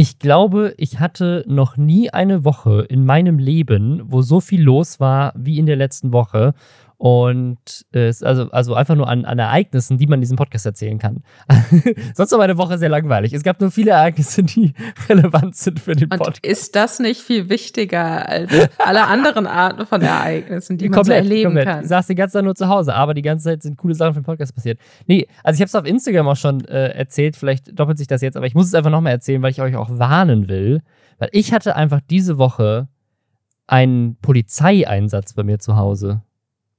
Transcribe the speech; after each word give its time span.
Ich 0.00 0.20
glaube, 0.20 0.74
ich 0.76 1.00
hatte 1.00 1.42
noch 1.48 1.76
nie 1.76 2.10
eine 2.10 2.44
Woche 2.44 2.82
in 2.88 3.04
meinem 3.04 3.40
Leben, 3.40 4.00
wo 4.04 4.22
so 4.22 4.38
viel 4.38 4.62
los 4.62 5.00
war 5.00 5.32
wie 5.36 5.58
in 5.58 5.66
der 5.66 5.74
letzten 5.74 6.12
Woche. 6.12 6.54
Und 7.00 7.86
äh, 7.92 8.12
also, 8.22 8.50
also 8.50 8.74
einfach 8.74 8.96
nur 8.96 9.08
an, 9.08 9.24
an 9.24 9.38
Ereignissen, 9.38 9.98
die 9.98 10.08
man 10.08 10.16
in 10.16 10.22
diesem 10.22 10.36
Podcast 10.36 10.66
erzählen 10.66 10.98
kann. 10.98 11.22
Sonst 12.14 12.32
war 12.32 12.38
meine 12.38 12.58
Woche 12.58 12.76
sehr 12.76 12.88
langweilig. 12.88 13.32
Es 13.32 13.44
gab 13.44 13.60
nur 13.60 13.70
viele 13.70 13.92
Ereignisse, 13.92 14.42
die 14.42 14.74
relevant 15.08 15.54
sind 15.54 15.78
für 15.78 15.94
den 15.94 16.08
Podcast. 16.08 16.44
Und 16.44 16.50
ist 16.50 16.74
das 16.74 16.98
nicht 16.98 17.22
viel 17.22 17.48
wichtiger 17.48 18.28
als 18.28 18.52
alle 18.78 19.06
anderen 19.06 19.46
Arten 19.46 19.86
von 19.86 20.02
Ereignissen, 20.02 20.76
die 20.76 20.88
man 20.88 20.96
komplett, 20.96 21.24
so 21.24 21.30
erleben 21.30 21.50
komplett. 21.50 21.66
kann? 21.66 21.82
Ich 21.84 21.88
saß 21.88 22.08
die 22.08 22.16
ganze 22.16 22.32
Zeit 22.32 22.44
nur 22.44 22.56
zu 22.56 22.66
Hause, 22.66 22.92
aber 22.92 23.14
die 23.14 23.22
ganze 23.22 23.44
Zeit 23.44 23.62
sind 23.62 23.78
coole 23.78 23.94
Sachen 23.94 24.14
für 24.14 24.20
den 24.20 24.26
Podcast 24.26 24.56
passiert. 24.56 24.80
Nee, 25.06 25.28
also 25.44 25.56
ich 25.56 25.60
habe 25.60 25.68
es 25.68 25.74
auf 25.76 25.86
Instagram 25.86 26.26
auch 26.26 26.36
schon 26.36 26.64
äh, 26.64 26.88
erzählt, 26.88 27.36
vielleicht 27.36 27.78
doppelt 27.78 27.98
sich 27.98 28.08
das 28.08 28.22
jetzt, 28.22 28.36
aber 28.36 28.46
ich 28.46 28.56
muss 28.56 28.66
es 28.66 28.74
einfach 28.74 28.90
nochmal 28.90 29.12
erzählen, 29.12 29.40
weil 29.40 29.52
ich 29.52 29.62
euch 29.62 29.76
auch 29.76 29.88
warnen 29.88 30.48
will. 30.48 30.82
Weil 31.18 31.28
ich 31.30 31.52
hatte 31.52 31.76
einfach 31.76 32.00
diese 32.10 32.38
Woche 32.38 32.88
einen 33.68 34.16
Polizeieinsatz 34.16 35.34
bei 35.34 35.44
mir 35.44 35.60
zu 35.60 35.76
Hause 35.76 36.22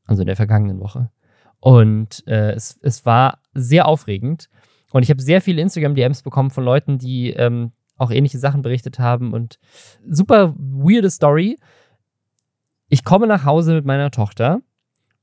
also 0.09 0.23
in 0.23 0.27
der 0.27 0.35
vergangenen 0.35 0.79
Woche. 0.79 1.11
Und 1.59 2.25
äh, 2.27 2.51
es, 2.53 2.79
es 2.81 3.05
war 3.05 3.39
sehr 3.53 3.87
aufregend. 3.87 4.49
Und 4.91 5.03
ich 5.03 5.09
habe 5.11 5.21
sehr 5.21 5.39
viele 5.39 5.61
Instagram-DMs 5.61 6.23
bekommen 6.23 6.49
von 6.49 6.63
Leuten, 6.63 6.97
die 6.97 7.29
ähm, 7.29 7.71
auch 7.95 8.09
ähnliche 8.09 8.39
Sachen 8.39 8.63
berichtet 8.63 8.97
haben. 8.97 9.33
Und 9.33 9.59
super 10.09 10.55
weirde 10.57 11.11
Story. 11.11 11.59
Ich 12.89 13.03
komme 13.03 13.27
nach 13.27 13.45
Hause 13.45 13.75
mit 13.75 13.85
meiner 13.85 14.09
Tochter 14.09 14.61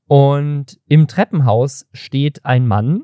und 0.07 0.79
im 0.87 1.07
Treppenhaus 1.09 1.85
steht 1.91 2.45
ein 2.45 2.65
Mann, 2.65 3.03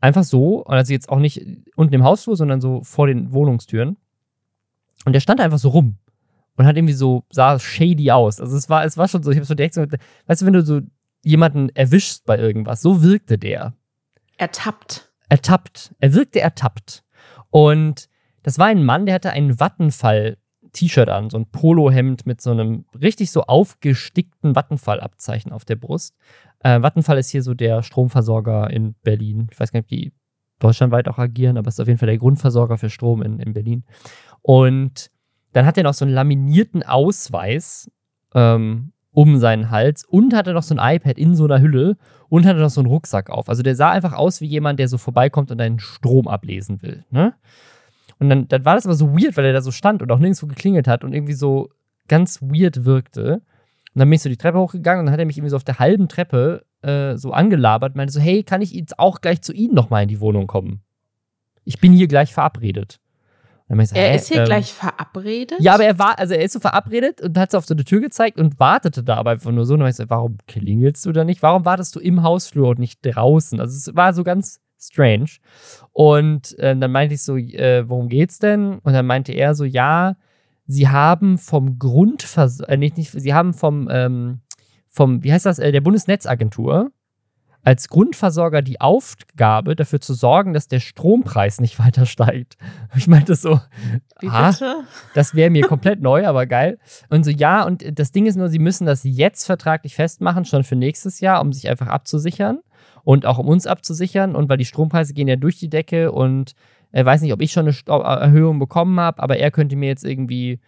einfach 0.00 0.24
so, 0.24 0.64
also 0.64 0.92
jetzt 0.92 1.08
auch 1.08 1.20
nicht 1.20 1.46
unten 1.76 1.94
im 1.94 2.02
Hausflur, 2.02 2.36
sondern 2.36 2.60
so 2.60 2.82
vor 2.82 3.06
den 3.06 3.32
Wohnungstüren. 3.32 3.96
Und 5.04 5.12
der 5.12 5.20
stand 5.20 5.40
einfach 5.40 5.58
so 5.58 5.68
rum 5.68 5.98
und 6.56 6.66
hat 6.66 6.76
irgendwie 6.76 6.94
so, 6.94 7.22
sah 7.30 7.60
shady 7.60 8.10
aus. 8.10 8.40
Also 8.40 8.56
es 8.56 8.68
war, 8.68 8.84
es 8.84 8.96
war 8.96 9.06
schon 9.06 9.22
so, 9.22 9.30
ich 9.30 9.36
habe 9.36 9.46
so 9.46 9.54
direkt 9.54 9.74
so, 9.74 9.86
weißt 10.26 10.42
du, 10.42 10.46
wenn 10.46 10.52
du 10.52 10.64
so 10.64 10.80
jemanden 11.22 11.68
erwischst 11.70 12.24
bei 12.24 12.38
irgendwas. 12.38 12.82
So 12.82 13.02
wirkte 13.02 13.38
der. 13.38 13.74
Ertappt. 14.36 15.12
Ertappt. 15.28 15.94
Er 15.98 16.14
wirkte 16.14 16.40
ertappt. 16.40 17.04
Und 17.50 18.08
das 18.42 18.58
war 18.58 18.66
ein 18.66 18.84
Mann, 18.84 19.06
der 19.06 19.14
hatte 19.14 19.30
einen 19.30 19.60
Wattenfall-T-Shirt 19.60 21.08
an, 21.08 21.30
so 21.30 21.38
ein 21.38 21.46
Polohemd 21.46 22.26
mit 22.26 22.40
so 22.40 22.50
einem 22.50 22.86
richtig 23.00 23.30
so 23.30 23.42
aufgestickten 23.42 24.56
Wattenfall-Abzeichen 24.56 25.52
auf 25.52 25.64
der 25.64 25.76
Brust. 25.76 26.16
Äh, 26.60 26.82
Wattenfall 26.82 27.18
ist 27.18 27.30
hier 27.30 27.42
so 27.42 27.54
der 27.54 27.82
Stromversorger 27.82 28.70
in 28.70 28.94
Berlin. 29.02 29.48
Ich 29.50 29.60
weiß 29.60 29.70
gar 29.70 29.78
nicht, 29.78 29.86
ob 29.86 29.90
die 29.90 30.12
deutschlandweit 30.58 31.08
auch 31.08 31.18
agieren, 31.18 31.56
aber 31.56 31.68
es 31.68 31.74
ist 31.74 31.80
auf 31.80 31.88
jeden 31.88 31.98
Fall 31.98 32.08
der 32.08 32.18
Grundversorger 32.18 32.78
für 32.78 32.90
Strom 32.90 33.22
in, 33.22 33.38
in 33.38 33.52
Berlin. 33.52 33.84
Und 34.42 35.10
dann 35.52 35.66
hat 35.66 35.76
er 35.76 35.84
noch 35.84 35.94
so 35.94 36.04
einen 36.04 36.14
laminierten 36.14 36.82
Ausweis 36.82 37.90
ähm, 38.34 38.92
um 39.12 39.38
seinen 39.38 39.70
Hals 39.70 40.04
und 40.04 40.34
hatte 40.34 40.52
noch 40.52 40.62
so 40.62 40.74
ein 40.74 40.96
iPad 40.96 41.18
in 41.18 41.34
so 41.34 41.44
einer 41.44 41.60
Hülle 41.60 41.96
und 42.28 42.46
hatte 42.46 42.60
noch 42.60 42.70
so 42.70 42.80
einen 42.80 42.88
Rucksack 42.88 43.30
auf. 43.30 43.48
Also 43.48 43.62
der 43.62 43.76
sah 43.76 43.90
einfach 43.90 44.14
aus 44.14 44.40
wie 44.40 44.46
jemand, 44.46 44.78
der 44.78 44.88
so 44.88 44.98
vorbeikommt 44.98 45.50
und 45.50 45.58
deinen 45.58 45.78
Strom 45.78 46.28
ablesen 46.28 46.82
will. 46.82 47.04
Ne? 47.10 47.34
Und 48.18 48.30
dann, 48.30 48.48
dann 48.48 48.64
war 48.64 48.74
das 48.74 48.86
aber 48.86 48.94
so 48.94 49.12
weird, 49.12 49.36
weil 49.36 49.44
er 49.44 49.52
da 49.52 49.60
so 49.60 49.70
stand 49.70 50.02
und 50.02 50.10
auch 50.10 50.18
nirgendwo 50.18 50.46
geklingelt 50.46 50.88
hat 50.88 51.04
und 51.04 51.12
irgendwie 51.12 51.34
so 51.34 51.68
ganz 52.08 52.40
weird 52.40 52.84
wirkte. 52.84 53.34
Und 53.34 53.98
dann 53.98 54.08
bin 54.08 54.14
ich 54.14 54.22
so 54.22 54.30
die 54.30 54.36
Treppe 54.38 54.58
hochgegangen 54.58 55.00
und 55.00 55.06
dann 55.06 55.12
hat 55.12 55.20
er 55.20 55.26
mich 55.26 55.36
irgendwie 55.36 55.50
so 55.50 55.56
auf 55.56 55.64
der 55.64 55.78
halben 55.78 56.08
Treppe 56.08 56.64
äh, 56.80 57.16
so 57.16 57.32
angelabert 57.32 57.94
meinte 57.94 58.12
so, 58.12 58.20
hey, 58.20 58.42
kann 58.42 58.62
ich 58.62 58.72
jetzt 58.72 58.98
auch 58.98 59.20
gleich 59.20 59.42
zu 59.42 59.52
Ihnen 59.52 59.74
nochmal 59.74 60.04
in 60.04 60.08
die 60.08 60.20
Wohnung 60.20 60.46
kommen? 60.46 60.80
Ich 61.64 61.80
bin 61.80 61.92
hier 61.92 62.08
gleich 62.08 62.32
verabredet. 62.32 62.98
So, 63.80 63.96
er 63.96 64.14
ist 64.14 64.28
hier 64.28 64.40
ähm, 64.40 64.44
gleich 64.44 64.72
verabredet? 64.72 65.58
Ja, 65.60 65.74
aber 65.74 65.84
er 65.84 65.98
war, 65.98 66.18
also 66.18 66.34
er 66.34 66.42
ist 66.42 66.52
so 66.52 66.60
verabredet 66.60 67.20
und 67.20 67.38
hat 67.38 67.50
so 67.50 67.58
auf 67.58 67.64
so 67.64 67.74
eine 67.74 67.84
Tür 67.84 68.00
gezeigt 68.00 68.38
und 68.38 68.60
wartete 68.60 69.02
da 69.02 69.16
aber 69.16 69.30
einfach 69.30 69.50
nur 69.50 69.64
so. 69.64 69.74
Und 69.74 69.80
dann 69.80 69.88
ich 69.88 69.96
so, 69.96 70.04
warum 70.08 70.38
klingelst 70.46 71.06
du 71.06 71.12
da 71.12 71.24
nicht? 71.24 71.42
Warum 71.42 71.64
wartest 71.64 71.96
du 71.96 72.00
im 72.00 72.22
Hausflur 72.22 72.68
und 72.70 72.78
nicht 72.78 73.00
draußen? 73.02 73.60
Also 73.60 73.76
es 73.76 73.96
war 73.96 74.12
so 74.12 74.24
ganz 74.24 74.60
strange. 74.78 75.30
Und 75.92 76.58
äh, 76.58 76.76
dann 76.76 76.92
meinte 76.92 77.14
ich 77.14 77.22
so, 77.22 77.36
äh, 77.36 77.88
worum 77.88 78.08
geht's 78.08 78.38
denn? 78.38 78.78
Und 78.80 78.92
dann 78.92 79.06
meinte 79.06 79.32
er 79.32 79.54
so, 79.54 79.64
ja, 79.64 80.16
sie 80.66 80.88
haben 80.88 81.38
vom 81.38 81.78
Grundversorger, 81.78 82.72
äh, 82.72 82.76
nicht, 82.76 82.96
nicht, 82.96 83.10
sie 83.12 83.34
haben 83.34 83.54
vom, 83.54 83.88
ähm, 83.90 84.40
vom, 84.88 85.22
wie 85.22 85.32
heißt 85.32 85.46
das, 85.46 85.58
äh, 85.58 85.72
der 85.72 85.80
Bundesnetzagentur, 85.80 86.90
als 87.64 87.88
Grundversorger 87.88 88.62
die 88.62 88.80
Aufgabe, 88.80 89.76
dafür 89.76 90.00
zu 90.00 90.14
sorgen, 90.14 90.52
dass 90.52 90.68
der 90.68 90.80
Strompreis 90.80 91.60
nicht 91.60 91.78
weiter 91.84 92.06
steigt. 92.06 92.56
Ich 92.96 93.06
meinte 93.06 93.34
so, 93.34 93.60
ah, 94.26 94.54
das 95.14 95.34
wäre 95.34 95.50
mir 95.50 95.62
komplett 95.68 96.00
neu, 96.00 96.26
aber 96.26 96.46
geil. 96.46 96.78
Und 97.08 97.24
so, 97.24 97.30
ja, 97.30 97.64
und 97.64 97.98
das 97.98 98.12
Ding 98.12 98.26
ist 98.26 98.36
nur, 98.36 98.48
sie 98.48 98.58
müssen 98.58 98.86
das 98.86 99.02
jetzt 99.04 99.44
vertraglich 99.44 99.94
festmachen, 99.94 100.44
schon 100.44 100.64
für 100.64 100.76
nächstes 100.76 101.20
Jahr, 101.20 101.40
um 101.40 101.52
sich 101.52 101.68
einfach 101.68 101.86
abzusichern 101.86 102.60
und 103.04 103.26
auch 103.26 103.38
um 103.38 103.48
uns 103.48 103.66
abzusichern. 103.66 104.34
Und 104.34 104.48
weil 104.48 104.58
die 104.58 104.64
Strompreise 104.64 105.14
gehen 105.14 105.28
ja 105.28 105.36
durch 105.36 105.58
die 105.58 105.70
Decke 105.70 106.12
und 106.12 106.54
er 106.90 107.06
weiß 107.06 107.22
nicht, 107.22 107.32
ob 107.32 107.40
ich 107.40 107.52
schon 107.52 107.66
eine 107.66 107.74
Erhöhung 107.86 108.58
bekommen 108.58 109.00
habe, 109.00 109.22
aber 109.22 109.38
er 109.38 109.50
könnte 109.50 109.76
mir 109.76 109.88
jetzt 109.88 110.04
irgendwie 110.04 110.60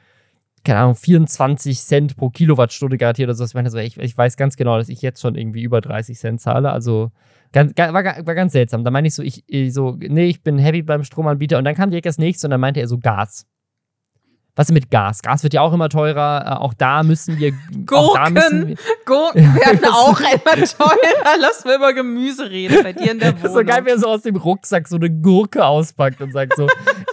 keine 0.64 0.80
Ahnung, 0.80 0.94
24 0.94 1.78
Cent 1.78 2.16
pro 2.16 2.30
Kilowattstunde 2.30 2.96
garantiert 2.96 3.28
oder 3.28 3.34
so. 3.34 3.44
Ich, 3.44 3.54
meine, 3.54 3.66
also 3.66 3.78
ich, 3.78 3.98
ich 3.98 4.16
weiß 4.16 4.36
ganz 4.36 4.56
genau, 4.56 4.78
dass 4.78 4.88
ich 4.88 5.02
jetzt 5.02 5.20
schon 5.20 5.34
irgendwie 5.34 5.62
über 5.62 5.80
30 5.80 6.18
Cent 6.18 6.40
zahle. 6.40 6.70
Also 6.70 7.10
ganz, 7.52 7.76
war, 7.76 7.94
war 7.94 8.34
ganz 8.34 8.52
seltsam. 8.52 8.82
Da 8.82 8.90
meine 8.90 9.08
ich 9.08 9.14
so, 9.14 9.22
ich, 9.22 9.44
so, 9.72 9.96
nee, 10.00 10.26
ich 10.26 10.42
bin 10.42 10.58
happy 10.58 10.82
beim 10.82 11.04
Stromanbieter. 11.04 11.58
Und 11.58 11.64
dann 11.64 11.74
kam 11.74 11.90
direkt 11.90 12.06
das 12.06 12.18
nächste 12.18 12.46
und 12.46 12.52
dann 12.52 12.60
meinte 12.60 12.80
er 12.80 12.88
so 12.88 12.98
Gas. 12.98 13.46
Was 14.56 14.68
ist 14.68 14.72
mit 14.72 14.90
Gas? 14.90 15.20
Gas 15.20 15.42
wird 15.42 15.52
ja 15.52 15.60
auch 15.60 15.72
immer 15.72 15.88
teurer. 15.88 16.44
Äh, 16.46 16.50
auch 16.62 16.74
da 16.74 17.02
müssen 17.02 17.38
wir. 17.38 17.52
Gurken, 17.84 18.68
wir, 18.68 18.76
Gurken 19.04 19.54
werden 19.56 19.84
auch 19.84 20.18
immer 20.20 20.64
teurer. 20.64 21.36
Lass 21.40 21.64
mir 21.64 21.74
über 21.74 21.92
Gemüse 21.92 22.48
reden 22.50 22.82
bei 22.82 22.92
dir 22.92 23.12
in 23.12 23.18
der 23.18 23.30
Wohnung. 23.30 23.42
Das 23.42 23.50
ist 23.50 23.56
so 23.58 23.64
geil, 23.64 23.84
wie 23.84 23.90
er 23.90 23.98
so 23.98 24.06
aus 24.06 24.22
dem 24.22 24.36
Rucksack 24.36 24.88
so 24.88 24.96
eine 24.96 25.10
Gurke 25.10 25.66
auspackt 25.66 26.22
und 26.22 26.32
sagt 26.32 26.56
so: 26.56 26.68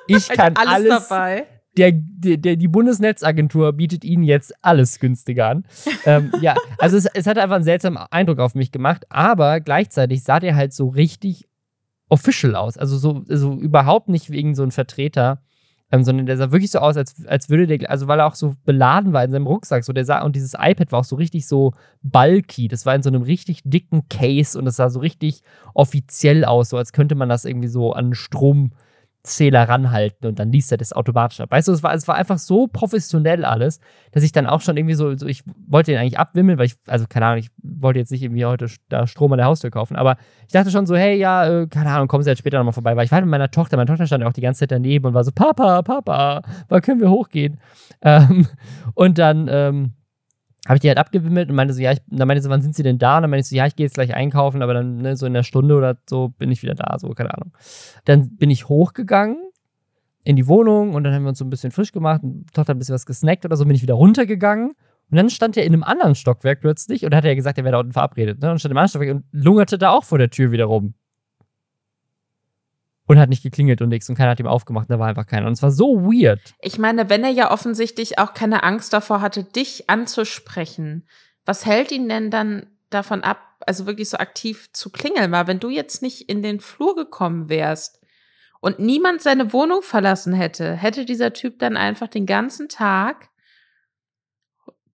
Ich 0.08 0.30
kann 0.30 0.56
alles, 0.56 0.92
alles 0.92 1.08
dabei 1.10 1.48
der, 1.78 1.92
der, 1.94 2.56
die 2.56 2.68
Bundesnetzagentur 2.68 3.74
bietet 3.74 4.04
ihnen 4.04 4.24
jetzt 4.24 4.54
alles 4.62 5.00
günstiger 5.00 5.48
an. 5.48 5.66
ähm, 6.06 6.32
ja, 6.42 6.56
also 6.78 6.98
es, 6.98 7.06
es 7.06 7.28
hat 7.28 7.38
einfach 7.38 7.56
einen 7.56 7.64
seltsamen 7.64 7.98
Eindruck 8.12 8.40
auf 8.40 8.56
mich 8.56 8.72
gemacht, 8.72 9.06
aber 9.10 9.60
gleichzeitig 9.60 10.24
sah 10.24 10.40
der 10.40 10.56
halt 10.56 10.74
so 10.74 10.90
richtig 10.90 11.48
official 12.10 12.56
aus. 12.56 12.78
Also 12.78 12.98
so, 12.98 13.24
so 13.28 13.54
überhaupt 13.54 14.10
nicht 14.10 14.30
wegen 14.32 14.54
so 14.54 14.64
einem 14.64 14.72
Vertreter, 14.72 15.42
ähm, 15.94 16.04
sondern 16.04 16.26
der 16.26 16.38
sah 16.38 16.52
wirklich 16.52 16.72
so 16.72 16.80
aus, 16.80 16.98
als, 16.98 17.26
als 17.26 17.50
würde 17.50 17.68
der, 17.68 17.90
also 17.90 18.08
weil 18.08 18.20
er 18.20 18.28
auch 18.28 18.36
so 18.36 18.56
beladen 18.66 19.14
war 19.14 19.24
in 19.24 19.32
seinem 19.32 19.48
Rucksack. 19.48 19.84
So, 19.84 19.94
der 19.94 20.06
sah, 20.06 20.22
und 20.22 20.36
dieses 20.36 20.54
iPad 20.54 20.92
war 20.92 21.00
auch 21.00 21.06
so 21.06 21.16
richtig 21.16 21.48
so 21.48 21.74
bulky. 22.02 22.68
Das 22.68 22.86
war 22.86 22.96
in 22.96 23.04
so 23.04 23.10
einem 23.10 23.22
richtig 23.22 23.62
dicken 23.64 24.08
Case 24.10 24.60
und 24.60 24.68
es 24.68 24.76
sah 24.76 24.90
so 24.90 25.00
richtig 25.00 25.42
offiziell 25.74 26.44
aus, 26.44 26.70
so 26.70 26.78
als 26.78 26.92
könnte 26.92 27.16
man 27.16 27.30
das 27.30 27.46
irgendwie 27.46 27.70
so 27.70 27.94
an 27.94 28.14
Strom 28.14 28.72
Zähler 29.24 29.70
ranhalten 29.70 30.28
und 30.28 30.40
dann 30.40 30.52
liest 30.52 30.72
er 30.72 30.78
das 30.78 30.94
automatisch 30.94 31.40
ab. 31.42 31.52
Weißt 31.52 31.68
du, 31.68 31.72
es 31.74 31.84
war, 31.84 31.94
es 31.94 32.08
war 32.08 32.16
einfach 32.16 32.40
so 32.40 32.68
professionell 32.68 33.46
alles, 33.46 33.80
dass 34.12 34.24
ich 34.24 34.32
dann 34.32 34.48
auch 34.48 34.62
schon 34.62 34.78
irgendwie 34.78 34.96
so, 34.96 35.16
so 35.16 35.28
ich 35.28 35.44
wollte 35.68 35.92
ihn 35.92 35.98
eigentlich 35.98 36.18
abwimmeln, 36.18 36.58
weil 36.58 36.66
ich, 36.66 36.76
also 36.88 37.06
keine 37.08 37.28
Ahnung, 37.28 37.40
ich 37.40 37.50
wollte 37.62 38.00
jetzt 38.00 38.12
nicht 38.12 38.24
irgendwie 38.24 38.46
heute 38.46 38.68
da 38.90 39.06
Strom 39.06 39.32
an 39.34 39.38
der 39.38 39.46
Haustür 39.46 39.70
kaufen, 39.70 39.96
aber 39.96 40.18
ich 40.48 40.54
dachte 40.54 40.72
schon 40.72 40.88
so, 40.88 40.96
hey, 40.96 41.18
ja, 41.18 41.46
äh, 41.46 41.68
keine 41.68 41.92
Ahnung, 41.92 42.08
kommen 42.08 42.24
Sie 42.24 42.30
jetzt 42.30 42.40
später 42.40 42.58
nochmal 42.58 42.74
vorbei, 42.74 42.96
weil 42.96 43.06
ich 43.06 43.12
war 43.12 43.18
halt 43.18 43.26
mit 43.26 43.32
meiner 43.32 43.52
Tochter, 43.52 43.78
meine 43.78 43.88
Tochter 43.88 44.08
stand 44.08 44.24
ja 44.24 44.28
auch 44.30 44.34
die 44.34 44.42
ganze 44.42 44.62
Zeit 44.62 44.72
daneben 44.72 45.06
und 45.06 45.14
war 45.14 45.24
so, 45.24 45.32
Papa, 45.32 45.84
Papa, 45.84 46.42
wann 46.68 46.82
können 46.82 47.00
wir 47.00 47.12
hochgehen? 47.12 47.60
Ähm, 48.02 48.48
und 48.96 49.20
dann, 49.20 49.48
ähm, 49.52 49.94
habe 50.68 50.76
ich 50.76 50.82
die 50.82 50.88
halt 50.90 51.00
abgewimmelt 51.00 51.50
und 51.50 51.56
meinte 51.56 51.74
so, 51.74 51.82
ja, 51.82 51.92
ich, 51.92 52.00
dann 52.08 52.28
meinte 52.28 52.44
so, 52.44 52.50
wann 52.50 52.62
sind 52.62 52.76
sie 52.76 52.84
denn 52.84 53.00
da? 53.00 53.18
Und 53.18 53.24
dann 53.24 53.32
meinte 53.32 53.42
ich 53.42 53.50
so, 53.50 53.56
ja, 53.56 53.66
ich 53.66 53.76
gehe 53.76 53.86
jetzt 53.86 53.96
gleich 53.96 54.14
einkaufen, 54.14 54.62
aber 54.62 54.74
dann 54.74 54.98
ne, 54.98 55.16
so 55.16 55.26
in 55.26 55.36
einer 55.36 55.44
Stunde 55.44 55.76
oder 55.76 55.98
so 56.08 56.30
bin 56.30 56.52
ich 56.52 56.62
wieder 56.62 56.76
da, 56.76 57.00
so, 57.00 57.10
keine 57.10 57.34
Ahnung. 57.34 57.52
Dann 58.06 58.36
bin 58.38 58.52
ich 58.52 58.70
hochgegangen 58.70 59.38
in 60.24 60.36
die 60.36 60.48
Wohnung 60.48 60.94
und 60.94 61.04
dann 61.04 61.14
haben 61.14 61.24
wir 61.24 61.30
uns 61.30 61.40
so 61.40 61.46
ein 61.46 61.50
bisschen 61.50 61.72
frisch 61.72 61.92
gemacht 61.92 62.22
und 62.22 62.54
Tochter 62.54 62.76
ein 62.76 62.80
bisschen 62.80 62.94
was 62.94 63.08
gesnackt 63.08 63.44
oder 63.44 63.58
so, 63.58 63.66
bin 63.66 63.76
ich 63.76 63.82
wieder 63.82 63.96
runtergegangen 63.96 64.74
und 65.10 65.18
dann 65.18 65.32
stand 65.32 65.58
er 65.58 65.66
in 65.66 65.74
einem 65.74 65.84
anderen 65.84 66.14
Stockwerk 66.14 66.62
plötzlich 66.62 67.06
und 67.06 67.16
hat 67.16 67.26
ja 67.26 67.34
gesagt, 67.34 67.58
er 67.58 67.64
wäre 67.64 67.74
da 67.74 67.80
unten 67.80 67.92
verabredet, 67.92 68.40
ne? 68.40 68.52
Und 68.52 68.60
stand 68.60 68.72
im 68.72 68.78
anderen 68.78 68.90
Stockwerk 68.90 69.16
und 69.16 69.26
lungerte 69.32 69.80
da 69.80 69.90
auch 69.90 70.04
vor 70.04 70.20
der 70.20 70.30
Tür 70.30 70.52
wieder 70.52 70.66
rum 70.66 70.94
und 73.12 73.20
hat 73.20 73.28
nicht 73.28 73.44
geklingelt 73.44 73.82
und 73.82 73.90
nichts 73.90 74.08
und 74.08 74.16
keiner 74.16 74.32
hat 74.32 74.40
ihm 74.40 74.48
aufgemacht, 74.48 74.90
da 74.90 74.98
war 74.98 75.10
einfach 75.10 75.26
keiner. 75.26 75.46
Und 75.48 75.52
es 75.52 75.62
war 75.62 75.72
so 75.72 76.02
weird. 76.04 76.40
Ich 76.62 76.80
meine, 76.80 77.10
wenn 77.10 77.26
er 77.26 77.30
ja 77.30 77.52
offensichtlich 77.52 78.20
auch 78.20 78.34
keine 78.34 78.64
Angst 78.64 78.94
davor 78.94 79.20
hatte, 79.20 79.44
dich 79.44 79.90
anzusprechen, 79.90 81.06
was 81.44 81.66
hält 81.66 81.92
ihn 81.92 82.08
denn 82.08 82.32
dann 82.32 82.68
davon 82.90 83.22
ab, 83.22 83.42
also 83.68 83.86
wirklich 83.86 84.10
so 84.10 84.16
aktiv 84.16 84.72
zu 84.72 84.92
klingeln? 84.92 85.34
Weil 85.34 85.48
wenn 85.48 85.60
du 85.60 85.70
jetzt 85.70 86.02
nicht 86.02 86.30
in 86.30 86.42
den 86.42 86.62
Flur 86.62 86.96
gekommen 86.96 87.50
wärst 87.50 88.00
und 88.62 88.80
niemand 88.80 89.22
seine 89.22 89.52
Wohnung 89.52 89.82
verlassen 89.82 90.32
hätte, 90.32 90.74
hätte 90.74 91.04
dieser 91.04 91.34
Typ 91.34 91.60
dann 91.60 91.76
einfach 91.76 92.08
den 92.08 92.26
ganzen 92.26 92.70
Tag 92.70 93.28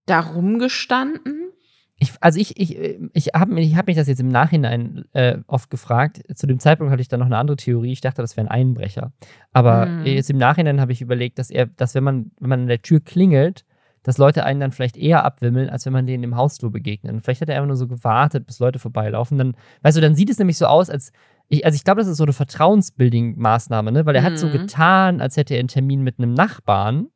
da 0.07 0.21
rumgestanden? 0.21 1.51
Ich, 1.99 2.13
also 2.21 2.39
ich, 2.39 2.59
ich, 2.59 2.77
ich 3.13 3.27
habe 3.33 3.59
ich 3.59 3.75
hab 3.75 3.87
mich 3.87 3.95
das 3.95 4.07
jetzt 4.07 4.19
im 4.19 4.29
Nachhinein 4.29 5.05
äh, 5.13 5.39
oft 5.47 5.71
gefragt. 5.71 6.21
Zu 6.35 6.45
dem 6.45 6.59
Zeitpunkt 6.59 6.91
hatte 6.91 7.01
ich 7.01 7.07
dann 7.07 7.19
noch 7.19 7.25
eine 7.25 7.37
andere 7.37 7.57
Theorie. 7.57 7.91
Ich 7.91 8.01
dachte, 8.01 8.21
das 8.21 8.37
wäre 8.37 8.47
ein 8.47 8.51
Einbrecher. 8.51 9.11
Aber 9.51 9.87
mhm. 9.87 10.05
jetzt 10.05 10.29
im 10.29 10.37
Nachhinein 10.37 10.79
habe 10.79 10.91
ich 10.91 11.01
überlegt, 11.01 11.39
dass 11.39 11.49
er, 11.49 11.65
dass 11.65 11.95
wenn 11.95 12.03
man, 12.03 12.31
wenn 12.39 12.49
man 12.49 12.61
an 12.61 12.67
der 12.67 12.83
Tür 12.83 12.99
klingelt, 12.99 13.65
dass 14.03 14.19
Leute 14.19 14.45
einen 14.45 14.59
dann 14.59 14.71
vielleicht 14.71 14.95
eher 14.95 15.25
abwimmeln, 15.25 15.69
als 15.69 15.85
wenn 15.85 15.93
man 15.93 16.05
denen 16.05 16.23
im 16.23 16.35
Hausflur 16.35 16.71
begegnet. 16.71 17.13
Und 17.13 17.21
vielleicht 17.21 17.41
hat 17.41 17.49
er 17.49 17.55
einfach 17.55 17.67
nur 17.67 17.75
so 17.75 17.87
gewartet, 17.87 18.45
bis 18.45 18.59
Leute 18.59 18.77
vorbeilaufen. 18.77 19.37
Dann, 19.39 19.55
weißt 19.81 19.97
du, 19.97 20.01
dann 20.01 20.15
sieht 20.15 20.29
es 20.29 20.37
nämlich 20.37 20.57
so 20.57 20.67
aus, 20.67 20.89
als 20.91 21.11
ich, 21.49 21.65
also 21.65 21.75
ich 21.75 21.83
glaube, 21.83 22.01
das 22.01 22.07
ist 22.07 22.17
so 22.17 22.23
eine 22.23 22.33
Vertrauensbuilding-Maßnahme, 22.33 23.91
ne? 23.91 24.05
Weil 24.05 24.15
er 24.15 24.21
mhm. 24.21 24.25
hat 24.25 24.37
so 24.37 24.47
mhm. 24.47 24.51
getan, 24.51 25.19
als 25.19 25.35
hätte 25.35 25.55
er 25.55 25.59
einen 25.59 25.67
Termin 25.67 26.03
mit 26.03 26.19
einem 26.19 26.33
Nachbarn 26.33 27.07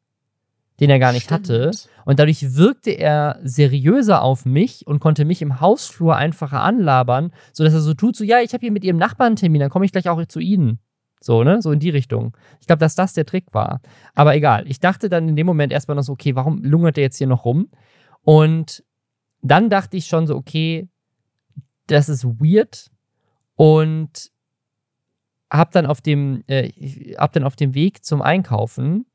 den 0.81 0.89
er 0.89 0.99
gar 0.99 1.13
nicht 1.13 1.25
Stimmt. 1.25 1.47
hatte. 1.47 1.71
Und 2.05 2.19
dadurch 2.19 2.55
wirkte 2.55 2.89
er 2.89 3.39
seriöser 3.43 4.23
auf 4.23 4.45
mich 4.45 4.87
und 4.87 4.99
konnte 4.99 5.25
mich 5.25 5.43
im 5.43 5.61
Hausflur 5.61 6.15
einfacher 6.15 6.61
anlabern, 6.61 7.31
sodass 7.53 7.73
er 7.73 7.81
so 7.81 7.93
tut, 7.93 8.15
so, 8.15 8.23
ja, 8.23 8.41
ich 8.41 8.51
habe 8.53 8.61
hier 8.61 8.71
mit 8.71 8.83
ihrem 8.83 8.97
Nachbarn 8.97 9.27
einen 9.27 9.35
Termin, 9.35 9.61
dann 9.61 9.69
komme 9.69 9.85
ich 9.85 9.91
gleich 9.91 10.09
auch 10.09 10.25
zu 10.25 10.39
Ihnen. 10.39 10.79
So, 11.21 11.43
ne? 11.43 11.61
So 11.61 11.71
in 11.71 11.79
die 11.79 11.91
Richtung. 11.91 12.35
Ich 12.59 12.65
glaube, 12.65 12.79
dass 12.79 12.95
das 12.95 13.13
der 13.13 13.27
Trick 13.27 13.45
war. 13.51 13.81
Aber 14.15 14.35
egal. 14.35 14.67
Ich 14.67 14.79
dachte 14.79 15.07
dann 15.07 15.29
in 15.29 15.35
dem 15.35 15.45
Moment 15.45 15.71
erstmal 15.71 15.95
noch 15.95 16.03
so, 16.03 16.13
okay, 16.13 16.35
warum 16.35 16.63
lungert 16.63 16.97
der 16.97 17.03
jetzt 17.03 17.17
hier 17.19 17.27
noch 17.27 17.45
rum? 17.45 17.69
Und 18.23 18.83
dann 19.43 19.69
dachte 19.69 19.97
ich 19.97 20.07
schon 20.07 20.25
so, 20.25 20.35
okay, 20.35 20.89
das 21.85 22.09
ist 22.09 22.25
weird. 22.25 22.89
Und 23.53 24.31
hab 25.51 25.71
dann 25.73 25.85
auf 25.85 26.01
dem, 26.01 26.43
äh, 26.47 26.69
hab 27.17 27.33
dann 27.33 27.43
auf 27.43 27.55
dem 27.55 27.75
Weg 27.75 28.03
zum 28.03 28.23
Einkaufen 28.23 29.05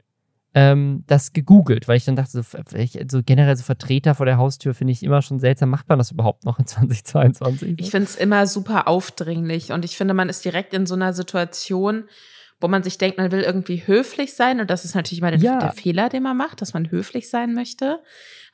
ähm, 0.57 1.05
das 1.07 1.35
gegoogelt, 1.35 1.87
weil 1.87 1.99
ich 1.99 2.07
dann 2.07 2.17
dachte, 2.17 2.31
so, 2.31 2.43
so 2.43 3.23
generell 3.23 3.55
so 3.57 3.63
Vertreter 3.63 4.15
vor 4.15 4.25
der 4.25 4.39
Haustür 4.39 4.73
finde 4.73 4.95
ich 4.95 5.03
immer 5.03 5.21
schon 5.21 5.39
seltsam. 5.39 5.69
Macht 5.69 5.87
man 5.91 5.99
das 5.99 6.11
überhaupt 6.11 6.47
noch 6.47 6.59
in 6.59 6.67
2022? 6.67 7.75
Ich 7.79 7.91
finde 7.91 8.07
es 8.07 8.17
immer 8.17 8.47
super 8.47 8.89
aufdringlich 8.89 9.73
und 9.73 9.85
ich 9.85 9.99
finde, 9.99 10.15
man 10.15 10.31
ist 10.31 10.47
direkt 10.47 10.73
in 10.73 10.87
so 10.87 10.95
einer 10.95 11.13
Situation, 11.13 12.05
wo 12.59 12.69
man 12.69 12.83
sich 12.83 12.97
denkt, 12.97 13.19
man 13.19 13.31
will 13.33 13.43
irgendwie 13.43 13.87
höflich 13.87 14.35
sein. 14.35 14.61
Und 14.61 14.71
das 14.71 14.85
ist 14.85 14.95
natürlich 14.95 15.21
mal 15.21 15.31
der, 15.31 15.41
ja. 15.41 15.59
der, 15.59 15.73
Fehler, 15.73 16.09
den 16.09 16.23
man 16.23 16.37
macht, 16.37 16.63
dass 16.63 16.73
man 16.73 16.91
höflich 16.91 17.29
sein 17.29 17.53
möchte. 17.53 18.01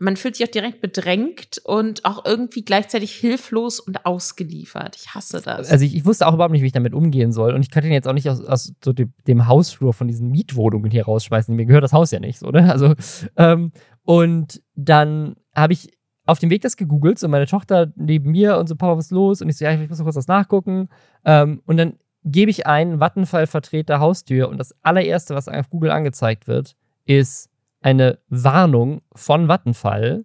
Man 0.00 0.16
fühlt 0.16 0.34
sich 0.34 0.46
auch 0.46 0.50
direkt 0.50 0.80
bedrängt 0.80 1.60
und 1.64 2.04
auch 2.04 2.24
irgendwie 2.24 2.64
gleichzeitig 2.64 3.12
hilflos 3.12 3.78
und 3.78 4.04
ausgeliefert. 4.04 4.96
Ich 4.96 5.14
hasse 5.14 5.40
das. 5.40 5.70
Also 5.70 5.84
ich, 5.84 5.94
ich 5.94 6.04
wusste 6.04 6.26
auch 6.26 6.34
überhaupt 6.34 6.52
nicht, 6.52 6.62
wie 6.62 6.66
ich 6.66 6.72
damit 6.72 6.94
umgehen 6.94 7.30
soll. 7.30 7.54
Und 7.54 7.62
ich 7.62 7.70
kann 7.70 7.84
den 7.84 7.92
jetzt 7.92 8.08
auch 8.08 8.12
nicht 8.12 8.28
aus, 8.28 8.40
aus 8.40 8.72
so 8.82 8.92
dem, 8.92 9.12
dem 9.28 9.46
Hausflur 9.46 9.92
von 9.92 10.08
diesen 10.08 10.30
Mietwohnungen 10.30 10.90
hier 10.90 11.04
rausschmeißen. 11.04 11.54
Mir 11.54 11.66
gehört 11.66 11.84
das 11.84 11.92
Haus 11.92 12.10
ja 12.10 12.18
nicht, 12.18 12.42
oder? 12.42 12.72
Also, 12.72 12.94
ähm, 13.36 13.70
und 14.02 14.62
dann 14.74 15.36
habe 15.54 15.74
ich 15.74 15.90
auf 16.24 16.38
dem 16.38 16.50
Weg 16.50 16.62
das 16.62 16.76
gegoogelt, 16.76 17.18
so 17.18 17.28
meine 17.28 17.46
Tochter 17.46 17.92
neben 17.96 18.30
mir 18.30 18.58
und 18.58 18.68
so, 18.68 18.76
Papa, 18.76 18.96
was 18.96 19.06
ist 19.06 19.10
los? 19.10 19.42
Und 19.42 19.48
ich 19.48 19.58
so, 19.58 19.64
ja, 19.64 19.72
ich 19.72 19.88
muss 19.88 19.98
noch 19.98 20.04
kurz 20.04 20.16
was 20.16 20.28
nachgucken. 20.28 20.88
Ähm, 21.24 21.62
und 21.66 21.76
dann 21.76 21.98
gebe 22.24 22.50
ich 22.50 22.66
ein 22.66 23.00
Vattenfall-Vertreter 23.00 24.00
Haustür 24.00 24.48
und 24.48 24.58
das 24.58 24.74
allererste, 24.82 25.34
was 25.34 25.48
auf 25.48 25.70
Google 25.70 25.90
angezeigt 25.90 26.46
wird, 26.46 26.76
ist 27.04 27.50
eine 27.80 28.18
Warnung 28.28 29.02
von 29.14 29.48
Vattenfall, 29.48 30.24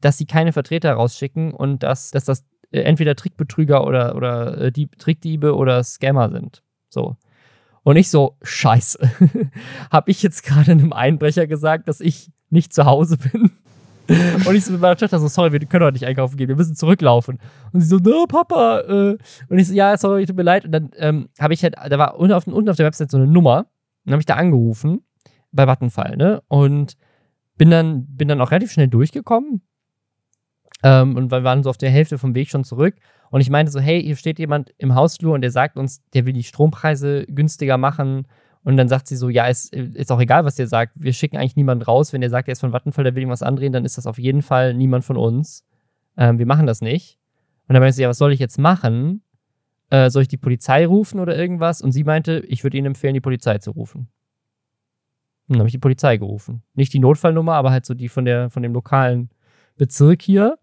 dass 0.00 0.18
sie 0.18 0.26
keine 0.26 0.52
Vertreter 0.52 0.92
rausschicken 0.92 1.52
und 1.52 1.82
dass, 1.82 2.10
dass 2.10 2.24
das 2.24 2.44
äh, 2.70 2.80
entweder 2.80 3.16
Trickbetrüger 3.16 3.86
oder, 3.86 4.14
oder 4.16 4.58
äh, 4.58 4.72
Dieb, 4.72 4.98
Trickdiebe 4.98 5.54
oder 5.56 5.82
Scammer 5.84 6.30
sind. 6.30 6.62
So. 6.88 7.16
Und 7.82 7.96
ich 7.96 8.10
so, 8.10 8.36
scheiße. 8.42 8.98
Habe 9.90 10.10
ich 10.10 10.22
jetzt 10.22 10.44
gerade 10.44 10.72
einem 10.72 10.92
Einbrecher 10.92 11.46
gesagt, 11.46 11.88
dass 11.88 12.00
ich 12.00 12.30
nicht 12.50 12.72
zu 12.72 12.84
Hause 12.84 13.16
bin? 13.16 13.50
und 14.46 14.54
ich 14.54 14.64
so 14.64 14.72
mit 14.72 14.80
meiner 14.80 14.96
Tochter 14.96 15.18
so, 15.18 15.28
sorry, 15.28 15.52
wir 15.52 15.60
können 15.60 15.84
heute 15.84 15.94
nicht 15.94 16.06
einkaufen 16.06 16.36
gehen, 16.36 16.48
wir 16.48 16.56
müssen 16.56 16.74
zurücklaufen. 16.74 17.38
Und 17.72 17.80
sie 17.80 17.86
so, 17.86 17.96
no, 17.96 18.26
Papa. 18.26 18.80
Äh. 18.80 19.18
Und 19.48 19.58
ich 19.58 19.68
so, 19.68 19.74
ja, 19.74 19.96
sorry, 19.96 20.26
tut 20.26 20.36
mir 20.36 20.42
leid. 20.42 20.64
Und 20.64 20.72
dann 20.72 20.90
ähm, 20.96 21.28
habe 21.38 21.54
ich 21.54 21.62
halt, 21.62 21.76
da 21.76 21.98
war 21.98 22.18
unten 22.18 22.32
auf, 22.32 22.46
unten 22.46 22.68
auf 22.68 22.76
der 22.76 22.86
Website 22.86 23.10
so 23.10 23.16
eine 23.16 23.26
Nummer. 23.26 23.66
Dann 24.04 24.12
habe 24.12 24.20
ich 24.20 24.26
da 24.26 24.34
angerufen 24.34 25.02
bei 25.52 25.66
Vattenfall, 25.66 26.16
ne? 26.16 26.42
Und 26.48 26.96
bin 27.56 27.70
dann, 27.70 28.06
bin 28.06 28.28
dann 28.28 28.40
auch 28.40 28.50
relativ 28.50 28.72
schnell 28.72 28.88
durchgekommen. 28.88 29.62
Ähm, 30.82 31.16
und 31.16 31.30
wir 31.30 31.44
waren 31.44 31.62
so 31.62 31.70
auf 31.70 31.78
der 31.78 31.90
Hälfte 31.90 32.18
vom 32.18 32.34
Weg 32.34 32.50
schon 32.50 32.64
zurück. 32.64 32.96
Und 33.30 33.40
ich 33.40 33.50
meinte 33.50 33.70
so, 33.70 33.80
hey, 33.80 34.02
hier 34.02 34.16
steht 34.16 34.38
jemand 34.38 34.74
im 34.78 34.94
Hausflur 34.94 35.34
und 35.34 35.42
der 35.42 35.50
sagt 35.50 35.78
uns, 35.78 36.02
der 36.12 36.26
will 36.26 36.32
die 36.32 36.42
Strompreise 36.42 37.24
günstiger 37.28 37.78
machen 37.78 38.26
und 38.64 38.76
dann 38.76 38.88
sagt 38.88 39.08
sie 39.08 39.16
so, 39.16 39.28
ja, 39.28 39.46
ist, 39.46 39.74
ist 39.74 40.12
auch 40.12 40.20
egal, 40.20 40.44
was 40.44 40.54
der 40.54 40.68
sagt. 40.68 40.92
Wir 40.94 41.12
schicken 41.12 41.36
eigentlich 41.36 41.56
niemanden 41.56 41.82
raus. 41.82 42.12
Wenn 42.12 42.20
der 42.20 42.30
sagt, 42.30 42.48
er 42.48 42.52
ist 42.52 42.60
von 42.60 42.72
Vattenfall, 42.72 43.04
der 43.04 43.14
will 43.14 43.22
irgendwas 43.22 43.42
andrehen, 43.42 43.72
dann 43.72 43.84
ist 43.84 43.98
das 43.98 44.06
auf 44.06 44.18
jeden 44.18 44.42
Fall 44.42 44.74
niemand 44.74 45.04
von 45.04 45.16
uns. 45.16 45.64
Ähm, 46.16 46.38
wir 46.38 46.46
machen 46.46 46.66
das 46.66 46.80
nicht. 46.80 47.18
Und 47.66 47.74
dann 47.74 47.82
meinte 47.82 47.96
sie, 47.96 48.02
ja, 48.02 48.08
was 48.08 48.18
soll 48.18 48.32
ich 48.32 48.38
jetzt 48.38 48.58
machen? 48.58 49.22
Äh, 49.90 50.10
soll 50.10 50.22
ich 50.22 50.28
die 50.28 50.36
Polizei 50.36 50.86
rufen 50.86 51.18
oder 51.18 51.36
irgendwas? 51.36 51.82
Und 51.82 51.92
sie 51.92 52.04
meinte, 52.04 52.44
ich 52.46 52.62
würde 52.62 52.76
Ihnen 52.76 52.88
empfehlen, 52.88 53.14
die 53.14 53.20
Polizei 53.20 53.58
zu 53.58 53.72
rufen. 53.72 54.08
Und 55.48 55.56
dann 55.56 55.58
habe 55.58 55.68
ich 55.68 55.74
die 55.74 55.78
Polizei 55.78 56.16
gerufen. 56.16 56.62
Nicht 56.74 56.92
die 56.92 57.00
Notfallnummer, 57.00 57.54
aber 57.54 57.72
halt 57.72 57.84
so 57.84 57.94
die 57.94 58.08
von, 58.08 58.24
der, 58.24 58.48
von 58.48 58.62
dem 58.62 58.72
lokalen 58.72 59.30
Bezirk 59.76 60.22
hier. 60.22 60.56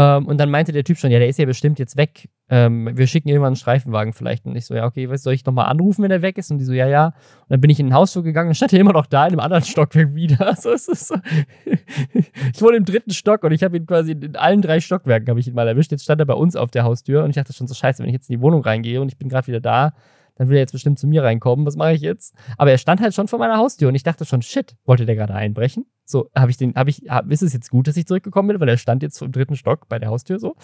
Ähm, 0.00 0.26
und 0.26 0.38
dann 0.38 0.50
meinte 0.50 0.72
der 0.72 0.82
Typ 0.82 0.96
schon, 0.96 1.10
ja, 1.10 1.18
der 1.18 1.28
ist 1.28 1.38
ja 1.38 1.44
bestimmt 1.44 1.78
jetzt 1.78 1.98
weg. 1.98 2.30
Ähm, 2.48 2.88
wir 2.94 3.06
schicken 3.06 3.28
irgendwann 3.28 3.48
einen 3.48 3.56
Streifenwagen 3.56 4.14
vielleicht. 4.14 4.46
Und 4.46 4.56
ich 4.56 4.64
so, 4.64 4.74
ja, 4.74 4.86
okay, 4.86 5.10
was 5.10 5.22
soll 5.22 5.34
ich 5.34 5.44
nochmal 5.44 5.66
anrufen, 5.66 6.02
wenn 6.02 6.10
er 6.10 6.22
weg 6.22 6.38
ist? 6.38 6.50
Und 6.50 6.56
die 6.56 6.64
so, 6.64 6.72
ja, 6.72 6.88
ja. 6.88 7.06
Und 7.08 7.50
dann 7.50 7.60
bin 7.60 7.68
ich 7.68 7.78
in 7.78 7.88
den 7.88 7.94
Hausflur 7.94 8.24
gegangen 8.24 8.48
und 8.48 8.54
stand 8.54 8.72
er 8.72 8.80
immer 8.80 8.94
noch 8.94 9.04
da 9.04 9.26
in 9.26 9.32
einem 9.32 9.40
anderen 9.40 9.62
Stockwerk 9.62 10.14
wieder. 10.14 10.56
So, 10.60 10.74
so, 10.76 10.94
so. 10.94 11.14
ich 12.14 12.62
wohne 12.62 12.76
im 12.76 12.84
dritten 12.84 13.12
Stock 13.12 13.44
und 13.44 13.52
ich 13.52 13.62
habe 13.62 13.76
ihn 13.76 13.86
quasi 13.86 14.12
in 14.12 14.36
allen 14.36 14.62
drei 14.62 14.80
Stockwerken 14.80 15.28
habe 15.28 15.40
ich 15.40 15.48
ihn 15.48 15.54
mal 15.54 15.68
erwischt. 15.68 15.90
Jetzt 15.90 16.04
stand 16.04 16.20
er 16.20 16.26
bei 16.26 16.34
uns 16.34 16.56
auf 16.56 16.70
der 16.70 16.84
Haustür 16.84 17.22
und 17.24 17.30
ich 17.30 17.36
dachte 17.36 17.52
schon 17.52 17.66
so, 17.66 17.74
scheiße, 17.74 18.02
wenn 18.02 18.08
ich 18.08 18.14
jetzt 18.14 18.30
in 18.30 18.36
die 18.36 18.42
Wohnung 18.42 18.62
reingehe 18.62 19.00
und 19.00 19.08
ich 19.08 19.18
bin 19.18 19.28
gerade 19.28 19.46
wieder 19.46 19.60
da, 19.60 19.92
dann 20.36 20.48
will 20.48 20.56
er 20.56 20.60
jetzt 20.60 20.72
bestimmt 20.72 20.98
zu 20.98 21.06
mir 21.06 21.22
reinkommen. 21.22 21.66
Was 21.66 21.76
mache 21.76 21.92
ich 21.92 22.00
jetzt? 22.00 22.34
Aber 22.56 22.70
er 22.70 22.78
stand 22.78 23.00
halt 23.00 23.14
schon 23.14 23.28
vor 23.28 23.38
meiner 23.38 23.58
Haustür 23.58 23.88
und 23.88 23.94
ich 23.94 24.02
dachte 24.02 24.24
schon, 24.24 24.42
shit, 24.42 24.76
wollte 24.84 25.06
der 25.06 25.14
gerade 25.14 25.34
einbrechen? 25.34 25.86
So, 26.10 26.28
habe 26.34 26.50
ich 26.50 26.56
den, 26.56 26.74
habe 26.74 26.90
ich, 26.90 27.02
hab, 27.08 27.30
ist 27.30 27.42
es 27.42 27.52
jetzt 27.52 27.70
gut, 27.70 27.86
dass 27.86 27.96
ich 27.96 28.06
zurückgekommen 28.06 28.48
bin, 28.48 28.60
weil 28.60 28.68
er 28.68 28.76
stand 28.76 29.02
jetzt 29.02 29.20
im 29.22 29.32
dritten 29.32 29.56
Stock 29.56 29.88
bei 29.88 29.98
der 29.98 30.08
Haustür 30.08 30.38
so. 30.38 30.56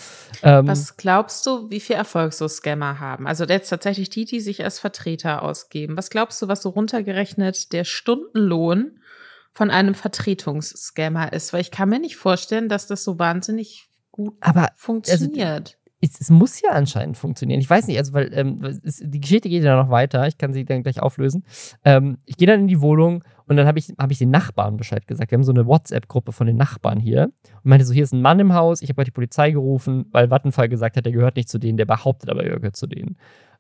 Ähm, 0.43 0.67
Was 0.67 0.97
glaubst 0.97 1.47
du, 1.47 1.71
wie 1.71 1.81
viel 1.81 1.97
Erfolg 1.97 2.33
so 2.33 2.49
Scammer 2.49 3.01
haben? 3.01 3.27
Also 3.27 3.45
jetzt 3.45 3.69
tatsächlich 3.69 4.11
die, 4.11 4.25
die 4.25 4.41
sich 4.41 4.65
als 4.65 4.79
Vertreter 4.79 5.43
ausgeben. 5.43 5.97
Was 5.97 6.11
glaubst 6.11 6.43
du, 6.43 6.49
was 6.49 6.63
so 6.63 6.71
runtergerechnet 6.71 7.73
der 7.73 7.85
Stundenlohn 7.85 8.99
von 9.53 9.71
einem 9.71 9.95
Vertretungsscammer 9.95 11.33
ist? 11.33 11.53
Weil 11.53 11.61
ich 11.61 11.71
kann 11.71 11.89
mir 11.89 12.01
nicht 12.01 12.17
vorstellen, 12.17 12.69
dass 12.69 12.87
das 12.87 13.05
so 13.05 13.19
wahnsinnig 13.19 13.89
gut 14.11 14.37
aber, 14.41 14.71
funktioniert. 14.77 15.41
Also, 15.41 15.87
es, 16.01 16.21
es, 16.21 16.31
muss 16.31 16.61
ja 16.61 16.71
anscheinend 16.71 17.17
funktionieren. 17.17 17.61
Ich 17.61 17.71
weiß 17.71 17.87
nicht, 17.87 17.99
also 17.99 18.13
weil 18.13 18.33
ähm, 18.35 18.63
es, 18.85 19.01
die 19.03 19.21
Geschichte 19.21 19.49
geht 19.49 19.63
ja 19.63 19.77
noch 19.77 19.91
weiter. 19.91 20.27
Ich 20.27 20.39
kann 20.39 20.53
sie 20.53 20.65
dann 20.65 20.83
gleich 20.83 21.01
auflösen. 21.01 21.45
Ähm, 21.85 22.19
ich 22.25 22.37
gehe 22.37 22.47
dann 22.47 22.61
in 22.61 22.69
die 22.69 22.81
Wohnung 22.81 23.25
und 23.49 23.57
dann 23.57 23.67
habe 23.67 23.79
ich, 23.79 23.93
hab 23.99 24.11
ich 24.11 24.19
den 24.19 24.31
Nachbarn 24.31 24.77
Bescheid 24.77 25.07
gesagt. 25.07 25.31
Wir 25.31 25.37
haben 25.37 25.45
so 25.45 25.53
eine 25.53 25.67
WhatsApp-Gruppe 25.67 26.33
von 26.33 26.47
den 26.47 26.57
Nachbarn 26.57 26.99
hier 26.99 27.25
und 27.25 27.65
meinte 27.65 27.85
so: 27.85 27.95
Hier 27.95 28.03
ist 28.03 28.13
ein 28.13 28.23
Mann 28.23 28.41
im 28.41 28.55
Haus. 28.55 28.83
Ich 28.83 28.89
habe 28.89 29.05
die 29.05 29.13
Polizei 29.13 29.53
gerufen, 29.53 30.07
weil 30.11 30.31
Vattenfall 30.31 30.69
gesagt 30.69 30.97
hat, 30.97 31.05
der 31.07 31.13
gehört 31.13 31.37
nicht 31.37 31.49
zu 31.49 31.59
denen. 31.59 31.77
Der 31.77 31.85
behauptet 31.85 32.29
aber, 32.29 32.45
er 32.45 32.57
gehört 32.57 32.77
zu 32.77 32.87
denen. 32.87 33.17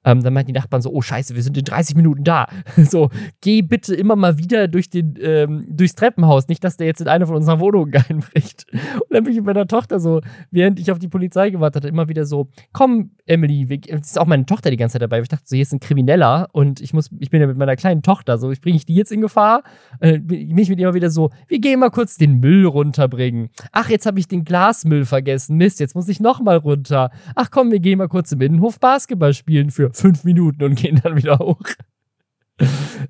Ähm, 0.06 0.22
dann 0.22 0.32
meinten 0.32 0.52
die 0.52 0.58
Nachbarn 0.58 0.80
so, 0.80 0.90
oh 0.92 1.02
scheiße, 1.02 1.34
wir 1.34 1.42
sind 1.42 1.58
in 1.58 1.64
30 1.64 1.96
Minuten 1.96 2.24
da. 2.24 2.46
so, 2.76 3.10
geh 3.40 3.60
bitte 3.60 3.94
immer 3.94 4.16
mal 4.16 4.38
wieder 4.38 4.68
durch 4.68 4.88
den, 4.88 5.14
ähm, 5.20 5.66
durchs 5.68 5.96
Treppenhaus, 5.96 6.48
nicht, 6.48 6.64
dass 6.64 6.76
der 6.76 6.86
jetzt 6.86 7.00
in 7.00 7.08
eine 7.08 7.26
von 7.26 7.36
unseren 7.36 7.60
Wohnungen 7.60 7.92
einbricht. 8.08 8.66
Und 8.72 9.10
dann 9.10 9.24
bin 9.24 9.32
ich 9.32 9.38
mit 9.38 9.46
meiner 9.46 9.66
Tochter 9.66 10.00
so, 10.00 10.20
während 10.50 10.78
ich 10.78 10.90
auf 10.90 10.98
die 10.98 11.08
Polizei 11.08 11.50
gewartet 11.50 11.82
hatte, 11.82 11.88
immer 11.88 12.08
wieder 12.08 12.24
so, 12.24 12.48
komm, 12.72 13.10
Emily, 13.26 13.66
das 13.90 14.08
ist 14.08 14.18
auch 14.18 14.26
meine 14.26 14.46
Tochter 14.46 14.70
die 14.70 14.76
ganze 14.76 14.94
Zeit 14.94 15.02
dabei. 15.02 15.20
Ich 15.20 15.28
dachte 15.28 15.44
so, 15.44 15.56
hier 15.56 15.62
ist 15.62 15.72
ein 15.72 15.80
Krimineller 15.80 16.48
und 16.52 16.80
ich 16.80 16.94
muss, 16.94 17.10
ich 17.18 17.30
bin 17.30 17.40
ja 17.40 17.46
mit 17.48 17.56
meiner 17.56 17.76
kleinen 17.76 18.02
Tochter 18.02 18.38
so, 18.38 18.50
ich 18.52 18.60
bringe 18.60 18.76
ich 18.76 18.86
die 18.86 18.94
jetzt 18.94 19.10
in 19.10 19.20
Gefahr? 19.20 19.64
Äh, 20.00 20.20
bin 20.20 20.56
ich 20.56 20.68
mit 20.68 20.78
ihr 20.78 20.86
immer 20.86 20.94
wieder 20.94 21.10
so, 21.10 21.30
wir 21.48 21.58
gehen 21.58 21.80
mal 21.80 21.90
kurz 21.90 22.16
den 22.16 22.38
Müll 22.38 22.64
runterbringen. 22.66 23.48
Ach, 23.72 23.90
jetzt 23.90 24.06
habe 24.06 24.20
ich 24.20 24.28
den 24.28 24.44
Glasmüll 24.44 25.04
vergessen. 25.04 25.56
Mist, 25.56 25.80
jetzt 25.80 25.94
muss 25.94 26.08
ich 26.08 26.20
nochmal 26.20 26.58
runter. 26.58 27.10
Ach 27.34 27.50
komm, 27.50 27.72
wir 27.72 27.80
gehen 27.80 27.98
mal 27.98 28.08
kurz 28.08 28.30
im 28.32 28.40
Innenhof 28.40 28.78
Basketball 28.78 29.34
spielen 29.34 29.70
für 29.70 29.92
fünf 29.96 30.24
Minuten 30.24 30.62
und 30.62 30.74
gehen 30.76 31.00
dann 31.02 31.16
wieder 31.16 31.38
hoch. 31.38 31.60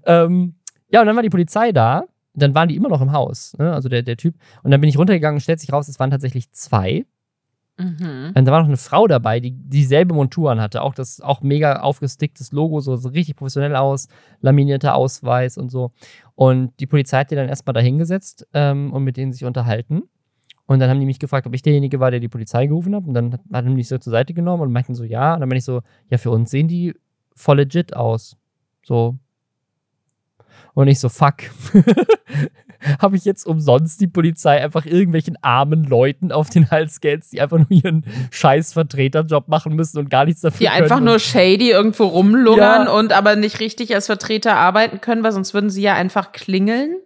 ähm, 0.04 0.54
ja, 0.88 1.00
und 1.00 1.06
dann 1.06 1.16
war 1.16 1.22
die 1.22 1.30
Polizei 1.30 1.72
da. 1.72 2.04
Dann 2.34 2.54
waren 2.54 2.68
die 2.68 2.76
immer 2.76 2.90
noch 2.90 3.00
im 3.00 3.12
Haus, 3.12 3.56
ne? 3.58 3.72
also 3.72 3.88
der, 3.88 4.02
der 4.02 4.18
Typ. 4.18 4.34
Und 4.62 4.70
dann 4.70 4.80
bin 4.80 4.90
ich 4.90 4.98
runtergegangen 4.98 5.36
und 5.36 5.40
stellt 5.40 5.58
sich 5.58 5.72
raus, 5.72 5.88
es 5.88 5.98
waren 5.98 6.10
tatsächlich 6.10 6.52
zwei. 6.52 7.06
Mhm. 7.78 8.32
Und 8.34 8.44
da 8.44 8.52
war 8.52 8.60
noch 8.60 8.68
eine 8.68 8.76
Frau 8.76 9.06
dabei, 9.06 9.40
die 9.40 9.52
dieselbe 9.52 10.14
Montur 10.14 10.50
anhatte. 10.50 10.82
Auch 10.82 10.94
das 10.94 11.20
auch 11.20 11.40
mega 11.40 11.80
aufgesticktes 11.80 12.52
Logo, 12.52 12.80
so, 12.80 12.96
so 12.96 13.08
richtig 13.08 13.36
professionell 13.36 13.76
aus, 13.76 14.08
laminierter 14.40 14.94
Ausweis 14.94 15.56
und 15.56 15.70
so. 15.70 15.92
Und 16.34 16.78
die 16.80 16.86
Polizei 16.86 17.20
hat 17.20 17.30
die 17.30 17.36
dann 17.36 17.48
erstmal 17.48 17.74
da 17.74 17.80
hingesetzt 17.80 18.46
ähm, 18.52 18.92
und 18.92 19.04
mit 19.04 19.16
denen 19.16 19.32
sich 19.32 19.44
unterhalten. 19.44 20.02
Und 20.66 20.80
dann 20.80 20.90
haben 20.90 20.98
die 20.98 21.06
mich 21.06 21.18
gefragt, 21.18 21.46
ob 21.46 21.54
ich 21.54 21.62
derjenige 21.62 22.00
war, 22.00 22.10
der 22.10 22.20
die 22.20 22.28
Polizei 22.28 22.66
gerufen 22.66 22.94
hat. 22.94 23.04
Und 23.06 23.14
dann 23.14 23.32
hat, 23.32 23.40
hat 23.52 23.64
mich 23.66 23.88
so 23.88 23.98
zur 23.98 24.10
Seite 24.10 24.34
genommen 24.34 24.62
und 24.62 24.72
meinten 24.72 24.94
so, 24.94 25.04
ja. 25.04 25.34
Und 25.34 25.40
dann 25.40 25.48
bin 25.48 25.58
ich 25.58 25.64
so, 25.64 25.82
ja, 26.10 26.18
für 26.18 26.30
uns 26.30 26.50
sehen 26.50 26.68
die 26.68 26.94
voll 27.34 27.58
legit 27.58 27.94
aus. 27.94 28.36
So. 28.82 29.16
Und 30.74 30.88
ich 30.88 30.98
so, 30.98 31.08
fuck. 31.08 31.36
habe 33.00 33.16
ich 33.16 33.24
jetzt 33.24 33.46
umsonst 33.46 34.00
die 34.00 34.06
Polizei 34.06 34.62
einfach 34.62 34.86
irgendwelchen 34.86 35.36
armen 35.42 35.84
Leuten 35.84 36.32
auf 36.32 36.50
den 36.50 36.70
Hals 36.70 37.00
gehetzt, 37.00 37.32
die 37.32 37.40
einfach 37.40 37.58
nur 37.58 37.70
ihren 37.70 38.04
scheiß 38.30 38.72
Vertreterjob 38.72 39.48
machen 39.48 39.74
müssen 39.74 39.98
und 39.98 40.10
gar 40.10 40.24
nichts 40.24 40.40
dafür 40.40 40.58
die 40.58 40.64
können. 40.66 40.76
Die 40.76 40.82
einfach 40.82 41.00
nur 41.00 41.18
shady 41.18 41.70
irgendwo 41.70 42.04
rumlungern 42.04 42.86
ja. 42.86 42.92
und 42.92 43.12
aber 43.12 43.36
nicht 43.36 43.60
richtig 43.60 43.94
als 43.94 44.06
Vertreter 44.06 44.56
arbeiten 44.56 45.00
können, 45.00 45.22
weil 45.22 45.32
sonst 45.32 45.54
würden 45.54 45.70
sie 45.70 45.82
ja 45.82 45.94
einfach 45.94 46.32
klingeln. 46.32 46.96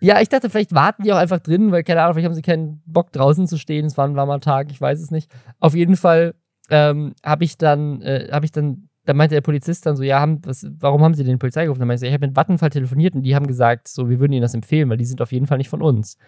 Ja, 0.00 0.20
ich 0.20 0.28
dachte, 0.28 0.48
vielleicht 0.48 0.74
warten 0.74 1.02
die 1.02 1.12
auch 1.12 1.18
einfach 1.18 1.40
drin, 1.40 1.72
weil, 1.72 1.82
keine 1.82 2.02
Ahnung, 2.02 2.14
vielleicht 2.14 2.26
haben 2.26 2.34
sie 2.34 2.42
keinen 2.42 2.82
Bock 2.86 3.12
draußen 3.12 3.46
zu 3.46 3.58
stehen. 3.58 3.86
Es 3.86 3.96
war 3.96 4.06
ein 4.06 4.16
warmer 4.16 4.40
Tag, 4.40 4.70
ich 4.70 4.80
weiß 4.80 5.00
es 5.00 5.10
nicht. 5.10 5.30
Auf 5.58 5.74
jeden 5.74 5.96
Fall 5.96 6.34
ähm, 6.70 7.14
habe 7.24 7.44
ich 7.44 7.58
dann, 7.58 8.00
äh, 8.02 8.28
habe 8.30 8.44
ich 8.44 8.52
dann 8.52 8.88
da 9.08 9.14
meinte 9.14 9.34
der 9.34 9.40
Polizist 9.40 9.86
dann 9.86 9.96
so, 9.96 10.02
ja, 10.02 10.20
haben, 10.20 10.42
was, 10.44 10.66
warum 10.80 11.02
haben 11.02 11.14
Sie 11.14 11.24
den 11.24 11.38
Polizei 11.38 11.64
gerufen? 11.64 11.78
Dann 11.78 11.88
meinte 11.88 12.04
ich, 12.04 12.10
ich 12.10 12.14
habe 12.14 12.26
mit 12.26 12.36
Vattenfall 12.36 12.68
telefoniert 12.68 13.14
und 13.14 13.22
die 13.22 13.34
haben 13.34 13.46
gesagt, 13.46 13.88
so, 13.88 14.10
wir 14.10 14.20
würden 14.20 14.32
Ihnen 14.32 14.42
das 14.42 14.52
empfehlen, 14.52 14.90
weil 14.90 14.98
die 14.98 15.06
sind 15.06 15.22
auf 15.22 15.32
jeden 15.32 15.46
Fall 15.46 15.56
nicht 15.56 15.70
von 15.70 15.80
uns. 15.80 16.18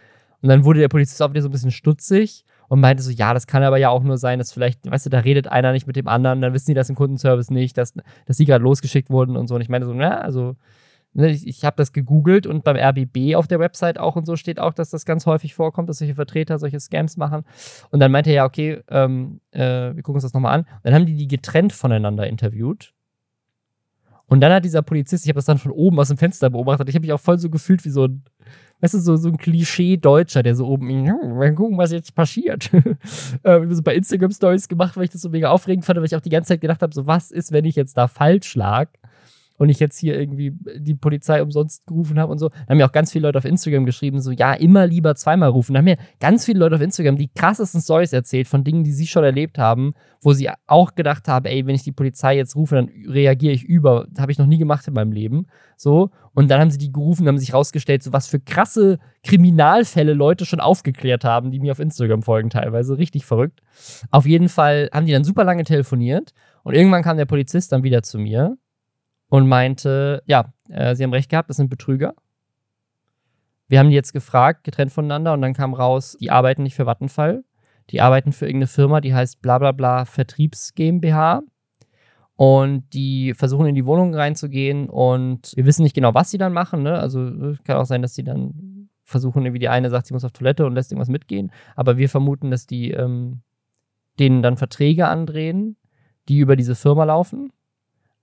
Und 0.40 0.48
dann 0.48 0.64
wurde 0.64 0.80
der 0.80 0.88
Polizist 0.88 1.20
auch 1.20 1.28
wieder 1.28 1.42
so 1.42 1.48
ein 1.48 1.52
bisschen 1.52 1.72
stutzig 1.72 2.46
und 2.68 2.80
meinte 2.80 3.02
so, 3.02 3.10
ja, 3.10 3.34
das 3.34 3.46
kann 3.46 3.62
aber 3.62 3.76
ja 3.76 3.90
auch 3.90 4.02
nur 4.02 4.16
sein, 4.16 4.38
dass 4.38 4.50
vielleicht, 4.50 4.90
weißt 4.90 5.04
du, 5.04 5.10
da 5.10 5.18
redet 5.18 5.46
einer 5.46 5.72
nicht 5.72 5.86
mit 5.86 5.96
dem 5.96 6.08
anderen, 6.08 6.40
dann 6.40 6.54
wissen 6.54 6.70
die 6.70 6.74
das 6.74 6.88
im 6.88 6.96
Kundenservice 6.96 7.50
nicht, 7.50 7.76
dass, 7.76 7.92
dass 8.24 8.38
die 8.38 8.46
gerade 8.46 8.64
losgeschickt 8.64 9.10
wurden 9.10 9.36
und 9.36 9.46
so. 9.46 9.56
Und 9.56 9.60
ich 9.60 9.68
meine 9.68 9.84
so, 9.84 9.92
na, 9.92 10.16
also 10.16 10.56
ich, 11.14 11.46
ich 11.46 11.64
habe 11.64 11.76
das 11.76 11.92
gegoogelt 11.92 12.46
und 12.46 12.62
beim 12.64 12.76
RBB 12.76 13.34
auf 13.34 13.46
der 13.48 13.58
Website 13.58 13.98
auch 13.98 14.16
und 14.16 14.26
so 14.26 14.36
steht 14.36 14.60
auch, 14.60 14.72
dass 14.72 14.90
das 14.90 15.04
ganz 15.04 15.26
häufig 15.26 15.54
vorkommt, 15.54 15.88
dass 15.88 15.98
solche 15.98 16.14
Vertreter 16.14 16.58
solche 16.58 16.78
Scams 16.78 17.16
machen. 17.16 17.44
Und 17.90 18.00
dann 18.00 18.12
meinte 18.12 18.30
er 18.30 18.36
ja, 18.36 18.44
okay, 18.44 18.80
ähm, 18.88 19.40
äh, 19.50 19.94
wir 19.94 20.02
gucken 20.02 20.14
uns 20.14 20.22
das 20.22 20.34
nochmal 20.34 20.54
an. 20.54 20.60
Und 20.60 20.80
dann 20.84 20.94
haben 20.94 21.06
die 21.06 21.14
die 21.14 21.28
getrennt 21.28 21.72
voneinander 21.72 22.26
interviewt. 22.26 22.92
Und 24.30 24.40
dann 24.40 24.52
hat 24.52 24.64
dieser 24.64 24.82
Polizist, 24.82 25.24
ich 25.24 25.28
habe 25.28 25.38
das 25.38 25.46
dann 25.46 25.58
von 25.58 25.72
oben 25.72 25.98
aus 25.98 26.06
dem 26.06 26.16
Fenster 26.16 26.50
beobachtet, 26.50 26.88
ich 26.88 26.94
habe 26.94 27.02
mich 27.02 27.12
auch 27.12 27.18
voll 27.18 27.40
so 27.40 27.50
gefühlt 27.50 27.84
wie 27.84 27.90
so 27.90 28.04
ein, 28.04 28.22
weißt 28.80 28.94
du, 28.94 28.98
so, 29.00 29.16
so 29.16 29.28
ein 29.28 29.36
Klischee-Deutscher, 29.36 30.44
der 30.44 30.54
so 30.54 30.68
oben, 30.68 30.88
wir 30.88 31.52
gucken, 31.54 31.76
was 31.76 31.90
jetzt 31.90 32.14
passiert. 32.14 32.70
äh, 33.42 33.66
so 33.68 33.82
bei 33.82 33.96
Instagram-Stories 33.96 34.68
gemacht, 34.68 34.96
weil 34.96 35.02
ich 35.02 35.10
das 35.10 35.22
so 35.22 35.30
mega 35.30 35.50
aufregend 35.50 35.84
fand, 35.84 35.98
weil 35.98 36.06
ich 36.06 36.14
auch 36.14 36.20
die 36.20 36.30
ganze 36.30 36.50
Zeit 36.50 36.60
gedacht 36.60 36.80
habe, 36.80 36.94
so 36.94 37.08
was 37.08 37.32
ist, 37.32 37.50
wenn 37.50 37.64
ich 37.64 37.74
jetzt 37.74 37.96
da 37.96 38.06
falsch 38.06 38.54
lag? 38.54 38.90
Und 39.60 39.68
ich 39.68 39.78
jetzt 39.78 39.98
hier 39.98 40.18
irgendwie 40.18 40.54
die 40.78 40.94
Polizei 40.94 41.42
umsonst 41.42 41.86
gerufen 41.86 42.18
habe 42.18 42.32
und 42.32 42.38
so. 42.38 42.48
Da 42.48 42.56
haben 42.70 42.78
mir 42.78 42.86
auch 42.86 42.92
ganz 42.92 43.12
viele 43.12 43.28
Leute 43.28 43.36
auf 43.36 43.44
Instagram 43.44 43.84
geschrieben, 43.84 44.18
so, 44.22 44.30
ja, 44.30 44.54
immer 44.54 44.86
lieber 44.86 45.14
zweimal 45.16 45.50
rufen. 45.50 45.74
Da 45.74 45.78
haben 45.78 45.84
mir 45.84 45.98
ganz 46.18 46.46
viele 46.46 46.60
Leute 46.60 46.76
auf 46.76 46.80
Instagram 46.80 47.18
die 47.18 47.28
krassesten 47.28 47.82
Stories 47.82 48.14
erzählt 48.14 48.48
von 48.48 48.64
Dingen, 48.64 48.84
die 48.84 48.92
sie 48.92 49.06
schon 49.06 49.22
erlebt 49.22 49.58
haben, 49.58 49.92
wo 50.22 50.32
sie 50.32 50.48
auch 50.66 50.94
gedacht 50.94 51.28
haben, 51.28 51.44
ey, 51.44 51.66
wenn 51.66 51.74
ich 51.74 51.82
die 51.82 51.92
Polizei 51.92 52.38
jetzt 52.38 52.56
rufe, 52.56 52.76
dann 52.76 52.88
reagiere 53.06 53.52
ich 53.52 53.62
über. 53.62 54.06
Das 54.10 54.22
habe 54.22 54.32
ich 54.32 54.38
noch 54.38 54.46
nie 54.46 54.56
gemacht 54.56 54.88
in 54.88 54.94
meinem 54.94 55.12
Leben. 55.12 55.46
So. 55.76 56.08
Und 56.32 56.50
dann 56.50 56.58
haben 56.58 56.70
sie 56.70 56.78
die 56.78 56.90
gerufen, 56.90 57.28
haben 57.28 57.36
sich 57.36 57.52
rausgestellt, 57.52 58.02
so 58.02 58.14
was 58.14 58.28
für 58.28 58.40
krasse 58.40 58.98
Kriminalfälle 59.24 60.14
Leute 60.14 60.46
schon 60.46 60.60
aufgeklärt 60.60 61.24
haben, 61.24 61.50
die 61.50 61.60
mir 61.60 61.72
auf 61.72 61.80
Instagram 61.80 62.22
folgen 62.22 62.48
teilweise. 62.48 62.96
Richtig 62.96 63.26
verrückt. 63.26 63.60
Auf 64.10 64.24
jeden 64.24 64.48
Fall 64.48 64.88
haben 64.90 65.04
die 65.04 65.12
dann 65.12 65.24
super 65.24 65.44
lange 65.44 65.64
telefoniert 65.64 66.32
und 66.62 66.72
irgendwann 66.72 67.02
kam 67.02 67.18
der 67.18 67.26
Polizist 67.26 67.72
dann 67.72 67.82
wieder 67.82 68.02
zu 68.02 68.18
mir 68.18 68.56
und 69.30 69.48
meinte, 69.48 70.22
ja, 70.26 70.52
äh, 70.68 70.94
sie 70.94 71.04
haben 71.04 71.12
recht 71.12 71.30
gehabt, 71.30 71.48
das 71.48 71.56
sind 71.56 71.70
Betrüger. 71.70 72.14
Wir 73.68 73.78
haben 73.78 73.88
die 73.88 73.94
jetzt 73.94 74.12
gefragt, 74.12 74.64
getrennt 74.64 74.92
voneinander, 74.92 75.32
und 75.32 75.40
dann 75.40 75.54
kam 75.54 75.72
raus, 75.72 76.16
die 76.20 76.30
arbeiten 76.30 76.64
nicht 76.64 76.74
für 76.74 76.86
Vattenfall. 76.86 77.44
Die 77.90 78.00
arbeiten 78.00 78.32
für 78.32 78.46
irgendeine 78.46 78.66
Firma, 78.66 79.00
die 79.00 79.14
heißt 79.14 79.40
blablabla 79.40 79.72
bla 79.72 79.96
bla 79.96 80.04
Vertriebs 80.04 80.74
GmbH. 80.74 81.42
Und 82.34 82.92
die 82.92 83.34
versuchen 83.34 83.66
in 83.66 83.74
die 83.74 83.86
Wohnung 83.86 84.14
reinzugehen 84.14 84.88
und 84.88 85.52
wir 85.54 85.66
wissen 85.66 85.82
nicht 85.82 85.94
genau, 85.94 86.14
was 86.14 86.30
sie 86.30 86.38
dann 86.38 86.54
machen. 86.54 86.82
Ne? 86.82 86.98
Also 86.98 87.54
kann 87.64 87.76
auch 87.76 87.84
sein, 87.84 88.00
dass 88.00 88.14
sie 88.14 88.24
dann 88.24 88.88
versuchen, 89.04 89.44
irgendwie 89.44 89.58
die 89.58 89.68
eine 89.68 89.90
sagt, 89.90 90.06
sie 90.06 90.14
muss 90.14 90.24
auf 90.24 90.32
Toilette 90.32 90.64
und 90.64 90.74
lässt 90.74 90.90
irgendwas 90.90 91.10
mitgehen. 91.10 91.52
Aber 91.76 91.98
wir 91.98 92.08
vermuten, 92.08 92.50
dass 92.50 92.66
die 92.66 92.92
ähm, 92.92 93.42
denen 94.18 94.42
dann 94.42 94.56
Verträge 94.56 95.06
andrehen, 95.06 95.76
die 96.28 96.38
über 96.38 96.56
diese 96.56 96.74
Firma 96.74 97.04
laufen 97.04 97.52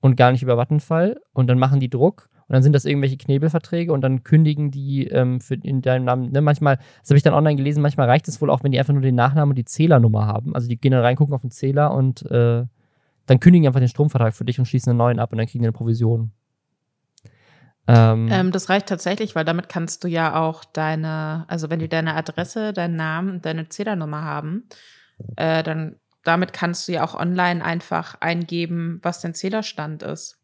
und 0.08 0.16
gar 0.16 0.32
nicht 0.32 0.42
über 0.42 0.58
Vattenfall 0.58 1.20
und 1.34 1.48
dann 1.48 1.60
machen 1.60 1.80
die 1.80 1.90
Druck 1.90 2.30
und 2.48 2.54
dann 2.54 2.64
sind 2.64 2.74
das 2.74 2.86
irgendwelche 2.86 3.18
Knebelverträge 3.18 3.92
und 3.92 4.02
dann 4.02 4.24
kündigen 4.24 4.72
die 4.72 5.08
ähm, 5.08 5.42
für 5.42 5.56
in 5.56 5.82
deinem 5.82 6.06
Namen. 6.06 6.32
Ne, 6.32 6.42
manchmal, 6.42 6.78
das 7.02 7.10
habe 7.10 7.18
ich 7.18 7.24
dann 7.24 7.34
online 7.34 7.58
gelesen, 7.58 7.82
manchmal 7.82 8.08
reicht 8.08 8.28
es 8.30 8.42
wohl 8.42 8.50
auch, 8.50 8.64
wenn 8.64 8.72
die 8.72 8.80
einfach 8.80 8.94
nur 8.94 9.02
den 9.02 9.16
Nachnamen 9.16 9.52
und 9.52 9.58
die 9.58 9.66
Zählernummer 9.66 10.26
haben. 10.26 10.56
Also 10.56 10.70
die 10.70 10.78
gehen 10.78 10.94
dann 10.94 11.02
reingucken 11.02 11.36
auf 11.36 11.42
den 11.42 11.52
Zähler 11.52 11.94
und 11.94 12.24
äh, 12.32 12.64
dann 13.26 13.40
kündigen 13.42 13.64
die 13.64 13.68
einfach 13.68 13.82
den 13.82 13.90
Stromvertrag 13.90 14.34
für 14.34 14.46
dich 14.46 14.60
und 14.60 14.66
schließen 14.66 14.92
einen 14.92 14.98
neuen 14.98 15.20
ab 15.20 15.34
und 15.34 15.38
dann 15.38 15.48
kriegen 15.48 15.62
die 15.62 15.68
eine 15.68 15.74
Provision. 15.74 16.32
Ähm, 17.86 18.30
ähm, 18.32 18.52
das 18.52 18.70
reicht 18.70 18.88
tatsächlich, 18.88 19.36
weil 19.36 19.44
damit 19.46 19.68
kannst 19.68 20.06
du 20.06 20.08
ja 20.08 20.40
auch 20.42 20.64
deine, 20.64 21.46
also 21.50 21.70
wenn 21.70 21.80
die 21.80 21.90
deine 21.90 22.16
Adresse, 22.16 22.72
deinen 22.72 22.96
Namen 22.96 23.42
deine 23.42 23.68
Zählernummer 23.68 24.24
haben, 24.24 24.70
äh, 25.36 25.64
dann 25.64 25.98
damit 26.28 26.52
kannst 26.52 26.88
du 26.88 26.92
ja 26.92 27.04
auch 27.06 27.16
online 27.16 27.64
einfach 27.64 28.16
eingeben, 28.20 29.00
was 29.02 29.22
dein 29.22 29.34
Zählerstand 29.34 30.04
ist, 30.04 30.38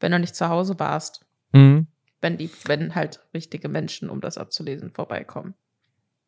wenn 0.00 0.12
du 0.12 0.18
nicht 0.18 0.34
zu 0.34 0.48
Hause 0.48 0.78
warst. 0.78 1.26
Mhm. 1.52 1.88
Wenn 2.20 2.38
die, 2.38 2.50
wenn 2.64 2.94
halt 2.94 3.20
richtige 3.34 3.68
Menschen, 3.68 4.08
um 4.08 4.22
das 4.22 4.38
abzulesen, 4.38 4.92
vorbeikommen. 4.92 5.54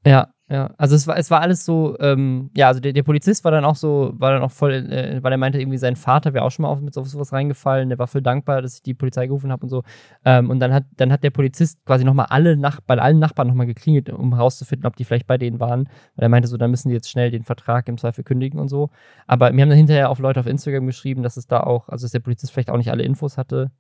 Ja, 0.07 0.29
ja. 0.49 0.73
Also 0.79 0.95
es 0.95 1.09
war, 1.09 1.17
es 1.17 1.33
war 1.33 1.41
alles 1.41 1.65
so, 1.65 1.97
ähm, 1.99 2.51
ja, 2.57 2.69
also 2.69 2.79
der, 2.79 2.93
der 2.93 3.03
Polizist 3.03 3.43
war 3.45 3.51
dann 3.51 3.65
auch 3.65 3.75
so, 3.75 4.13
war 4.15 4.31
dann 4.31 4.43
auch 4.43 4.53
voll, 4.53 4.73
äh, 4.73 5.21
weil 5.21 5.33
er 5.33 5.39
meinte, 5.39 5.59
irgendwie 5.59 5.79
sein 5.79 5.97
Vater 5.97 6.33
wäre 6.33 6.45
auch 6.45 6.53
schon 6.53 6.63
mal 6.63 6.69
auf, 6.69 6.81
mit 6.81 6.95
sowas 6.95 7.33
reingefallen, 7.33 7.89
der 7.89 7.99
war 7.99 8.07
voll 8.07 8.23
dankbar, 8.23 8.63
dass 8.63 8.77
ich 8.77 8.83
die 8.83 8.95
Polizei 8.95 9.27
gerufen 9.27 9.51
habe 9.51 9.65
und 9.65 9.69
so. 9.69 9.83
Ähm, 10.25 10.49
und 10.49 10.61
dann 10.61 10.73
hat, 10.73 10.85
dann 10.97 11.11
hat 11.11 11.25
der 11.25 11.31
Polizist 11.31 11.85
quasi 11.85 12.05
nochmal 12.05 12.27
alle 12.31 12.57
Nach 12.57 12.81
bei 12.81 12.97
allen 12.97 13.19
Nachbarn 13.19 13.49
nochmal 13.49 13.67
geklingelt, 13.67 14.09
um 14.09 14.33
herauszufinden, 14.37 14.87
ob 14.87 14.95
die 14.95 15.05
vielleicht 15.05 15.27
bei 15.27 15.39
denen 15.39 15.59
waren. 15.59 15.89
Weil 16.15 16.27
er 16.27 16.29
meinte 16.29 16.49
so, 16.49 16.57
dann 16.57 16.71
müssen 16.71 16.89
die 16.91 16.95
jetzt 16.95 17.11
schnell 17.11 17.33
den 17.33 17.43
Vertrag 17.43 17.89
im 17.89 17.99
Zweifel 17.99 18.23
kündigen 18.23 18.61
und 18.61 18.69
so. 18.69 18.91
Aber 19.27 19.51
mir 19.51 19.63
haben 19.63 19.71
dann 19.71 19.79
hinterher 19.79 20.09
auch 20.09 20.21
Leute 20.21 20.39
auf 20.39 20.47
Instagram 20.47 20.87
geschrieben, 20.87 21.25
dass 21.25 21.37
es 21.37 21.49
da 21.49 21.61
auch, 21.61 21.89
also 21.89 22.05
dass 22.05 22.13
der 22.13 22.21
Polizist 22.21 22.53
vielleicht 22.53 22.71
auch 22.71 22.77
nicht 22.77 22.93
alle 22.93 23.03
Infos 23.03 23.37
hatte. 23.37 23.73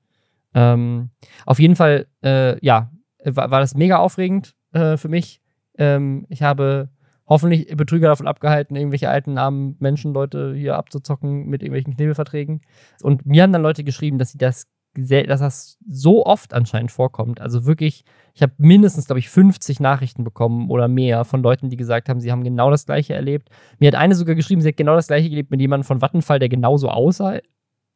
Ähm, 0.54 1.10
auf 1.44 1.60
jeden 1.60 1.76
Fall, 1.76 2.08
äh, 2.24 2.58
ja, 2.64 2.90
war, 3.24 3.52
war 3.52 3.60
das 3.60 3.76
mega 3.76 3.98
aufregend 3.98 4.56
äh, 4.72 4.96
für 4.96 5.08
mich 5.08 5.40
ähm, 5.78 6.26
ich 6.28 6.42
habe 6.42 6.90
hoffentlich 7.28 7.76
Betrüger 7.76 8.08
davon 8.08 8.28
abgehalten, 8.28 8.76
irgendwelche 8.76 9.08
alten 9.08 9.36
armen 9.38 9.76
Menschen, 9.80 10.14
Leute 10.14 10.54
hier 10.54 10.76
abzuzocken 10.76 11.46
mit 11.46 11.62
irgendwelchen 11.62 11.94
Knebelverträgen. 11.96 12.60
Und 13.02 13.26
mir 13.26 13.42
haben 13.42 13.52
dann 13.52 13.62
Leute 13.62 13.84
geschrieben, 13.84 14.18
dass 14.18 14.30
sie 14.30 14.38
das 14.38 14.66
dass 14.98 15.40
das 15.40 15.78
so 15.86 16.24
oft 16.24 16.54
anscheinend 16.54 16.90
vorkommt. 16.90 17.40
Also 17.40 17.66
wirklich, 17.66 18.04
ich 18.32 18.42
habe 18.42 18.54
mindestens, 18.56 19.06
glaube 19.06 19.18
ich, 19.18 19.28
50 19.28 19.78
Nachrichten 19.80 20.24
bekommen 20.24 20.70
oder 20.70 20.88
mehr 20.88 21.24
von 21.24 21.42
Leuten, 21.42 21.68
die 21.68 21.76
gesagt 21.76 22.08
haben, 22.08 22.20
sie 22.20 22.32
haben 22.32 22.44
genau 22.44 22.70
das 22.70 22.86
Gleiche 22.86 23.14
erlebt. 23.14 23.50
Mir 23.78 23.88
hat 23.88 23.94
eine 23.94 24.14
sogar 24.14 24.34
geschrieben, 24.34 24.62
sie 24.62 24.68
hat 24.68 24.76
genau 24.76 24.94
das 24.94 25.08
Gleiche 25.08 25.28
gelebt 25.28 25.50
mit 25.50 25.60
jemandem 25.60 25.84
von 25.84 26.00
Vattenfall, 26.00 26.38
der 26.38 26.48
genauso 26.48 26.88
aussah, 26.88 27.40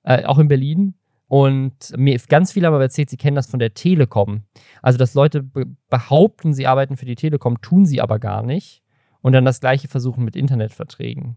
äh, 0.03 0.25
auch 0.25 0.39
in 0.39 0.49
Berlin. 0.49 0.95
Und 1.31 1.97
mir 1.97 2.19
ganz 2.29 2.51
viele 2.51 2.67
aber 2.67 2.83
erzählt, 2.83 3.09
sie 3.09 3.17
kennen 3.17 3.37
das 3.37 3.47
von 3.49 3.61
der 3.61 3.73
Telekom. 3.73 4.43
Also, 4.83 4.99
dass 4.99 5.15
Leute 5.15 5.45
be 5.45 5.65
behaupten, 5.89 6.53
sie 6.53 6.67
arbeiten 6.67 6.97
für 6.97 7.07
die 7.07 7.15
Telekom, 7.15 7.61
tun 7.61 7.87
sie 7.87 8.01
aber 8.01 8.19
gar 8.19 8.43
nicht. 8.43 8.83
Und 9.21 9.31
dann 9.31 9.45
das 9.45 9.61
Gleiche 9.61 9.87
versuchen 9.87 10.25
mit 10.25 10.35
Internetverträgen. 10.35 11.37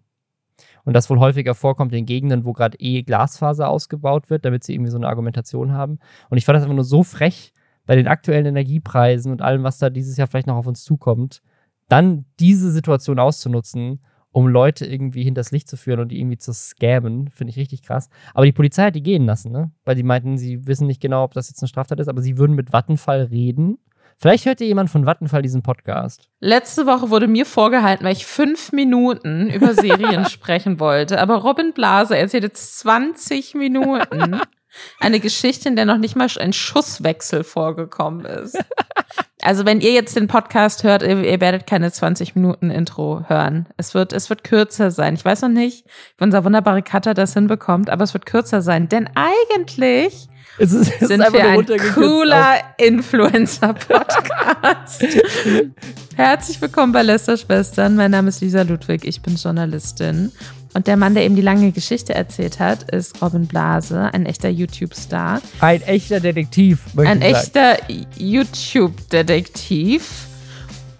Und 0.83 0.93
das 0.93 1.11
wohl 1.11 1.19
häufiger 1.19 1.53
vorkommt 1.53 1.93
in 1.93 2.07
Gegenden, 2.07 2.43
wo 2.43 2.53
gerade 2.53 2.75
eh 2.79 3.03
Glasfaser 3.03 3.69
ausgebaut 3.69 4.31
wird, 4.31 4.45
damit 4.45 4.63
sie 4.63 4.73
irgendwie 4.73 4.89
so 4.89 4.97
eine 4.97 5.07
Argumentation 5.07 5.73
haben. 5.73 5.99
Und 6.31 6.39
ich 6.39 6.45
fand 6.45 6.55
das 6.55 6.63
einfach 6.63 6.73
nur 6.73 6.85
so 6.85 7.03
frech 7.03 7.53
bei 7.85 7.95
den 7.95 8.07
aktuellen 8.07 8.47
Energiepreisen 8.47 9.31
und 9.31 9.43
allem, 9.43 9.61
was 9.61 9.77
da 9.77 9.91
dieses 9.91 10.17
Jahr 10.17 10.27
vielleicht 10.27 10.47
noch 10.47 10.55
auf 10.55 10.65
uns 10.65 10.83
zukommt, 10.83 11.43
dann 11.87 12.25
diese 12.39 12.71
Situation 12.71 13.19
auszunutzen 13.19 13.99
um 14.33 14.47
Leute 14.47 14.85
irgendwie 14.85 15.23
hinters 15.23 15.51
Licht 15.51 15.69
zu 15.69 15.77
führen 15.77 16.01
und 16.01 16.09
die 16.09 16.19
irgendwie 16.19 16.37
zu 16.37 16.53
scammen. 16.53 17.29
Finde 17.29 17.51
ich 17.51 17.57
richtig 17.57 17.83
krass. 17.83 18.09
Aber 18.33 18.45
die 18.45 18.51
Polizei 18.51 18.87
hat 18.87 18.95
die 18.95 19.03
gehen 19.03 19.25
lassen, 19.25 19.51
ne? 19.51 19.71
Weil 19.85 19.95
die 19.95 20.03
meinten, 20.03 20.37
sie 20.37 20.67
wissen 20.67 20.87
nicht 20.87 21.01
genau, 21.01 21.23
ob 21.23 21.33
das 21.33 21.49
jetzt 21.49 21.61
eine 21.61 21.69
Straftat 21.69 21.99
ist, 21.99 22.09
aber 22.09 22.21
sie 22.21 22.37
würden 22.37 22.55
mit 22.55 22.73
Vattenfall 22.73 23.23
reden. 23.23 23.77
Vielleicht 24.17 24.45
hört 24.45 24.59
ihr 24.61 24.67
jemand 24.67 24.89
von 24.89 25.05
Vattenfall 25.05 25.41
diesen 25.41 25.61
Podcast. 25.61 26.29
Letzte 26.39 26.85
Woche 26.85 27.09
wurde 27.09 27.27
mir 27.27 27.45
vorgehalten, 27.45 28.05
weil 28.05 28.13
ich 28.13 28.25
fünf 28.25 28.71
Minuten 28.71 29.49
über 29.49 29.73
Serien 29.73 30.25
sprechen 30.29 30.79
wollte. 30.79 31.21
Aber 31.21 31.35
Robin 31.37 31.73
Blase 31.73 32.17
erzählte 32.17 32.51
20 32.51 33.53
Minuten 33.55 34.39
eine 34.99 35.19
Geschichte, 35.19 35.69
in 35.69 35.75
der 35.75 35.85
noch 35.85 35.97
nicht 35.97 36.15
mal 36.15 36.27
ein 36.39 36.53
Schusswechsel 36.53 37.43
vorgekommen 37.43 38.25
ist. 38.25 38.57
Also 39.41 39.65
wenn 39.65 39.81
ihr 39.81 39.91
jetzt 39.91 40.15
den 40.15 40.27
Podcast 40.27 40.83
hört, 40.83 41.03
ihr, 41.03 41.21
ihr, 41.21 41.41
werdet 41.41 41.67
keine 41.67 41.91
20 41.91 42.35
Minuten 42.35 42.71
Intro 42.71 43.25
hören. 43.27 43.67
Es 43.75 43.93
wird, 43.93 44.13
es 44.13 44.29
wird 44.29 44.45
kürzer 44.45 44.89
sein. 44.89 45.15
Ich 45.15 45.25
weiß 45.25 45.41
noch 45.41 45.49
nicht, 45.49 45.85
wie 46.17 46.23
unser 46.23 46.45
wunderbarer 46.45 46.81
Cutter 46.81 47.13
das 47.13 47.33
hinbekommt, 47.33 47.89
aber 47.89 48.05
es 48.05 48.13
wird 48.13 48.25
kürzer 48.25 48.61
sein. 48.61 48.87
Denn 48.87 49.09
eigentlich 49.15 50.29
es 50.59 50.71
ist, 50.71 50.91
es 51.01 51.07
sind 51.07 51.33
wir 51.33 51.45
ein 51.45 51.65
cooler 51.93 52.59
Influencer-Podcast. 52.77 55.03
Herzlich 56.15 56.61
willkommen 56.61 56.93
bei 56.93 57.01
Lester 57.01 57.37
Schwestern. 57.37 57.95
Mein 57.95 58.11
Name 58.11 58.29
ist 58.29 58.39
Lisa 58.39 58.61
Ludwig. 58.61 59.03
Ich 59.03 59.23
bin 59.23 59.35
Journalistin. 59.35 60.31
Und 60.73 60.87
der 60.87 60.97
Mann, 60.97 61.13
der 61.13 61.23
eben 61.23 61.35
die 61.35 61.41
lange 61.41 61.71
Geschichte 61.71 62.15
erzählt 62.15 62.59
hat, 62.59 62.91
ist 62.91 63.21
Robin 63.21 63.45
Blase, 63.45 64.09
ein 64.11 64.25
echter 64.25 64.49
YouTube-Star. 64.49 65.39
Ein 65.59 65.83
echter 65.83 66.19
Detektiv. 66.19 66.79
Ein 66.97 67.21
echter 67.21 67.77
YouTube-Detektiv. 68.17 70.27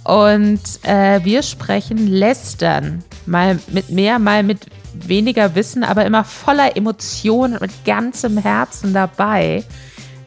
Und 0.03 0.61
äh, 0.83 1.23
wir 1.23 1.41
sprechen 1.41 2.07
lästern. 2.07 3.03
Mal 3.25 3.57
mit 3.71 3.89
mehr, 3.89 4.19
mal 4.19 4.43
mit 4.43 4.67
weniger 4.93 5.55
Wissen, 5.55 5.83
aber 5.83 6.05
immer 6.05 6.23
voller 6.23 6.77
Emotionen 6.77 7.53
und 7.53 7.61
mit 7.61 7.71
ganzem 7.83 8.37
Herzen 8.37 8.93
dabei 8.93 9.63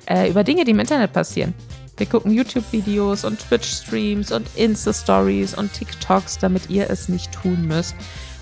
äh, 0.07 0.29
über 0.29 0.43
Dinge, 0.43 0.65
die 0.65 0.73
im 0.73 0.81
Internet 0.81 1.13
passieren. 1.13 1.55
Wir 1.99 2.07
gucken 2.07 2.33
YouTube-Videos 2.33 3.25
und 3.25 3.39
Twitch-Streams 3.39 4.33
und 4.33 4.49
Insta-Stories 4.57 5.55
und 5.55 5.73
TikToks, 5.73 6.39
damit 6.39 6.69
ihr 6.69 6.91
es 6.91 7.09
nicht 7.09 7.33
tun 7.33 7.67
müsst 7.67 7.95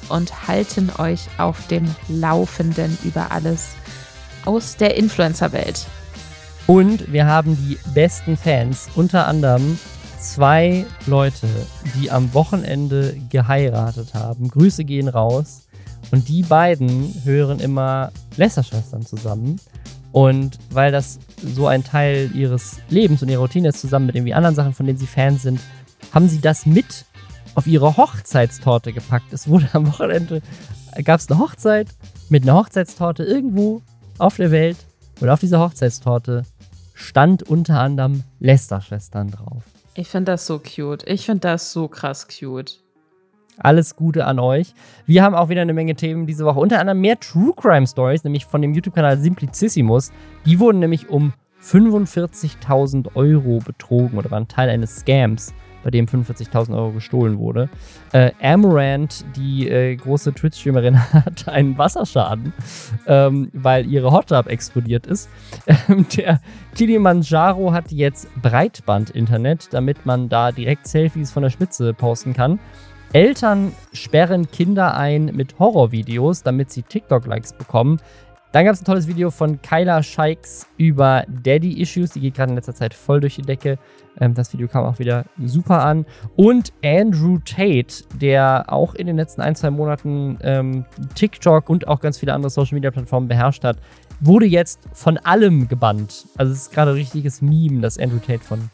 und 0.08 0.46
halten 0.46 0.90
euch 0.99 1.28
auf 1.38 1.66
dem 1.68 1.84
Laufenden 2.08 2.96
über 3.04 3.30
alles 3.32 3.70
aus 4.44 4.76
der 4.76 4.96
Influencer-Welt. 4.96 5.87
Und 6.66 7.12
wir 7.12 7.26
haben 7.26 7.56
die 7.56 7.78
besten 7.92 8.37
Fans, 8.37 8.88
unter 8.94 9.26
anderem 9.26 9.78
zwei 10.18 10.87
Leute, 11.06 11.46
die 11.94 12.11
am 12.11 12.32
Wochenende 12.32 13.14
geheiratet 13.30 14.14
haben. 14.14 14.49
Grüße 14.49 14.84
gehen 14.84 15.08
raus. 15.08 15.66
Und 16.11 16.28
die 16.28 16.42
beiden 16.42 17.14
hören 17.25 17.61
immer 17.61 18.12
Lästerschwestern 18.37 19.04
zusammen. 19.04 19.61
Und 20.12 20.58
weil 20.70 20.92
das 20.92 21.18
so 21.54 21.66
ein 21.66 21.82
Teil 21.82 22.30
ihres 22.34 22.76
Lebens 22.88 23.23
und 23.23 23.28
ihrer 23.28 23.40
Routine 23.40 23.68
ist, 23.68 23.80
zusammen 23.80 24.06
mit 24.06 24.14
irgendwie 24.14 24.34
anderen 24.34 24.54
Sachen, 24.54 24.73
von 24.73 24.87
denen 24.87 24.99
sie 24.99 25.06
Fans 25.06 25.42
sind, 25.42 25.61
haben 26.12 26.28
sie 26.28 26.40
das 26.40 26.66
mit 26.66 27.04
auf 27.54 27.66
ihre 27.66 27.96
Hochzeitstorte 27.96 28.92
gepackt. 28.92 29.32
Es 29.32 29.49
wurde 29.49 29.68
am 29.73 29.87
Wochenende, 29.87 30.42
gab 31.04 31.20
es 31.20 31.30
eine 31.30 31.40
Hochzeit 31.40 31.88
mit 32.28 32.44
einer 32.44 32.54
Hochzeitstorte 32.54 33.25
irgendwo 33.25 33.82
auf 34.18 34.37
der 34.37 34.50
Welt. 34.50 34.76
Und 35.20 35.28
auf 35.28 35.40
dieser 35.40 35.61
Hochzeitstorte 35.61 36.42
stand 36.94 37.42
unter 37.44 37.80
anderem 37.80 38.25
Lester-Schwestern 38.40 39.30
drauf. 39.30 39.62
Ich 39.94 40.08
finde 40.08 40.32
das 40.32 40.46
so 40.46 40.58
cute. 40.58 41.06
Ich 41.06 41.25
finde 41.25 41.40
das 41.40 41.73
so 41.73 41.88
krass 41.88 42.26
cute. 42.26 42.80
Alles 43.58 43.94
Gute 43.94 44.26
an 44.26 44.40
euch. 44.40 44.75
Wir 45.06 45.23
haben 45.23 45.37
auch 45.37 45.49
wieder 45.49 45.62
eine 45.62 45.73
Menge 45.73 45.94
Themen 45.94 46.26
diese 46.26 46.44
Woche. 46.44 46.58
Unter 46.58 46.80
anderem 46.80 47.00
mehr 47.00 47.20
True 47.20 47.52
Crime 47.56 47.87
Stories, 47.87 48.25
nämlich 48.25 48.46
von 48.46 48.61
dem 48.61 48.75
YouTube-Kanal 48.75 49.18
Simplicissimus. 49.18 50.11
Die 50.44 50.58
wurden 50.58 50.80
nämlich 50.80 51.08
um 51.08 51.32
45.000 51.62 53.14
Euro 53.14 53.61
betrogen 53.64 54.18
oder 54.18 54.32
waren 54.32 54.49
Teil 54.49 54.68
eines 54.68 54.96
Scams 54.96 55.54
bei 55.85 55.91
dem 55.91 56.07
45.000 56.07 56.75
Euro 56.75 56.93
gestohlen 56.93 57.38
wurde. 57.38 57.69
Äh, 58.12 58.33
Amaranth, 58.43 59.25
die 59.37 59.69
äh, 59.69 59.95
große 59.95 60.33
Twitch-Streamerin, 60.33 60.99
hat 61.12 61.47
einen 61.47 61.79
Wasserschaden, 61.79 62.53
ähm, 63.07 63.50
weil 63.53 63.87
ihre 63.87 64.11
Hot 64.11 64.29
Tub 64.29 64.49
explodiert 64.49 65.07
ist. 65.07 65.29
Ähm, 65.67 66.07
der 66.17 66.41
Kilimanjaro 66.75 67.73
hat 67.73 67.93
jetzt 67.93 68.29
Breitband-Internet, 68.43 69.69
damit 69.73 70.07
man 70.07 70.29
da 70.29 70.50
direkt 70.50 70.88
Selfies 70.88 71.31
von 71.31 71.43
der 71.43 71.50
Spitze 71.50 71.93
posten 71.95 72.33
kann. 72.33 72.59
Eltern 73.12 73.73
sperren 73.93 74.50
Kinder 74.50 74.97
ein 74.97 75.26
mit 75.26 75.61
Horrorvideos, 75.61 76.43
damit 76.43 76.73
sie 76.73 76.83
TikTok-Likes 76.83 77.53
bekommen. 77.53 78.00
Dann 78.54 78.66
gab 78.66 78.75
es 78.75 78.82
ein 78.82 78.84
tolles 78.84 79.08
Video 79.08 79.32
von 79.32 79.61
Kyla 79.62 80.00
Shikes 80.00 80.68
über 80.76 81.25
Daddy-Issues. 81.42 82.12
Die 82.12 82.20
geht 82.20 82.37
gerade 82.37 82.50
in 82.50 82.54
letzter 82.54 82.73
Zeit 82.73 82.94
voll 82.94 83.18
durch 83.18 83.34
die 83.34 83.42
Decke. 83.42 83.80
Ähm, 84.20 84.34
das 84.34 84.52
Video 84.52 84.68
kam 84.68 84.84
auch 84.84 85.00
wieder 85.00 85.25
super 85.44 85.84
an. 85.84 86.06
Und 86.37 86.73
Andrew 86.84 87.38
Tate, 87.44 88.04
der 88.14 88.66
auch 88.68 88.94
in 88.94 89.08
den 89.08 89.16
letzten 89.16 89.40
ein, 89.40 89.56
zwei 89.56 89.70
Monaten 89.70 90.38
ähm, 90.42 90.84
TikTok 91.16 91.68
und 91.68 91.88
auch 91.88 91.99
ganz 91.99 92.18
viele 92.18 92.32
andere 92.32 92.49
Social-Media-Plattformen 92.49 93.26
beherrscht 93.26 93.64
hat, 93.64 93.78
wurde 94.20 94.46
jetzt 94.46 94.78
von 94.92 95.18
allem 95.18 95.66
gebannt. 95.66 96.26
Also 96.37 96.52
es 96.52 96.58
ist 96.61 96.73
gerade 96.73 96.92
ein 96.92 96.99
richtiges 96.99 97.42
Meme, 97.42 97.80
dass 97.80 97.99
Andrew 97.99 98.20
Tate 98.25 98.44
von 98.44 98.70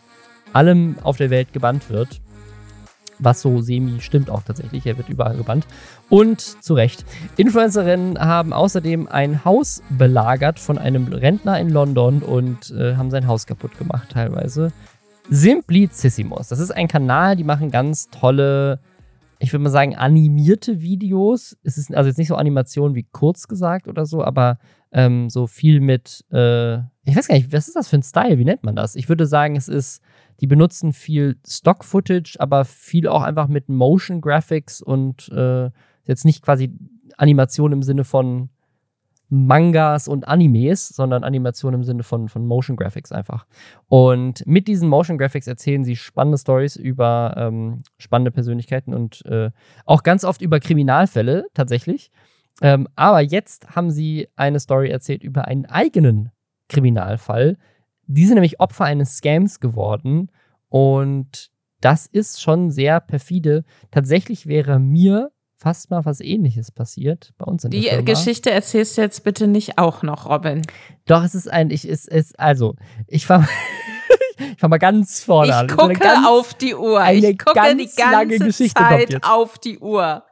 allem 0.52 0.96
auf 1.04 1.16
der 1.16 1.30
Welt 1.30 1.54
gebannt 1.54 1.88
wird 1.88 2.20
was 3.20 3.42
so 3.42 3.60
semi 3.60 4.00
stimmt 4.00 4.30
auch 4.30 4.42
tatsächlich. 4.42 4.86
Er 4.86 4.96
wird 4.96 5.08
überall 5.08 5.36
gebannt. 5.36 5.66
Und 6.08 6.40
zu 6.40 6.74
Recht. 6.74 7.04
Influencerinnen 7.36 8.18
haben 8.18 8.52
außerdem 8.52 9.08
ein 9.08 9.44
Haus 9.44 9.82
belagert 9.90 10.58
von 10.58 10.78
einem 10.78 11.06
Rentner 11.08 11.60
in 11.60 11.70
London 11.70 12.22
und 12.22 12.70
äh, 12.72 12.96
haben 12.96 13.10
sein 13.10 13.26
Haus 13.26 13.46
kaputt 13.46 13.78
gemacht 13.78 14.10
teilweise. 14.10 14.72
Simplicissimus. 15.28 16.48
Das 16.48 16.58
ist 16.58 16.72
ein 16.72 16.88
Kanal, 16.88 17.36
die 17.36 17.44
machen 17.44 17.70
ganz 17.70 18.08
tolle, 18.10 18.80
ich 19.38 19.52
würde 19.52 19.62
mal 19.62 19.70
sagen, 19.70 19.94
animierte 19.94 20.80
Videos. 20.80 21.56
Es 21.62 21.78
ist 21.78 21.94
also 21.94 22.08
jetzt 22.08 22.18
nicht 22.18 22.28
so 22.28 22.34
Animation 22.34 22.94
wie 22.96 23.06
kurz 23.12 23.46
gesagt 23.46 23.86
oder 23.86 24.06
so, 24.06 24.24
aber 24.24 24.58
ähm, 24.92 25.30
so 25.30 25.46
viel 25.46 25.80
mit, 25.80 26.24
äh, 26.32 26.78
ich 27.04 27.16
weiß 27.16 27.28
gar 27.28 27.36
nicht, 27.36 27.52
was 27.52 27.68
ist 27.68 27.76
das 27.76 27.88
für 27.88 27.96
ein 27.96 28.02
Style? 28.02 28.38
Wie 28.38 28.44
nennt 28.44 28.64
man 28.64 28.74
das? 28.74 28.96
Ich 28.96 29.08
würde 29.08 29.26
sagen, 29.26 29.54
es 29.54 29.68
ist 29.68 30.02
die 30.40 30.46
benutzen 30.46 30.92
viel 30.92 31.36
Stock-Footage, 31.46 32.36
aber 32.38 32.64
viel 32.64 33.06
auch 33.08 33.22
einfach 33.22 33.48
mit 33.48 33.68
Motion 33.68 34.20
Graphics 34.20 34.80
und 34.80 35.28
äh, 35.30 35.70
jetzt 36.04 36.24
nicht 36.24 36.42
quasi 36.42 36.72
Animation 37.16 37.72
im 37.72 37.82
Sinne 37.82 38.04
von 38.04 38.48
Mangas 39.28 40.08
und 40.08 40.26
Animes, 40.26 40.88
sondern 40.88 41.22
Animation 41.22 41.72
im 41.72 41.84
Sinne 41.84 42.02
von, 42.02 42.28
von 42.28 42.46
Motion 42.46 42.76
Graphics 42.76 43.12
einfach. 43.12 43.46
Und 43.86 44.44
mit 44.44 44.66
diesen 44.66 44.88
Motion 44.88 45.18
Graphics 45.18 45.46
erzählen 45.46 45.84
sie 45.84 45.94
spannende 45.94 46.36
Stories 46.36 46.74
über 46.74 47.34
ähm, 47.36 47.82
spannende 47.98 48.32
Persönlichkeiten 48.32 48.92
und 48.92 49.24
äh, 49.26 49.50
auch 49.84 50.02
ganz 50.02 50.24
oft 50.24 50.42
über 50.42 50.58
Kriminalfälle 50.58 51.46
tatsächlich. 51.54 52.10
Ähm, 52.60 52.88
aber 52.96 53.20
jetzt 53.20 53.76
haben 53.76 53.90
sie 53.90 54.28
eine 54.34 54.58
Story 54.58 54.90
erzählt 54.90 55.22
über 55.22 55.46
einen 55.46 55.66
eigenen 55.66 56.30
Kriminalfall, 56.68 57.56
die 58.14 58.26
sind 58.26 58.34
nämlich 58.34 58.60
Opfer 58.60 58.84
eines 58.84 59.18
Scams 59.18 59.60
geworden 59.60 60.30
und 60.68 61.50
das 61.80 62.06
ist 62.06 62.42
schon 62.42 62.70
sehr 62.70 63.00
perfide. 63.00 63.64
Tatsächlich 63.90 64.46
wäre 64.46 64.78
mir 64.78 65.30
fast 65.56 65.90
mal 65.90 66.04
was 66.04 66.20
ähnliches 66.20 66.70
passiert 66.70 67.32
bei 67.38 67.44
uns 67.44 67.64
in 67.64 67.70
der 67.70 67.80
Die 67.80 67.88
Firma. 67.88 68.02
Geschichte 68.02 68.50
erzählst 68.50 68.96
du 68.96 69.02
jetzt 69.02 69.24
bitte 69.24 69.46
nicht 69.46 69.78
auch 69.78 70.02
noch, 70.02 70.28
Robin. 70.28 70.62
Doch, 71.06 71.22
es 71.22 71.34
ist 71.34 71.48
eigentlich, 71.52 71.88
es 71.88 72.06
ist, 72.06 72.38
also, 72.38 72.74
ich 73.06 73.26
fange 73.26 73.46
ich 74.38 74.58
fang 74.58 74.70
mal 74.70 74.78
ganz 74.78 75.22
vorne 75.22 75.50
ich 75.50 75.54
an. 75.54 75.68
Gucke 75.68 75.94
ganz, 75.94 76.26
auf 76.26 76.54
die 76.54 76.74
Uhr. 76.74 77.04
ich 77.10 77.38
gucke 77.38 77.54
ganz 77.54 77.76
die 77.80 77.96
ganze 77.96 78.12
lange 78.12 78.38
Geschichte 78.38 78.80
Zeit 78.82 79.24
auf 79.24 79.58
die 79.58 79.78
Uhr. 79.78 80.24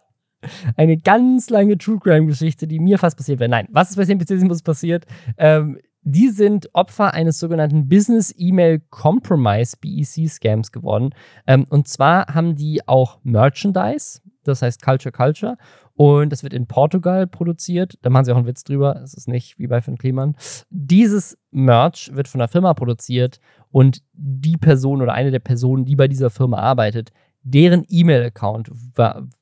Eine 0.77 0.97
ganz 0.97 1.51
lange 1.51 1.77
True 1.79 1.99
Crime 1.99 2.27
Geschichte, 2.27 2.67
die 2.67 2.79
mir 2.79 2.99
fast 2.99 3.17
passiert 3.17 3.41
wäre. 3.41 3.51
Nein, 3.51 3.67
was 3.71 3.91
ist 3.91 3.97
bei 3.97 4.05
Simplicissimus 4.05 4.62
passiert? 4.62 5.05
Ähm, 5.37 5.79
die 6.03 6.29
sind 6.31 6.69
Opfer 6.75 7.15
eines 7.15 7.39
sogenannten 7.39 7.89
Business 7.89 8.35
Email 8.37 8.81
Compromise 8.91 9.77
BEC 9.81 10.29
Scams 10.29 10.73
geworden. 10.73 11.11
Ähm, 11.47 11.67
und 11.71 11.89
zwar 11.89 12.35
haben 12.35 12.55
die 12.55 12.87
auch 12.87 13.19
Merchandise, 13.25 14.21
das 14.45 14.63
heißt 14.63 14.83
Culture 14.83 15.13
Culture. 15.13 15.57
Und 15.95 16.31
das 16.31 16.45
wird 16.45 16.53
in 16.53 16.69
Portugal 16.69 17.27
produziert. 17.27 17.99
Da 18.03 18.11
machen 18.11 18.25
sie 18.25 18.33
auch 18.33 18.37
einen 18.37 18.47
Witz 18.47 18.63
drüber. 18.63 19.01
Es 19.03 19.15
ist 19.15 19.27
nicht 19.27 19.59
wie 19.59 19.67
bei 19.67 19.81
Finn 19.81 19.99
Kliman. 19.99 20.37
Dieses 20.71 21.37
Merch 21.51 22.11
wird 22.15 22.29
von 22.29 22.41
einer 22.41 22.49
Firma 22.49 22.73
produziert 22.73 23.41
und 23.71 24.03
die 24.13 24.57
Person 24.57 25.03
oder 25.03 25.13
eine 25.13 25.33
der 25.33 25.41
Personen, 25.41 25.85
die 25.85 25.97
bei 25.97 26.07
dieser 26.07 26.31
Firma 26.31 26.59
arbeitet, 26.59 27.11
deren 27.43 27.85
E-Mail-Account 27.89 28.71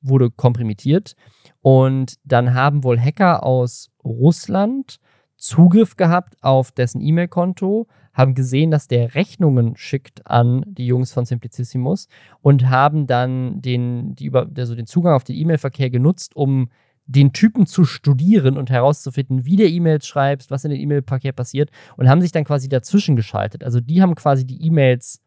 wurde 0.00 0.30
komprimiert. 0.30 1.14
Und 1.60 2.14
dann 2.24 2.54
haben 2.54 2.84
wohl 2.84 2.98
Hacker 2.98 3.42
aus 3.42 3.90
Russland 4.02 4.98
Zugriff 5.36 5.96
gehabt 5.96 6.36
auf 6.42 6.72
dessen 6.72 7.00
E-Mail-Konto, 7.00 7.86
haben 8.12 8.34
gesehen, 8.34 8.70
dass 8.70 8.88
der 8.88 9.14
Rechnungen 9.14 9.76
schickt 9.76 10.26
an 10.26 10.64
die 10.66 10.86
Jungs 10.86 11.12
von 11.12 11.26
Simplicissimus 11.26 12.08
und 12.40 12.70
haben 12.70 13.06
dann 13.06 13.60
den, 13.60 14.14
die 14.14 14.24
über, 14.24 14.48
also 14.56 14.74
den 14.74 14.86
Zugang 14.86 15.14
auf 15.14 15.24
den 15.24 15.36
E-Mail-Verkehr 15.36 15.90
genutzt, 15.90 16.34
um 16.34 16.70
den 17.04 17.32
Typen 17.32 17.66
zu 17.66 17.84
studieren 17.84 18.56
und 18.56 18.70
herauszufinden, 18.70 19.44
wie 19.44 19.56
der 19.56 19.68
E-Mails 19.68 20.06
schreibt, 20.06 20.50
was 20.50 20.64
in 20.64 20.70
den 20.70 20.80
E-Mail-Verkehr 20.80 21.32
passiert 21.32 21.70
und 21.96 22.08
haben 22.08 22.22
sich 22.22 22.32
dann 22.32 22.44
quasi 22.44 22.68
dazwischen 22.68 23.16
geschaltet. 23.16 23.62
Also 23.62 23.80
die 23.80 24.00
haben 24.00 24.14
quasi 24.14 24.46
die 24.46 24.64
E-Mails 24.66 25.20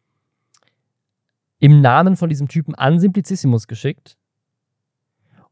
im 1.60 1.82
Namen 1.82 2.16
von 2.16 2.28
diesem 2.28 2.48
Typen 2.48 2.74
an 2.74 3.00
Simplicissimus 3.00 3.68
geschickt 3.68 4.18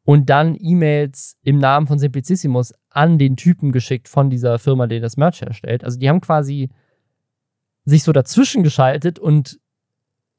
und 0.04 0.30
dann 0.30 0.58
E-Mails 0.60 1.38
im 1.44 1.60
Namen 1.60 1.86
von 1.86 2.00
Simplicissimus 2.00 2.74
an 2.98 3.20
den 3.20 3.38
Typen 3.38 3.72
geschickt 3.72 4.08
von 4.10 4.32
dieser 4.32 4.58
Firma, 4.58 4.88
die 4.88 5.00
das 5.00 5.18
Merch 5.18 5.42
herstellt. 5.42 5.84
Also 5.84 6.00
die 6.00 6.10
haben 6.10 6.20
quasi 6.20 6.70
sich 7.86 8.02
so 8.04 8.12
dazwischen 8.12 8.64
geschaltet 8.64 9.20
und 9.20 9.60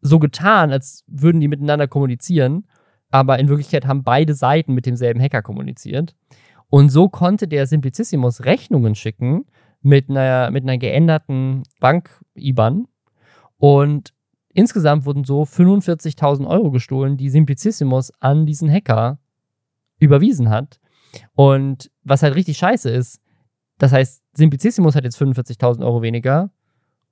so 0.01 0.19
getan, 0.19 0.73
als 0.73 1.05
würden 1.07 1.41
die 1.41 1.47
miteinander 1.47 1.87
kommunizieren, 1.87 2.67
aber 3.11 3.39
in 3.39 3.49
Wirklichkeit 3.49 3.87
haben 3.87 4.03
beide 4.03 4.35
Seiten 4.35 4.75
mit 4.75 4.87
demselben 4.87 5.21
Hacker 5.21 5.41
kommuniziert. 5.41 6.17
Und 6.69 6.91
so 6.91 7.09
konnte 7.09 7.47
der 7.47 7.67
Simplicissimus 7.67 8.45
Rechnungen 8.45 8.97
schicken 8.97 9.47
mit 9.81 10.11
einer, 10.11 10.51
mit 10.51 10.65
einer 10.65 10.79
geänderten 10.79 11.63
Bank-IBAN. 11.81 12.87
Und 13.57 14.13
insgesamt 14.53 15.07
wurden 15.07 15.25
so 15.25 15.43
45.000 15.43 16.47
Euro 16.47 16.71
gestohlen, 16.71 17.17
die 17.17 17.31
Simplicissimus 17.31 18.13
an 18.21 18.47
diesen 18.47 18.71
Hacker 18.71 19.19
überwiesen 19.99 20.51
hat. 20.51 20.81
Und 21.35 21.91
was 22.09 22.23
halt 22.23 22.35
richtig 22.35 22.59
scheiße 22.59 22.91
ist, 22.91 23.21
das 23.79 23.93
heißt, 23.93 24.23
Simplicissimus 24.35 24.95
hat 24.95 25.05
jetzt 25.05 25.21
45.000 25.21 25.85
Euro 25.85 26.03
weniger 26.03 26.51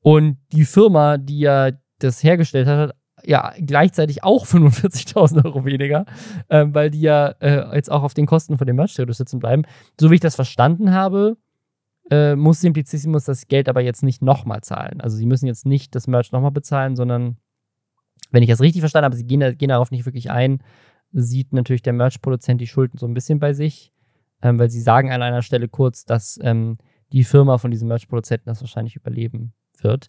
und 0.00 0.38
die 0.52 0.64
Firma, 0.64 1.18
die 1.18 1.40
ja 1.40 1.70
das 1.98 2.22
hergestellt 2.22 2.66
hat, 2.66 2.78
hat 2.78 2.96
ja 3.24 3.54
gleichzeitig 3.58 4.24
auch 4.24 4.46
45.000 4.46 5.44
Euro 5.44 5.64
weniger, 5.64 6.06
äh, 6.48 6.66
weil 6.68 6.90
die 6.90 7.00
ja 7.00 7.28
äh, 7.40 7.74
jetzt 7.74 7.90
auch 7.90 8.02
auf 8.02 8.14
den 8.14 8.26
Kosten 8.26 8.58
von 8.58 8.66
dem 8.66 8.76
merch 8.76 8.94
sitzen 8.94 9.38
bleiben. 9.38 9.62
So 9.98 10.10
wie 10.10 10.16
ich 10.16 10.20
das 10.20 10.36
verstanden 10.36 10.92
habe, 10.92 11.36
äh, 12.10 12.36
muss 12.36 12.60
Simplicissimus 12.60 13.24
das 13.24 13.48
Geld 13.48 13.68
aber 13.68 13.80
jetzt 13.80 14.02
nicht 14.02 14.22
nochmal 14.22 14.62
zahlen. 14.62 15.00
Also 15.00 15.16
sie 15.16 15.26
müssen 15.26 15.46
jetzt 15.46 15.66
nicht 15.66 15.94
das 15.94 16.06
Merch 16.06 16.32
nochmal 16.32 16.52
bezahlen, 16.52 16.94
sondern 16.94 17.36
wenn 18.30 18.42
ich 18.42 18.48
das 18.48 18.60
richtig 18.60 18.82
verstanden 18.82 19.06
habe, 19.06 19.16
sie 19.16 19.26
gehen, 19.26 19.56
gehen 19.58 19.68
darauf 19.68 19.90
nicht 19.90 20.06
wirklich 20.06 20.30
ein, 20.30 20.62
sieht 21.12 21.52
natürlich 21.52 21.82
der 21.82 21.92
Merch-Produzent 21.92 22.60
die 22.60 22.66
Schulden 22.66 22.98
so 22.98 23.06
ein 23.06 23.14
bisschen 23.14 23.38
bei 23.38 23.52
sich, 23.52 23.92
ähm, 24.42 24.58
weil 24.58 24.70
sie 24.70 24.80
sagen 24.80 25.12
an 25.12 25.22
einer 25.22 25.42
Stelle 25.42 25.68
kurz, 25.68 26.04
dass 26.04 26.38
ähm, 26.42 26.78
die 27.12 27.24
Firma 27.24 27.58
von 27.58 27.70
diesem 27.70 27.88
Merch-Produzenten 27.88 28.48
das 28.48 28.60
wahrscheinlich 28.60 28.96
überleben 28.96 29.52
wird. 29.80 30.08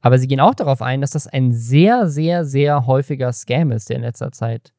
Aber 0.00 0.18
sie 0.18 0.26
gehen 0.26 0.40
auch 0.40 0.54
darauf 0.54 0.82
ein, 0.82 1.00
dass 1.00 1.10
das 1.10 1.26
ein 1.26 1.52
sehr, 1.52 2.06
sehr, 2.08 2.44
sehr 2.44 2.86
häufiger 2.86 3.32
Scam 3.32 3.72
ist, 3.72 3.88
der 3.88 3.96
in 3.96 4.02
letzter 4.02 4.32
Zeit 4.32 4.72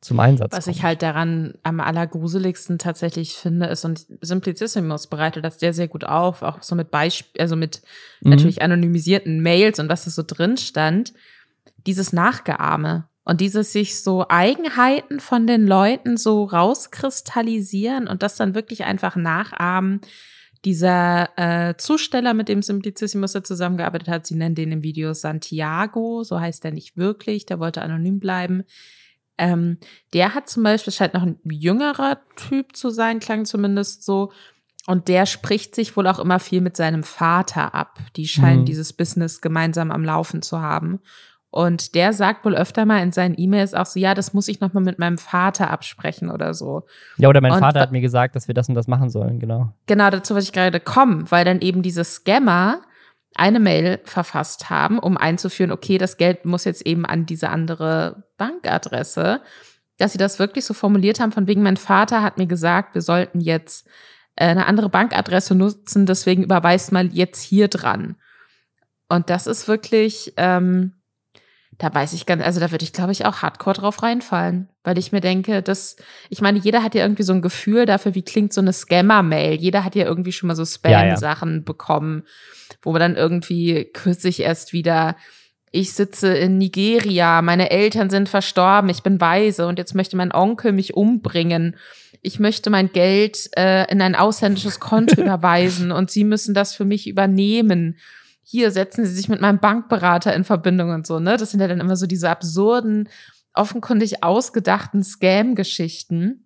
zum 0.00 0.20
Einsatz 0.20 0.52
Was 0.52 0.64
kommt. 0.64 0.76
ich 0.76 0.82
halt 0.82 1.02
daran 1.02 1.54
am 1.62 1.80
allergruseligsten 1.80 2.78
tatsächlich 2.78 3.34
finde, 3.34 3.66
ist, 3.66 3.84
und 3.84 4.06
Simplicissimus 4.20 5.06
bereitet 5.08 5.44
das 5.44 5.58
sehr, 5.58 5.72
sehr 5.72 5.88
gut 5.88 6.04
auf, 6.04 6.42
auch 6.42 6.62
so 6.62 6.74
mit 6.74 6.90
Beispiel, 6.90 7.40
also 7.40 7.56
mit 7.56 7.82
mhm. 8.20 8.30
natürlich 8.30 8.62
anonymisierten 8.62 9.40
Mails 9.40 9.80
und 9.80 9.88
was 9.88 10.04
da 10.04 10.10
so 10.10 10.22
drin 10.24 10.58
stand, 10.58 11.12
dieses 11.86 12.12
Nachgeahme 12.12 13.08
und 13.26 13.40
dieses 13.40 13.72
sich 13.72 14.00
so 14.02 14.24
Eigenheiten 14.28 15.18
von 15.18 15.48
den 15.48 15.66
Leuten 15.66 16.16
so 16.16 16.44
rauskristallisieren 16.44 18.06
und 18.06 18.22
das 18.22 18.36
dann 18.36 18.54
wirklich 18.54 18.84
einfach 18.84 19.16
nachahmen. 19.16 20.00
Dieser 20.64 21.28
äh, 21.36 21.76
Zusteller, 21.76 22.34
mit 22.34 22.48
dem 22.48 22.62
Simplicissimus 22.62 23.32
da 23.32 23.42
zusammengearbeitet 23.42 24.08
hat, 24.08 24.26
sie 24.26 24.36
nennen 24.36 24.54
den 24.54 24.70
im 24.70 24.82
Video 24.84 25.12
Santiago, 25.12 26.22
so 26.22 26.40
heißt 26.40 26.64
er 26.64 26.70
nicht 26.70 26.96
wirklich, 26.96 27.46
der 27.46 27.58
wollte 27.58 27.82
anonym 27.82 28.20
bleiben. 28.20 28.62
Ähm, 29.38 29.78
der 30.12 30.36
hat 30.36 30.48
zum 30.48 30.62
Beispiel, 30.62 30.92
scheint 30.92 31.14
noch 31.14 31.22
ein 31.22 31.40
jüngerer 31.44 32.20
Typ 32.36 32.76
zu 32.76 32.90
sein, 32.90 33.18
klang 33.18 33.44
zumindest 33.44 34.04
so. 34.04 34.30
Und 34.86 35.08
der 35.08 35.26
spricht 35.26 35.74
sich 35.74 35.96
wohl 35.96 36.06
auch 36.06 36.20
immer 36.20 36.38
viel 36.38 36.60
mit 36.60 36.76
seinem 36.76 37.02
Vater 37.02 37.74
ab. 37.74 37.98
Die 38.14 38.28
scheinen 38.28 38.60
mhm. 38.60 38.66
dieses 38.66 38.92
Business 38.92 39.40
gemeinsam 39.40 39.90
am 39.90 40.04
Laufen 40.04 40.42
zu 40.42 40.60
haben. 40.60 41.00
Und 41.56 41.94
der 41.94 42.12
sagt 42.12 42.44
wohl 42.44 42.54
öfter 42.54 42.84
mal 42.84 43.02
in 43.02 43.12
seinen 43.12 43.34
E-Mails 43.38 43.72
auch 43.72 43.86
so, 43.86 43.98
ja, 43.98 44.12
das 44.12 44.34
muss 44.34 44.46
ich 44.46 44.60
nochmal 44.60 44.82
mit 44.82 44.98
meinem 44.98 45.16
Vater 45.16 45.70
absprechen 45.70 46.30
oder 46.30 46.52
so. 46.52 46.82
Ja, 47.16 47.30
oder 47.30 47.40
mein 47.40 47.52
und, 47.52 47.60
Vater 47.60 47.80
hat 47.80 47.92
mir 47.92 48.02
gesagt, 48.02 48.36
dass 48.36 48.46
wir 48.46 48.54
das 48.54 48.68
und 48.68 48.74
das 48.74 48.88
machen 48.88 49.08
sollen, 49.08 49.38
genau. 49.38 49.72
Genau, 49.86 50.10
dazu 50.10 50.34
was 50.34 50.44
ich 50.44 50.52
gerade 50.52 50.80
komme, 50.80 51.24
weil 51.30 51.46
dann 51.46 51.62
eben 51.62 51.80
diese 51.80 52.04
Scammer 52.04 52.82
eine 53.36 53.58
Mail 53.58 54.00
verfasst 54.04 54.68
haben, 54.68 54.98
um 54.98 55.16
einzuführen, 55.16 55.72
okay, 55.72 55.96
das 55.96 56.18
Geld 56.18 56.44
muss 56.44 56.64
jetzt 56.64 56.84
eben 56.84 57.06
an 57.06 57.24
diese 57.24 57.48
andere 57.48 58.24
Bankadresse, 58.36 59.40
dass 59.96 60.12
sie 60.12 60.18
das 60.18 60.38
wirklich 60.38 60.66
so 60.66 60.74
formuliert 60.74 61.20
haben, 61.20 61.32
von 61.32 61.46
wegen, 61.46 61.62
mein 61.62 61.78
Vater 61.78 62.22
hat 62.22 62.36
mir 62.36 62.46
gesagt, 62.46 62.94
wir 62.94 63.00
sollten 63.00 63.40
jetzt 63.40 63.88
äh, 64.36 64.44
eine 64.44 64.66
andere 64.66 64.90
Bankadresse 64.90 65.54
nutzen, 65.54 66.04
deswegen 66.04 66.42
überweist 66.42 66.92
mal 66.92 67.06
jetzt 67.14 67.40
hier 67.40 67.68
dran. 67.68 68.16
Und 69.08 69.30
das 69.30 69.46
ist 69.46 69.68
wirklich, 69.68 70.34
ähm, 70.36 70.92
da 71.78 71.92
weiß 71.92 72.14
ich 72.14 72.24
ganz, 72.24 72.42
also 72.42 72.58
da 72.58 72.70
würde 72.70 72.84
ich, 72.84 72.92
glaube 72.92 73.12
ich, 73.12 73.26
auch 73.26 73.42
hardcore 73.42 73.76
drauf 73.76 74.02
reinfallen, 74.02 74.68
weil 74.82 74.96
ich 74.96 75.12
mir 75.12 75.20
denke, 75.20 75.62
dass, 75.62 75.96
ich 76.30 76.40
meine, 76.40 76.58
jeder 76.58 76.82
hat 76.82 76.94
ja 76.94 77.02
irgendwie 77.02 77.22
so 77.22 77.34
ein 77.34 77.42
Gefühl 77.42 77.84
dafür, 77.84 78.14
wie 78.14 78.22
klingt 78.22 78.52
so 78.52 78.62
eine 78.62 78.72
Scammer-Mail. 78.72 79.54
Jeder 79.54 79.84
hat 79.84 79.94
ja 79.94 80.06
irgendwie 80.06 80.32
schon 80.32 80.46
mal 80.46 80.56
so 80.56 80.64
Spam-Sachen 80.64 81.50
ja, 81.50 81.56
ja. 81.56 81.62
bekommen, 81.62 82.22
wo 82.82 82.92
man 82.92 83.00
dann 83.00 83.16
irgendwie 83.16 83.90
kürzlich 83.92 84.40
erst 84.40 84.72
wieder, 84.72 85.16
ich 85.70 85.92
sitze 85.92 86.34
in 86.34 86.56
Nigeria, 86.56 87.42
meine 87.42 87.70
Eltern 87.70 88.08
sind 88.08 88.30
verstorben, 88.30 88.88
ich 88.88 89.02
bin 89.02 89.20
weise 89.20 89.66
und 89.66 89.78
jetzt 89.78 89.94
möchte 89.94 90.16
mein 90.16 90.32
Onkel 90.32 90.72
mich 90.72 90.94
umbringen. 90.94 91.76
Ich 92.22 92.40
möchte 92.40 92.70
mein 92.70 92.90
Geld 92.90 93.50
äh, 93.56 93.84
in 93.90 94.00
ein 94.00 94.14
ausländisches 94.14 94.80
Konto 94.80 95.20
überweisen 95.20 95.92
und 95.92 96.10
sie 96.10 96.24
müssen 96.24 96.54
das 96.54 96.74
für 96.74 96.86
mich 96.86 97.06
übernehmen 97.06 97.98
hier 98.48 98.70
setzen 98.70 99.04
Sie 99.04 99.12
sich 99.12 99.28
mit 99.28 99.40
meinem 99.40 99.58
Bankberater 99.58 100.32
in 100.32 100.44
Verbindung 100.44 100.90
und 100.90 101.04
so, 101.04 101.18
ne? 101.18 101.36
Das 101.36 101.50
sind 101.50 101.58
ja 101.58 101.66
dann 101.66 101.80
immer 101.80 101.96
so 101.96 102.06
diese 102.06 102.30
absurden, 102.30 103.08
offenkundig 103.54 104.22
ausgedachten 104.22 105.02
Scam-Geschichten, 105.02 106.44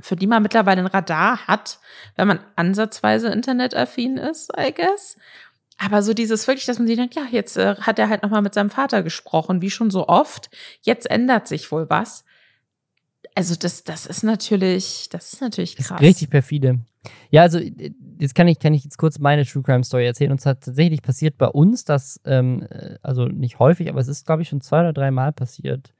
für 0.00 0.16
die 0.16 0.26
man 0.26 0.42
mittlerweile 0.42 0.80
ein 0.80 0.86
Radar 0.86 1.46
hat, 1.46 1.80
wenn 2.16 2.28
man 2.28 2.40
ansatzweise 2.56 3.28
internetaffin 3.28 4.16
ist, 4.16 4.52
I 4.58 4.72
guess. 4.72 5.18
Aber 5.76 6.02
so 6.02 6.14
dieses 6.14 6.48
wirklich, 6.48 6.64
dass 6.64 6.78
man 6.78 6.86
sich 6.86 6.96
denkt, 6.96 7.14
ja, 7.14 7.26
jetzt 7.30 7.58
äh, 7.58 7.76
hat 7.76 7.98
er 7.98 8.08
halt 8.08 8.22
nochmal 8.22 8.40
mit 8.40 8.54
seinem 8.54 8.70
Vater 8.70 9.02
gesprochen, 9.02 9.60
wie 9.60 9.70
schon 9.70 9.90
so 9.90 10.08
oft. 10.08 10.48
Jetzt 10.80 11.10
ändert 11.10 11.46
sich 11.46 11.70
wohl 11.70 11.90
was. 11.90 12.24
Also 13.34 13.54
das, 13.54 13.84
das 13.84 14.06
ist 14.06 14.22
natürlich, 14.22 15.10
das 15.10 15.34
ist 15.34 15.42
natürlich 15.42 15.76
krass. 15.76 16.00
Ist 16.00 16.06
richtig 16.06 16.30
perfide. 16.30 16.78
Ja, 17.30 17.42
also 17.42 17.58
jetzt 18.18 18.34
kann 18.34 18.48
ich, 18.48 18.58
kann 18.58 18.74
ich 18.74 18.84
jetzt 18.84 18.98
kurz 18.98 19.18
meine 19.18 19.44
True 19.44 19.62
Crime 19.62 19.84
Story 19.84 20.06
erzählen. 20.06 20.32
Und 20.32 20.40
zwar 20.40 20.58
tatsächlich 20.58 21.02
passiert 21.02 21.38
bei 21.38 21.48
uns 21.48 21.84
das, 21.84 22.20
ähm, 22.24 22.66
äh, 22.70 22.96
also 23.02 23.26
nicht 23.26 23.58
häufig, 23.58 23.88
aber 23.88 24.00
es 24.00 24.08
ist, 24.08 24.26
glaube 24.26 24.42
ich, 24.42 24.48
schon 24.48 24.60
zwei 24.60 24.80
oder 24.80 24.92
drei 24.92 25.10
Mal 25.10 25.32
passiert, 25.32 25.94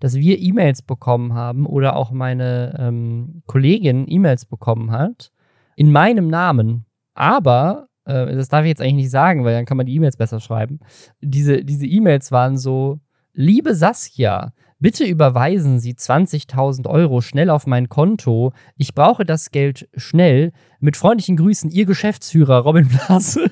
dass 0.00 0.14
wir 0.14 0.38
E-Mails 0.38 0.82
bekommen 0.82 1.34
haben 1.34 1.66
oder 1.66 1.96
auch 1.96 2.10
meine 2.10 2.76
ähm, 2.78 3.42
Kollegin 3.46 4.06
E-Mails 4.08 4.46
bekommen 4.46 4.90
hat 4.90 5.30
in 5.76 5.92
meinem 5.92 6.28
Namen. 6.28 6.86
Aber, 7.14 7.88
äh, 8.04 8.34
das 8.34 8.48
darf 8.48 8.64
ich 8.64 8.68
jetzt 8.70 8.80
eigentlich 8.80 8.94
nicht 8.94 9.10
sagen, 9.10 9.44
weil 9.44 9.54
dann 9.54 9.66
kann 9.66 9.76
man 9.76 9.86
die 9.86 9.94
E-Mails 9.94 10.16
besser 10.16 10.40
schreiben. 10.40 10.80
Diese, 11.20 11.64
diese 11.64 11.86
E-Mails 11.86 12.32
waren 12.32 12.56
so, 12.56 13.00
liebe 13.32 13.74
Saskia, 13.74 14.52
Bitte 14.80 15.04
überweisen 15.04 15.78
Sie 15.78 15.92
20.000 15.92 16.88
Euro 16.88 17.20
schnell 17.20 17.50
auf 17.50 17.66
mein 17.66 17.90
Konto. 17.90 18.54
Ich 18.78 18.94
brauche 18.94 19.24
das 19.26 19.50
Geld 19.50 19.88
schnell. 19.94 20.52
Mit 20.80 20.96
freundlichen 20.96 21.36
Grüßen, 21.36 21.70
Ihr 21.70 21.84
Geschäftsführer 21.84 22.60
Robin 22.60 22.88
Blase. 22.88 23.50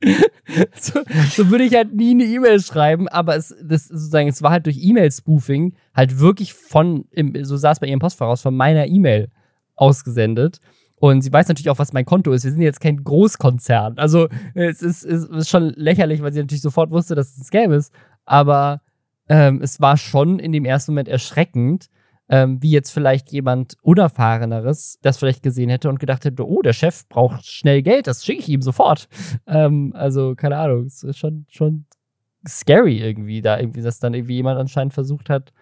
so, 0.80 1.00
so, 1.30 1.50
würde 1.50 1.64
ich 1.64 1.74
halt 1.74 1.94
nie 1.94 2.12
eine 2.12 2.24
E-Mail 2.24 2.60
schreiben, 2.60 3.08
aber 3.08 3.36
es, 3.36 3.54
das, 3.62 3.88
sozusagen, 3.88 4.28
es 4.28 4.40
war 4.42 4.52
halt 4.52 4.66
durch 4.66 4.78
E-Mail-Spoofing 4.80 5.74
halt 5.94 6.20
wirklich 6.20 6.54
von, 6.54 7.06
so 7.42 7.56
saß 7.56 7.80
bei 7.80 7.88
ihrem 7.88 7.98
Postfach 7.98 8.38
von 8.38 8.56
meiner 8.56 8.86
E-Mail 8.86 9.30
ausgesendet. 9.74 10.58
Und 10.94 11.22
sie 11.22 11.32
weiß 11.32 11.48
natürlich 11.48 11.70
auch, 11.70 11.80
was 11.80 11.92
mein 11.92 12.04
Konto 12.04 12.30
ist. 12.30 12.44
Wir 12.44 12.52
sind 12.52 12.62
jetzt 12.62 12.80
kein 12.80 13.02
Großkonzern. 13.02 13.98
Also 13.98 14.28
es 14.54 14.80
ist, 14.80 15.04
es 15.04 15.24
ist 15.24 15.48
schon 15.48 15.70
lächerlich, 15.70 16.22
weil 16.22 16.32
sie 16.32 16.38
natürlich 16.38 16.62
sofort 16.62 16.92
wusste, 16.92 17.16
dass 17.16 17.32
es 17.32 17.38
ein 17.38 17.44
Scam 17.44 17.72
ist. 17.72 17.92
Aber 18.24 18.80
ähm, 19.32 19.62
es 19.62 19.80
war 19.80 19.96
schon 19.96 20.38
in 20.38 20.52
dem 20.52 20.66
ersten 20.66 20.92
Moment 20.92 21.08
erschreckend, 21.08 21.88
ähm, 22.28 22.62
wie 22.62 22.70
jetzt 22.70 22.90
vielleicht 22.90 23.32
jemand 23.32 23.76
Unerfahreneres 23.80 24.98
das 25.00 25.16
vielleicht 25.16 25.42
gesehen 25.42 25.70
hätte 25.70 25.88
und 25.88 25.98
gedacht 25.98 26.26
hätte, 26.26 26.46
oh, 26.46 26.60
der 26.60 26.74
Chef 26.74 27.08
braucht 27.08 27.46
schnell 27.46 27.80
Geld, 27.80 28.06
das 28.06 28.26
schicke 28.26 28.40
ich 28.40 28.48
ihm 28.50 28.60
sofort. 28.60 29.08
Ähm, 29.46 29.92
also, 29.96 30.34
keine 30.34 30.58
Ahnung, 30.58 30.84
es 30.84 31.02
ist 31.02 31.18
schon, 31.18 31.46
schon 31.48 31.86
scary 32.46 32.98
irgendwie, 32.98 33.40
da 33.40 33.58
irgendwie, 33.58 33.80
dass 33.80 34.00
dann 34.00 34.12
irgendwie 34.12 34.34
jemand 34.34 34.60
anscheinend 34.60 34.92
versucht 34.92 35.30
hat, 35.30 35.52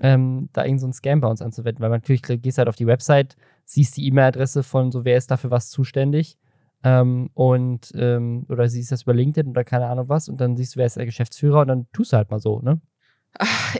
ähm, 0.00 0.48
da 0.54 0.64
irgendeinen 0.64 0.92
so 0.92 0.96
Scam 0.96 1.20
bei 1.20 1.28
uns 1.28 1.42
anzuwenden, 1.42 1.82
weil 1.82 1.90
man 1.90 2.00
natürlich 2.00 2.22
gehst 2.22 2.58
halt 2.58 2.68
auf 2.68 2.76
die 2.76 2.86
Website, 2.86 3.36
siehst 3.66 3.98
die 3.98 4.06
E-Mail-Adresse 4.06 4.62
von 4.62 4.90
so, 4.90 5.04
wer 5.04 5.18
ist 5.18 5.30
dafür 5.30 5.50
was 5.50 5.68
zuständig 5.70 6.38
ähm, 6.82 7.28
und 7.34 7.92
ähm, 7.94 8.46
oder 8.48 8.68
siehst 8.68 8.90
das 8.90 9.02
über 9.02 9.14
LinkedIn 9.14 9.50
oder 9.50 9.64
keine 9.64 9.86
Ahnung 9.86 10.08
was 10.08 10.28
und 10.28 10.40
dann 10.40 10.56
siehst 10.56 10.74
du, 10.74 10.78
wer 10.78 10.86
ist 10.86 10.96
der 10.96 11.06
Geschäftsführer 11.06 11.60
und 11.60 11.68
dann 11.68 11.86
tust 11.92 12.12
du 12.12 12.16
halt 12.16 12.30
mal 12.30 12.40
so, 12.40 12.60
ne? 12.60 12.80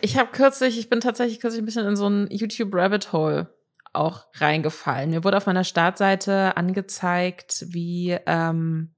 Ich 0.01 0.19
habe 0.19 0.31
kürzlich, 0.33 0.79
ich 0.79 0.89
bin 0.89 1.01
tatsächlich 1.01 1.41
kürzlich 1.41 1.63
ein 1.63 1.67
bisschen 1.67 1.87
in 1.87 1.97
so 1.97 2.09
ein 2.09 2.29
YouTube-Rabbit 2.31 3.13
Hole 3.13 3.55
auch 3.93 4.27
reingefallen. 4.35 5.11
Mir 5.11 5.25
wurde 5.25 5.37
auf 5.37 5.47
meiner 5.47 5.65
Startseite 5.65 6.57
angezeigt, 6.57 7.67
wie, 7.69 8.17
ähm, 8.27 8.95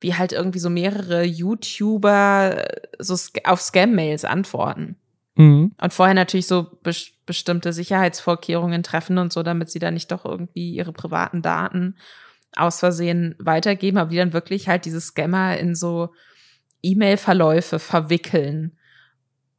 wie 0.00 0.14
halt 0.14 0.32
irgendwie 0.32 0.58
so 0.58 0.70
mehrere 0.70 1.22
YouTuber 1.22 2.66
so 2.98 3.16
auf 3.44 3.60
Scam-Mails 3.60 4.24
antworten. 4.24 4.96
Mhm. 5.34 5.74
Und 5.80 5.92
vorher 5.92 6.14
natürlich 6.14 6.46
so 6.46 6.78
be 6.82 6.92
bestimmte 7.26 7.72
Sicherheitsvorkehrungen 7.72 8.84
treffen 8.84 9.18
und 9.18 9.32
so, 9.32 9.42
damit 9.42 9.68
sie 9.68 9.80
da 9.80 9.90
nicht 9.90 10.12
doch 10.12 10.24
irgendwie 10.24 10.70
ihre 10.70 10.92
privaten 10.92 11.42
Daten 11.42 11.96
aus 12.54 12.78
Versehen 12.78 13.34
weitergeben, 13.40 13.98
aber 13.98 14.10
die 14.10 14.16
dann 14.16 14.32
wirklich 14.32 14.68
halt 14.68 14.84
diese 14.84 15.00
Scammer 15.00 15.58
in 15.58 15.74
so 15.74 16.10
E-Mail-Verläufe 16.82 17.80
verwickeln 17.80 18.78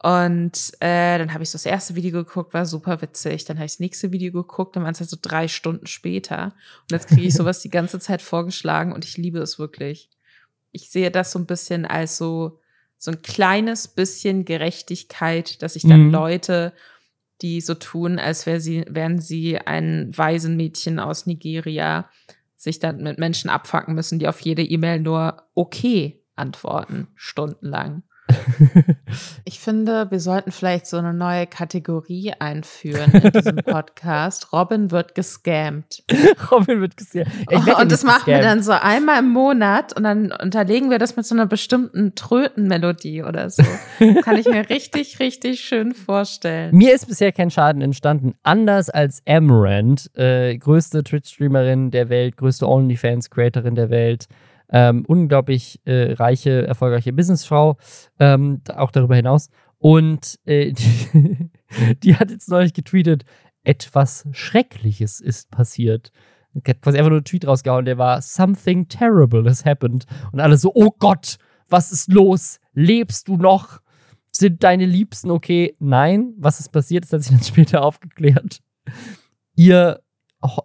und 0.08 0.72
äh, 0.80 1.18
dann 1.18 1.34
habe 1.34 1.44
ich 1.44 1.50
so 1.50 1.58
das 1.58 1.66
erste 1.66 1.96
Video 1.96 2.24
geguckt, 2.24 2.54
war 2.54 2.66
super 2.66 3.02
witzig. 3.02 3.44
Dann 3.44 3.58
habe 3.58 3.66
ich 3.66 3.74
das 3.74 3.82
nächste 3.82 4.14
Video 4.14 4.32
geguckt, 4.32 4.74
dann 4.74 4.84
waren 4.84 4.94
es 4.94 5.02
halt 5.02 5.10
so 5.10 5.18
drei 5.22 5.50
Stunden 5.50 5.86
später. 5.86 6.54
Und 6.84 6.92
jetzt 6.94 7.10
kriege 7.10 7.28
ich 7.28 7.34
sowas 7.34 7.62
die 7.62 7.70
ganze 7.70 8.00
Zeit 8.00 8.22
vorgeschlagen 8.22 8.94
und 8.94 9.04
ich 9.04 9.18
liebe 9.18 9.40
es 9.40 9.60
wirklich. 9.60 10.10
Ich 10.72 10.92
sehe 10.92 11.12
das 11.12 11.34
so 11.34 11.40
ein 11.40 11.46
bisschen 11.46 11.86
als 11.86 12.18
so, 12.18 12.62
so 12.98 13.12
ein 13.12 13.22
kleines 13.22 13.90
bisschen 13.90 14.46
Gerechtigkeit, 14.46 15.62
dass 15.62 15.74
sich 15.74 15.84
dann 15.84 16.06
mhm. 16.06 16.12
Leute 16.12 16.72
die 17.42 17.62
so 17.62 17.76
tun, 17.76 18.18
als 18.18 18.46
wär 18.46 18.62
sie, 18.62 18.86
wären 18.90 19.20
sie 19.20 19.60
ein 19.60 20.12
Waisenmädchen 20.16 21.00
aus 21.00 21.28
Nigeria, 21.28 22.10
sich 22.56 22.80
dann 22.80 23.04
mit 23.04 23.20
Menschen 23.20 23.50
abfacken 23.50 23.94
müssen, 23.94 24.20
die 24.20 24.28
auf 24.28 24.40
jede 24.40 24.64
E-Mail 24.64 25.02
nur 25.02 25.44
okay 25.54 26.24
antworten, 26.36 27.10
stundenlang. 27.16 28.04
ich 29.46 29.60
finde, 29.60 30.12
wir 30.12 30.20
sollten 30.20 30.52
vielleicht 30.52 30.88
so 30.88 30.98
eine 30.98 31.14
neue 31.14 31.48
Kategorie 31.48 32.34
einführen 32.40 33.12
in 33.12 33.32
diesem 33.32 33.56
Podcast. 33.66 34.52
Robin 34.52 34.92
wird 34.92 35.16
gescammt. 35.16 36.04
Robin 36.52 36.82
wird 36.82 36.98
gescammt. 36.98 37.28
Oh, 37.52 37.82
und 37.82 37.92
das 37.92 38.04
machen 38.04 38.28
wir 38.28 38.42
dann 38.42 38.62
so 38.62 38.74
einmal 38.74 39.20
im 39.20 39.30
Monat 39.30 39.96
und 39.96 40.04
dann 40.04 40.32
unterlegen 40.32 40.90
wir 40.90 41.00
das 41.00 41.16
mit 41.16 41.26
so 41.26 41.36
einer 41.36 41.46
bestimmten 41.46 42.16
Trötenmelodie 42.16 43.24
oder 43.24 43.50
so. 43.50 43.64
Kann 44.24 44.38
ich 44.38 44.46
mir 44.48 44.70
richtig, 44.70 45.20
richtig 45.20 45.62
schön 45.62 45.94
vorstellen. 45.94 46.76
Mir 46.76 46.94
ist 46.94 47.08
bisher 47.08 47.32
kein 47.32 47.52
Schaden 47.52 47.82
entstanden. 47.82 48.34
Anders 48.44 48.90
als 48.90 49.22
Amaranth, 49.28 50.10
äh, 50.16 50.58
größte 50.58 51.04
Twitch-Streamerin 51.04 51.92
der 51.92 52.10
Welt, 52.10 52.38
größte 52.38 52.68
OnlyFans-Creatorin 52.68 53.76
der 53.76 53.90
Welt 53.90 54.28
ähm, 54.70 55.06
unglaublich 55.08 55.82
äh, 55.86 56.14
reiche, 56.14 56.68
erfolgreiche 56.68 57.14
Businessfrau, 57.14 57.78
ähm, 58.20 58.62
auch 58.76 58.92
darüber 58.92 59.16
hinaus. 59.16 59.50
Und 59.80 60.40
äh, 60.46 60.72
die, 60.74 61.50
die, 62.04 62.16
hat 62.16 62.32
jetzt 62.32 62.50
neulich 62.50 62.74
getweetet, 62.74 63.24
etwas 63.64 64.28
Schreckliches 64.32 65.20
ist 65.20 65.52
passiert. 65.52 66.12
Hat 66.68 66.82
quasi 66.82 66.98
einfach 66.98 67.10
nur 67.10 67.18
einen 67.18 67.26
Tweet 67.26 67.48
rausgehauen, 67.48 67.86
der 67.86 67.98
war 67.98 68.22
Something 68.22 68.88
terrible 68.88 69.48
has 69.48 69.66
happened. 69.66 70.06
Und 70.32 70.40
alle 70.40 70.58
so, 70.58 70.72
oh 70.74 70.92
Gott, 70.98 71.38
was 71.70 71.92
ist 71.92 72.12
los? 72.12 72.60
Lebst 72.74 73.28
du 73.28 73.38
noch? 73.38 73.82
Sind 74.32 74.64
deine 74.64 74.86
Liebsten 74.86 75.32
okay? 75.32 75.76
Nein, 75.80 76.34
was 76.38 76.60
ist 76.60 76.70
passiert, 76.70 77.04
das 77.04 77.14
hat 77.14 77.24
sich 77.24 77.32
dann 77.32 77.44
später 77.44 77.84
aufgeklärt. 77.84 78.62
Ihr, 79.56 80.02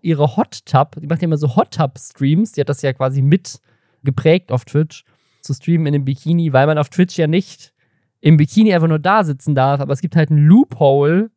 ihre 0.03 0.37
Hot 0.37 0.65
Tub, 0.67 0.97
die 1.01 1.07
macht 1.07 1.23
ja 1.23 1.27
immer 1.27 1.39
so 1.39 1.57
Hot 1.57 1.73
Tub 1.73 1.99
Streams, 1.99 2.53
die 2.53 2.61
hat 2.61 2.69
das 2.69 2.83
ja 2.83 2.93
quasi 2.93 3.23
mit 3.23 3.61
geprägt 4.05 4.53
auf 4.53 4.65
Twitch, 4.65 5.05
zu 5.41 5.55
streamen 5.55 5.87
in 5.87 5.95
einem 5.95 6.05
Bikini, 6.05 6.53
weil 6.53 6.67
man 6.67 6.79
auf 6.79 6.89
Twitch 6.89 7.19
ja 7.19 7.27
nicht 7.27 7.73
im 8.21 8.37
Bikini 8.37 8.73
einfach 8.73 8.89
nur 8.89 8.99
da 8.99 9.25
sitzen 9.25 9.55
darf. 9.55 9.81
Aber 9.81 9.93
es 9.93 10.01
gibt 10.01 10.17
halt 10.17 10.31
ein 10.31 10.39
Loophole, 10.39 11.31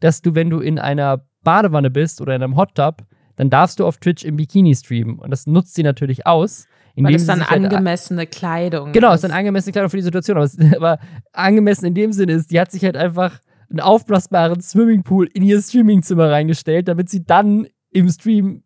dass 0.00 0.22
du, 0.22 0.34
wenn 0.34 0.50
du 0.50 0.60
in 0.60 0.78
einer 0.78 1.24
Badewanne 1.42 1.90
bist 1.90 2.20
oder 2.20 2.36
in 2.36 2.42
einem 2.42 2.56
Hot 2.56 2.74
Tub, 2.74 3.04
dann 3.36 3.50
darfst 3.50 3.80
du 3.80 3.86
auf 3.86 3.98
Twitch 3.98 4.24
im 4.24 4.36
Bikini 4.36 4.74
streamen. 4.74 5.18
Und 5.18 5.30
das 5.30 5.46
nutzt 5.46 5.74
sie 5.74 5.82
natürlich 5.82 6.26
aus. 6.26 6.66
Weil 6.96 7.14
es 7.14 7.26
dann 7.26 7.48
halt 7.48 7.64
angemessene 7.64 8.20
halt, 8.20 8.32
Kleidung 8.32 8.92
Genau, 8.92 9.10
es 9.10 9.16
ist 9.16 9.24
dann 9.24 9.30
angemessene 9.30 9.72
Kleidung 9.72 9.90
für 9.90 9.98
die 9.98 10.02
Situation. 10.02 10.36
Aber, 10.36 10.44
es, 10.44 10.58
aber 10.76 10.98
angemessen 11.32 11.86
in 11.86 11.94
dem 11.94 12.12
Sinne 12.12 12.32
ist, 12.32 12.50
die 12.50 12.60
hat 12.60 12.72
sich 12.72 12.84
halt 12.84 12.96
einfach 12.96 13.38
einen 13.70 13.80
aufblasbaren 13.80 14.60
Swimmingpool 14.60 15.28
in 15.32 15.42
ihr 15.42 15.60
Streamingzimmer 15.60 16.30
reingestellt, 16.30 16.88
damit 16.88 17.08
sie 17.08 17.24
dann 17.24 17.68
im 17.90 18.08
Stream 18.08 18.64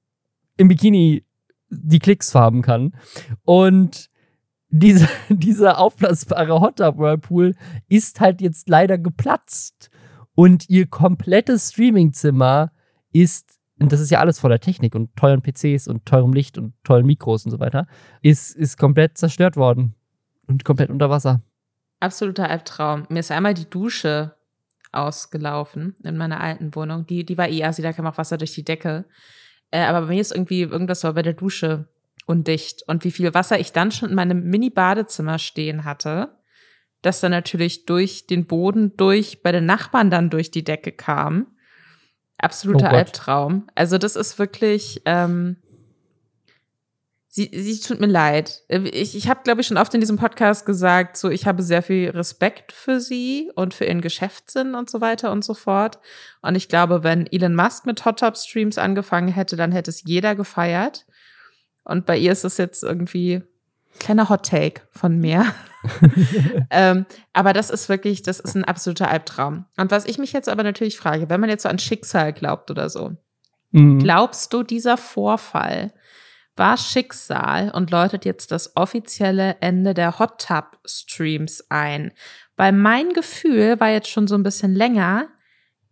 im 0.56 0.68
Bikini 0.68 1.24
die 1.72 1.98
Klicks 1.98 2.34
haben 2.34 2.62
kann. 2.62 2.94
Und 3.44 4.10
diese, 4.68 5.08
dieser 5.28 5.78
aufblasbare 5.78 6.60
Hot 6.60 6.76
Tub 6.76 6.98
Whirlpool 6.98 7.54
ist 7.88 8.20
halt 8.20 8.40
jetzt 8.40 8.68
leider 8.68 8.98
geplatzt. 8.98 9.90
Und 10.34 10.68
ihr 10.70 10.86
komplettes 10.86 11.70
Streamingzimmer 11.72 12.72
ist, 13.12 13.58
und 13.78 13.92
das 13.92 14.00
ist 14.00 14.10
ja 14.10 14.20
alles 14.20 14.38
voller 14.38 14.60
Technik 14.60 14.94
und 14.94 15.14
teuren 15.16 15.42
PCs 15.42 15.88
und 15.88 16.06
teurem 16.06 16.32
Licht 16.32 16.56
und 16.56 16.74
tollen 16.84 17.04
Mikros 17.04 17.44
und 17.44 17.50
so 17.50 17.60
weiter, 17.60 17.86
ist, 18.22 18.56
ist 18.56 18.78
komplett 18.78 19.18
zerstört 19.18 19.56
worden. 19.56 19.94
Und 20.46 20.64
komplett 20.64 20.90
unter 20.90 21.08
Wasser. 21.08 21.40
Absoluter 22.00 22.48
Albtraum. 22.50 23.06
Mir 23.08 23.20
ist 23.20 23.30
einmal 23.30 23.54
die 23.54 23.68
Dusche 23.70 24.34
ausgelaufen 24.90 25.94
in 26.02 26.16
meiner 26.16 26.40
alten 26.40 26.74
Wohnung. 26.74 27.06
Die, 27.06 27.24
die 27.24 27.38
war 27.38 27.48
eh 27.48 27.64
assi, 27.64 27.82
da 27.82 27.92
kam 27.92 28.06
auch 28.06 28.18
Wasser 28.18 28.38
durch 28.38 28.52
die 28.52 28.64
Decke. 28.64 29.04
Äh, 29.72 29.80
aber 29.80 30.02
bei 30.02 30.14
mir 30.14 30.20
ist 30.20 30.32
irgendwie, 30.32 30.62
irgendwas 30.62 31.02
war 31.02 31.14
bei 31.14 31.22
der 31.22 31.32
Dusche 31.32 31.88
undicht. 32.26 32.84
Und 32.86 33.04
wie 33.04 33.10
viel 33.10 33.34
Wasser 33.34 33.58
ich 33.58 33.72
dann 33.72 33.90
schon 33.90 34.10
in 34.10 34.14
meinem 34.14 34.44
Mini-Badezimmer 34.44 35.40
stehen 35.40 35.84
hatte, 35.84 36.36
das 37.00 37.20
dann 37.20 37.32
natürlich 37.32 37.84
durch 37.84 38.28
den 38.28 38.46
Boden 38.46 38.96
durch 38.96 39.42
bei 39.42 39.50
den 39.50 39.66
Nachbarn 39.66 40.10
dann 40.10 40.30
durch 40.30 40.52
die 40.52 40.62
Decke 40.62 40.92
kam. 40.92 41.48
Absoluter 42.38 42.90
oh 42.92 42.96
Albtraum. 42.96 43.66
Also 43.74 43.98
das 43.98 44.14
ist 44.14 44.38
wirklich, 44.38 45.02
ähm, 45.04 45.56
sie, 47.34 47.50
sie 47.50 47.80
tut 47.80 47.98
mir 47.98 48.06
leid. 48.06 48.62
Ich, 48.68 49.16
ich 49.16 49.28
habe, 49.28 49.40
glaube 49.42 49.62
ich, 49.62 49.66
schon 49.66 49.78
oft 49.78 49.94
in 49.94 50.00
diesem 50.00 50.18
Podcast 50.18 50.66
gesagt, 50.66 51.16
so 51.16 51.30
ich 51.30 51.46
habe 51.46 51.62
sehr 51.62 51.82
viel 51.82 52.10
Respekt 52.10 52.72
für 52.72 53.00
sie 53.00 53.50
und 53.54 53.72
für 53.72 53.86
ihren 53.86 54.02
Geschäftssinn 54.02 54.74
und 54.74 54.90
so 54.90 55.00
weiter 55.00 55.32
und 55.32 55.42
so 55.42 55.54
fort. 55.54 55.98
Und 56.42 56.56
ich 56.56 56.68
glaube, 56.68 57.02
wenn 57.04 57.26
Elon 57.26 57.54
Musk 57.54 57.86
mit 57.86 58.04
Hot 58.04 58.20
Top 58.20 58.36
Streams 58.36 58.76
angefangen 58.76 59.28
hätte, 59.28 59.56
dann 59.56 59.72
hätte 59.72 59.90
es 59.90 60.02
jeder 60.04 60.34
gefeiert. 60.34 61.06
Und 61.84 62.04
bei 62.04 62.18
ihr 62.18 62.32
ist 62.32 62.44
es 62.44 62.58
jetzt 62.58 62.84
irgendwie 62.84 63.42
kleiner 63.98 64.28
Hot 64.28 64.44
Take 64.44 64.82
von 64.90 65.18
mir. 65.18 65.46
ähm, 66.70 67.06
aber 67.32 67.54
das 67.54 67.70
ist 67.70 67.88
wirklich, 67.88 68.20
das 68.22 68.40
ist 68.40 68.54
ein 68.54 68.64
absoluter 68.64 69.08
Albtraum. 69.08 69.64
Und 69.78 69.90
was 69.90 70.04
ich 70.04 70.18
mich 70.18 70.34
jetzt 70.34 70.50
aber 70.50 70.64
natürlich 70.64 70.98
frage, 70.98 71.30
wenn 71.30 71.40
man 71.40 71.48
jetzt 71.48 71.62
so 71.62 71.70
an 71.70 71.78
Schicksal 71.78 72.34
glaubt 72.34 72.70
oder 72.70 72.90
so, 72.90 73.16
mhm. 73.70 74.00
glaubst 74.00 74.52
du, 74.52 74.62
dieser 74.62 74.98
Vorfall 74.98 75.94
war 76.56 76.76
Schicksal 76.76 77.70
und 77.70 77.90
läutet 77.90 78.24
jetzt 78.24 78.52
das 78.52 78.76
offizielle 78.76 79.56
Ende 79.60 79.94
der 79.94 80.18
Hot 80.18 80.46
Tub 80.46 80.78
Streams 80.84 81.64
ein. 81.70 82.12
Weil 82.56 82.72
mein 82.72 83.10
Gefühl 83.10 83.80
war 83.80 83.88
jetzt 83.88 84.08
schon 84.08 84.26
so 84.26 84.34
ein 84.34 84.42
bisschen 84.42 84.74
länger, 84.74 85.28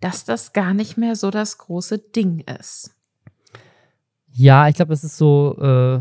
dass 0.01 0.25
das 0.25 0.53
gar 0.53 0.75
nicht 0.75 0.97
mehr 0.97 1.17
so 1.17 1.31
das 1.31 1.59
große 1.59 1.99
Ding 1.99 2.41
ist. 2.59 2.95
Ja, 4.33 4.69
ich 4.69 4.77
glaube, 4.77 4.93
es 4.93 5.05
ist 5.05 5.17
so, 5.17 5.57
äh, 5.61 6.01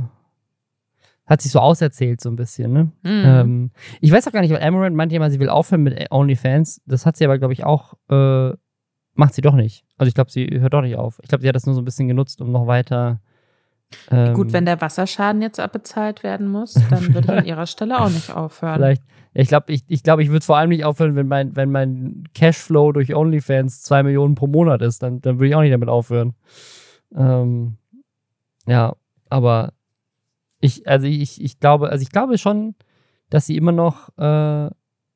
hat 1.26 1.42
sich 1.42 1.52
so 1.52 1.60
auserzählt 1.60 2.22
so 2.22 2.30
ein 2.30 2.36
bisschen, 2.36 2.74
ne? 2.74 2.92
Mhm. 3.04 3.24
Ähm, 3.26 3.72
ich 4.02 4.12
weiß 4.12 4.28
auch 4.28 4.32
gar 4.32 4.42
nicht, 4.42 4.52
weil 4.52 4.64
Amaranth 4.64 4.96
meinte 4.96 5.16
ja 5.16 5.20
mal, 5.20 5.32
sie 5.32 5.40
will 5.40 5.50
aufhören 5.50 5.84
mit 5.84 6.12
OnlyFans. 6.12 6.82
Das 6.86 7.06
hat 7.06 7.18
sie 7.18 7.26
aber, 7.26 7.38
glaube 7.38 7.54
ich, 7.54 7.64
auch, 7.64 7.94
äh, 8.10 8.52
macht 9.14 9.34
sie 9.34 9.42
doch 9.42 9.56
nicht. 9.56 9.86
Also 9.98 10.08
ich 10.08 10.16
glaube, 10.16 10.32
sie 10.32 10.48
hört 10.60 10.74
doch 10.74 10.82
nicht 10.82 10.96
auf. 10.96 11.20
Ich 11.22 11.30
glaube, 11.30 11.42
sie 11.42 11.48
hat 11.48 11.56
das 11.56 11.66
nur 11.66 11.76
so 11.76 11.82
ein 11.82 11.86
bisschen 11.86 12.08
genutzt, 12.08 12.42
um 12.42 12.52
noch 12.52 12.68
weiter 12.68 13.22
ähm, 14.12 14.34
Gut, 14.34 14.54
wenn 14.54 14.66
der 14.66 14.80
Wasserschaden 14.82 15.42
jetzt 15.42 15.60
abbezahlt 15.60 16.24
werden 16.24 16.48
muss, 16.48 16.74
dann 16.90 17.14
würde 17.14 17.34
ich 17.34 17.40
an 17.40 17.46
ihrer 17.46 17.68
Stelle 17.68 18.00
auch 18.00 18.10
nicht 18.10 18.32
aufhören. 18.32 18.76
Vielleicht. 18.76 19.04
Ich 19.34 19.48
glaube, 19.48 19.72
ich, 19.72 19.84
ich, 19.88 20.04
glaub, 20.04 20.20
ich 20.20 20.30
würde 20.30 20.46
vor 20.46 20.58
allem 20.58 20.70
nicht 20.70 20.86
aufhören, 20.86 21.16
wenn 21.16 21.28
mein, 21.28 21.56
wenn 21.56 21.72
mein 21.72 22.24
Cashflow 22.34 22.92
durch 22.92 23.16
OnlyFans 23.16 23.84
zwei 23.84 24.04
Millionen 24.04 24.36
pro 24.36 24.48
Monat 24.48 24.82
ist. 24.82 25.04
Dann, 25.04 25.22
dann 25.22 25.38
würde 25.38 25.50
ich 25.50 25.56
auch 25.56 25.62
nicht 25.62 25.74
damit 25.74 25.90
aufhören. 25.90 26.34
Ähm, 27.16 27.78
ja, 28.68 28.96
aber 29.30 29.74
ich, 30.60 30.88
also 30.88 31.08
ich, 31.08 31.42
ich 31.42 31.60
glaube, 31.60 31.90
also 31.90 32.02
ich 32.02 32.12
glaube 32.12 32.38
schon, 32.38 32.76
dass 33.30 33.46
sie 33.46 33.56
immer 33.56 33.72
noch 33.72 34.10
äh, 34.18 34.70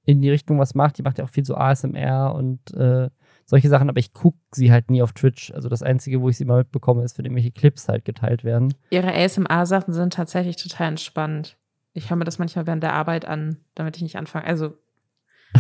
in 0.06 0.22
die 0.22 0.30
Richtung 0.30 0.60
was 0.60 0.76
macht. 0.76 0.98
Die 0.98 1.04
macht 1.04 1.18
ja 1.18 1.26
auch 1.26 1.30
viel 1.30 1.46
so 1.46 1.56
ASMR 1.56 2.34
und 2.36 2.74
äh, 2.74 3.10
solche 3.46 3.70
Sachen, 3.70 3.90
aber 3.90 4.00
ich 4.00 4.14
gucke 4.14 4.38
sie 4.52 4.72
halt 4.72 4.90
nie 4.90 5.02
auf 5.02 5.14
Twitch. 5.14 5.52
Also 5.54 5.70
das 5.70 5.84
Einzige, 5.84 6.22
wo 6.22 6.30
ich 6.30 6.38
sie 6.38 6.46
mal 6.46 6.60
mitbekomme, 6.60 7.04
ist, 7.04 7.18
wenn 7.18 7.26
irgendwelche 7.26 7.52
Clips 7.52 7.88
halt 7.88 8.06
geteilt 8.06 8.44
werden. 8.44 8.74
Ihre 8.90 9.14
ASMR-Sachen 9.14 9.94
sind 9.94 10.14
tatsächlich 10.14 10.58
total 10.58 10.90
entspannt. 10.90 11.58
Ich 11.94 12.10
höre 12.10 12.18
mir 12.18 12.26
das 12.26 12.40
manchmal 12.40 12.66
während 12.68 12.84
der 12.84 12.94
Arbeit 12.94 13.26
an, 13.26 13.58
damit 13.76 13.98
ich 13.98 14.04
nicht 14.04 14.18
anfange. 14.18 14.46
Also 14.46 14.74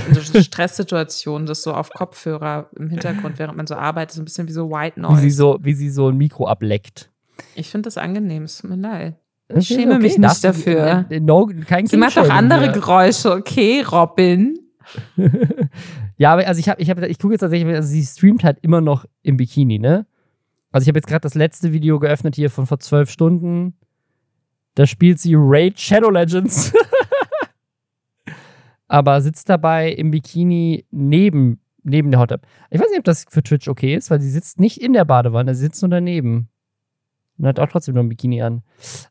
in 0.08 0.14
so 0.16 0.22
Stresssituationen, 0.42 1.46
das 1.46 1.62
so 1.62 1.74
auf 1.74 1.90
Kopfhörer 1.92 2.70
im 2.76 2.90
Hintergrund, 2.90 3.38
während 3.40 3.58
man 3.58 3.68
so 3.68 3.76
arbeitet, 3.76 4.16
so 4.16 4.22
ein 4.22 4.26
bisschen 4.26 4.48
wie 4.48 4.54
so 4.54 4.70
White 4.70 5.00
Noise. 5.00 5.18
Wie 5.18 5.30
sie 5.30 5.36
so, 5.36 5.60
wie 5.62 5.74
sie 5.74 5.90
so 5.90 6.10
ein 6.10 6.18
Mikro 6.18 6.48
ableckt. 6.48 7.12
Ich 7.56 7.70
finde 7.70 7.88
das 7.88 7.98
angenehm, 7.98 8.44
es 8.44 8.58
tut 8.58 8.70
mir 8.70 8.78
leid. 8.78 9.16
Ich 9.56 9.68
schäme 9.68 9.96
okay, 9.96 10.04
mich 10.04 10.18
nicht 10.18 10.44
dafür. 10.44 11.06
No, 11.22 11.50
kein 11.68 11.86
Sie 11.86 11.98
macht 11.98 12.18
auch 12.18 12.30
andere 12.30 12.62
mehr. 12.62 12.72
Geräusche, 12.72 13.32
okay, 13.32 13.82
Robin. 13.82 14.58
ja, 16.18 16.34
aber 16.34 16.48
also 16.48 16.60
ich 16.60 16.70
habe, 16.70 16.82
ich, 16.82 16.90
hab, 16.90 17.02
ich 17.02 17.20
gucke 17.20 17.34
jetzt 17.34 17.42
tatsächlich, 17.42 17.74
also 17.74 17.88
sie 17.88 18.04
streamt 18.04 18.44
halt 18.44 18.60
immer 18.62 18.82
noch 18.82 19.06
im 19.22 19.38
Bikini, 19.38 19.80
ne? 19.80 20.06
Also 20.72 20.84
ich 20.84 20.88
habe 20.88 20.98
jetzt 20.98 21.08
gerade 21.08 21.22
das 21.22 21.36
letzte 21.36 21.72
Video 21.72 22.00
geöffnet 22.00 22.36
hier 22.36 22.50
von 22.50 22.66
vor 22.66 22.80
zwölf 22.80 23.10
Stunden. 23.10 23.76
Da 24.76 24.88
spielt 24.88 25.20
sie 25.20 25.36
Raid 25.38 25.80
Shadow 25.80 26.10
Legends. 26.10 26.74
aber 28.88 29.22
sitzt 29.22 29.50
dabei 29.50 29.92
im 29.92 30.12
Bikini 30.12 30.86
neben, 30.92 31.60
neben 31.84 32.12
der 32.12 32.20
Hot 32.20 32.30
Tub. 32.30 32.42
Ich 32.70 32.80
weiß 32.80 32.90
nicht, 32.90 33.00
ob 33.00 33.06
das 33.06 33.26
für 33.30 33.42
Twitch 33.42 33.68
okay 33.68 33.96
ist, 33.96 34.12
weil 34.12 34.22
sie 34.22 34.30
sitzt 34.30 34.60
nicht 34.60 34.82
in 34.82 34.94
der 34.94 35.06
Badewanne, 35.06 35.56
sie 35.56 35.62
sitzt 35.62 35.82
nur 35.82 35.90
daneben. 35.90 36.50
Und 37.38 37.48
hat 37.48 37.60
auch 37.60 37.70
trotzdem 37.70 37.96
nur 37.96 38.04
ein 38.04 38.10
Bikini 38.10 38.42
an. 38.42 38.62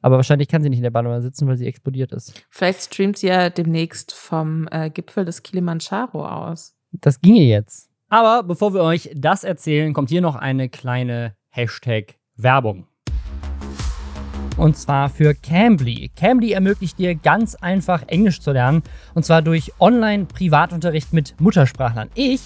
Aber 0.00 0.16
wahrscheinlich 0.16 0.48
kann 0.48 0.62
sie 0.62 0.70
nicht 0.70 0.78
in 0.78 0.85
der 0.85 0.90
Badewanne 0.90 1.22
sitzen, 1.22 1.48
weil 1.48 1.56
sie 1.56 1.66
explodiert 1.66 2.12
ist. 2.12 2.44
Vielleicht 2.50 2.82
streamt 2.82 3.18
sie 3.18 3.28
ja 3.28 3.50
demnächst 3.50 4.12
vom 4.12 4.68
äh, 4.70 4.90
Gipfel 4.90 5.24
des 5.24 5.42
Kilimanjaro 5.42 6.24
aus. 6.26 6.74
Das 6.92 7.20
ginge 7.20 7.42
jetzt. 7.42 7.90
Aber 8.08 8.42
bevor 8.42 8.74
wir 8.74 8.82
euch 8.82 9.11
das 9.14 9.42
erzählen, 9.42 9.92
kommt 9.94 10.11
hier 10.11 10.20
noch 10.20 10.37
eine 10.37 10.68
kleine 10.68 11.35
Hashtag-Werbung. 11.48 12.87
Und 14.58 14.76
zwar 14.76 15.08
für 15.08 15.35
Cambly. 15.35 16.11
Cambly 16.14 16.52
ermöglicht 16.52 16.98
dir 16.98 17.14
ganz 17.14 17.54
einfach 17.54 18.06
Englisch 18.08 18.40
zu 18.40 18.52
lernen. 18.52 18.82
Und 19.14 19.24
zwar 19.24 19.40
durch 19.40 19.72
Online-Privatunterricht 19.80 21.12
mit 21.12 21.40
Muttersprachlern. 21.40 22.11
Ich 22.14 22.42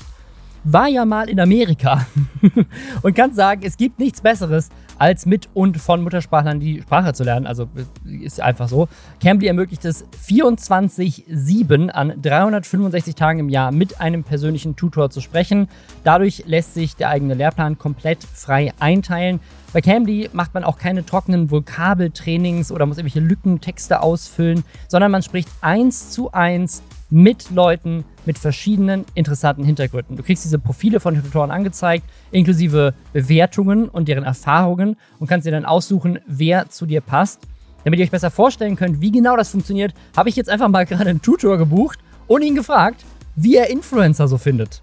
war 0.67 0.89
ja 0.89 1.05
mal 1.05 1.29
in 1.29 1.39
Amerika 1.39 2.07
und 3.03 3.15
kann 3.15 3.33
sagen, 3.33 3.63
es 3.65 3.77
gibt 3.77 3.99
nichts 4.01 4.21
Besseres, 4.21 4.69
als 4.99 5.27
mit 5.27 5.49
und 5.55 5.79
von 5.79 6.03
Muttersprachlern 6.03 6.59
die 6.59 6.83
Sprache 6.83 7.13
zu 7.13 7.23
lernen. 7.23 7.47
Also 7.47 7.69
ist 8.05 8.41
einfach 8.41 8.69
so. 8.69 8.89
Cambly 9.23 9.47
ermöglicht 9.47 9.85
es 9.85 10.05
24-7 10.27 11.91
an 11.91 12.21
365 12.21 13.15
Tagen 13.15 13.41
im 13.41 13.49
Jahr 13.49 13.73
mit 13.73 14.01
einem 14.01 14.25
persönlichen 14.25 14.75
Tutor 14.75 15.11
zu 15.11 15.21
sprechen. 15.21 15.69
Dadurch 16.03 16.45
lässt 16.47 16.75
sich 16.75 16.97
der 16.97 17.11
eigene 17.11 17.35
Lehrplan 17.35 17.79
komplett 17.79 18.25
frei 18.25 18.73
einteilen. 18.81 19.41
Bei 19.73 19.81
Cambly 19.81 20.31
macht 20.33 20.55
man 20.55 20.65
auch 20.65 20.79
keine 20.79 21.05
trockenen 21.05 21.51
Vokabeltrainings 21.51 22.73
oder 22.73 22.87
muss 22.87 22.97
irgendwelche 22.99 23.27
Lückentexte 23.27 24.01
ausfüllen, 24.01 24.65
sondern 24.89 25.13
man 25.13 25.23
spricht 25.23 25.49
eins 25.61 26.11
zu 26.11 26.33
eins 26.33 26.83
mit 27.11 27.51
Leuten 27.51 28.05
mit 28.25 28.39
verschiedenen 28.39 29.05
interessanten 29.15 29.65
Hintergründen. 29.65 30.17
Du 30.17 30.23
kriegst 30.23 30.45
diese 30.45 30.59
Profile 30.59 31.01
von 31.01 31.15
Tutoren 31.23 31.51
angezeigt, 31.51 32.05
inklusive 32.33 32.95
Bewertungen 33.13 33.89
und 33.89 34.09
deren 34.09 34.25
Erfahrungen 34.25 34.97
und 35.19 35.29
kannst 35.29 35.47
dir 35.47 35.53
dann 35.53 35.65
aussuchen, 35.65 36.19
wer 36.27 36.69
zu 36.69 36.87
dir 36.87 37.01
passt. 37.01 37.41
Damit 37.85 38.01
ihr 38.01 38.05
euch 38.05 38.11
besser 38.11 38.33
vorstellen 38.33 38.75
könnt, 38.75 39.01
wie 39.01 39.13
genau 39.13 39.37
das 39.37 39.51
funktioniert, 39.51 39.95
habe 40.17 40.29
ich 40.29 40.37
jetzt 40.37 40.51
einfach 40.51 40.69
mal 40.69 40.85
gerade 40.87 41.09
einen 41.09 41.23
Tutor 41.23 41.57
gebucht 41.59 42.01
und 42.27 42.43
ihn 42.43 42.57
gefragt, 42.57 43.05
wie 43.37 43.57
er 43.57 43.71
Influencer 43.71 44.27
so 44.27 44.39
findet. 44.39 44.83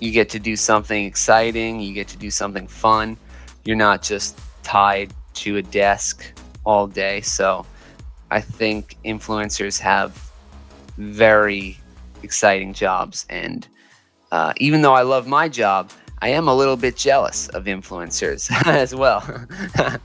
You 0.00 0.10
get 0.10 0.30
to 0.32 0.38
do 0.38 0.56
something 0.56 1.06
exciting, 1.06 1.80
you 1.80 1.94
get 1.94 2.12
to 2.12 2.18
do 2.18 2.28
something 2.28 2.68
fun. 2.68 3.16
You're 3.64 3.76
not 3.76 4.06
just 4.06 4.36
tied 4.64 5.10
to 5.34 5.56
a 5.56 5.62
desk 5.62 6.24
all 6.64 6.88
day. 6.88 7.22
So 7.22 7.64
I 8.30 8.40
think 8.40 8.96
influencers 9.04 9.80
have 9.80 10.12
very 10.96 11.78
exciting 12.22 12.72
jobs. 12.72 13.26
And 13.28 13.66
uh, 14.30 14.52
even 14.58 14.82
though 14.82 14.94
I 14.94 15.02
love 15.02 15.26
my 15.26 15.48
job, 15.48 15.90
I 16.20 16.28
am 16.28 16.48
a 16.48 16.54
little 16.54 16.76
bit 16.76 16.96
jealous 16.96 17.48
of 17.48 17.64
influencers 17.64 18.50
as 18.66 18.94
well. 18.94 19.22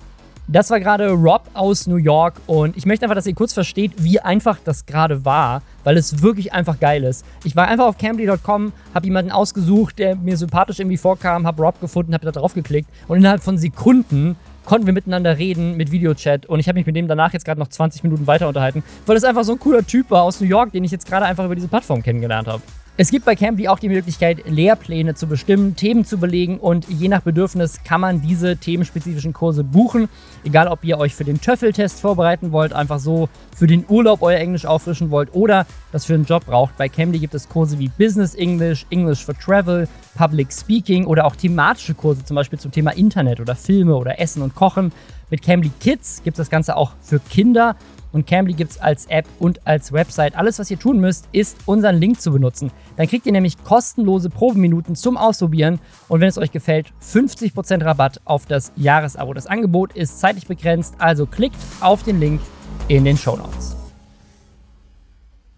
Das 0.50 0.69
war 0.69 0.80
gerade 0.80 1.10
Rob 1.10 1.41
aus 1.54 1.88
New 1.88 1.97
York 1.97 2.36
und 2.47 2.78
ich 2.78 2.86
möchte 2.86 3.04
einfach, 3.04 3.17
dass 3.17 3.28
ihr 3.28 3.36
kurz 3.36 3.52
versteht, 3.52 3.91
wie 3.97 4.21
einfach 4.21 4.60
das 4.63 4.86
gerade 4.86 5.26
war, 5.26 5.62
weil 5.84 5.97
es 5.97 6.21
wirklich 6.21 6.54
einfach 6.54 6.80
geil 6.80 7.04
ist. 7.04 7.26
Ich 7.43 7.58
war 7.58 7.67
einfach 7.67 7.86
auf 7.86 7.97
Cambly.com, 7.97 8.71
habe 8.93 9.06
jemanden 9.06 9.32
ausgesucht, 9.32 10.00
der 10.00 10.15
mir 10.15 10.38
sympathisch 10.38 10.80
irgendwie 10.80 10.95
vorkam, 10.95 11.45
habe 11.45 11.62
Rob 11.62 11.82
gefunden, 11.82 12.13
habe 12.13 12.23
da 12.23 12.32
drauf 12.32 12.54
geklickt 12.54 12.89
und 13.10 13.17
innerhalb 13.17 13.43
von 13.43 13.58
Sekunden 13.58 14.38
konnten 14.67 14.86
wir 14.86 14.93
miteinander 14.93 15.38
reden 15.38 15.77
mit 15.77 15.91
Videochat 15.91 16.45
und 16.45 16.60
ich 16.60 16.67
habe 16.67 16.77
mich 16.77 16.86
mit 16.86 16.95
dem 16.95 17.08
danach 17.08 17.32
jetzt 17.32 17.45
gerade 17.45 17.58
noch 17.58 17.69
20 17.69 18.03
Minuten 18.03 18.27
weiter 18.27 18.49
unterhalten, 18.49 18.84
weil 19.06 19.15
es 19.15 19.23
einfach 19.23 19.45
so 19.45 19.53
ein 19.53 19.60
cooler 19.60 19.88
Typ 19.88 20.12
war 20.12 20.23
aus 20.23 20.41
New 20.41 20.47
York, 20.47 20.73
den 20.73 20.84
ich 20.84 20.91
jetzt 20.91 21.08
gerade 21.08 21.25
einfach 21.25 21.45
über 21.45 21.56
diese 21.56 21.69
Plattform 21.69 22.03
kennengelernt 22.03 22.49
habe. 22.49 22.62
Es 23.00 23.12
gibt 23.12 23.26
bei 23.26 23.36
Cambly 23.36 23.68
auch 23.68 23.78
die 23.78 23.90
Möglichkeit, 23.90 24.50
Lehrpläne 24.50 25.14
zu 25.14 25.28
bestimmen, 25.28 25.76
Themen 25.76 26.04
zu 26.04 26.18
belegen 26.18 26.58
und 26.58 26.90
je 26.90 27.10
nach 27.10 27.22
Bedürfnis 27.22 27.84
kann 27.84 28.02
man 28.02 28.24
diese 28.24 28.58
themenspezifischen 28.58 29.34
Kurse 29.34 29.64
buchen. 29.64 30.10
Egal, 30.44 30.68
ob 30.68 30.84
ihr 30.84 30.98
euch 30.98 31.14
für 31.14 31.24
den 31.24 31.40
Töffeltest 31.40 32.02
vorbereiten 32.02 32.52
wollt, 32.52 32.74
einfach 32.74 32.98
so 32.98 33.30
für 33.56 33.68
den 33.68 33.86
Urlaub 33.88 34.24
euer 34.24 34.40
Englisch 34.40 34.66
auffrischen 34.66 35.12
wollt 35.12 35.30
oder 35.36 35.68
das 35.92 36.06
für 36.06 36.16
einen 36.16 36.26
Job 36.26 36.48
braucht. 36.48 36.76
Bei 36.78 36.90
Cambly 36.90 37.20
gibt 37.20 37.36
es 37.36 37.48
Kurse 37.48 37.78
wie 37.78 37.90
Business 38.00 38.34
English, 38.34 38.88
English 38.90 39.24
for 39.24 39.38
Travel, 39.38 39.88
Public 40.16 40.52
Speaking 40.52 41.06
oder 41.06 41.26
auch 41.26 41.36
thematische 41.36 41.94
Kurse, 41.94 42.26
zum 42.26 42.34
Beispiel 42.34 42.58
zum 42.58 42.72
Thema 42.72 42.98
Internet 42.98 43.40
oder 43.40 43.56
Filme 43.56 43.96
oder 43.96 44.20
Essen 44.20 44.42
und 44.42 44.56
Kochen. 44.56 44.92
Mit 45.30 45.44
Cambly 45.44 45.70
Kids 45.80 46.24
gibt 46.24 46.40
es 46.40 46.46
das 46.46 46.50
Ganze 46.50 46.76
auch 46.76 46.94
für 47.02 47.20
Kinder 47.20 47.76
und 48.12 48.28
Cambly 48.28 48.54
gibt 48.54 48.72
es 48.72 48.80
als 48.80 49.06
App 49.08 49.26
und 49.39 49.65
als 49.67 49.91
Website. 49.91 50.36
Alles, 50.36 50.60
was 50.60 50.72
ihr 50.72 50.80
tun 50.80 51.00
müsst, 51.00 51.28
ist 51.32 51.58
unseren 51.65 51.98
Link 51.98 52.22
zu 52.22 52.32
benutzen. 52.32 52.72
Dann 52.96 53.08
kriegt 53.08 53.26
ihr 53.26 53.32
nämlich 53.32 53.63
kostenlose 53.63 54.30
Probeminuten 54.30 54.96
zum 54.96 55.17
Ausprobieren 55.17 55.80
und 56.08 56.22
wenn 56.22 56.30
es 56.30 56.38
euch 56.38 56.52
gefällt, 56.52 56.88
50% 57.02 57.84
Rabatt 57.84 58.22
auf 58.26 58.46
das 58.46 58.72
Jahresabo. 58.76 59.34
Das 59.34 59.48
Angebot 59.48 59.93
ist 59.93 60.20
zeitlich 60.20 60.48
begrenzt, 60.48 60.96
also 60.98 61.26
klickt 61.26 61.58
auf 61.82 62.04
den 62.04 62.20
Link 62.20 62.41
in 62.88 63.06
den 63.06 63.17
Show 63.17 63.36
Notes. 63.36 63.76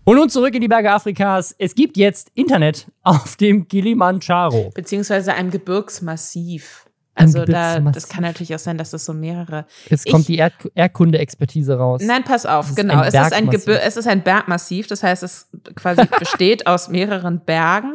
Und 0.09 0.15
nun 0.15 0.29
zurück 0.29 0.55
in 0.55 0.61
die 0.61 0.67
Berge 0.67 0.91
Afrikas. 0.91 1.53
Es 1.59 1.75
gibt 1.75 1.95
jetzt 1.95 2.31
Internet 2.33 2.87
auf 3.03 3.35
dem 3.35 3.67
Kilimanjaro. 3.67 4.71
Beziehungsweise 4.73 5.35
einem 5.35 5.51
Gebirgsmassiv. 5.51 6.88
Also 7.19 7.43
da, 7.43 7.79
das 7.79 8.07
kann 8.07 8.23
natürlich 8.23 8.55
auch 8.55 8.59
sein, 8.59 8.77
dass 8.77 8.91
das 8.91 9.03
so 9.03 9.13
mehrere. 9.13 9.65
Jetzt 9.89 10.05
ich, 10.05 10.11
kommt 10.11 10.27
die 10.27 10.37
Erd 10.37 10.53
Erdkunde-Expertise 10.73 11.77
raus. 11.77 12.01
Nein, 12.03 12.23
pass 12.23 12.45
auf, 12.45 12.73
genau. 12.75 13.03
Es 13.03 13.13
ist, 13.13 13.33
ein 13.33 13.49
Gebir 13.49 13.81
es 13.81 13.97
ist 13.97 14.07
ein 14.07 14.23
Bergmassiv, 14.23 14.87
das 14.87 15.03
heißt, 15.03 15.23
es 15.23 15.49
quasi 15.75 16.05
besteht 16.19 16.65
aus 16.65 16.87
mehreren 16.87 17.43
Bergen. 17.43 17.93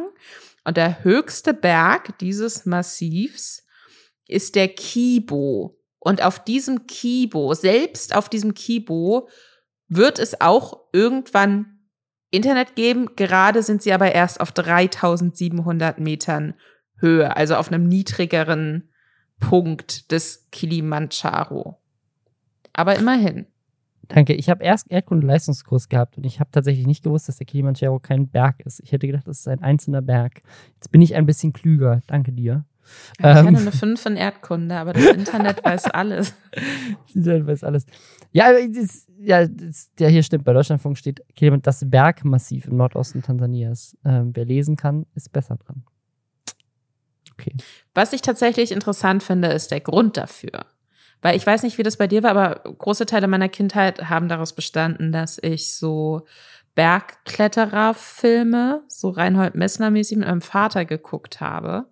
Und 0.63 0.77
der 0.77 1.03
höchste 1.03 1.53
Berg 1.53 2.17
dieses 2.19 2.65
Massivs 2.65 3.63
ist 4.27 4.55
der 4.55 4.67
Kibo. 4.67 5.79
Und 5.99 6.23
auf 6.23 6.43
diesem 6.43 6.85
Kibo, 6.85 7.53
selbst 7.55 8.15
auf 8.15 8.29
diesem 8.29 8.53
Kibo, 8.53 9.27
wird 9.87 10.19
es 10.19 10.39
auch 10.39 10.81
irgendwann 10.93 11.79
Internet 12.29 12.75
geben. 12.75 13.15
Gerade 13.15 13.63
sind 13.63 13.81
sie 13.81 13.93
aber 13.93 14.13
erst 14.13 14.39
auf 14.39 14.51
3700 14.51 15.99
Metern 15.99 16.53
Höhe, 16.99 17.35
also 17.35 17.55
auf 17.55 17.71
einem 17.71 17.87
niedrigeren 17.87 18.89
Punkt 19.39 20.11
des 20.11 20.47
Kilimanjaro. 20.51 21.77
Aber 22.73 22.95
immerhin. 22.95 23.47
Danke. 24.07 24.33
Ich 24.33 24.49
habe 24.49 24.63
erst 24.63 24.91
Erdkunde-Leistungskurs 24.91 25.89
gehabt 25.89 26.17
und 26.17 26.25
ich 26.25 26.39
habe 26.39 26.51
tatsächlich 26.51 26.85
nicht 26.85 27.03
gewusst, 27.03 27.27
dass 27.27 27.37
der 27.37 27.47
Kilimanjaro 27.47 27.99
kein 27.99 28.27
Berg 28.27 28.59
ist. 28.61 28.79
Ich 28.81 28.91
hätte 28.91 29.07
gedacht, 29.07 29.27
das 29.27 29.39
ist 29.39 29.47
ein 29.47 29.63
einzelner 29.63 30.01
Berg. 30.01 30.41
Jetzt 30.75 30.91
bin 30.91 31.01
ich 31.01 31.15
ein 31.15 31.25
bisschen 31.25 31.53
klüger. 31.53 32.01
Danke 32.07 32.31
dir. 32.31 32.65
Ich 33.17 33.25
ähm, 33.25 33.35
hatte 33.35 33.47
eine 33.47 33.71
5 33.71 34.05
in 34.05 34.15
Erdkunde, 34.15 34.75
aber 34.75 34.93
das 34.93 35.05
Internet 35.05 35.63
weiß 35.63 35.85
alles. 35.91 36.35
Das 36.51 37.15
Internet 37.15 37.47
weiß 37.47 37.63
alles. 37.63 37.85
Ja, 38.31 38.51
das, 38.51 39.07
ja, 39.17 39.47
das, 39.47 39.91
ja, 39.99 40.07
hier 40.07 40.21
stimmt. 40.21 40.45
Bei 40.45 40.53
Deutschlandfunk 40.53 40.97
steht 40.97 41.23
das 41.63 41.89
Bergmassiv 41.89 42.67
im 42.67 42.77
Nordosten 42.77 43.23
Tansanias. 43.23 43.97
Ähm, 44.05 44.31
wer 44.35 44.45
lesen 44.45 44.75
kann, 44.75 45.07
ist 45.15 45.31
besser 45.31 45.57
dran. 45.57 45.83
Okay. 47.37 47.53
Was 47.93 48.13
ich 48.13 48.21
tatsächlich 48.21 48.71
interessant 48.71 49.23
finde, 49.23 49.49
ist 49.49 49.71
der 49.71 49.81
Grund 49.81 50.15
dafür. 50.17 50.65
Weil 51.21 51.35
ich 51.35 51.45
weiß 51.45 51.63
nicht, 51.63 51.77
wie 51.77 51.83
das 51.83 51.97
bei 51.97 52.07
dir 52.07 52.23
war, 52.23 52.31
aber 52.31 52.61
große 52.77 53.05
Teile 53.05 53.27
meiner 53.27 53.49
Kindheit 53.49 54.09
haben 54.09 54.29
daraus 54.29 54.53
bestanden, 54.53 55.11
dass 55.11 55.37
ich 55.41 55.73
so 55.73 56.25
Bergklettererfilme, 56.75 58.83
so 58.87 59.09
Reinhold 59.09 59.55
Messner-mäßig 59.55 60.17
mit 60.17 60.27
meinem 60.27 60.41
Vater 60.41 60.85
geguckt 60.85 61.41
habe. 61.41 61.87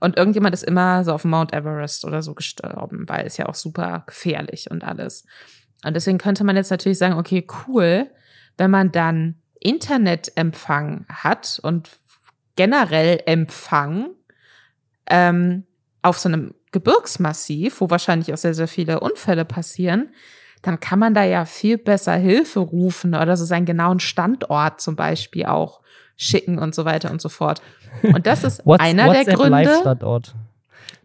Und 0.00 0.16
irgendjemand 0.16 0.54
ist 0.54 0.64
immer 0.64 1.04
so 1.04 1.12
auf 1.12 1.24
Mount 1.24 1.52
Everest 1.52 2.04
oder 2.04 2.22
so 2.22 2.34
gestorben, 2.34 3.08
weil 3.08 3.26
es 3.26 3.36
ja 3.36 3.48
auch 3.48 3.54
super 3.54 4.04
gefährlich 4.06 4.70
und 4.70 4.84
alles. 4.84 5.24
Und 5.84 5.94
deswegen 5.94 6.18
könnte 6.18 6.44
man 6.44 6.56
jetzt 6.56 6.70
natürlich 6.70 6.98
sagen, 6.98 7.14
okay, 7.14 7.46
cool, 7.66 8.10
wenn 8.56 8.70
man 8.70 8.92
dann 8.92 9.40
Internetempfang 9.60 11.06
hat 11.08 11.60
und 11.62 11.90
generell 12.56 13.22
Empfang, 13.26 14.10
ähm, 15.10 15.64
auf 16.02 16.18
so 16.18 16.28
einem 16.28 16.54
Gebirgsmassiv, 16.72 17.80
wo 17.80 17.90
wahrscheinlich 17.90 18.32
auch 18.32 18.38
sehr, 18.38 18.54
sehr 18.54 18.68
viele 18.68 19.00
Unfälle 19.00 19.44
passieren, 19.44 20.10
dann 20.62 20.80
kann 20.80 20.98
man 20.98 21.14
da 21.14 21.24
ja 21.24 21.44
viel 21.44 21.78
besser 21.78 22.14
Hilfe 22.14 22.60
rufen 22.60 23.14
oder 23.14 23.36
so 23.36 23.44
seinen 23.44 23.66
genauen 23.66 24.00
Standort 24.00 24.80
zum 24.80 24.96
Beispiel 24.96 25.46
auch 25.46 25.80
schicken 26.16 26.58
und 26.58 26.74
so 26.74 26.84
weiter 26.84 27.10
und 27.10 27.20
so 27.20 27.28
fort. 27.28 27.62
Und 28.02 28.26
das 28.26 28.44
ist 28.44 28.66
einer 28.80 29.12
der 29.12 29.24
Gründe. 29.24 29.96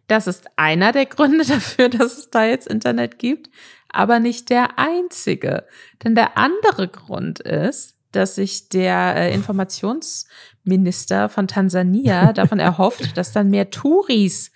Das 0.07 0.27
ist 0.27 0.47
einer 0.57 0.91
der 0.91 1.05
Gründe 1.05 1.45
dafür, 1.45 1.89
dass 1.89 2.17
es 2.17 2.29
da 2.29 2.45
jetzt 2.45 2.67
Internet 2.67 3.19
gibt, 3.19 3.49
aber 3.89 4.19
nicht 4.19 4.49
der 4.49 4.79
einzige. 4.79 5.65
Denn 6.03 6.15
der 6.15 6.37
andere 6.37 6.87
Grund 6.87 7.39
ist, 7.39 7.92
dass 8.15 8.35
sich 8.35 8.69
der 8.69 9.15
äh, 9.15 9.33
Informationsminister 9.33 11.29
von 11.29 11.47
Tansania 11.47 12.33
davon 12.33 12.59
erhofft, 12.59 13.17
dass 13.17 13.31
dann 13.31 13.49
mehr 13.49 13.69
Touris 13.69 14.51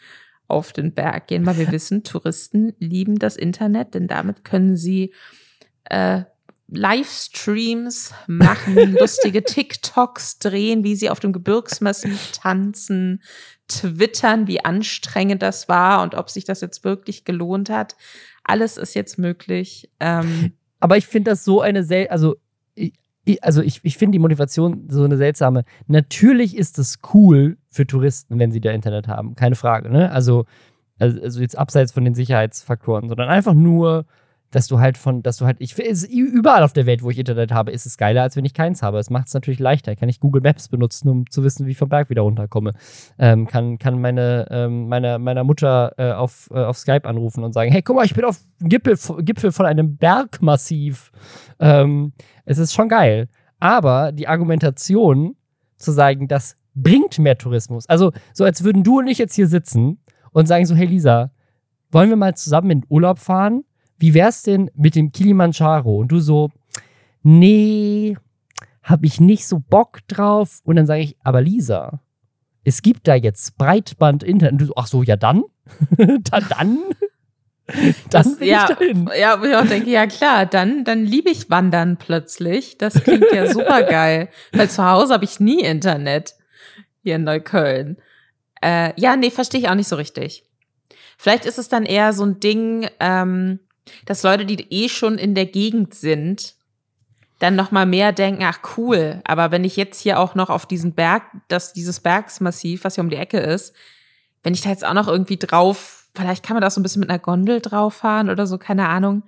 auf 0.48 0.72
den 0.72 0.93
Berg 0.93 1.28
gehen, 1.28 1.46
weil 1.46 1.58
wir 1.58 1.72
wissen, 1.72 2.04
Touristen 2.04 2.74
lieben 2.80 3.20
das 3.20 3.36
Internet, 3.36 3.93
denn 3.93 4.08
damit 4.08 4.46
können 4.46 4.78
sie 4.78 5.13
äh, 5.86 6.24
Livestreams 6.70 8.13
machen, 8.28 8.76
lustige 9.00 9.43
TikToks 9.43 10.39
drehen, 10.39 10.84
wie 10.84 10.96
sie 10.96 11.10
auf 11.10 11.20
dem 11.20 11.34
Gebirgsmassiv 11.34 12.32
tanzen, 12.34 13.22
twittern, 13.67 14.48
wie 14.48 14.63
anstrengend 14.63 15.41
das 15.41 15.70
war 15.70 16.02
und 16.04 16.15
ob 16.15 16.30
sich 16.30 16.46
das 16.46 16.62
jetzt 16.62 16.84
wirklich 16.84 17.26
gelohnt 17.26 17.70
hat. 17.70 17.96
Alles 18.43 18.78
ist 18.78 18.96
jetzt 18.96 19.17
möglich. 19.17 19.90
Ähm, 20.00 20.54
Aber 20.79 20.98
ich 20.98 21.08
finde 21.08 21.31
das 21.31 21.44
so 21.44 21.62
eine 21.62 21.84
sel 21.84 22.08
also 22.08 22.36
also 23.42 23.62
ich, 23.62 23.82
ich 23.84 23.98
finde 23.98 24.13
die 24.13 24.19
Motivation 24.19 24.88
so 24.90 25.04
eine 25.04 25.17
seltsame. 25.17 25.63
Natürlich 25.88 26.58
ist 26.58 26.80
es 26.80 27.00
cool 27.13 27.58
für 27.69 27.86
Touristen, 27.86 28.40
wenn 28.40 28.52
sie 28.52 28.62
da 28.62 28.71
Internet 28.71 29.08
haben, 29.08 29.36
keine 29.36 29.56
Frage. 29.56 29.90
Ne? 29.90 30.12
Also, 30.12 30.46
also, 31.00 31.21
also 31.21 31.42
jetzt 31.42 31.58
abseits 31.58 31.92
von 31.92 32.06
den 32.06 32.15
Sicherheitsfaktoren, 32.15 33.10
sondern 33.10 33.30
einfach 33.30 33.54
nur, 33.54 34.06
dass 34.52 34.67
du 34.67 34.79
halt 34.79 34.98
von, 34.98 35.23
dass 35.23 35.37
du 35.37 35.45
halt, 35.45 35.58
ich 35.60 35.77
überall 35.77 36.63
auf 36.63 36.73
der 36.73 36.85
Welt, 36.85 37.04
wo 37.04 37.10
ich 37.10 37.19
Internet 37.19 37.52
habe, 37.52 37.71
ist 37.71 37.85
es 37.85 37.98
geiler, 37.98 38.21
als 38.21 38.35
wenn 38.35 38.45
ich 38.45 38.54
keins 38.54 38.81
habe. 38.81 38.98
Es 38.98 39.10
macht 39.10 39.27
es 39.27 39.33
natürlich 39.33 39.60
leichter. 39.60 39.95
Kann 39.95 40.10
ich 40.10 40.19
Google 40.19 40.41
Maps 40.41 40.69
benutzen, 40.69 41.10
um 41.10 41.29
zu 41.29 41.43
wissen, 41.43 41.65
wie 41.65 41.71
ich 41.71 41.77
vom 41.77 41.89
Berg 41.89 42.10
wieder 42.10 42.21
runterkomme. 42.21 42.73
Ähm, 43.19 43.48
kann, 43.48 43.77
kann 43.77 44.00
meine, 44.00 44.48
ähm, 44.50 44.87
meine, 44.87 45.19
meiner 45.19 45.43
Mutter 45.43 45.93
äh, 45.98 46.12
auf, 46.12 46.50
äh, 46.52 46.60
auf 46.60 46.77
Skype 46.77 47.06
anrufen 47.06 47.43
und 47.43 47.54
sagen, 47.54 47.71
hey, 47.71 47.81
guck 47.81 47.98
mal, 47.98 48.06
ich 48.06 48.13
bin 48.13 48.23
auf 48.23 48.39
Gipfel, 48.60 48.98
Gipfel 49.23 49.52
von 49.52 49.65
einem 49.65 49.98
Bergmassiv. 49.98 51.12
Ähm, 51.60 52.13
es 52.45 52.58
ist 52.58 52.73
schon 52.73 52.89
geil. 52.89 53.27
Aber 53.60 54.12
die 54.12 54.27
Argumentation 54.27 55.35
zu 55.77 55.91
sagen, 55.91 56.27
das 56.27 56.56
bringt 56.73 57.19
mehr 57.19 57.37
Tourismus. 57.37 57.87
Also, 57.89 58.12
so 58.33 58.45
als 58.45 58.63
würden 58.63 58.83
du 58.83 59.00
und 59.00 59.08
ich 59.08 59.17
jetzt 59.17 59.35
hier 59.35 59.48
sitzen 59.48 60.00
und 60.31 60.48
sagen 60.48 60.65
so, 60.65 60.75
hey 60.75 60.85
Lisa, 60.85 61.31
wollen 61.91 62.10
wir 62.10 62.15
mal 62.15 62.35
zusammen 62.35 62.69
in 62.69 62.85
Urlaub 62.89 63.19
fahren? 63.19 63.63
Wie 63.98 64.13
wär's 64.13 64.43
denn 64.43 64.69
mit 64.75 64.95
dem 64.95 65.12
Kilimanjaro? 65.12 65.98
Und 65.98 66.12
du 66.12 66.19
so, 66.19 66.52
nee, 67.23 68.15
hab 68.83 69.04
ich 69.04 69.19
nicht 69.19 69.48
so 69.48 69.60
Bock 69.60 70.00
drauf. 70.08 70.62
Und 70.63 70.75
dann 70.75 70.85
sage 70.85 71.02
ich, 71.02 71.17
aber 71.23 71.41
Lisa, 71.41 72.02
es 72.63 72.81
gibt 72.81 73.08
da 73.08 73.15
jetzt 73.15 73.58
Breitband-Internet. 73.58 74.54
Und 74.54 74.62
du 74.62 74.65
so, 74.65 74.73
ach 74.75 74.87
so, 74.87 75.04
ja 75.04 75.15
dann? 75.15 75.43
dann, 75.98 76.21
dann? 76.50 76.79
Das, 78.10 78.39
ja, 78.39 78.69
ja, 79.19 79.41
wo 79.41 79.45
ich 79.45 79.56
auch 79.56 79.65
denke, 79.65 79.89
ja 79.89 80.08
klar, 80.08 80.45
dann, 80.45 80.85
dann 80.85 81.04
liebe 81.04 81.29
ich 81.29 81.50
Wandern 81.50 81.98
plötzlich. 81.98 82.77
Das 82.77 82.93
klingt 83.04 83.25
ja 83.33 83.52
super 83.52 83.83
geil. 83.83 84.29
Weil 84.54 84.69
zu 84.69 84.85
Hause 84.85 85.13
habe 85.13 85.25
ich 85.25 85.41
nie 85.41 85.62
Internet 85.62 86.35
hier 87.04 87.17
in 87.17 87.25
Neukölln. 87.25 87.98
Äh, 88.62 88.93
ja, 89.00 89.17
nee, 89.17 89.31
verstehe 89.31 89.60
ich 89.60 89.69
auch 89.69 89.75
nicht 89.75 89.89
so 89.89 89.98
richtig. 89.98 90.45
Vielleicht 91.17 91.45
ist 91.45 91.58
es 91.58 91.67
dann 91.67 91.83
eher 91.83 92.13
so 92.13 92.25
ein 92.25 92.39
Ding, 92.39 92.87
ähm, 93.00 93.60
dass 94.06 94.23
Leute, 94.23 94.46
die 94.46 94.67
eh 94.69 94.90
schon 94.90 95.17
in 95.17 95.35
der 95.35 95.46
Gegend 95.46 95.94
sind, 95.94 96.56
dann 97.40 97.56
noch 97.56 97.71
mal 97.71 97.85
mehr 97.85 98.13
denken, 98.13 98.44
ach 98.44 98.60
cool, 98.77 99.21
aber 99.23 99.52
wenn 99.52 99.63
ich 99.63 99.75
jetzt 99.75 100.02
hier 100.02 100.19
auch 100.19 100.33
noch 100.33 100.50
auf 100.50 100.65
diesen 100.65 100.94
Berg, 100.94 101.23
das 101.48 101.73
dieses 101.73 102.00
Bergsmassiv, 102.00 102.83
was 102.83 102.96
hier 102.96 103.04
um 103.04 103.10
die 103.10 103.17
Ecke 103.17 103.40
ist, 103.40 103.75
wenn 104.44 104.54
ich 104.54 104.62
da 104.62 104.69
jetzt 104.69 104.85
auch 104.85 104.94
noch 104.94 105.08
irgendwie 105.08 105.38
drauf, 105.38 106.08
vielleicht 106.15 106.44
kann 106.44 106.56
man 106.56 106.62
da 106.62 106.69
so 106.69 106.79
ein 106.79 106.83
bisschen 106.83 107.02
mit 107.02 107.10
einer 107.10 107.19
Gondel 107.19 107.62
drauf 107.62 107.96
fahren 107.96 108.29
oder 108.29 108.48
so, 108.48 108.58
keine 108.58 108.90
Ahnung 108.90 109.23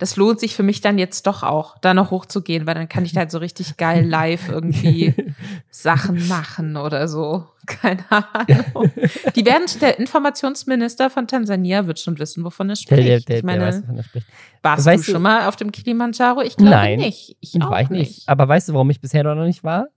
das 0.00 0.16
lohnt 0.16 0.40
sich 0.40 0.56
für 0.56 0.62
mich 0.62 0.80
dann 0.80 0.98
jetzt 0.98 1.26
doch 1.26 1.42
auch, 1.42 1.76
da 1.78 1.92
noch 1.92 2.10
hochzugehen, 2.10 2.66
weil 2.66 2.74
dann 2.74 2.88
kann 2.88 3.04
ich 3.04 3.12
da 3.12 3.20
halt 3.20 3.30
so 3.30 3.36
richtig 3.36 3.76
geil 3.76 4.08
live 4.08 4.48
irgendwie 4.48 5.14
Sachen 5.70 6.26
machen 6.26 6.76
oder 6.76 7.06
so. 7.06 7.46
Keine 7.66 8.02
Ahnung. 8.10 8.90
Die 9.36 9.44
werden, 9.44 9.66
der 9.80 9.98
Informationsminister 9.98 11.10
von 11.10 11.28
Tansania 11.28 11.86
wird 11.86 12.00
schon 12.00 12.18
wissen, 12.18 12.42
wovon 12.44 12.70
er 12.70 12.76
spricht. 12.76 13.06
Der, 13.06 13.20
der, 13.20 13.36
ich 13.36 13.42
meine, 13.44 13.66
weiß, 13.66 13.82
wovon 13.82 13.96
er 13.98 14.02
spricht. 14.02 14.26
Warst 14.62 14.86
weißt 14.86 15.06
du 15.06 15.12
schon 15.12 15.22
mal 15.22 15.46
auf 15.46 15.56
dem 15.56 15.70
Kilimanjaro? 15.70 16.40
Ich 16.40 16.56
glaube 16.56 16.70
Nein, 16.70 16.98
nicht. 16.98 17.36
Ich 17.40 17.60
auch 17.60 17.70
war 17.70 17.82
ich 17.82 17.90
nicht. 17.90 18.28
Aber 18.28 18.48
weißt 18.48 18.70
du, 18.70 18.72
warum 18.72 18.88
ich 18.88 19.00
bisher 19.02 19.22
noch 19.22 19.44
nicht 19.44 19.62
war? 19.62 19.88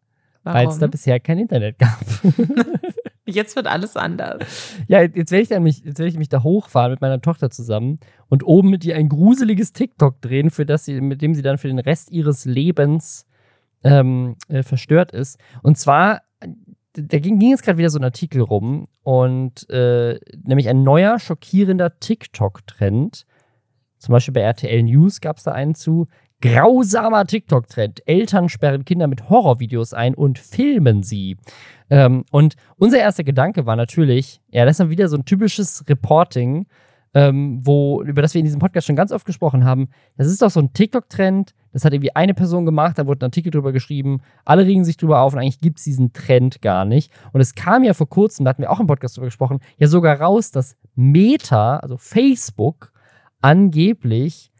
Weil 0.43 0.67
es 0.67 0.77
da 0.77 0.87
bisher 0.87 1.21
kein 1.21 1.39
Internet 1.39 1.79
gab. 1.79 1.99
Jetzt 3.25 3.55
wird 3.55 3.67
alles 3.67 3.95
anders. 3.95 4.75
Ja, 4.87 5.01
jetzt 5.01 5.31
werde 5.31 5.43
ich, 5.69 5.79
jetzt 5.83 5.99
werd 5.99 6.09
ich 6.09 6.17
mich 6.17 6.29
da 6.29 6.43
hochfahren 6.43 6.91
mit 6.91 7.01
meiner 7.01 7.21
Tochter 7.21 7.49
zusammen 7.49 7.99
und 8.27 8.43
oben 8.45 8.69
mit 8.69 8.83
ihr 8.83 8.95
ein 8.95 9.07
gruseliges 9.07 9.71
TikTok 9.71 10.21
drehen, 10.21 10.49
für 10.49 10.65
das 10.65 10.85
sie, 10.85 10.99
mit 10.99 11.21
dem 11.21 11.33
sie 11.33 11.41
dann 11.41 11.57
für 11.57 11.67
den 11.67 11.79
Rest 11.79 12.11
ihres 12.11 12.45
Lebens 12.45 13.25
ähm, 13.83 14.35
äh, 14.49 14.63
verstört 14.63 15.11
ist. 15.11 15.39
Und 15.61 15.77
zwar, 15.77 16.21
da 16.93 17.19
ging, 17.19 17.39
ging 17.39 17.51
jetzt 17.51 17.63
gerade 17.63 17.77
wieder 17.77 17.89
so 17.89 17.99
ein 17.99 18.03
Artikel 18.03 18.41
rum 18.41 18.87
und 19.03 19.69
äh, 19.69 20.19
nämlich 20.43 20.67
ein 20.67 20.83
neuer, 20.83 21.19
schockierender 21.19 21.99
TikTok-Trend. 21.99 23.25
Zum 23.97 24.11
Beispiel 24.11 24.33
bei 24.33 24.41
RTL 24.41 24.83
News 24.83 25.21
gab 25.21 25.37
es 25.37 25.43
da 25.43 25.53
einen 25.53 25.75
zu. 25.75 26.07
Grausamer 26.43 27.25
TikTok-Trend. 27.25 28.05
Eltern 28.05 28.49
sperren 28.49 28.83
Kinder 28.83 29.07
mit 29.07 29.29
Horrorvideos 29.29 29.93
ein 29.93 30.13
und 30.13 30.37
filmen 30.37 31.01
sie. 31.01 31.37
Ähm, 31.89 32.25
und 32.31 32.55
unser 32.75 32.99
erster 32.99 33.23
Gedanke 33.23 33.65
war 33.65 33.77
natürlich, 33.77 34.41
ja, 34.49 34.65
das 34.65 34.73
ist 34.73 34.79
dann 34.81 34.89
wieder 34.89 35.07
so 35.07 35.15
ein 35.15 35.23
typisches 35.23 35.85
Reporting, 35.87 36.65
ähm, 37.13 37.61
wo, 37.63 38.01
über 38.03 38.21
das 38.21 38.33
wir 38.33 38.39
in 38.39 38.45
diesem 38.45 38.59
Podcast 38.59 38.87
schon 38.87 38.97
ganz 38.97 39.13
oft 39.13 39.25
gesprochen 39.25 39.63
haben. 39.63 39.87
Das 40.17 40.27
ist 40.27 40.41
doch 40.41 40.49
so 40.49 40.59
ein 40.59 40.73
TikTok-Trend. 40.73 41.53
Das 41.71 41.85
hat 41.85 41.93
irgendwie 41.93 42.13
eine 42.13 42.33
Person 42.33 42.65
gemacht, 42.65 42.97
da 42.97 43.07
wurde 43.07 43.23
ein 43.23 43.29
Artikel 43.29 43.49
drüber 43.49 43.71
geschrieben. 43.71 44.19
Alle 44.43 44.65
regen 44.65 44.83
sich 44.83 44.97
drüber 44.97 45.21
auf 45.21 45.31
und 45.31 45.39
eigentlich 45.39 45.61
gibt 45.61 45.77
es 45.77 45.85
diesen 45.85 46.11
Trend 46.11 46.61
gar 46.61 46.83
nicht. 46.83 47.09
Und 47.31 47.39
es 47.39 47.55
kam 47.55 47.85
ja 47.85 47.93
vor 47.93 48.09
kurzem, 48.09 48.43
da 48.43 48.49
hatten 48.49 48.63
wir 48.63 48.69
auch 48.69 48.81
im 48.81 48.87
Podcast 48.87 49.15
drüber 49.15 49.27
gesprochen, 49.27 49.61
ja 49.77 49.87
sogar 49.87 50.19
raus, 50.19 50.51
dass 50.51 50.75
Meta, 50.93 51.77
also 51.77 51.95
Facebook, 51.95 52.91
angeblich 53.39 54.52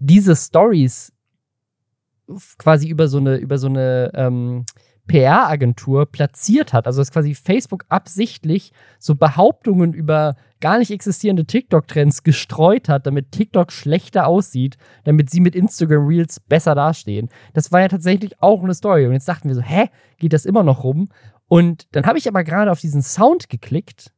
diese 0.00 0.34
Stories 0.34 1.12
quasi 2.58 2.88
über 2.88 3.08
so 3.08 3.18
eine, 3.18 3.36
über 3.36 3.58
so 3.58 3.68
eine 3.68 4.10
ähm, 4.14 4.64
PR-Agentur 5.06 6.06
platziert 6.06 6.72
hat. 6.72 6.86
Also 6.86 7.00
dass 7.00 7.10
quasi 7.10 7.34
Facebook 7.34 7.84
absichtlich 7.88 8.72
so 8.98 9.14
Behauptungen 9.14 9.92
über 9.92 10.36
gar 10.60 10.78
nicht 10.78 10.90
existierende 10.90 11.46
TikTok-Trends 11.46 12.22
gestreut 12.22 12.88
hat, 12.88 13.06
damit 13.06 13.32
TikTok 13.32 13.72
schlechter 13.72 14.26
aussieht, 14.26 14.76
damit 15.04 15.30
sie 15.30 15.40
mit 15.40 15.54
Instagram 15.54 16.06
Reels 16.06 16.38
besser 16.40 16.74
dastehen. 16.74 17.28
Das 17.54 17.72
war 17.72 17.80
ja 17.80 17.88
tatsächlich 17.88 18.40
auch 18.42 18.62
eine 18.62 18.74
Story. 18.74 19.06
Und 19.06 19.12
jetzt 19.12 19.28
dachten 19.28 19.48
wir 19.48 19.54
so, 19.54 19.62
hä, 19.62 19.88
geht 20.18 20.32
das 20.32 20.44
immer 20.44 20.62
noch 20.62 20.84
rum? 20.84 21.08
Und 21.48 21.88
dann 21.92 22.04
habe 22.04 22.18
ich 22.18 22.28
aber 22.28 22.44
gerade 22.44 22.70
auf 22.70 22.80
diesen 22.80 23.02
Sound 23.02 23.48
geklickt 23.48 24.12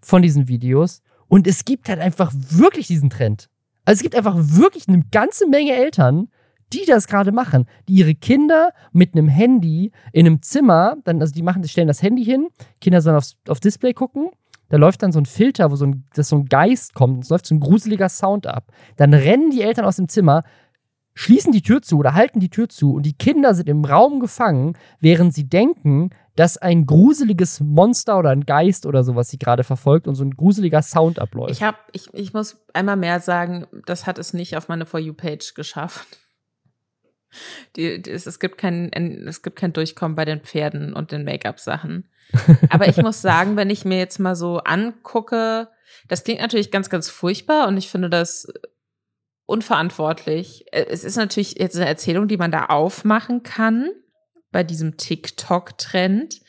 von 0.00 0.22
diesen 0.22 0.46
Videos 0.46 1.02
und 1.26 1.48
es 1.48 1.64
gibt 1.64 1.88
halt 1.88 1.98
einfach 1.98 2.32
wirklich 2.32 2.86
diesen 2.86 3.10
Trend. 3.10 3.50
Also 3.86 4.00
es 4.00 4.02
gibt 4.02 4.16
einfach 4.16 4.34
wirklich 4.36 4.88
eine 4.88 5.02
ganze 5.10 5.46
Menge 5.48 5.72
Eltern, 5.72 6.28
die 6.72 6.84
das 6.84 7.06
gerade 7.06 7.32
machen, 7.32 7.66
die 7.88 7.94
ihre 7.94 8.14
Kinder 8.14 8.72
mit 8.92 9.14
einem 9.14 9.28
Handy 9.28 9.92
in 10.12 10.26
einem 10.26 10.42
Zimmer, 10.42 10.96
dann, 11.04 11.20
also 11.20 11.32
die 11.32 11.42
machen, 11.42 11.66
stellen 11.66 11.88
das 11.88 12.02
Handy 12.02 12.24
hin, 12.24 12.48
Kinder 12.80 13.00
sollen 13.00 13.16
aufs, 13.16 13.36
auf 13.48 13.60
Display 13.60 13.94
gucken, 13.94 14.30
da 14.68 14.76
läuft 14.76 15.02
dann 15.04 15.12
so 15.12 15.20
ein 15.20 15.26
Filter, 15.26 15.70
wo 15.70 15.76
so 15.76 15.86
ein, 15.86 16.04
dass 16.14 16.28
so 16.28 16.36
ein 16.36 16.46
Geist 16.46 16.94
kommt, 16.94 17.22
es 17.22 17.30
läuft 17.30 17.46
so 17.46 17.54
ein 17.54 17.60
gruseliger 17.60 18.08
Sound 18.08 18.48
ab. 18.48 18.72
Dann 18.96 19.14
rennen 19.14 19.50
die 19.50 19.62
Eltern 19.62 19.84
aus 19.84 19.96
dem 19.96 20.08
Zimmer, 20.08 20.42
schließen 21.14 21.52
die 21.52 21.62
Tür 21.62 21.82
zu 21.82 21.98
oder 21.98 22.14
halten 22.14 22.40
die 22.40 22.50
Tür 22.50 22.68
zu 22.68 22.94
und 22.94 23.06
die 23.06 23.16
Kinder 23.16 23.54
sind 23.54 23.68
im 23.68 23.84
Raum 23.84 24.18
gefangen, 24.18 24.76
während 24.98 25.32
sie 25.32 25.48
denken, 25.48 26.10
dass 26.36 26.58
ein 26.58 26.86
gruseliges 26.86 27.60
Monster 27.60 28.18
oder 28.18 28.30
ein 28.30 28.44
Geist 28.44 28.86
oder 28.86 29.02
sowas 29.02 29.28
sie 29.28 29.38
gerade 29.38 29.64
verfolgt 29.64 30.06
und 30.06 30.14
so 30.14 30.24
ein 30.24 30.36
gruseliger 30.36 30.82
Sound 30.82 31.18
abläuft. 31.18 31.50
Ich 31.50 31.62
habe, 31.62 31.78
ich, 31.92 32.12
ich 32.12 32.34
muss 32.34 32.58
einmal 32.74 32.96
mehr 32.96 33.20
sagen, 33.20 33.66
das 33.86 34.06
hat 34.06 34.18
es 34.18 34.34
nicht 34.34 34.56
auf 34.56 34.68
meine 34.68 34.84
For 34.84 35.00
You-Page 35.00 35.54
geschafft. 35.54 36.06
Die, 37.74 38.00
die, 38.00 38.10
es, 38.10 38.26
es, 38.26 38.38
gibt 38.38 38.58
kein, 38.58 38.92
es 39.26 39.42
gibt 39.42 39.56
kein 39.56 39.72
Durchkommen 39.72 40.14
bei 40.14 40.24
den 40.24 40.40
Pferden 40.40 40.92
und 40.92 41.10
den 41.10 41.24
Make-up-Sachen. 41.24 42.08
Aber 42.70 42.86
ich 42.86 42.98
muss 42.98 43.22
sagen, 43.22 43.56
wenn 43.56 43.70
ich 43.70 43.84
mir 43.84 43.98
jetzt 43.98 44.18
mal 44.18 44.36
so 44.36 44.58
angucke, 44.58 45.68
das 46.08 46.22
klingt 46.22 46.40
natürlich 46.40 46.70
ganz, 46.70 46.90
ganz 46.90 47.08
furchtbar 47.08 47.66
und 47.68 47.76
ich 47.78 47.88
finde 47.88 48.10
das 48.10 48.46
unverantwortlich. 49.46 50.66
Es 50.72 51.04
ist 51.04 51.16
natürlich 51.16 51.58
jetzt 51.58 51.76
eine 51.76 51.86
Erzählung, 51.86 52.28
die 52.28 52.36
man 52.36 52.50
da 52.50 52.66
aufmachen 52.66 53.42
kann 53.42 53.90
bei 54.52 54.62
diesem 54.62 54.96
TikTok-Trend, 54.96 56.40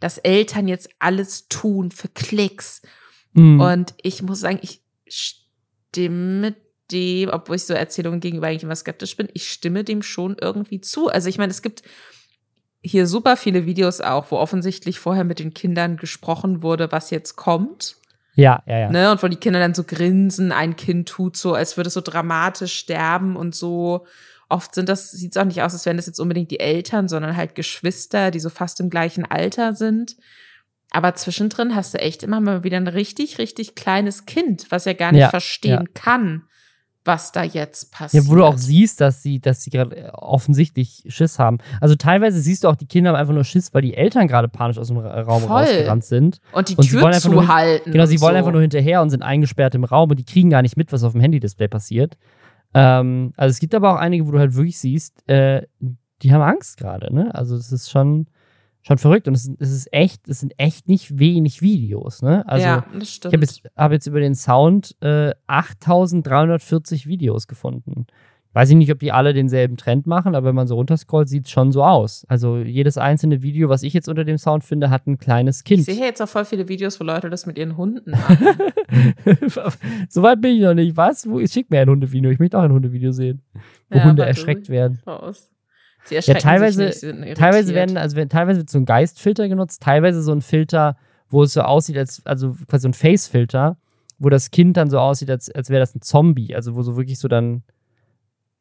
dass 0.00 0.18
Eltern 0.18 0.68
jetzt 0.68 0.88
alles 0.98 1.48
tun 1.48 1.90
für 1.90 2.08
Klicks. 2.08 2.82
Mhm. 3.32 3.60
Und 3.60 3.94
ich 4.02 4.22
muss 4.22 4.40
sagen, 4.40 4.58
ich 4.62 4.82
stimme 5.06 6.54
dem, 6.90 7.30
obwohl 7.30 7.56
ich 7.56 7.64
so 7.64 7.74
Erzählungen 7.74 8.20
gegenüber 8.20 8.46
eigentlich 8.46 8.62
immer 8.62 8.76
skeptisch 8.76 9.16
bin, 9.16 9.28
ich 9.32 9.50
stimme 9.50 9.84
dem 9.84 10.02
schon 10.02 10.36
irgendwie 10.40 10.80
zu. 10.80 11.08
Also 11.08 11.28
ich 11.28 11.38
meine, 11.38 11.50
es 11.50 11.62
gibt 11.62 11.82
hier 12.82 13.06
super 13.06 13.36
viele 13.36 13.66
Videos 13.66 14.00
auch, 14.00 14.30
wo 14.30 14.36
offensichtlich 14.36 14.98
vorher 14.98 15.24
mit 15.24 15.38
den 15.38 15.54
Kindern 15.54 15.96
gesprochen 15.96 16.62
wurde, 16.62 16.92
was 16.92 17.10
jetzt 17.10 17.36
kommt. 17.36 17.96
Ja, 18.34 18.62
ja, 18.66 18.78
ja. 18.78 18.90
Ne? 18.90 19.10
Und 19.10 19.22
wo 19.22 19.28
die 19.28 19.36
Kinder 19.36 19.58
dann 19.58 19.74
so 19.74 19.82
grinsen, 19.82 20.52
ein 20.52 20.76
Kind 20.76 21.08
tut 21.08 21.36
so, 21.36 21.54
als 21.54 21.76
würde 21.76 21.88
es 21.88 21.94
so 21.94 22.02
dramatisch 22.02 22.74
sterben 22.74 23.34
und 23.34 23.54
so. 23.54 24.06
Oft 24.48 24.74
sind 24.74 24.88
das, 24.88 25.10
sieht 25.10 25.32
es 25.32 25.36
auch 25.36 25.44
nicht 25.44 25.62
aus, 25.62 25.72
als 25.72 25.86
wären 25.86 25.96
das 25.96 26.06
jetzt 26.06 26.20
unbedingt 26.20 26.50
die 26.50 26.60
Eltern, 26.60 27.08
sondern 27.08 27.36
halt 27.36 27.54
Geschwister, 27.54 28.30
die 28.30 28.40
so 28.40 28.48
fast 28.48 28.80
im 28.80 28.90
gleichen 28.90 29.24
Alter 29.24 29.74
sind. 29.74 30.16
Aber 30.90 31.14
zwischendrin 31.14 31.74
hast 31.74 31.94
du 31.94 31.98
echt 31.98 32.22
immer 32.22 32.40
mal 32.40 32.62
wieder 32.62 32.76
ein 32.76 32.86
richtig, 32.86 33.38
richtig 33.38 33.74
kleines 33.74 34.24
Kind, 34.24 34.66
was 34.70 34.84
ja 34.84 34.92
gar 34.92 35.10
nicht 35.12 35.22
ja, 35.22 35.30
verstehen 35.30 35.84
ja. 35.86 36.00
kann, 36.00 36.44
was 37.04 37.32
da 37.32 37.42
jetzt 37.42 37.92
passiert. 37.92 38.24
Ja, 38.24 38.30
wo 38.30 38.36
du 38.36 38.44
auch 38.44 38.56
siehst, 38.56 39.00
dass 39.00 39.22
sie, 39.22 39.40
dass 39.40 39.62
sie 39.62 39.70
gerade 39.70 40.12
offensichtlich 40.14 41.04
Schiss 41.08 41.38
haben. 41.38 41.58
Also 41.80 41.96
teilweise 41.96 42.40
siehst 42.40 42.64
du 42.64 42.68
auch, 42.68 42.76
die 42.76 42.86
Kinder 42.86 43.10
haben 43.10 43.16
einfach 43.16 43.34
nur 43.34 43.44
Schiss, 43.44 43.74
weil 43.74 43.82
die 43.82 43.94
Eltern 43.94 44.28
gerade 44.28 44.48
panisch 44.48 44.78
aus 44.78 44.88
dem 44.88 44.98
Raum 44.98 45.42
Voll. 45.42 45.64
rausgerannt 45.64 46.04
sind. 46.04 46.40
Und 46.52 46.68
die 46.68 46.76
und 46.76 46.88
Tür 46.88 47.12
zuhalten. 47.12 47.92
Genau, 47.92 48.06
sie 48.06 48.20
wollen 48.20 48.34
so. 48.34 48.38
einfach 48.38 48.52
nur 48.52 48.62
hinterher 48.62 49.02
und 49.02 49.10
sind 49.10 49.22
eingesperrt 49.22 49.74
im 49.74 49.84
Raum 49.84 50.10
und 50.10 50.18
die 50.18 50.24
kriegen 50.24 50.50
gar 50.50 50.62
nicht 50.62 50.76
mit, 50.76 50.92
was 50.92 51.02
auf 51.02 51.12
dem 51.12 51.20
Handy-Display 51.20 51.68
passiert. 51.68 52.16
Ähm, 52.74 53.32
also 53.36 53.52
es 53.52 53.58
gibt 53.60 53.74
aber 53.74 53.92
auch 53.92 53.98
einige, 53.98 54.26
wo 54.26 54.32
du 54.32 54.38
halt 54.38 54.54
wirklich 54.54 54.78
siehst, 54.78 55.28
äh, 55.28 55.62
die 56.22 56.32
haben 56.32 56.42
Angst 56.42 56.78
gerade, 56.78 57.14
ne? 57.14 57.34
Also 57.34 57.56
es 57.56 57.72
ist 57.72 57.90
schon, 57.90 58.26
schon 58.82 58.98
verrückt. 58.98 59.28
Und 59.28 59.34
es, 59.34 59.50
es 59.58 59.70
ist 59.70 59.92
echt, 59.92 60.28
es 60.28 60.40
sind 60.40 60.54
echt 60.58 60.88
nicht 60.88 61.18
wenig 61.18 61.60
Videos, 61.62 62.22
ne? 62.22 62.46
Also, 62.48 62.66
ja, 62.66 62.86
das 62.98 63.10
stimmt. 63.10 63.34
Ich 63.34 63.36
habe 63.36 63.44
jetzt, 63.44 63.62
hab 63.76 63.92
jetzt 63.92 64.06
über 64.06 64.20
den 64.20 64.34
Sound 64.34 64.96
äh, 65.00 65.32
8340 65.46 67.06
Videos 67.06 67.46
gefunden. 67.46 68.06
Weiß 68.56 68.70
ich 68.70 68.76
nicht, 68.76 68.90
ob 68.90 69.00
die 69.00 69.12
alle 69.12 69.34
denselben 69.34 69.76
Trend 69.76 70.06
machen, 70.06 70.34
aber 70.34 70.46
wenn 70.46 70.54
man 70.54 70.66
so 70.66 70.76
runterscrollt, 70.76 71.28
sieht 71.28 71.44
es 71.44 71.50
schon 71.50 71.72
so 71.72 71.84
aus. 71.84 72.24
Also 72.26 72.56
jedes 72.56 72.96
einzelne 72.96 73.42
Video, 73.42 73.68
was 73.68 73.82
ich 73.82 73.92
jetzt 73.92 74.08
unter 74.08 74.24
dem 74.24 74.38
Sound 74.38 74.64
finde, 74.64 74.88
hat 74.88 75.06
ein 75.06 75.18
kleines 75.18 75.62
Kind. 75.62 75.80
Ich 75.80 75.94
sehe 75.94 76.02
jetzt 76.02 76.22
auch 76.22 76.28
voll 76.28 76.46
viele 76.46 76.66
Videos, 76.66 76.98
wo 76.98 77.04
Leute 77.04 77.28
das 77.28 77.44
mit 77.44 77.58
ihren 77.58 77.76
Hunden 77.76 78.12
machen. 78.12 78.56
Soweit 80.08 80.40
bin 80.40 80.56
ich 80.56 80.62
noch 80.62 80.72
nicht. 80.72 80.96
Was? 80.96 81.28
Wo, 81.28 81.46
schick 81.46 81.70
mir 81.70 81.82
ein 81.82 81.90
Hundevideo. 81.90 82.30
Ich 82.30 82.38
möchte 82.38 82.58
auch 82.58 82.62
ein 82.62 82.72
Hundevideo 82.72 83.12
sehen, 83.12 83.42
wo 83.90 83.98
ja, 83.98 84.04
Hunde 84.04 84.24
erschreckt 84.24 84.70
werden. 84.70 85.02
Raus. 85.06 85.50
ja, 86.08 86.22
teilweise, 86.22 86.84
nicht, 86.84 87.36
teilweise 87.36 87.74
werden, 87.74 87.98
also 87.98 88.16
teilweise 88.24 88.60
wird 88.60 88.70
so 88.70 88.78
ein 88.78 88.86
Geistfilter 88.86 89.50
genutzt, 89.50 89.82
teilweise 89.82 90.22
so 90.22 90.32
ein 90.32 90.40
Filter, 90.40 90.96
wo 91.28 91.42
es 91.42 91.52
so 91.52 91.60
aussieht, 91.60 91.98
als, 91.98 92.24
also 92.24 92.56
quasi 92.66 92.84
so 92.84 92.88
ein 92.88 92.94
Face-Filter, 92.94 93.76
wo 94.18 94.30
das 94.30 94.50
Kind 94.50 94.78
dann 94.78 94.88
so 94.88 94.98
aussieht, 94.98 95.28
als, 95.28 95.54
als 95.54 95.68
wäre 95.68 95.80
das 95.80 95.94
ein 95.94 96.00
Zombie. 96.00 96.54
Also 96.54 96.74
wo 96.74 96.80
so 96.80 96.96
wirklich 96.96 97.18
so 97.18 97.28
dann 97.28 97.62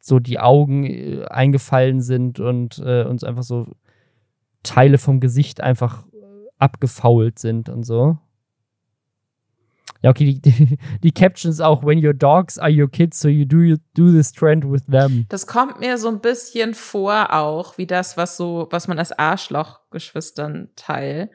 so 0.06 0.20
die 0.20 0.39
Augen 0.39 0.84
äh, 0.84 1.26
eingefallen 1.26 1.99
sind 1.99 2.39
und 2.39 2.78
äh, 2.78 3.03
uns 3.06 3.24
einfach 3.24 3.41
so 3.41 3.66
Teile 4.62 4.99
vom 4.99 5.20
Gesicht 5.20 5.62
einfach 5.62 6.06
abgefault 6.60 7.39
sind 7.39 7.70
und 7.70 7.84
so. 7.84 8.18
Ja, 10.03 10.12
okay, 10.12 10.26
die, 10.26 10.41
die, 10.41 10.78
die 11.01 11.12
Captions 11.12 11.60
auch, 11.60 11.84
when 11.84 12.06
your 12.06 12.14
dogs 12.14 12.60
are 12.60 12.72
your 12.72 12.88
kids, 12.88 13.20
so 13.20 13.28
you 13.28 13.45
do, 13.45 13.78
do 13.95 14.12
this 14.12 14.32
trend 14.32 14.72
with 14.72 14.86
them. 14.86 15.26
Das 15.30 15.47
kommt 15.47 15.80
mir 15.80 15.97
so 15.97 16.10
ein 16.10 16.22
bisschen 16.22 16.76
vor 16.76 17.34
auch, 17.34 17.80
wie 17.80 17.88
das, 17.88 18.16
was 18.16 18.38
so, 18.38 18.68
was 18.70 18.88
man 18.88 18.99
als 18.99 19.12
Arschloch-Geschwistern 19.12 20.70
Teil 20.76 21.32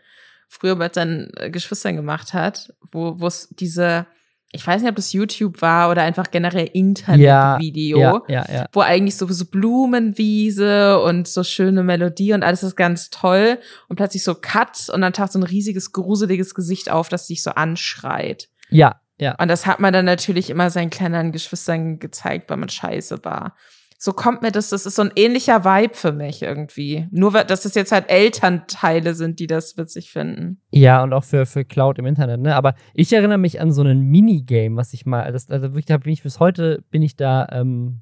früher 0.46 0.76
mit 0.76 0.94
seinen 0.94 1.32
äh, 1.36 1.50
Geschwistern 1.50 1.96
gemacht 1.96 2.34
hat, 2.34 2.72
wo 2.92 3.16
es 3.26 3.48
diese, 3.50 4.06
ich 4.52 4.66
weiß 4.66 4.82
nicht, 4.82 4.90
ob 4.90 4.96
das 4.96 5.12
YouTube 5.12 5.62
war 5.62 5.90
oder 5.90 6.02
einfach 6.02 6.30
generell 6.30 6.68
Internetvideo, 6.72 7.98
ja, 7.98 8.22
ja, 8.28 8.46
ja, 8.52 8.66
wo 8.72 8.80
eigentlich 8.80 9.16
so, 9.16 9.26
so 9.28 9.44
Blumenwiese 9.44 11.00
und 11.00 11.28
so 11.28 11.44
schöne 11.44 11.84
Melodie 11.84 12.32
und 12.32 12.42
alles 12.42 12.64
ist 12.64 12.76
ganz 12.76 13.10
toll 13.10 13.58
und 13.88 13.96
plötzlich 13.96 14.24
so 14.24 14.34
Cut 14.34 14.88
und 14.92 15.02
dann 15.02 15.12
taucht 15.12 15.32
so 15.32 15.38
ein 15.38 15.44
riesiges, 15.44 15.92
gruseliges 15.92 16.54
Gesicht 16.54 16.90
auf, 16.90 17.08
das 17.08 17.28
sich 17.28 17.42
so 17.42 17.52
anschreit. 17.52 18.48
Ja, 18.70 19.00
ja. 19.18 19.36
Und 19.36 19.48
das 19.48 19.66
hat 19.66 19.78
man 19.78 19.92
dann 19.92 20.04
natürlich 20.04 20.50
immer 20.50 20.70
seinen 20.70 20.90
kleinen 20.90 21.30
Geschwistern 21.30 22.00
gezeigt, 22.00 22.50
weil 22.50 22.56
man 22.56 22.68
scheiße 22.68 23.24
war 23.24 23.54
so 24.02 24.14
kommt 24.14 24.40
mir 24.40 24.50
das, 24.50 24.70
das 24.70 24.86
ist 24.86 24.96
so 24.96 25.02
ein 25.02 25.12
ähnlicher 25.14 25.62
Vibe 25.62 25.94
für 25.94 26.12
mich 26.12 26.40
irgendwie. 26.40 27.06
Nur, 27.10 27.32
dass 27.32 27.66
es 27.66 27.74
jetzt 27.74 27.92
halt 27.92 28.08
Elternteile 28.08 29.14
sind, 29.14 29.40
die 29.40 29.46
das 29.46 29.76
witzig 29.76 30.10
finden. 30.10 30.62
Ja, 30.70 31.02
und 31.02 31.12
auch 31.12 31.22
für, 31.22 31.44
für 31.44 31.66
Cloud 31.66 31.98
im 31.98 32.06
Internet, 32.06 32.40
ne? 32.40 32.56
Aber 32.56 32.74
ich 32.94 33.12
erinnere 33.12 33.36
mich 33.36 33.60
an 33.60 33.72
so 33.72 33.82
ein 33.82 34.00
Minigame, 34.00 34.74
was 34.76 34.94
ich 34.94 35.04
mal, 35.04 35.30
das, 35.30 35.50
also 35.50 35.68
wirklich, 35.68 35.84
da 35.84 35.98
bin 35.98 36.14
ich 36.14 36.22
bis 36.22 36.40
heute, 36.40 36.82
bin 36.90 37.02
ich 37.02 37.16
da, 37.16 37.46
ähm, 37.52 38.00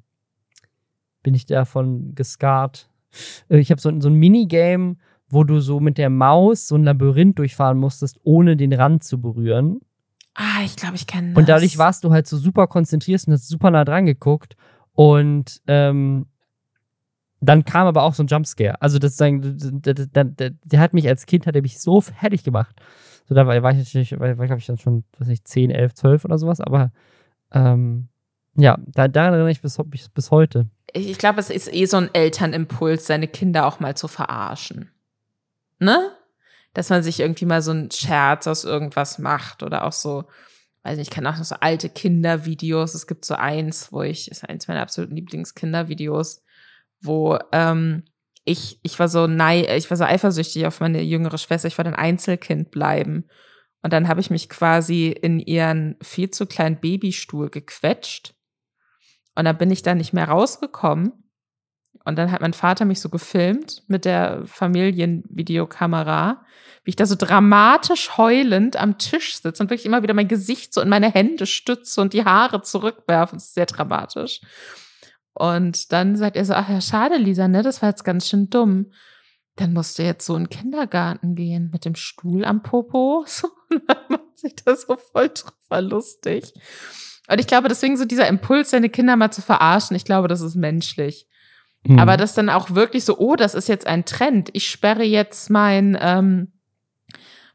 bin 1.21 1.33
ich 1.33 1.45
davon 1.45 2.15
gescarrt. 2.15 2.89
Äh, 3.49 3.57
ich 3.57 3.69
habe 3.69 3.81
so, 3.81 3.91
so 3.99 4.07
ein 4.07 4.15
Minigame, 4.15 4.95
wo 5.29 5.43
du 5.43 5.59
so 5.59 5.81
mit 5.81 5.97
der 5.97 6.09
Maus 6.09 6.69
so 6.69 6.75
ein 6.75 6.85
Labyrinth 6.85 7.39
durchfahren 7.39 7.77
musstest, 7.77 8.21
ohne 8.23 8.55
den 8.55 8.71
Rand 8.71 9.03
zu 9.03 9.19
berühren. 9.19 9.81
Ah, 10.33 10.63
ich 10.63 10.77
glaube, 10.77 10.95
ich 10.95 11.07
kenne 11.07 11.33
das. 11.33 11.37
Und 11.37 11.49
dadurch 11.49 11.77
warst 11.77 12.05
du 12.05 12.11
halt 12.11 12.25
so 12.25 12.37
super 12.37 12.67
konzentriert 12.67 13.21
und 13.27 13.33
hast 13.33 13.49
super 13.49 13.69
nah 13.69 13.83
dran 13.83 14.05
geguckt. 14.05 14.55
Und 14.99 15.61
ähm, 15.67 16.25
dann 17.39 17.63
kam 17.63 17.87
aber 17.87 18.03
auch 18.03 18.13
so 18.13 18.21
ein 18.21 18.27
Jumpscare. 18.27 18.81
Also 18.81 18.99
das 18.99 19.15
der, 19.15 19.31
der, 19.31 20.25
der, 20.25 20.49
der, 20.49 20.79
hat 20.81 20.93
mich 20.93 21.07
als 21.07 21.25
Kind, 21.25 21.47
hat 21.47 21.55
er 21.55 21.61
mich 21.61 21.79
so 21.79 22.01
fertig 22.01 22.43
gemacht. 22.43 22.75
So, 23.23 23.33
da 23.33 23.47
war, 23.47 23.63
war 23.63 23.71
ich 23.71 23.77
natürlich, 23.77 24.11
war, 24.19 24.37
war 24.37 24.45
glaube 24.45 24.59
ich 24.59 24.65
dann 24.65 24.77
schon, 24.77 25.05
weiß 25.17 25.29
nicht, 25.29 25.47
10, 25.47 25.71
11, 25.71 25.93
12 25.93 26.25
oder 26.25 26.37
sowas, 26.37 26.59
aber 26.59 26.91
ähm, 27.53 28.09
ja, 28.55 28.77
da, 28.87 29.07
daran 29.07 29.31
erinnere 29.31 29.51
ich 29.51 29.61
bis, 29.61 29.77
bis, 29.85 30.09
bis 30.09 30.31
heute. 30.31 30.67
Ich 30.91 31.17
glaube, 31.17 31.39
es 31.39 31.49
ist 31.49 31.73
eh 31.73 31.85
so 31.85 31.95
ein 31.95 32.13
Elternimpuls, 32.13 33.07
seine 33.07 33.29
Kinder 33.29 33.67
auch 33.67 33.79
mal 33.79 33.95
zu 33.95 34.09
verarschen. 34.09 34.91
Ne? 35.79 36.11
Dass 36.73 36.89
man 36.89 37.03
sich 37.03 37.21
irgendwie 37.21 37.45
mal 37.45 37.61
so 37.61 37.71
einen 37.71 37.89
Scherz 37.89 38.47
aus 38.47 38.65
irgendwas 38.65 39.17
macht 39.17 39.63
oder 39.63 39.85
auch 39.85 39.93
so, 39.93 40.25
nicht, 40.97 41.09
ich 41.09 41.13
kenne 41.13 41.29
auch 41.29 41.37
noch 41.37 41.43
so 41.43 41.55
alte 41.55 41.89
Kindervideos. 41.89 42.93
Es 42.93 43.07
gibt 43.07 43.25
so 43.25 43.35
eins, 43.35 43.91
wo 43.91 44.01
ich, 44.01 44.29
ist 44.29 44.47
eins 44.47 44.67
meiner 44.67 44.81
absoluten 44.81 45.15
Lieblingskindervideos, 45.15 46.43
wo 47.01 47.37
ähm, 47.51 48.03
ich, 48.45 48.79
ich 48.81 48.97
war 48.99 49.07
so 49.07 49.27
nei, 49.27 49.75
ich 49.75 49.89
war 49.89 49.97
so 49.97 50.03
eifersüchtig 50.03 50.65
auf 50.65 50.79
meine 50.79 51.01
jüngere 51.01 51.37
Schwester. 51.37 51.67
Ich 51.67 51.77
wollte 51.77 51.91
ein 51.91 51.95
Einzelkind 51.95 52.71
bleiben. 52.71 53.25
Und 53.81 53.93
dann 53.93 54.07
habe 54.07 54.19
ich 54.19 54.29
mich 54.29 54.49
quasi 54.49 55.07
in 55.09 55.39
ihren 55.39 55.95
viel 56.01 56.29
zu 56.31 56.45
kleinen 56.45 56.79
Babystuhl 56.79 57.49
gequetscht. 57.49 58.33
Und 59.35 59.45
dann 59.45 59.57
bin 59.57 59.71
ich 59.71 59.83
da 59.83 59.95
nicht 59.95 60.13
mehr 60.13 60.27
rausgekommen. 60.27 61.28
Und 62.05 62.17
dann 62.17 62.31
hat 62.31 62.41
mein 62.41 62.53
Vater 62.53 62.85
mich 62.85 63.01
so 63.01 63.09
gefilmt 63.09 63.83
mit 63.87 64.05
der 64.05 64.43
Familienvideokamera 64.45 66.43
wie 66.83 66.91
ich 66.91 66.95
da 66.95 67.05
so 67.05 67.15
dramatisch 67.15 68.17
heulend 68.17 68.75
am 68.75 68.97
Tisch 68.97 69.35
sitze 69.39 69.61
und 69.61 69.69
wirklich 69.69 69.85
immer 69.85 70.01
wieder 70.01 70.13
mein 70.13 70.27
Gesicht 70.27 70.73
so 70.73 70.81
in 70.81 70.89
meine 70.89 71.11
Hände 71.11 71.45
stütze 71.45 72.01
und 72.01 72.13
die 72.13 72.25
Haare 72.25 72.61
zurückwerfe. 72.61 73.35
Das 73.35 73.45
ist 73.45 73.53
sehr 73.53 73.65
dramatisch. 73.65 74.41
Und 75.33 75.91
dann 75.91 76.15
sagt 76.15 76.35
er 76.35 76.45
so, 76.45 76.53
ach 76.53 76.69
ja, 76.69 76.81
schade, 76.81 77.17
Lisa, 77.17 77.47
ne, 77.47 77.61
das 77.61 77.81
war 77.81 77.89
jetzt 77.89 78.03
ganz 78.03 78.27
schön 78.27 78.49
dumm. 78.49 78.91
Dann 79.55 79.73
musste 79.73 80.03
jetzt 80.03 80.25
so 80.25 80.35
in 80.35 80.45
den 80.45 80.49
Kindergarten 80.49 81.35
gehen 81.35 81.69
mit 81.71 81.85
dem 81.85 81.95
Stuhl 81.95 82.45
am 82.45 82.63
Popo. 82.63 83.25
So, 83.27 83.49
und 83.69 83.83
dann 83.87 83.97
macht 84.09 84.39
sich 84.39 84.55
das 84.55 84.81
so 84.87 84.95
voll 84.95 85.29
drüber 85.29 85.81
lustig. 85.81 86.53
Und 87.29 87.39
ich 87.39 87.45
glaube, 87.45 87.67
deswegen 87.67 87.97
so 87.97 88.05
dieser 88.05 88.27
Impuls, 88.27 88.71
seine 88.71 88.89
Kinder 88.89 89.15
mal 89.15 89.31
zu 89.31 89.41
verarschen, 89.43 89.95
ich 89.95 90.05
glaube, 90.05 90.27
das 90.27 90.41
ist 90.41 90.55
menschlich. 90.55 91.27
Mhm. 91.83 91.99
Aber 91.99 92.17
das 92.17 92.33
dann 92.33 92.49
auch 92.49 92.71
wirklich 92.71 93.05
so, 93.05 93.17
oh, 93.17 93.35
das 93.35 93.53
ist 93.55 93.69
jetzt 93.69 93.87
ein 93.87 94.05
Trend. 94.05 94.49
Ich 94.53 94.69
sperre 94.69 95.03
jetzt 95.03 95.49
mein, 95.49 95.97
ähm, 95.99 96.53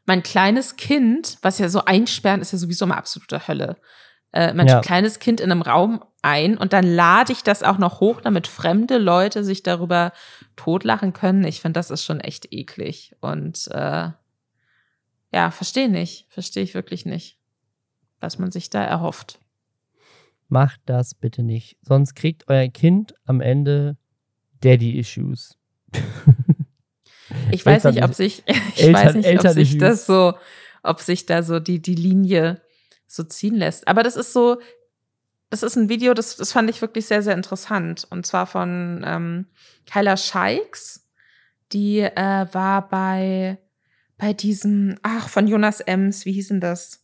mein 0.05 0.23
kleines 0.23 0.75
Kind, 0.75 1.37
was 1.41 1.59
ja 1.59 1.69
so 1.69 1.85
einsperren 1.85 2.41
ist 2.41 2.51
ja 2.51 2.57
sowieso 2.57 2.85
eine 2.85 2.97
absolute 2.97 3.47
Hölle. 3.47 3.77
Äh, 4.31 4.53
mein 4.53 4.67
ja. 4.67 4.81
kleines 4.81 5.19
Kind 5.19 5.39
in 5.39 5.51
einem 5.51 5.61
Raum 5.61 6.03
ein 6.21 6.57
und 6.57 6.73
dann 6.73 6.83
lade 6.83 7.31
ich 7.31 7.43
das 7.43 7.63
auch 7.63 7.77
noch 7.77 7.99
hoch, 7.99 8.19
damit 8.19 8.47
fremde 8.47 8.97
Leute 8.97 9.43
sich 9.43 9.63
darüber 9.63 10.11
totlachen 10.55 11.13
können. 11.13 11.43
Ich 11.45 11.61
finde, 11.61 11.79
das 11.79 11.91
ist 11.91 12.03
schon 12.03 12.19
echt 12.19 12.51
eklig. 12.51 13.15
Und 13.21 13.67
äh, 13.71 14.09
ja, 15.31 15.51
verstehe 15.51 15.89
nicht. 15.89 16.25
Verstehe 16.29 16.63
ich 16.63 16.73
wirklich 16.73 17.05
nicht, 17.05 17.37
was 18.19 18.39
man 18.39 18.51
sich 18.51 18.69
da 18.69 18.83
erhofft. 18.83 19.39
Macht 20.47 20.81
das 20.85 21.15
bitte 21.15 21.43
nicht. 21.43 21.77
Sonst 21.81 22.15
kriegt 22.15 22.47
euer 22.47 22.67
Kind 22.67 23.13
am 23.25 23.41
Ende 23.41 23.97
Daddy-Issues. 24.65 25.57
Ich 27.51 27.65
weiß 27.65 27.85
nicht, 27.85 28.03
ob 28.03 28.13
sich, 28.13 28.43
ich 28.75 28.83
Eltern, 28.83 28.93
weiß 28.93 29.15
nicht, 29.15 29.39
ob 29.39 29.51
sich 29.51 29.77
das 29.77 30.05
so, 30.05 30.33
ob 30.83 31.01
sich 31.01 31.25
da 31.25 31.43
so 31.43 31.59
die, 31.59 31.81
die 31.81 31.95
Linie 31.95 32.61
so 33.07 33.23
ziehen 33.23 33.55
lässt. 33.55 33.87
Aber 33.87 34.03
das 34.03 34.15
ist 34.15 34.33
so, 34.33 34.59
das 35.49 35.63
ist 35.63 35.75
ein 35.75 35.89
Video, 35.89 36.13
das, 36.13 36.35
das 36.35 36.51
fand 36.51 36.69
ich 36.69 36.81
wirklich 36.81 37.05
sehr, 37.05 37.21
sehr 37.21 37.33
interessant. 37.33 38.07
Und 38.09 38.25
zwar 38.25 38.47
von 38.47 39.03
ähm, 39.05 39.47
Kyla 39.85 40.17
Scheiks. 40.17 41.01
Die 41.71 41.99
äh, 41.99 42.47
war 42.51 42.87
bei, 42.89 43.57
bei 44.17 44.33
diesem, 44.33 44.97
ach, 45.01 45.29
von 45.29 45.47
Jonas 45.47 45.81
Ems, 45.81 46.25
wie 46.25 46.33
hieß 46.33 46.49
denn 46.49 46.61
das? 46.61 47.01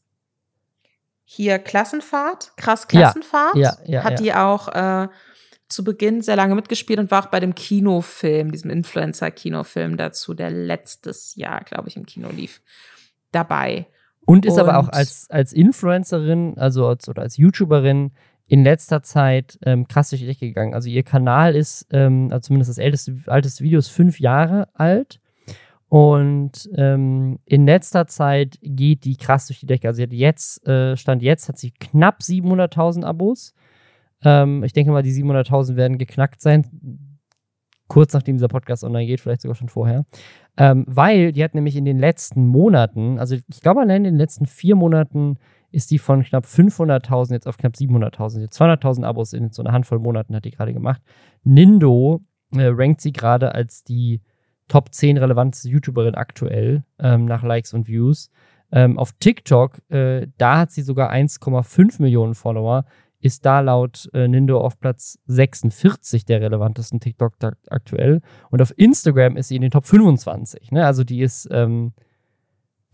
Hier 1.24 1.60
Klassenfahrt, 1.60 2.54
krass 2.58 2.88
Klassenfahrt. 2.88 3.56
Ja, 3.56 3.78
ja, 3.86 3.92
ja 3.92 4.04
Hat 4.04 4.20
die 4.20 4.34
auch 4.34 4.68
äh, 4.68 5.08
zu 5.72 5.84
Beginn 5.84 6.22
sehr 6.22 6.36
lange 6.36 6.56
mitgespielt 6.56 7.00
und 7.00 7.12
war 7.12 7.24
auch 7.24 7.30
bei 7.30 7.40
dem 7.40 7.56
Kinofilm, 7.56 8.52
diesem 8.52 8.70
Influencer-Kinofilm 8.70 9.98
dazu, 9.98 10.34
der 10.34 10.52
letztes 10.52 11.36
Jahr, 11.36 11.62
glaube 11.62 11.90
ich, 11.90 11.98
im 11.98 12.06
Kino 12.06 12.30
lief, 12.30 12.62
dabei. 13.32 13.88
Und 14.26 14.46
ist 14.46 14.54
und 14.54 14.60
aber 14.60 14.78
auch 14.78 14.90
als, 14.90 15.28
als 15.30 15.54
Influencerin, 15.54 16.58
also 16.58 16.88
als, 16.88 17.10
oder 17.10 17.24
als 17.24 17.38
YouTuberin 17.38 18.12
in 18.48 18.64
letzter 18.64 19.02
Zeit 19.02 19.58
ähm, 19.64 19.88
krass 19.88 20.10
durch 20.10 20.22
die 20.22 20.28
Decke 20.28 20.48
gegangen. 20.48 20.74
Also 20.74 20.90
ihr 20.90 21.04
Kanal 21.04 21.56
ist, 21.56 21.88
ähm, 21.92 22.28
also 22.32 22.48
zumindest 22.48 22.70
das 22.70 22.78
älteste, 22.78 23.16
älteste 23.28 23.64
Video 23.64 23.80
ist 23.80 23.88
fünf 23.88 24.20
Jahre 24.20 24.68
alt. 24.74 25.20
Und 25.88 26.70
ähm, 26.76 27.40
in 27.46 27.66
letzter 27.66 28.08
Zeit 28.08 28.58
geht 28.62 29.04
die 29.04 29.18
krass 29.18 29.48
durch 29.48 29.60
die 29.60 29.66
Decke. 29.66 29.88
Also 29.88 30.04
jetzt, 30.04 30.66
äh, 30.68 30.96
Stand 30.96 31.22
jetzt, 31.22 31.50
hat 31.50 31.58
sie 31.58 31.72
knapp 31.72 32.20
700.000 32.22 33.04
Abos. 33.04 33.54
Ähm, 34.24 34.64
ich 34.64 34.74
denke 34.74 34.92
mal, 34.92 35.04
die 35.04 35.14
700.000 35.14 35.76
werden 35.76 35.98
geknackt 35.98 36.42
sein. 36.42 36.66
Kurz 37.88 38.14
nachdem 38.14 38.38
dieser 38.38 38.48
Podcast 38.48 38.84
online 38.84 39.06
geht, 39.06 39.20
vielleicht 39.20 39.42
sogar 39.42 39.56
schon 39.56 39.70
vorher. 39.70 40.06
Ähm, 40.58 40.86
weil 40.88 41.32
die 41.32 41.44
hat 41.44 41.56
nämlich 41.56 41.76
in 41.76 41.86
den 41.86 42.00
letzten 42.00 42.48
Monaten, 42.48 43.20
also 43.20 43.36
ich 43.36 43.62
glaube 43.62 43.82
allein 43.82 44.06
in 44.06 44.14
den 44.14 44.18
letzten 44.18 44.46
vier 44.46 44.76
Monaten 44.76 45.38
ist 45.72 45.92
die 45.92 46.00
von 46.00 46.24
knapp 46.24 46.46
500.000 46.46 47.34
jetzt 47.34 47.48
auf 47.48 47.58
knapp 47.58 47.74
700.000. 47.74 48.52
200.000 48.52 49.04
Abos 49.04 49.34
in 49.34 49.52
so 49.52 49.64
einer 49.64 49.72
Handvoll 49.72 50.00
Monaten 50.00 50.36
hat 50.36 50.46
die 50.46 50.52
gerade 50.52 50.74
gemacht. 50.74 51.02
Nindo 51.44 52.22
äh, 52.54 52.68
rankt 52.68 53.02
sie 53.02 53.12
gerade 53.12 53.54
als 53.56 53.84
die 53.84 54.22
Top 54.68 54.94
10 54.94 55.18
relevanteste 55.18 55.70
YouTuberin 55.70 56.16
aktuell 56.16 56.84
ähm, 57.00 57.26
nach 57.26 57.44
Likes 57.44 57.74
und 57.74 57.88
Views. 57.88 58.30
Ähm, 58.72 58.98
auf 58.98 59.12
TikTok, 59.20 59.82
äh, 59.90 60.28
da 60.38 60.60
hat 60.60 60.72
sie 60.72 60.82
sogar 60.82 61.12
1,5 61.12 62.02
Millionen 62.02 62.36
Follower, 62.36 62.86
ist 63.22 63.46
da 63.46 63.60
laut 63.60 64.10
äh, 64.14 64.28
Nindo 64.28 64.60
auf 64.60 64.80
Platz 64.80 65.20
46 65.28 66.26
der 66.26 66.42
relevantesten 66.42 67.00
TikTok 67.00 67.34
aktuell. 67.70 68.22
Und 68.50 68.62
auf 68.62 68.74
Instagram 68.78 69.38
ist 69.38 69.48
sie 69.48 69.56
in 69.56 69.62
den 69.62 69.72
Top 69.72 69.86
25. 69.86 70.72
Ne? 70.72 70.86
Also 70.86 71.04
die 71.04 71.22
ist, 71.22 71.48
ähm, 71.52 71.94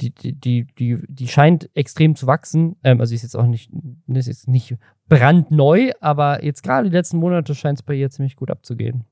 die, 0.01 0.13
die, 0.13 0.33
die, 0.33 0.67
die, 0.77 0.99
die 1.07 1.27
scheint 1.27 1.69
extrem 1.75 2.15
zu 2.15 2.27
wachsen. 2.27 2.75
Ähm, 2.83 3.01
also 3.01 3.15
ist 3.15 3.23
jetzt 3.23 3.35
auch 3.35 3.47
nicht, 3.47 3.71
ist 4.07 4.27
jetzt 4.27 4.47
nicht 4.47 4.75
brandneu, 5.07 5.91
aber 6.01 6.43
jetzt 6.43 6.63
gerade 6.63 6.89
die 6.89 6.95
letzten 6.95 7.17
Monate 7.17 7.55
scheint 7.55 7.79
es 7.79 7.83
bei 7.83 7.95
ihr 7.95 8.09
ziemlich 8.09 8.35
gut 8.35 8.51
abzugehen. 8.51 9.05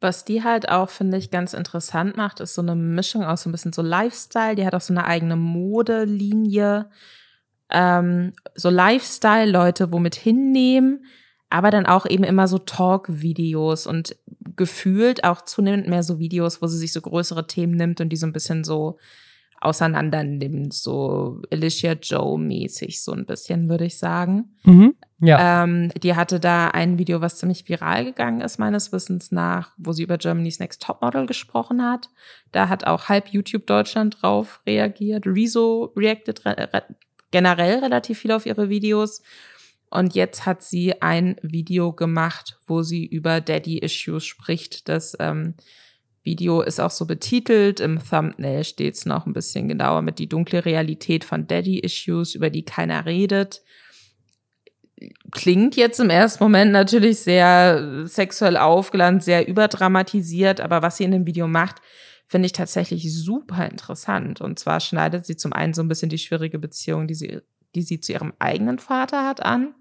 Was 0.00 0.24
die 0.24 0.42
halt 0.42 0.70
auch, 0.70 0.88
finde 0.88 1.18
ich, 1.18 1.30
ganz 1.30 1.52
interessant 1.52 2.16
macht, 2.16 2.40
ist 2.40 2.54
so 2.54 2.62
eine 2.62 2.74
Mischung 2.74 3.22
aus 3.22 3.42
so 3.42 3.50
ein 3.50 3.52
bisschen 3.52 3.74
so 3.74 3.82
Lifestyle. 3.82 4.54
Die 4.54 4.64
hat 4.64 4.74
auch 4.74 4.80
so 4.80 4.94
eine 4.94 5.04
eigene 5.04 5.36
Modelinie. 5.36 6.88
Ähm, 7.70 8.32
so 8.54 8.70
Lifestyle-Leute 8.70 9.92
womit 9.92 10.14
hinnehmen, 10.14 11.04
aber 11.48 11.70
dann 11.70 11.86
auch 11.86 12.06
eben 12.06 12.24
immer 12.24 12.48
so 12.48 12.58
Talk-Videos 12.58 13.86
und 13.86 14.16
gefühlt 14.56 15.24
auch 15.24 15.42
zunehmend 15.42 15.88
mehr 15.88 16.02
so 16.02 16.18
Videos, 16.18 16.62
wo 16.62 16.66
sie 16.66 16.78
sich 16.78 16.92
so 16.92 17.00
größere 17.00 17.46
Themen 17.46 17.74
nimmt 17.74 18.00
und 18.00 18.10
die 18.10 18.16
so 18.16 18.26
ein 18.26 18.32
bisschen 18.32 18.64
so 18.64 18.98
auseinander 19.60 20.24
nimmt, 20.24 20.72
so 20.72 21.42
Alicia 21.50 21.92
Joe-mäßig, 21.92 23.02
so 23.02 23.12
ein 23.12 23.26
bisschen, 23.26 23.68
würde 23.68 23.84
ich 23.84 23.98
sagen. 23.98 24.56
Mhm, 24.64 24.94
ja. 25.20 25.64
Ähm, 25.64 25.90
die 26.02 26.16
hatte 26.16 26.40
da 26.40 26.68
ein 26.68 26.98
Video, 26.98 27.20
was 27.20 27.36
ziemlich 27.36 27.68
viral 27.68 28.06
gegangen 28.06 28.40
ist, 28.40 28.58
meines 28.58 28.90
Wissens 28.90 29.30
nach, 29.32 29.72
wo 29.76 29.92
sie 29.92 30.02
über 30.02 30.16
Germany's 30.16 30.60
Next 30.60 30.82
Topmodel 30.82 31.26
gesprochen 31.26 31.82
hat. 31.82 32.08
Da 32.52 32.70
hat 32.70 32.86
auch 32.86 33.10
halb 33.10 33.28
YouTube 33.28 33.66
Deutschland 33.66 34.22
drauf 34.22 34.62
reagiert. 34.66 35.26
Rezo 35.26 35.92
reacted 35.94 36.44
re 36.46 36.56
generell 37.30 37.78
relativ 37.78 38.20
viel 38.20 38.32
auf 38.32 38.46
ihre 38.46 38.68
Videos. 38.68 39.22
Und 39.90 40.14
jetzt 40.14 40.46
hat 40.46 40.62
sie 40.62 41.02
ein 41.02 41.36
Video 41.42 41.92
gemacht, 41.92 42.58
wo 42.66 42.82
sie 42.82 43.04
über 43.04 43.40
Daddy-Issues 43.40 44.24
spricht, 44.24 44.88
dass 44.88 45.16
ähm, 45.18 45.54
Video 46.22 46.60
ist 46.60 46.80
auch 46.80 46.90
so 46.90 47.06
betitelt. 47.06 47.80
Im 47.80 47.98
Thumbnail 47.98 48.64
steht 48.64 48.94
es 48.94 49.06
noch 49.06 49.26
ein 49.26 49.32
bisschen 49.32 49.68
genauer 49.68 50.02
mit 50.02 50.18
die 50.18 50.28
dunkle 50.28 50.64
Realität 50.64 51.24
von 51.24 51.46
Daddy-Issues, 51.46 52.34
über 52.34 52.50
die 52.50 52.64
keiner 52.64 53.06
redet. 53.06 53.62
Klingt 55.32 55.76
jetzt 55.76 55.98
im 55.98 56.10
ersten 56.10 56.44
Moment 56.44 56.72
natürlich 56.72 57.20
sehr 57.20 58.06
sexuell 58.06 58.58
aufgeladen, 58.58 59.20
sehr 59.20 59.48
überdramatisiert, 59.48 60.60
aber 60.60 60.82
was 60.82 60.98
sie 60.98 61.04
in 61.04 61.12
dem 61.12 61.26
Video 61.26 61.48
macht, 61.48 61.76
finde 62.30 62.46
ich 62.46 62.52
tatsächlich 62.52 63.12
super 63.12 63.66
interessant. 63.66 64.40
Und 64.40 64.56
zwar 64.56 64.78
schneidet 64.78 65.26
sie 65.26 65.36
zum 65.36 65.52
einen 65.52 65.74
so 65.74 65.82
ein 65.82 65.88
bisschen 65.88 66.10
die 66.10 66.18
schwierige 66.18 66.60
Beziehung, 66.60 67.08
die 67.08 67.14
sie, 67.14 67.40
die 67.74 67.82
sie 67.82 67.98
zu 67.98 68.12
ihrem 68.12 68.34
eigenen 68.38 68.78
Vater 68.78 69.26
hat, 69.26 69.44
an. 69.44 69.74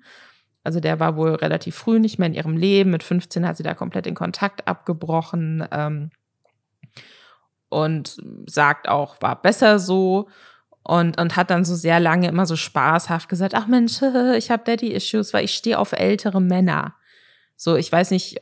Also 0.64 0.80
der 0.80 1.00
war 1.00 1.16
wohl 1.16 1.36
relativ 1.36 1.76
früh 1.76 2.00
nicht 2.00 2.18
mehr 2.18 2.28
in 2.28 2.34
ihrem 2.34 2.58
Leben. 2.58 2.90
Mit 2.90 3.04
15 3.04 3.48
hat 3.48 3.56
sie 3.56 3.62
da 3.62 3.76
komplett 3.76 4.08
den 4.08 4.16
Kontakt 4.16 4.68
abgebrochen. 4.68 5.64
Ähm, 5.72 6.10
und 7.70 8.18
sagt 8.48 8.90
auch, 8.90 9.22
war 9.22 9.40
besser 9.40 9.78
so 9.78 10.28
und, 10.82 11.22
und 11.22 11.36
hat 11.36 11.52
dann 11.52 11.64
so 11.64 11.76
sehr 11.76 12.00
lange 12.00 12.30
immer 12.30 12.48
so 12.48 12.56
spaßhaft 12.56 13.30
gesagt, 13.30 13.54
ach 13.54 13.68
Mensch, 13.68 14.02
ich 14.38 14.50
habe 14.50 14.64
Daddy-Issues, 14.64 15.36
weil 15.36 15.46
ich 15.46 15.54
stehe 15.54 15.78
auf 15.78 15.92
ältere 15.92 16.42
Männer. 16.42 16.96
So, 17.56 17.76
ich 17.76 17.92
weiß 17.92 18.10
nicht, 18.10 18.40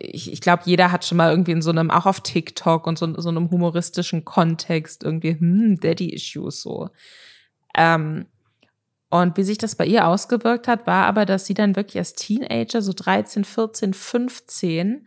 ich, 0.00 0.32
ich 0.32 0.40
glaube, 0.40 0.62
jeder 0.66 0.92
hat 0.92 1.04
schon 1.04 1.18
mal 1.18 1.30
irgendwie 1.30 1.52
in 1.52 1.62
so 1.62 1.70
einem, 1.70 1.90
auch 1.90 2.06
auf 2.06 2.20
TikTok 2.20 2.86
und 2.86 2.98
so, 2.98 3.20
so 3.20 3.28
einem 3.28 3.50
humoristischen 3.50 4.24
Kontext 4.24 5.02
irgendwie, 5.02 5.38
hm, 5.38 5.80
Daddy-Issues 5.80 6.62
so. 6.62 6.90
Ähm, 7.76 8.26
und 9.10 9.36
wie 9.36 9.44
sich 9.44 9.58
das 9.58 9.76
bei 9.76 9.86
ihr 9.86 10.06
ausgewirkt 10.08 10.66
hat, 10.66 10.86
war 10.86 11.06
aber, 11.06 11.24
dass 11.24 11.46
sie 11.46 11.54
dann 11.54 11.76
wirklich 11.76 11.98
als 11.98 12.14
Teenager, 12.14 12.82
so 12.82 12.92
13, 12.92 13.44
14, 13.44 13.94
15, 13.94 15.06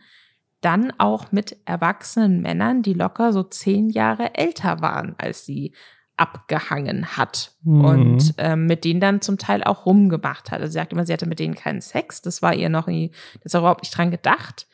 dann 0.60 0.92
auch 0.98 1.30
mit 1.30 1.56
erwachsenen 1.66 2.40
Männern, 2.40 2.82
die 2.82 2.94
locker 2.94 3.32
so 3.32 3.42
zehn 3.42 3.90
Jahre 3.90 4.34
älter 4.34 4.80
waren 4.80 5.14
als 5.18 5.44
sie, 5.44 5.72
abgehangen 6.18 7.16
hat 7.16 7.52
mhm. 7.62 7.84
und 7.84 8.34
ähm, 8.38 8.66
mit 8.66 8.84
denen 8.84 9.00
dann 9.00 9.20
zum 9.22 9.38
Teil 9.38 9.62
auch 9.64 9.86
rumgemacht 9.86 10.50
hat. 10.50 10.60
Also 10.60 10.72
sie 10.72 10.78
sagt 10.78 10.92
immer, 10.92 11.06
sie 11.06 11.12
hatte 11.12 11.26
mit 11.26 11.38
denen 11.38 11.54
keinen 11.54 11.80
Sex, 11.80 12.20
das 12.20 12.42
war 12.42 12.54
ihr 12.54 12.68
noch 12.68 12.88
nie, 12.88 13.12
das 13.42 13.54
ist 13.54 13.58
überhaupt 13.58 13.82
nicht 13.82 13.96
dran 13.96 14.10
gedacht. 14.10 14.66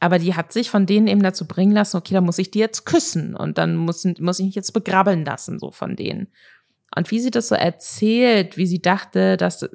Aber 0.00 0.18
die 0.18 0.34
hat 0.34 0.52
sich 0.52 0.70
von 0.70 0.86
denen 0.86 1.06
eben 1.06 1.22
dazu 1.22 1.46
bringen 1.46 1.72
lassen, 1.72 1.98
okay, 1.98 2.14
da 2.14 2.22
muss 2.22 2.38
ich 2.38 2.50
die 2.50 2.58
jetzt 2.58 2.86
küssen 2.86 3.36
und 3.36 3.58
dann 3.58 3.76
muss, 3.76 4.04
muss 4.18 4.38
ich 4.38 4.46
mich 4.46 4.54
jetzt 4.54 4.72
begrabbeln 4.72 5.24
lassen, 5.24 5.58
so 5.58 5.70
von 5.70 5.94
denen. 5.94 6.28
Und 6.96 7.10
wie 7.10 7.20
sie 7.20 7.30
das 7.30 7.48
so 7.48 7.54
erzählt, 7.54 8.56
wie 8.56 8.66
sie 8.66 8.82
dachte, 8.82 9.36
dass 9.36 9.68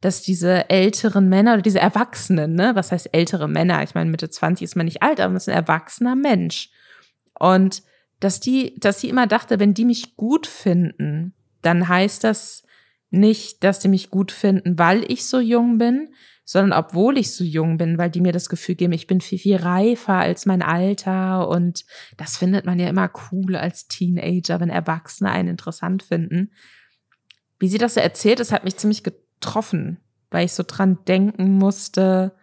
dass 0.00 0.22
diese 0.22 0.70
älteren 0.70 1.28
Männer 1.28 1.54
oder 1.54 1.62
diese 1.62 1.80
Erwachsenen, 1.80 2.54
ne, 2.54 2.72
was 2.74 2.92
heißt 2.92 3.10
ältere 3.12 3.48
Männer? 3.48 3.82
Ich 3.82 3.94
meine, 3.94 4.10
Mitte 4.10 4.30
20 4.30 4.64
ist 4.64 4.76
man 4.76 4.86
nicht 4.86 5.02
alt, 5.02 5.18
aber 5.18 5.30
man 5.30 5.38
ist 5.38 5.48
ein 5.48 5.56
erwachsener 5.56 6.14
Mensch. 6.14 6.70
Und 7.34 7.82
dass 8.20 8.40
die, 8.40 8.78
dass 8.78 9.00
sie 9.00 9.08
immer 9.08 9.26
dachte, 9.26 9.58
wenn 9.58 9.74
die 9.74 9.84
mich 9.84 10.16
gut 10.16 10.46
finden, 10.46 11.34
dann 11.62 11.88
heißt 11.88 12.22
das 12.24 12.62
nicht, 13.10 13.64
dass 13.64 13.80
die 13.80 13.88
mich 13.88 14.10
gut 14.10 14.30
finden, 14.30 14.78
weil 14.78 15.10
ich 15.10 15.26
so 15.26 15.40
jung 15.40 15.78
bin, 15.78 16.12
sondern 16.50 16.72
obwohl 16.72 17.18
ich 17.18 17.34
so 17.34 17.44
jung 17.44 17.76
bin, 17.76 17.98
weil 17.98 18.08
die 18.08 18.22
mir 18.22 18.32
das 18.32 18.48
Gefühl 18.48 18.74
geben, 18.74 18.94
ich 18.94 19.06
bin 19.06 19.20
viel, 19.20 19.38
viel 19.38 19.56
reifer 19.56 20.14
als 20.14 20.46
mein 20.46 20.62
Alter 20.62 21.46
und 21.46 21.84
das 22.16 22.38
findet 22.38 22.64
man 22.64 22.78
ja 22.78 22.88
immer 22.88 23.10
cool 23.30 23.54
als 23.54 23.86
Teenager, 23.86 24.58
wenn 24.58 24.70
Erwachsene 24.70 25.30
einen 25.30 25.50
interessant 25.50 26.02
finden. 26.02 26.52
Wie 27.58 27.68
sie 27.68 27.76
das 27.76 27.94
so 27.94 28.00
erzählt, 28.00 28.40
das 28.40 28.50
hat 28.50 28.64
mich 28.64 28.78
ziemlich 28.78 29.02
getroffen, 29.02 30.00
weil 30.30 30.46
ich 30.46 30.54
so 30.54 30.64
dran 30.66 30.96
denken 31.06 31.58
musste, 31.58 32.34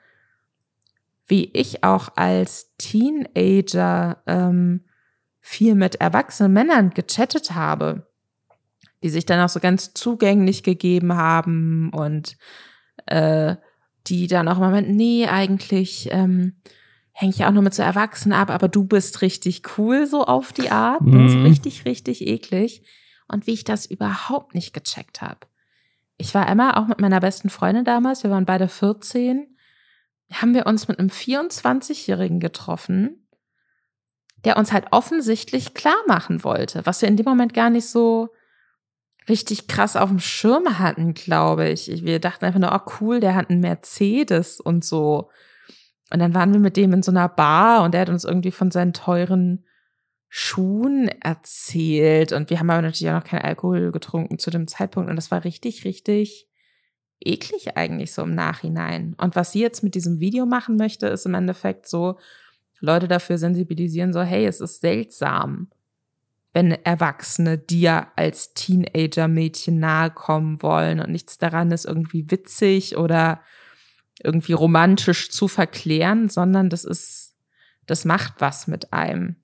wie 1.25 1.45
ich 1.53 1.83
auch 1.83 2.09
als 2.15 2.75
Teenager 2.77 4.21
ähm, 4.27 4.85
viel 5.39 5.73
mit 5.73 5.95
erwachsenen 5.95 6.53
Männern 6.53 6.91
gechattet 6.91 7.55
habe, 7.55 8.05
die 9.01 9.09
sich 9.09 9.25
dann 9.25 9.39
auch 9.39 9.49
so 9.49 9.59
ganz 9.59 9.95
zugänglich 9.95 10.61
gegeben 10.61 11.15
haben 11.15 11.89
und 11.91 12.37
äh, 13.07 13.55
die 14.07 14.27
dann 14.27 14.47
auch 14.47 14.57
mal 14.57 14.71
mit, 14.71 14.89
nee, 14.89 15.27
eigentlich 15.27 16.09
ähm, 16.11 16.55
hänge 17.11 17.33
ich 17.33 17.45
auch 17.45 17.51
nur 17.51 17.63
mit 17.63 17.73
so 17.73 17.83
Erwachsenen 17.83 18.37
ab, 18.37 18.49
aber 18.49 18.67
du 18.67 18.85
bist 18.85 19.21
richtig 19.21 19.77
cool, 19.77 20.05
so 20.05 20.25
auf 20.25 20.53
die 20.53 20.71
Art. 20.71 21.01
Mhm. 21.01 21.23
Das 21.23 21.33
ist 21.33 21.43
richtig, 21.43 21.85
richtig 21.85 22.27
eklig. 22.27 22.83
Und 23.27 23.47
wie 23.47 23.53
ich 23.53 23.63
das 23.63 23.85
überhaupt 23.85 24.53
nicht 24.53 24.73
gecheckt 24.73 25.21
habe 25.21 25.47
ich 26.17 26.33
war 26.33 26.49
immer 26.49 26.77
auch 26.77 26.87
mit 26.87 27.01
meiner 27.01 27.19
besten 27.19 27.49
Freundin 27.49 27.85
damals, 27.85 28.23
wir 28.23 28.31
waren 28.31 28.45
beide 28.45 28.67
14, 28.67 29.47
haben 30.31 30.53
wir 30.53 30.65
uns 30.65 30.87
mit 30.87 30.99
einem 30.99 31.09
24-Jährigen 31.09 32.39
getroffen, 32.39 33.27
der 34.43 34.57
uns 34.57 34.71
halt 34.71 34.87
offensichtlich 34.91 35.73
klar 35.73 35.97
machen 36.07 36.43
wollte, 36.43 36.85
was 36.85 37.01
wir 37.01 37.09
in 37.09 37.17
dem 37.17 37.25
Moment 37.25 37.53
gar 37.53 37.69
nicht 37.69 37.89
so 37.89 38.29
richtig 39.29 39.67
krass 39.67 39.95
auf 39.95 40.09
dem 40.09 40.19
Schirm 40.19 40.79
hatten, 40.79 41.13
glaube 41.13 41.69
ich. 41.69 42.03
Wir 42.03 42.19
dachten 42.19 42.45
einfach 42.45 42.59
nur, 42.59 42.73
oh 42.73 42.91
cool, 42.99 43.19
der 43.19 43.35
hat 43.35 43.49
einen 43.49 43.59
Mercedes 43.59 44.59
und 44.59 44.85
so. 44.85 45.29
Und 46.11 46.19
dann 46.19 46.33
waren 46.33 46.53
wir 46.53 46.59
mit 46.59 46.77
dem 46.77 46.93
in 46.93 47.03
so 47.03 47.11
einer 47.11 47.29
Bar 47.29 47.83
und 47.83 47.93
der 47.93 48.01
hat 48.01 48.09
uns 48.09 48.23
irgendwie 48.23 48.51
von 48.51 48.71
seinen 48.71 48.93
teuren 48.93 49.65
Schuhen 50.29 51.07
erzählt 51.21 52.33
und 52.33 52.49
wir 52.49 52.59
haben 52.59 52.69
aber 52.69 52.81
natürlich 52.81 53.09
auch 53.09 53.19
noch 53.19 53.23
keinen 53.23 53.43
Alkohol 53.43 53.91
getrunken 53.91 54.37
zu 54.37 54.51
dem 54.51 54.67
Zeitpunkt 54.67 55.09
und 55.09 55.15
das 55.15 55.31
war 55.31 55.43
richtig, 55.43 55.85
richtig 55.85 56.49
eklig 57.21 57.77
eigentlich 57.77 58.11
so 58.13 58.23
im 58.23 58.35
Nachhinein. 58.35 59.15
Und 59.17 59.35
was 59.35 59.53
sie 59.53 59.61
jetzt 59.61 59.83
mit 59.83 59.95
diesem 59.95 60.19
Video 60.19 60.45
machen 60.45 60.75
möchte, 60.75 61.07
ist 61.07 61.25
im 61.25 61.33
Endeffekt 61.33 61.87
so, 61.87 62.17
Leute 62.81 63.07
dafür 63.07 63.37
sensibilisieren, 63.37 64.13
so, 64.13 64.21
hey, 64.21 64.45
es 64.45 64.59
ist 64.59 64.81
seltsam, 64.81 65.69
wenn 66.55 66.71
Erwachsene 66.71 67.57
dir 67.57 68.07
als 68.15 68.53
Teenager-Mädchen 68.53 69.77
nahe 69.77 70.09
kommen 70.09 70.61
wollen 70.63 71.01
und 71.01 71.11
nichts 71.11 71.37
daran 71.37 71.69
ist 71.71 71.83
irgendwie 71.83 72.31
witzig 72.31 72.95
oder 72.95 73.41
irgendwie 74.23 74.53
romantisch 74.53 75.29
zu 75.31 75.49
verklären, 75.49 76.29
sondern 76.29 76.69
das 76.69 76.85
ist, 76.85 77.35
das 77.87 78.05
macht 78.05 78.35
was 78.39 78.67
mit 78.67 78.93
einem. 78.93 79.35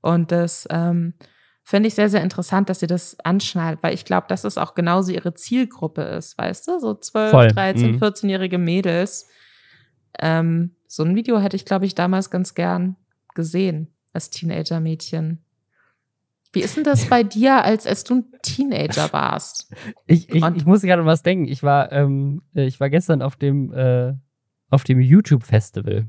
Und 0.00 0.32
das 0.32 0.66
ähm, 0.68 1.14
finde 1.62 1.86
ich 1.86 1.94
sehr, 1.94 2.10
sehr 2.10 2.24
interessant, 2.24 2.68
dass 2.68 2.80
sie 2.80 2.88
das 2.88 3.16
anschneidet, 3.20 3.80
weil 3.84 3.94
ich 3.94 4.04
glaube, 4.04 4.26
dass 4.28 4.42
es 4.42 4.58
auch 4.58 4.74
genauso 4.74 5.12
ihre 5.12 5.34
Zielgruppe 5.34 6.02
ist, 6.02 6.36
weißt 6.38 6.66
du? 6.66 6.80
So 6.80 6.94
12, 6.94 7.30
Voll. 7.30 7.48
13, 7.48 7.92
mhm. 7.92 7.98
14-jährige 7.98 8.58
Mädels. 8.58 9.28
Ähm, 10.18 10.74
so 10.88 11.04
ein 11.04 11.14
Video 11.14 11.38
hätte 11.38 11.54
ich, 11.54 11.64
glaube 11.64 11.86
ich, 11.86 11.94
damals 11.94 12.30
ganz 12.30 12.54
gern 12.54 12.96
gesehen 13.36 13.94
als 14.12 14.30
Teenager-Mädchen. 14.30 15.44
Wie 16.52 16.60
ist 16.60 16.76
denn 16.76 16.84
das 16.84 17.06
bei 17.06 17.22
dir, 17.22 17.62
als, 17.62 17.86
als 17.86 18.04
du 18.04 18.16
ein 18.16 18.24
Teenager 18.42 19.08
warst? 19.12 19.72
Ich, 20.06 20.28
ich, 20.30 20.42
ich 20.42 20.66
muss 20.66 20.82
gerade 20.82 21.04
was 21.04 21.22
denken. 21.22 21.46
Ich 21.46 21.62
war, 21.62 21.92
ähm, 21.92 22.42
ich 22.54 22.80
war 22.80 22.88
gestern 22.88 23.20
auf 23.22 23.36
dem, 23.36 23.72
äh, 23.72 24.14
auf 24.70 24.84
dem 24.84 25.00
YouTube-Festival. 25.00 26.06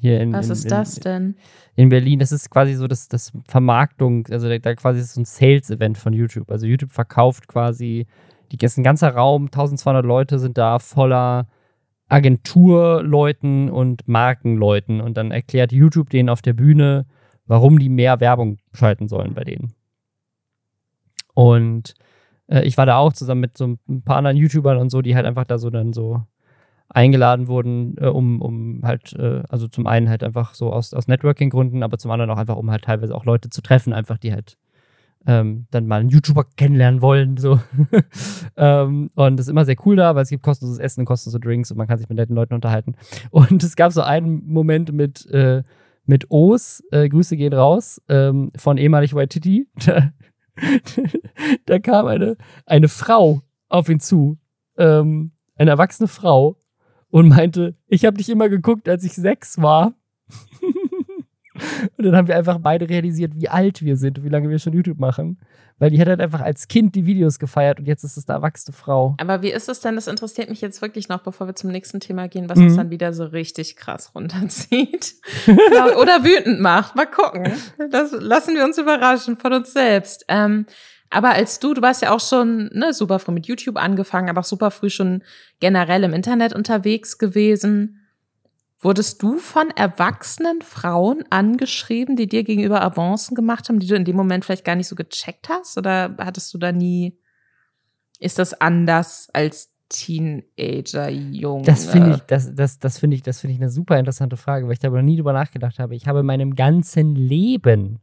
Hier 0.00 0.20
in, 0.20 0.32
Was 0.32 0.46
in, 0.46 0.52
ist 0.52 0.64
in, 0.64 0.70
das 0.70 0.94
denn? 0.96 1.36
In 1.74 1.88
Berlin. 1.88 2.18
Das 2.18 2.32
ist 2.32 2.50
quasi 2.50 2.74
so 2.74 2.86
das, 2.86 3.08
das 3.08 3.32
Vermarktung, 3.46 4.26
also 4.30 4.48
da, 4.48 4.58
da 4.58 4.74
quasi 4.74 5.00
ist 5.00 5.14
so 5.14 5.20
ein 5.20 5.24
Sales-Event 5.24 5.98
von 5.98 6.12
YouTube. 6.12 6.50
Also 6.50 6.66
YouTube 6.66 6.92
verkauft 6.92 7.48
quasi, 7.48 8.06
die, 8.50 8.64
ist 8.64 8.78
ein 8.78 8.84
ganzer 8.84 9.10
Raum, 9.10 9.46
1200 9.46 10.04
Leute 10.04 10.38
sind 10.38 10.58
da 10.58 10.78
voller 10.78 11.48
Agenturleuten 12.08 13.70
und 13.70 14.06
Markenleuten 14.06 15.00
und 15.00 15.16
dann 15.16 15.30
erklärt 15.30 15.72
YouTube 15.72 16.10
denen 16.10 16.28
auf 16.28 16.42
der 16.42 16.52
Bühne, 16.52 17.06
warum 17.46 17.78
die 17.78 17.88
mehr 17.88 18.20
Werbung 18.20 18.58
schalten 18.72 19.08
sollen 19.08 19.34
bei 19.34 19.44
denen. 19.44 19.74
Und 21.34 21.94
äh, 22.48 22.62
ich 22.62 22.76
war 22.76 22.86
da 22.86 22.96
auch 22.96 23.12
zusammen 23.12 23.40
mit 23.40 23.56
so 23.56 23.76
ein 23.88 24.02
paar 24.02 24.16
anderen 24.16 24.36
YouTubern 24.36 24.78
und 24.78 24.90
so, 24.90 25.02
die 25.02 25.14
halt 25.14 25.26
einfach 25.26 25.44
da 25.44 25.58
so 25.58 25.70
dann 25.70 25.92
so 25.92 26.22
eingeladen 26.88 27.48
wurden, 27.48 27.96
äh, 27.98 28.06
um, 28.06 28.42
um 28.42 28.80
halt, 28.84 29.14
äh, 29.14 29.42
also 29.48 29.66
zum 29.66 29.86
einen 29.86 30.08
halt 30.10 30.22
einfach 30.22 30.54
so 30.54 30.72
aus, 30.72 30.92
aus 30.92 31.08
Networking-Gründen, 31.08 31.82
aber 31.82 31.98
zum 31.98 32.10
anderen 32.10 32.30
auch 32.30 32.36
einfach, 32.36 32.56
um 32.56 32.70
halt 32.70 32.84
teilweise 32.84 33.14
auch 33.14 33.24
Leute 33.24 33.48
zu 33.48 33.62
treffen, 33.62 33.92
einfach 33.92 34.18
die 34.18 34.32
halt 34.32 34.58
ähm, 35.26 35.66
dann 35.70 35.86
mal 35.86 36.00
einen 36.00 36.08
YouTuber 36.08 36.44
kennenlernen 36.56 37.00
wollen. 37.00 37.36
So. 37.36 37.60
ähm, 38.56 39.10
und 39.14 39.36
das 39.36 39.46
ist 39.46 39.50
immer 39.50 39.64
sehr 39.64 39.76
cool 39.86 39.96
da, 39.96 40.14
weil 40.14 40.24
es 40.24 40.30
gibt 40.30 40.42
kostenloses 40.42 40.80
Essen 40.80 41.00
und 41.00 41.06
kostenlose 41.06 41.40
Drinks 41.40 41.70
und 41.70 41.78
man 41.78 41.86
kann 41.86 41.98
sich 41.98 42.08
mit 42.08 42.18
netten 42.18 42.36
Leuten 42.36 42.54
unterhalten. 42.54 42.94
Und 43.30 43.62
es 43.62 43.76
gab 43.76 43.92
so 43.92 44.02
einen 44.02 44.46
Moment 44.46 44.92
mit, 44.92 45.24
äh, 45.30 45.62
mit 46.04 46.30
O's, 46.30 46.82
äh, 46.90 47.08
Grüße 47.08 47.36
gehen 47.36 47.52
raus, 47.52 48.00
ähm, 48.08 48.50
von 48.56 48.78
ehemalig 48.78 49.14
Waititi. 49.14 49.68
Da, 49.86 50.12
da 51.64 51.78
kam 51.78 52.06
eine, 52.08 52.36
eine 52.66 52.88
Frau 52.88 53.40
auf 53.70 53.88
ihn 53.88 54.00
zu, 54.00 54.36
ähm, 54.76 55.32
eine 55.56 55.70
erwachsene 55.70 56.08
Frau, 56.08 56.58
und 57.12 57.28
meinte, 57.28 57.76
ich 57.86 58.04
habe 58.06 58.16
dich 58.16 58.30
immer 58.30 58.48
geguckt, 58.48 58.88
als 58.88 59.04
ich 59.04 59.12
sechs 59.12 59.60
war. 59.60 59.94
und 61.96 62.04
dann 62.04 62.16
haben 62.16 62.28
wir 62.28 62.36
einfach 62.36 62.58
beide 62.58 62.88
realisiert, 62.88 63.32
wie 63.34 63.48
alt 63.48 63.82
wir 63.82 63.96
sind 63.96 64.18
und 64.18 64.24
wie 64.24 64.28
lange 64.28 64.48
wir 64.48 64.58
schon 64.58 64.72
YouTube 64.72 64.98
machen. 64.98 65.38
Weil 65.78 65.90
die 65.90 66.00
hat 66.00 66.06
halt 66.06 66.20
einfach 66.20 66.40
als 66.40 66.68
Kind 66.68 66.94
die 66.94 67.06
Videos 67.06 67.40
gefeiert 67.40 67.80
und 67.80 67.86
jetzt 67.86 68.04
ist 68.04 68.16
es 68.16 68.28
eine 68.28 68.36
erwachsene 68.36 68.72
Frau. 68.72 69.16
Aber 69.18 69.42
wie 69.42 69.50
ist 69.50 69.68
es 69.68 69.80
denn? 69.80 69.96
Das 69.96 70.06
interessiert 70.06 70.48
mich 70.48 70.60
jetzt 70.60 70.80
wirklich 70.80 71.08
noch, 71.08 71.22
bevor 71.22 71.48
wir 71.48 71.56
zum 71.56 71.70
nächsten 71.70 71.98
Thema 71.98 72.28
gehen, 72.28 72.48
was 72.48 72.58
mhm. 72.58 72.66
uns 72.66 72.76
dann 72.76 72.90
wieder 72.90 73.12
so 73.12 73.24
richtig 73.24 73.74
krass 73.74 74.12
runterzieht. 74.14 75.14
Oder 75.48 76.22
wütend 76.22 76.60
macht. 76.60 76.94
Mal 76.94 77.06
gucken. 77.06 77.52
Das 77.90 78.12
lassen 78.12 78.54
wir 78.54 78.64
uns 78.64 78.78
überraschen 78.78 79.36
von 79.36 79.52
uns 79.54 79.72
selbst. 79.72 80.24
Ähm, 80.28 80.66
aber 81.10 81.30
als 81.30 81.58
du, 81.58 81.74
du 81.74 81.82
warst 81.82 82.02
ja 82.02 82.12
auch 82.12 82.20
schon 82.20 82.70
ne, 82.72 82.94
super 82.94 83.18
früh 83.18 83.32
mit 83.32 83.46
YouTube 83.46 83.76
angefangen, 83.76 84.30
aber 84.30 84.40
auch 84.40 84.44
super 84.44 84.70
früh 84.70 84.88
schon 84.88 85.22
generell 85.60 86.04
im 86.04 86.14
Internet 86.14 86.54
unterwegs 86.54 87.18
gewesen. 87.18 88.01
Wurdest 88.82 89.22
du 89.22 89.38
von 89.38 89.70
erwachsenen 89.70 90.60
Frauen 90.60 91.24
angeschrieben, 91.30 92.16
die 92.16 92.26
dir 92.26 92.42
gegenüber 92.42 92.82
Avancen 92.82 93.36
gemacht 93.36 93.68
haben, 93.68 93.78
die 93.78 93.86
du 93.86 93.94
in 93.94 94.04
dem 94.04 94.16
Moment 94.16 94.44
vielleicht 94.44 94.64
gar 94.64 94.74
nicht 94.74 94.88
so 94.88 94.96
gecheckt 94.96 95.48
hast? 95.48 95.78
Oder 95.78 96.16
hattest 96.18 96.52
du 96.52 96.58
da 96.58 96.72
nie, 96.72 97.16
ist 98.18 98.40
das 98.40 98.60
anders 98.60 99.28
als 99.32 99.72
Teenager, 99.88 101.08
Junge? 101.08 101.62
Das 101.62 101.86
finde 101.86 102.16
ich, 102.16 102.22
das, 102.22 102.52
das, 102.56 102.80
das 102.80 102.98
finde 102.98 103.14
ich, 103.14 103.22
das 103.22 103.40
finde 103.40 103.54
ich 103.54 103.60
eine 103.60 103.70
super 103.70 103.98
interessante 104.00 104.36
Frage, 104.36 104.66
weil 104.66 104.72
ich 104.72 104.80
darüber 104.80 105.02
nie 105.02 105.16
drüber 105.16 105.32
nachgedacht 105.32 105.78
habe. 105.78 105.94
Ich 105.94 106.08
habe 106.08 106.20
in 106.20 106.26
meinem 106.26 106.56
ganzen 106.56 107.14
Leben 107.14 108.00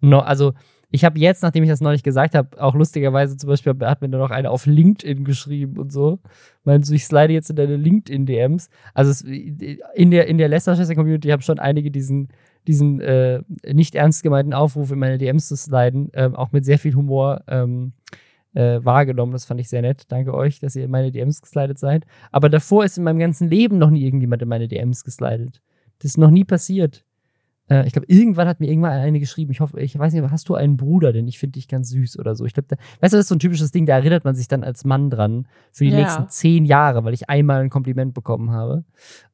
noch, 0.00 0.26
also 0.26 0.52
ich 0.94 1.04
habe 1.04 1.18
jetzt, 1.18 1.42
nachdem 1.42 1.64
ich 1.64 1.70
das 1.70 1.80
neulich 1.80 2.04
gesagt 2.04 2.36
habe, 2.36 2.62
auch 2.62 2.76
lustigerweise 2.76 3.36
zum 3.36 3.48
Beispiel 3.48 3.74
hat 3.80 4.00
mir 4.00 4.08
dann 4.08 4.20
noch 4.20 4.30
eine 4.30 4.48
auf 4.48 4.64
LinkedIn 4.64 5.24
geschrieben 5.24 5.76
und 5.76 5.90
so. 5.90 6.20
Meinst 6.62 6.88
du, 6.88 6.94
ich 6.94 7.04
slide 7.04 7.32
jetzt 7.32 7.50
in 7.50 7.56
deine 7.56 7.74
LinkedIn-DMs? 7.74 8.70
Also 8.94 9.10
es, 9.10 9.22
in 9.22 10.12
der, 10.12 10.28
in 10.28 10.38
der 10.38 10.46
Leicester-Community 10.46 11.30
habe 11.30 11.42
schon 11.42 11.58
einige 11.58 11.90
diesen, 11.90 12.28
diesen 12.68 13.00
äh, 13.00 13.42
nicht 13.66 13.96
ernst 13.96 14.22
gemeinten 14.22 14.54
Aufruf 14.54 14.92
in 14.92 15.00
meine 15.00 15.18
DMs 15.18 15.48
zu 15.48 15.56
sliden, 15.56 16.10
äh, 16.12 16.30
auch 16.32 16.52
mit 16.52 16.64
sehr 16.64 16.78
viel 16.78 16.94
Humor 16.94 17.42
ähm, 17.48 17.94
äh, 18.52 18.78
wahrgenommen. 18.84 19.32
Das 19.32 19.46
fand 19.46 19.60
ich 19.60 19.68
sehr 19.68 19.82
nett. 19.82 20.04
Danke 20.12 20.32
euch, 20.32 20.60
dass 20.60 20.76
ihr 20.76 20.84
in 20.84 20.92
meine 20.92 21.10
DMs 21.10 21.42
geslidet 21.42 21.80
seid. 21.80 22.04
Aber 22.30 22.48
davor 22.48 22.84
ist 22.84 22.98
in 22.98 23.02
meinem 23.02 23.18
ganzen 23.18 23.48
Leben 23.48 23.78
noch 23.78 23.90
nie 23.90 24.04
irgendjemand 24.04 24.42
in 24.42 24.48
meine 24.48 24.68
DMs 24.68 25.02
geslidet. 25.02 25.60
Das 25.98 26.12
ist 26.12 26.18
noch 26.18 26.30
nie 26.30 26.44
passiert. 26.44 27.04
Äh, 27.68 27.86
ich 27.86 27.92
glaube, 27.92 28.06
irgendwann 28.08 28.46
hat 28.46 28.60
mir 28.60 28.68
irgendwann 28.68 28.92
eine 28.92 29.20
geschrieben. 29.20 29.50
Ich 29.50 29.60
hoffe, 29.60 29.80
ich 29.80 29.98
weiß 29.98 30.12
nicht, 30.12 30.30
hast 30.30 30.48
du 30.48 30.54
einen 30.54 30.76
Bruder, 30.76 31.12
denn 31.12 31.26
ich 31.28 31.38
finde 31.38 31.52
dich 31.52 31.68
ganz 31.68 31.88
süß 31.90 32.18
oder 32.18 32.34
so. 32.34 32.44
Ich 32.44 32.54
glaube, 32.54 32.68
weißt 33.00 33.12
du, 33.12 33.16
das 33.16 33.24
ist 33.24 33.28
so 33.28 33.34
ein 33.34 33.38
typisches 33.38 33.70
Ding, 33.70 33.86
da 33.86 33.94
erinnert 33.94 34.24
man 34.24 34.34
sich 34.34 34.48
dann 34.48 34.64
als 34.64 34.84
Mann 34.84 35.10
dran 35.10 35.46
für 35.72 35.84
die 35.84 35.90
ja. 35.90 35.98
nächsten 35.98 36.28
zehn 36.28 36.64
Jahre, 36.64 37.04
weil 37.04 37.14
ich 37.14 37.30
einmal 37.30 37.62
ein 37.62 37.70
Kompliment 37.70 38.14
bekommen 38.14 38.50
habe. 38.50 38.84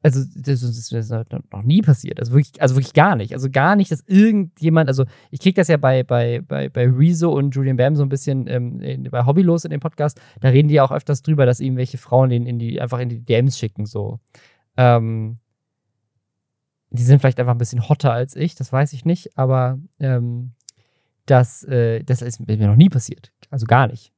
Also, 0.01 0.23
das, 0.35 0.61
das 0.61 0.91
ist 0.91 1.11
noch 1.51 1.63
nie 1.63 1.81
passiert. 1.81 2.19
Also 2.19 2.33
wirklich, 2.33 2.61
also 2.61 2.75
wirklich 2.75 2.93
gar 2.93 3.15
nicht. 3.15 3.33
Also 3.33 3.49
gar 3.49 3.75
nicht, 3.75 3.91
dass 3.91 4.03
irgendjemand, 4.07 4.87
also 4.87 5.05
ich 5.29 5.39
kriege 5.39 5.55
das 5.55 5.67
ja 5.67 5.77
bei, 5.77 6.03
bei, 6.03 6.41
bei, 6.47 6.69
bei 6.69 6.87
Rezo 6.87 7.31
und 7.31 7.53
Julian 7.55 7.77
Bam 7.77 7.95
so 7.95 8.03
ein 8.03 8.09
bisschen 8.09 8.47
ähm, 8.47 9.07
bei 9.09 9.25
Hobbylos 9.25 9.65
in 9.65 9.71
dem 9.71 9.79
Podcast, 9.79 10.19
da 10.39 10.49
reden 10.49 10.69
die 10.69 10.75
ja 10.75 10.83
auch 10.83 10.91
öfters 10.91 11.21
drüber, 11.21 11.45
dass 11.45 11.59
irgendwelche 11.59 11.97
Frauen 11.97 12.29
den 12.29 12.45
in 12.45 12.59
die, 12.59 12.79
einfach 12.79 12.99
in 12.99 13.09
die 13.09 13.19
DMs 13.19 13.57
schicken, 13.57 13.85
so. 13.85 14.19
Ähm, 14.77 15.37
die 16.91 17.03
sind 17.03 17.19
vielleicht 17.19 17.39
einfach 17.39 17.53
ein 17.53 17.57
bisschen 17.57 17.87
hotter 17.87 18.11
als 18.11 18.35
ich, 18.35 18.55
das 18.55 18.71
weiß 18.71 18.93
ich 18.93 19.05
nicht, 19.05 19.37
aber 19.37 19.79
ähm, 19.99 20.53
das, 21.25 21.63
äh, 21.63 22.03
das 22.03 22.21
ist 22.21 22.45
mir 22.45 22.67
noch 22.67 22.75
nie 22.75 22.89
passiert. 22.89 23.31
Also 23.49 23.65
gar 23.65 23.87
nicht. 23.87 24.13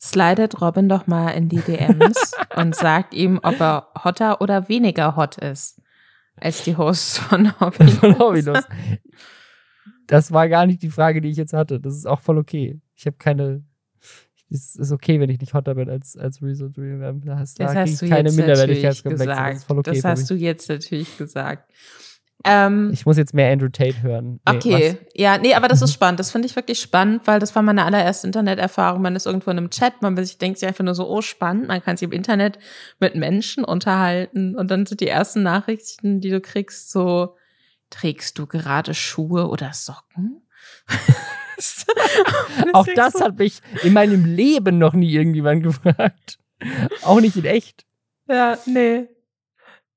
Slidet 0.00 0.60
Robin 0.60 0.88
doch 0.88 1.06
mal 1.06 1.30
in 1.30 1.48
die 1.48 1.60
DMs 1.60 2.32
und 2.56 2.74
sagt 2.74 3.14
ihm, 3.14 3.38
ob 3.42 3.60
er 3.60 3.88
hotter 4.02 4.40
oder 4.40 4.68
weniger 4.68 5.14
hot 5.14 5.38
ist 5.38 5.80
als 6.36 6.64
die 6.64 6.76
Hosts 6.76 7.18
von 7.18 7.52
Hobbylos. 7.60 7.94
von 7.94 8.18
Hobbylos. 8.18 8.64
Das 10.06 10.32
war 10.32 10.48
gar 10.48 10.66
nicht 10.66 10.82
die 10.82 10.90
Frage, 10.90 11.20
die 11.20 11.28
ich 11.28 11.36
jetzt 11.36 11.52
hatte. 11.52 11.78
Das 11.78 11.94
ist 11.94 12.06
auch 12.06 12.20
voll 12.20 12.38
okay. 12.38 12.80
Ich 12.96 13.06
habe 13.06 13.16
keine 13.18 13.62
es 14.52 14.76
ist 14.76 14.92
okay, 14.92 15.18
wenn 15.20 15.30
ich 15.30 15.40
nicht 15.40 15.54
hotter 15.54 15.74
bin 15.74 15.88
als, 15.88 16.16
als 16.16 16.42
Rezo 16.42 16.68
Dream. 16.68 17.00
Da 17.24 17.38
hast, 17.38 17.58
das 17.58 17.72
da 17.72 17.80
hast 17.80 18.02
du 18.02 18.08
keine 18.08 18.30
Minderwertigkeitskomplexe. 18.30 19.34
Das 19.34 19.56
ist 19.56 19.64
voll 19.64 19.78
okay. 19.78 19.94
Das 19.94 20.04
hast 20.04 20.30
du 20.30 20.34
jetzt 20.34 20.68
natürlich 20.68 21.16
gesagt. 21.16 21.70
Ähm, 22.44 22.90
ich 22.92 23.06
muss 23.06 23.16
jetzt 23.16 23.34
mehr 23.34 23.52
Andrew 23.52 23.68
Tate 23.68 24.02
hören. 24.02 24.40
Nee, 24.46 24.56
okay, 24.56 24.98
was? 25.00 25.12
ja, 25.14 25.38
nee, 25.38 25.54
aber 25.54 25.68
das 25.68 25.80
ist 25.80 25.92
spannend. 25.94 26.18
Das 26.18 26.30
finde 26.30 26.46
ich 26.46 26.56
wirklich 26.56 26.80
spannend, 26.80 27.22
weil 27.26 27.38
das 27.38 27.54
war 27.54 27.62
meine 27.62 27.84
allererste 27.84 28.26
Interneterfahrung. 28.26 29.00
Man 29.00 29.14
ist 29.14 29.26
irgendwo 29.26 29.50
in 29.50 29.58
einem 29.58 29.70
Chat, 29.70 30.02
man 30.02 30.16
sich 30.16 30.38
denkt 30.38 30.58
sich 30.58 30.68
einfach 30.68 30.84
nur 30.84 30.94
so, 30.94 31.08
oh, 31.08 31.22
spannend, 31.22 31.68
man 31.68 31.82
kann 31.82 31.96
sich 31.96 32.06
im 32.06 32.12
Internet 32.12 32.58
mit 32.98 33.14
Menschen 33.14 33.64
unterhalten 33.64 34.56
und 34.56 34.70
dann 34.70 34.86
sind 34.86 35.00
die 35.00 35.08
ersten 35.08 35.42
Nachrichten, 35.42 36.20
die 36.20 36.30
du 36.30 36.40
kriegst, 36.40 36.90
so, 36.90 37.36
trägst 37.90 38.38
du 38.38 38.46
gerade 38.46 38.94
Schuhe 38.94 39.48
oder 39.48 39.72
Socken? 39.72 40.42
Auch 42.72 42.86
das 42.94 43.14
hat 43.20 43.38
mich 43.38 43.60
in 43.82 43.92
meinem 43.92 44.24
Leben 44.24 44.78
noch 44.78 44.94
nie 44.94 45.12
irgendjemand 45.12 45.62
gefragt. 45.62 46.38
Auch 47.02 47.20
nicht 47.20 47.36
in 47.36 47.44
echt. 47.44 47.84
Ja, 48.28 48.58
nee. 48.66 49.08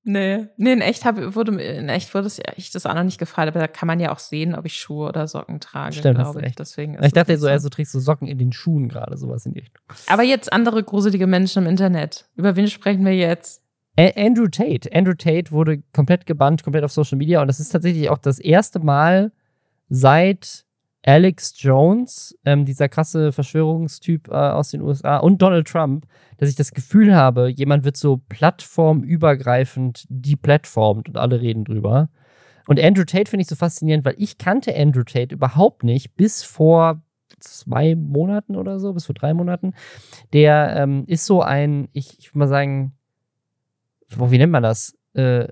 Nee, 0.07 0.45
nee, 0.57 0.73
in 0.73 0.81
echt 0.81 1.03
hab, 1.03 1.17
wurde 1.35 1.59
in 1.59 1.89
echt 1.89 2.13
wurde 2.13 2.29
ich 2.57 2.69
das 2.69 2.85
auch 2.85 2.93
noch 2.93 3.03
nicht 3.03 3.17
gefragt, 3.17 3.47
aber 3.47 3.59
da 3.59 3.67
kann 3.67 3.87
man 3.87 3.99
ja 3.99 4.11
auch 4.11 4.19
sehen, 4.19 4.53
ob 4.53 4.67
ich 4.67 4.75
Schuhe 4.75 5.09
oder 5.09 5.27
Socken 5.27 5.59
trage. 5.59 5.95
Stimmt, 5.95 6.19
glaube 6.19 6.41
ich. 6.41 6.45
Echt. 6.45 6.59
Deswegen 6.59 7.03
ich 7.03 7.11
dachte 7.11 7.35
so, 7.39 7.57
so, 7.57 7.69
trägst 7.69 7.91
du 7.95 7.99
Socken 7.99 8.27
in 8.27 8.37
den 8.37 8.51
Schuhen 8.51 8.87
gerade, 8.87 9.17
sowas 9.17 9.47
in 9.47 9.53
die 9.53 9.61
Richtung. 9.61 9.83
Aber 10.07 10.21
jetzt 10.21 10.53
andere 10.53 10.83
gruselige 10.83 11.25
Menschen 11.25 11.63
im 11.63 11.69
Internet. 11.69 12.29
Über 12.35 12.55
wen 12.55 12.67
sprechen 12.67 13.03
wir 13.03 13.15
jetzt? 13.15 13.63
Andrew 13.97 14.47
Tate. 14.47 14.89
Andrew 14.93 15.15
Tate 15.15 15.51
wurde 15.51 15.81
komplett 15.91 16.27
gebannt, 16.27 16.63
komplett 16.63 16.83
auf 16.83 16.91
Social 16.91 17.17
Media 17.17 17.41
und 17.41 17.47
das 17.47 17.59
ist 17.59 17.69
tatsächlich 17.69 18.09
auch 18.11 18.19
das 18.19 18.37
erste 18.37 18.79
Mal 18.79 19.31
seit 19.89 20.64
Alex 21.05 21.53
Jones, 21.57 22.35
ähm, 22.45 22.65
dieser 22.65 22.89
krasse 22.89 23.31
Verschwörungstyp 23.31 24.27
äh, 24.27 24.31
aus 24.31 24.71
den 24.71 24.81
USA, 24.81 25.17
und 25.17 25.39
Donald 25.39 25.67
Trump, 25.67 26.07
dass 26.37 26.49
ich 26.49 26.55
das 26.55 26.71
Gefühl 26.71 27.15
habe, 27.15 27.47
jemand 27.47 27.85
wird 27.85 27.95
so 27.95 28.17
plattformübergreifend 28.27 30.05
deplatformt 30.09 31.07
und 31.07 31.17
alle 31.17 31.41
reden 31.41 31.63
drüber. 31.63 32.09
Und 32.67 32.79
Andrew 32.79 33.03
Tate 33.03 33.29
finde 33.29 33.43
ich 33.43 33.47
so 33.47 33.55
faszinierend, 33.55 34.03
weil 34.03 34.15
ich 34.17 34.39
kannte 34.39 34.75
Andrew 34.75 35.03
Tate 35.03 35.35
überhaupt 35.35 35.83
nicht 35.83 36.15
bis 36.15 36.41
vor 36.41 37.03
zwei 37.39 37.95
Monaten 37.95 38.55
oder 38.55 38.79
so, 38.79 38.91
bis 38.93 39.05
vor 39.05 39.13
drei 39.13 39.35
Monaten. 39.35 39.75
Der 40.33 40.75
ähm, 40.75 41.03
ist 41.05 41.27
so 41.27 41.43
ein, 41.43 41.87
ich, 41.93 42.17
ich 42.17 42.29
würde 42.29 42.39
mal 42.39 42.47
sagen, 42.47 42.93
wie 44.09 44.37
nennt 44.39 44.51
man 44.51 44.63
das? 44.63 44.97
Äh, 45.13 45.49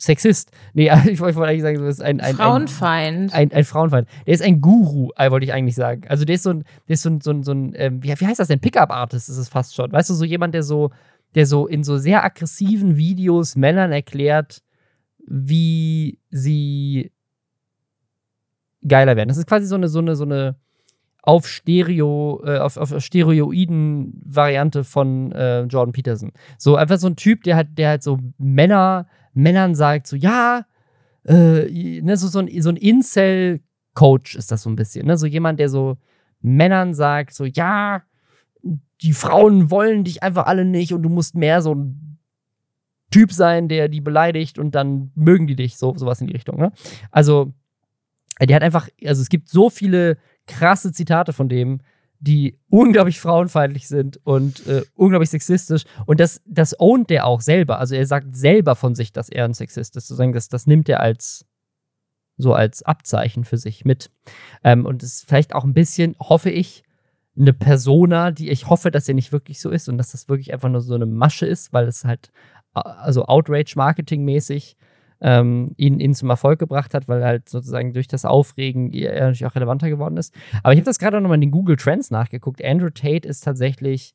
Sexist. 0.00 0.50
Nee, 0.72 0.90
ich 1.06 1.20
wollte 1.20 1.42
eigentlich 1.42 1.62
sagen, 1.62 1.78
so 1.78 1.86
ist 1.86 2.02
ein, 2.02 2.20
ein 2.20 2.36
Frauenfeind. 2.36 3.32
Ein, 3.32 3.50
ein, 3.50 3.52
ein, 3.52 3.64
Frauenfeind. 3.64 4.08
Der 4.26 4.34
ist 4.34 4.42
ein 4.42 4.60
Guru, 4.60 5.10
äh, 5.16 5.30
wollte 5.30 5.44
ich 5.44 5.52
eigentlich 5.52 5.74
sagen. 5.74 6.02
Also 6.08 6.24
der 6.24 6.36
ist 6.36 6.44
so 6.44 6.50
ein, 6.50 6.64
der 6.88 6.94
ist 6.94 7.02
so 7.02 7.10
ein, 7.10 7.20
so 7.20 7.30
ein, 7.30 7.42
so 7.42 7.52
ein 7.52 7.72
ähm, 7.76 8.02
wie, 8.02 8.08
wie 8.08 8.26
heißt 8.26 8.38
das 8.38 8.48
denn? 8.48 8.60
Pickup-Artist 8.60 9.28
ist 9.28 9.36
es 9.36 9.48
fast 9.48 9.74
schon. 9.74 9.90
Weißt 9.92 10.10
du, 10.10 10.14
so 10.14 10.24
jemand, 10.24 10.54
der 10.54 10.62
so, 10.62 10.90
der 11.34 11.46
so 11.46 11.66
in 11.66 11.82
so 11.82 11.98
sehr 11.98 12.24
aggressiven 12.24 12.96
Videos 12.96 13.56
Männern 13.56 13.90
erklärt, 13.90 14.62
wie 15.26 16.18
sie 16.30 17.10
geiler 18.86 19.16
werden. 19.16 19.28
Das 19.28 19.38
ist 19.38 19.46
quasi 19.46 19.66
so 19.66 19.74
eine, 19.74 19.88
so 19.88 19.98
eine, 19.98 20.16
so 20.16 20.24
eine 20.24 20.56
auf 21.22 21.46
Stereo, 21.46 22.42
äh, 22.44 22.58
auf, 22.58 22.76
auf 22.76 22.92
Stereoiden-Variante 22.98 24.82
von 24.82 25.30
äh, 25.32 25.62
Jordan 25.62 25.92
Peterson. 25.92 26.32
So 26.58 26.74
einfach 26.76 26.98
so 26.98 27.06
ein 27.06 27.16
Typ, 27.16 27.44
der 27.44 27.56
halt, 27.56 27.78
der 27.78 27.90
halt 27.90 28.02
so 28.02 28.18
Männer 28.38 29.06
Männern 29.34 29.74
sagt, 29.74 30.06
so, 30.06 30.16
ja, 30.16 30.66
äh, 31.24 32.00
ne, 32.02 32.16
so, 32.16 32.28
so 32.28 32.40
ein, 32.40 32.62
so 32.62 32.68
ein 32.68 32.76
Incel-Coach 32.76 34.36
ist 34.36 34.50
das 34.50 34.62
so 34.62 34.70
ein 34.70 34.76
bisschen, 34.76 35.06
ne? 35.06 35.16
So 35.16 35.26
jemand, 35.26 35.60
der 35.60 35.68
so 35.68 35.98
Männern 36.40 36.94
sagt, 36.94 37.34
so, 37.34 37.44
ja, 37.44 38.02
die 39.00 39.12
Frauen 39.12 39.70
wollen 39.70 40.04
dich 40.04 40.22
einfach 40.22 40.46
alle 40.46 40.64
nicht 40.64 40.92
und 40.92 41.02
du 41.02 41.08
musst 41.08 41.34
mehr 41.34 41.62
so 41.62 41.74
ein 41.74 42.18
Typ 43.10 43.32
sein, 43.32 43.68
der 43.68 43.88
die 43.88 44.00
beleidigt 44.00 44.58
und 44.58 44.74
dann 44.74 45.12
mögen 45.14 45.46
die 45.46 45.56
dich, 45.56 45.76
so 45.76 45.94
sowas 45.96 46.20
in 46.20 46.28
die 46.28 46.32
Richtung. 46.32 46.58
Ne? 46.58 46.72
Also, 47.10 47.52
der 48.40 48.56
hat 48.56 48.62
einfach, 48.62 48.88
also 49.04 49.20
es 49.20 49.28
gibt 49.28 49.48
so 49.48 49.70
viele 49.70 50.16
krasse 50.46 50.92
Zitate 50.92 51.32
von 51.32 51.48
dem, 51.48 51.80
die 52.22 52.56
unglaublich 52.70 53.18
frauenfeindlich 53.20 53.88
sind 53.88 54.20
und 54.24 54.64
äh, 54.68 54.82
unglaublich 54.94 55.30
sexistisch. 55.30 55.82
Und 56.06 56.20
das, 56.20 56.40
das 56.46 56.78
ownt 56.78 57.10
der 57.10 57.26
auch 57.26 57.40
selber. 57.40 57.80
Also 57.80 57.96
er 57.96 58.06
sagt 58.06 58.36
selber 58.36 58.76
von 58.76 58.94
sich, 58.94 59.12
dass 59.12 59.28
er 59.28 59.44
ein 59.44 59.54
Sexist 59.54 59.96
ist. 59.96 60.06
Sozusagen, 60.06 60.32
das, 60.32 60.48
das 60.48 60.66
nimmt 60.68 60.88
er 60.88 61.00
als 61.00 61.44
so 62.36 62.54
als 62.54 62.82
Abzeichen 62.84 63.44
für 63.44 63.58
sich 63.58 63.84
mit. 63.84 64.10
Ähm, 64.62 64.86
und 64.86 65.02
es 65.02 65.14
ist 65.14 65.28
vielleicht 65.28 65.52
auch 65.54 65.64
ein 65.64 65.74
bisschen, 65.74 66.14
hoffe 66.20 66.50
ich, 66.50 66.84
eine 67.36 67.52
Persona, 67.52 68.30
die 68.30 68.50
ich 68.50 68.68
hoffe, 68.68 68.90
dass 68.90 69.08
er 69.08 69.14
nicht 69.14 69.32
wirklich 69.32 69.60
so 69.60 69.70
ist 69.70 69.88
und 69.88 69.98
dass 69.98 70.12
das 70.12 70.28
wirklich 70.28 70.52
einfach 70.52 70.68
nur 70.68 70.80
so 70.80 70.94
eine 70.94 71.06
Masche 71.06 71.46
ist, 71.46 71.72
weil 71.72 71.88
es 71.88 72.04
halt 72.04 72.30
also 72.72 73.24
Outrage-Marketing-mäßig 73.24 74.76
ähm, 75.22 75.72
ihn, 75.76 76.00
ihn 76.00 76.14
zum 76.14 76.30
Erfolg 76.30 76.58
gebracht 76.58 76.94
hat, 76.94 77.08
weil 77.08 77.24
halt 77.24 77.48
sozusagen 77.48 77.92
durch 77.92 78.08
das 78.08 78.24
Aufregen 78.24 78.92
er 78.92 79.20
natürlich 79.20 79.46
auch 79.46 79.54
relevanter 79.54 79.88
geworden 79.88 80.16
ist. 80.16 80.34
Aber 80.62 80.72
ich 80.72 80.78
habe 80.78 80.86
das 80.86 80.98
gerade 80.98 81.20
nochmal 81.20 81.36
in 81.36 81.42
den 81.42 81.50
Google 81.52 81.76
Trends 81.76 82.10
nachgeguckt. 82.10 82.62
Andrew 82.64 82.90
Tate 82.90 83.28
ist 83.28 83.44
tatsächlich 83.44 84.14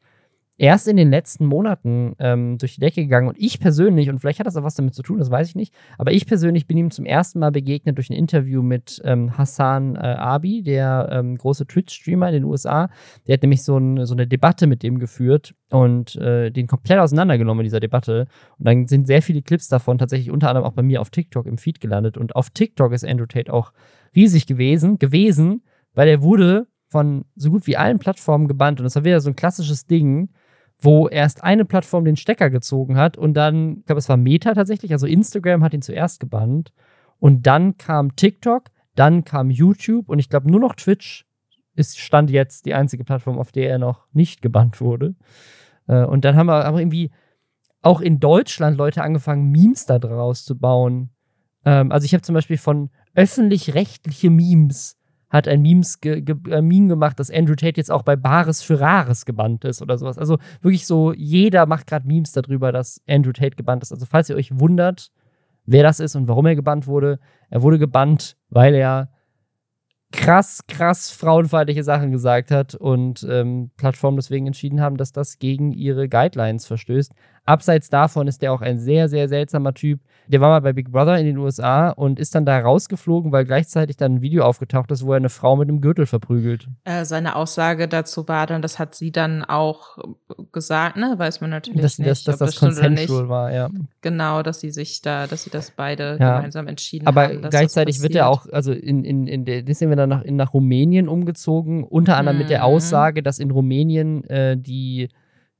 erst 0.58 0.88
in 0.88 0.98
den 0.98 1.10
letzten 1.10 1.46
Monaten 1.46 2.16
ähm, 2.20 2.58
durch 2.58 2.76
die 2.76 2.82
Decke 2.82 3.02
gegangen. 3.02 3.28
Und 3.28 3.38
ich 3.40 3.60
persönlich, 3.60 4.10
und 4.10 4.20
vielleicht 4.20 4.40
hat 4.40 4.48
das 4.48 4.58
auch 4.58 4.64
was 4.64 4.76
damit 4.76 4.96
zu 4.96 5.04
tun, 5.04 5.20
das 5.20 5.30
weiß 5.30 5.50
ich 5.50 5.56
nicht, 5.56 5.74
aber 5.98 6.12
ich 6.12 6.26
persönlich 6.26 6.68
bin 6.68 6.78
ihm 6.78 6.92
zum 6.92 7.06
ersten 7.06 7.40
Mal 7.40 7.52
begegnet 7.52 7.98
durch 7.98 8.10
ein 8.10 8.16
Interview 8.16 8.62
mit 8.64 9.02
ähm, 9.06 9.38
Hassan 9.38 9.96
äh, 9.96 10.00
Abi, 10.00 10.64
der 10.64 11.10
ähm, 11.12 11.38
große 11.38 11.68
Twitch-Streamer 11.68 12.30
in 12.30 12.34
den 12.34 12.44
USA. 12.46 12.90
Der 13.28 13.34
hat 13.34 13.44
nämlich 13.44 13.64
so, 13.64 13.78
ein, 13.78 14.06
so, 14.06 14.16
eine 14.16 14.28
Debatte 14.28 14.66
mit 14.66 14.82
dem 14.82 14.98
geführt 14.98 15.54
und 15.70 16.16
äh, 16.16 16.50
den 16.50 16.68
komplett 16.68 17.00
auseinandergenommen 17.00 17.62
in 17.62 17.66
dieser 17.66 17.80
Debatte. 17.80 18.28
Und 18.58 18.68
dann 18.68 18.88
sind 18.88 19.06
sehr 19.06 19.22
viele 19.22 19.44
Clips 19.44 19.68
davon 19.68 20.00
tatsächlich 20.00 20.32
unter 20.32 20.50
anderem 20.50 20.68
auch 20.68 20.74
bei 20.74 20.82
mir 20.84 21.02
auf 21.02 21.12
TikTok 21.12 21.46
im 21.46 21.58
Feed 21.58 21.80
gelandet. 21.80 22.18
Und 22.18 22.36
auf 22.36 22.50
TikTok 22.50 22.94
ist 22.94 23.06
Andrew 23.06 23.28
Tate 23.28 23.54
auch 23.54 23.74
riesig 24.16 24.48
gewesen, 24.48 24.98
gewesen, 24.98 25.62
weil 25.94 26.08
er 26.08 26.24
wurde 26.24 26.68
von 26.90 27.26
so 27.36 27.52
gut 27.52 27.68
wie 27.68 27.78
allen 27.78 28.00
Plattformen 28.00 28.48
gebannt. 28.48 28.80
Und 28.80 28.86
das 28.86 28.96
war 28.96 29.04
wieder 29.04 29.20
so 29.20 29.30
ein 29.30 29.36
klassisches 29.36 29.86
Ding, 29.86 30.30
wo 30.80 31.08
erst 31.08 31.44
eine 31.44 31.66
Plattform 31.66 32.06
den 32.06 32.18
Stecker 32.18 32.50
gezogen 32.50 32.98
hat 32.98 33.18
und 33.18 33.34
dann, 33.34 33.78
ich 33.80 33.86
glaube, 33.86 34.00
es 34.00 34.10
war 34.10 34.18
Meta 34.18 34.54
tatsächlich, 34.54 34.92
also 34.92 35.08
Instagram 35.08 35.64
hat 35.64 35.74
ihn 35.74 35.82
zuerst 35.82 36.20
gebannt 36.20 36.72
und 37.20 37.48
dann 37.48 37.78
kam 37.78 38.16
TikTok, 38.16 38.66
dann 38.96 39.24
kam 39.24 39.50
YouTube 39.50 40.10
und 40.10 40.20
ich 40.20 40.30
glaube 40.30 40.52
nur 40.52 40.60
noch 40.60 40.76
Twitch 40.76 41.26
ist 41.76 42.00
Stand 42.00 42.32
jetzt 42.32 42.66
die 42.66 42.74
einzige 42.74 43.04
Plattform, 43.04 43.38
auf 43.38 43.52
der 43.52 43.70
er 43.70 43.78
noch 43.78 44.08
nicht 44.12 44.42
gebannt 44.42 44.82
wurde. 44.82 45.16
Äh, 45.88 46.04
und 46.04 46.26
dann 46.26 46.36
haben 46.36 46.48
wir 46.48 46.66
aber 46.66 46.80
irgendwie 46.80 47.12
auch 47.82 48.02
in 48.02 48.20
Deutschland 48.20 48.78
Leute 48.78 49.04
angefangen, 49.04 49.52
Memes 49.52 49.86
da 49.86 50.00
draus 50.00 50.44
zu 50.44 50.58
bauen. 50.58 51.12
Ähm, 51.66 51.92
also 51.92 52.06
ich 52.06 52.14
habe 52.14 52.24
zum 52.24 52.34
Beispiel 52.34 52.58
von 52.58 52.90
öffentlich-rechtliche 53.14 54.30
Memes 54.30 54.98
hat 55.38 55.48
ein, 55.48 55.62
Memes 55.62 56.02
ge, 56.02 56.22
ge, 56.22 56.36
ein 56.52 56.66
Meme 56.66 56.88
gemacht, 56.88 57.20
dass 57.20 57.32
Andrew 57.32 57.56
Tate 57.56 57.78
jetzt 57.78 57.92
auch 57.92 58.04
bei 58.04 58.16
Bares 58.16 58.62
für 58.62 58.80
Rares 58.80 59.26
gebannt 59.26 59.64
ist 59.64 59.82
oder 59.82 59.98
sowas. 59.98 60.18
Also 60.18 60.38
wirklich 60.62 60.86
so, 60.86 61.14
jeder 61.14 61.66
macht 61.66 61.88
gerade 61.88 62.08
Memes 62.08 62.32
darüber, 62.32 62.72
dass 62.72 63.02
Andrew 63.08 63.32
Tate 63.32 63.56
gebannt 63.56 63.84
ist. 63.84 63.92
Also 63.92 64.06
falls 64.06 64.30
ihr 64.30 64.36
euch 64.36 64.60
wundert, 64.60 65.12
wer 65.66 65.84
das 65.84 66.00
ist 66.00 66.16
und 66.16 66.28
warum 66.28 66.46
er 66.46 66.56
gebannt 66.56 66.88
wurde, 66.88 67.20
er 67.50 67.62
wurde 67.62 67.80
gebannt, 67.80 68.36
weil 68.50 68.76
er 68.76 69.10
krass, 70.12 70.62
krass 70.68 71.12
frauenfeindliche 71.12 71.84
Sachen 71.84 72.12
gesagt 72.12 72.52
hat 72.52 72.76
und 72.76 73.26
ähm, 73.30 73.72
Plattformen 73.78 74.18
deswegen 74.18 74.48
entschieden 74.48 74.82
haben, 74.82 74.98
dass 74.98 75.12
das 75.12 75.40
gegen 75.40 75.72
ihre 75.72 76.08
Guidelines 76.08 76.66
verstößt. 76.66 77.12
Abseits 77.48 77.90
davon 77.90 78.28
ist 78.28 78.44
er 78.44 78.52
auch 78.52 78.62
ein 78.62 78.78
sehr, 78.78 79.08
sehr 79.08 79.30
seltsamer 79.30 79.74
Typ. 79.74 80.02
Der 80.28 80.42
war 80.42 80.50
mal 80.50 80.60
bei 80.60 80.74
Big 80.74 80.92
Brother 80.92 81.18
in 81.18 81.26
den 81.26 81.38
USA 81.38 81.90
und 81.92 82.20
ist 82.20 82.36
dann 82.36 82.46
da 82.46 82.60
rausgeflogen, 82.60 83.32
weil 83.32 83.46
gleichzeitig 83.46 83.96
dann 83.96 84.16
ein 84.16 84.22
Video 84.22 84.44
aufgetaucht 84.44 84.92
ist, 84.92 85.06
wo 85.06 85.14
er 85.14 85.18
eine 85.18 85.30
Frau 85.30 85.56
mit 85.56 85.70
einem 85.70 85.80
Gürtel 85.80 86.06
verprügelt. 86.06 86.68
Äh, 86.84 87.06
seine 87.06 87.38
Aussage 87.38 87.88
dazu 87.88 88.28
war 88.28 88.48
dann, 88.48 88.62
das 88.62 88.80
hat 88.80 88.96
sie 88.96 89.14
dann 89.14 89.46
auch 89.46 89.98
gesagt, 90.52 90.98
ne? 90.98 91.14
Weiß 91.18 91.40
man 91.40 91.52
natürlich 91.52 91.82
dass, 91.82 92.00
nicht. 92.00 92.10
Dass, 92.10 92.24
dass 92.24 92.38
das, 92.40 92.50
das 92.52 92.60
consensual 92.60 93.30
war, 93.30 93.54
ja. 93.54 93.70
Genau, 94.02 94.44
dass 94.44 94.60
sie 94.60 94.72
sich 94.72 95.02
da, 95.02 95.26
dass 95.26 95.44
sie 95.44 95.50
das 95.50 95.72
beide 95.72 96.18
ja. 96.20 96.36
gemeinsam 96.36 96.68
entschieden 96.68 97.08
Aber 97.08 97.24
haben. 97.24 97.38
Aber 97.38 97.50
gleichzeitig 97.50 98.02
wird 98.02 98.16
er 98.16 98.28
auch, 98.28 98.46
also 98.52 98.74
in, 98.74 99.06
in, 99.06 99.26
in 99.28 99.46
der, 99.46 99.64
sind 99.74 99.88
wir 99.88 99.96
dann 99.96 100.10
nach, 100.10 100.22
in, 100.24 100.36
nach 100.36 100.54
Rumänien 100.54 101.08
umgezogen, 101.08 101.86
unter 101.86 102.18
anderem 102.18 102.36
mhm. 102.36 102.42
mit 102.42 102.50
der 102.50 102.60
mhm. 102.60 102.66
Aussage, 102.66 103.24
dass 103.24 103.40
in 103.40 103.52
Rumänien 103.52 104.26
äh, 104.26 104.58
die 104.58 105.08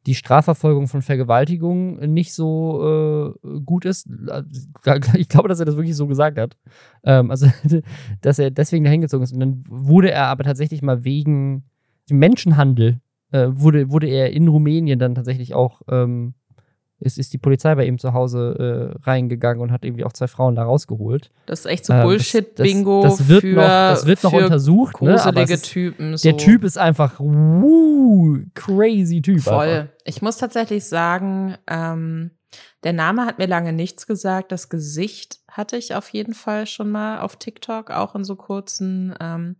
die 0.08 0.16
Strafverfolgung 0.16 0.88
von 0.88 1.02
Vergewaltigung 1.02 1.98
nicht 2.12 2.34
so 2.34 3.36
äh, 3.44 3.60
gut 3.60 3.86
ist. 3.86 4.10
Ich 5.16 5.28
glaube, 5.28 5.50
dass 5.50 5.60
er 5.60 5.66
das 5.66 5.76
wirklich 5.76 5.98
so 5.98 6.08
gesagt 6.08 6.40
hat. 6.40 6.56
Ähm, 7.04 7.30
also, 7.30 7.48
dass 8.22 8.40
er 8.40 8.50
deswegen 8.50 8.86
dahin 8.86 9.02
gezogen 9.02 9.24
ist. 9.24 9.34
Und 9.34 9.42
dann 9.42 9.64
wurde 9.68 10.10
er 10.12 10.28
aber 10.28 10.46
tatsächlich 10.46 10.82
mal 10.82 11.04
wegen 11.04 11.66
Menschenhandel, 12.10 13.02
äh, 13.32 13.48
wurde, 13.50 13.92
wurde 13.92 14.08
er 14.08 14.32
in 14.32 14.48
Rumänien 14.48 14.98
dann 14.98 15.14
tatsächlich 15.14 15.54
auch 15.54 15.82
ähm, 15.90 16.36
ist, 17.00 17.18
ist 17.18 17.34
die 17.34 17.38
Polizei 17.38 17.76
bei 17.76 17.86
ihm 17.86 18.00
zu 18.00 18.14
Hause 18.14 18.94
äh, 18.98 19.02
reingegangen 19.04 19.62
und 19.62 19.72
hat 19.72 19.86
irgendwie 19.86 20.04
auch 20.04 20.14
zwei 20.14 20.28
Frauen 20.28 20.56
da 20.56 20.64
rausgeholt. 20.64 21.30
Das 21.46 21.60
ist 21.60 21.66
echt 21.68 21.86
so 21.86 21.94
Bullshit-Bingo 21.94 23.04
das, 23.04 23.18
das, 23.18 23.20
das, 23.20 23.28
wird 23.30 23.42
für, 23.42 23.54
noch, 23.54 23.62
das 23.64 24.06
wird 24.06 24.24
noch 24.24 24.34
untersucht. 24.34 25.02
Ne? 25.02 25.12
Gruselige 25.12 25.54
ne? 25.54 25.62
Typen. 25.62 26.18
So. 26.18 26.30
Der 26.30 26.38
Typ 26.38 26.64
ist 26.64 26.78
einfach 26.78 27.20
woo, 27.20 28.40
crazy 28.56 29.22
Typ. 29.22 29.42
Voll. 29.42 29.68
Einfach. 29.68 29.94
Ich 30.06 30.22
muss 30.22 30.38
tatsächlich 30.38 30.86
sagen, 30.86 31.56
ähm, 31.68 32.32
der 32.84 32.94
Name 32.94 33.26
hat 33.26 33.38
mir 33.38 33.48
lange 33.48 33.74
nichts 33.74 34.08
gesagt. 34.08 34.52
Das 34.52 34.70
Gesicht 34.70 35.40
hatte 35.52 35.78
ich 35.78 35.94
auf 35.94 36.10
jeden 36.10 36.34
Fall 36.34 36.66
schon 36.66 36.90
mal 36.90 37.20
auf 37.20 37.36
TikTok, 37.36 37.92
auch 37.92 38.16
in 38.16 38.24
so 38.24 38.36
kurzen 38.36 39.14
ähm, 39.20 39.56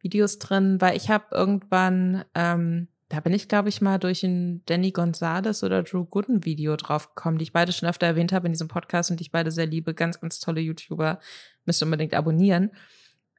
Videos 0.00 0.38
drin, 0.38 0.80
weil 0.80 0.96
ich 0.96 1.10
habe 1.10 1.26
irgendwann 1.30 2.24
ähm, 2.34 2.88
da 3.12 3.20
bin 3.20 3.34
ich, 3.34 3.46
glaube 3.46 3.68
ich, 3.68 3.82
mal 3.82 3.98
durch 3.98 4.22
ein 4.22 4.64
Danny 4.64 4.90
Gonzalez 4.90 5.62
oder 5.62 5.82
Drew 5.82 6.06
Gooden 6.06 6.46
Video 6.46 6.76
drauf 6.76 7.14
gekommen, 7.14 7.36
die 7.36 7.42
ich 7.42 7.52
beide 7.52 7.70
schon 7.70 7.86
öfter 7.86 8.06
erwähnt 8.06 8.32
habe 8.32 8.46
in 8.46 8.54
diesem 8.54 8.68
Podcast 8.68 9.10
und 9.10 9.20
die 9.20 9.24
ich 9.24 9.30
beide 9.30 9.50
sehr 9.50 9.66
liebe. 9.66 9.92
Ganz, 9.92 10.18
ganz 10.18 10.40
tolle 10.40 10.62
YouTuber. 10.62 11.18
Müsst 11.66 11.82
ihr 11.82 11.84
unbedingt 11.84 12.14
abonnieren. 12.14 12.70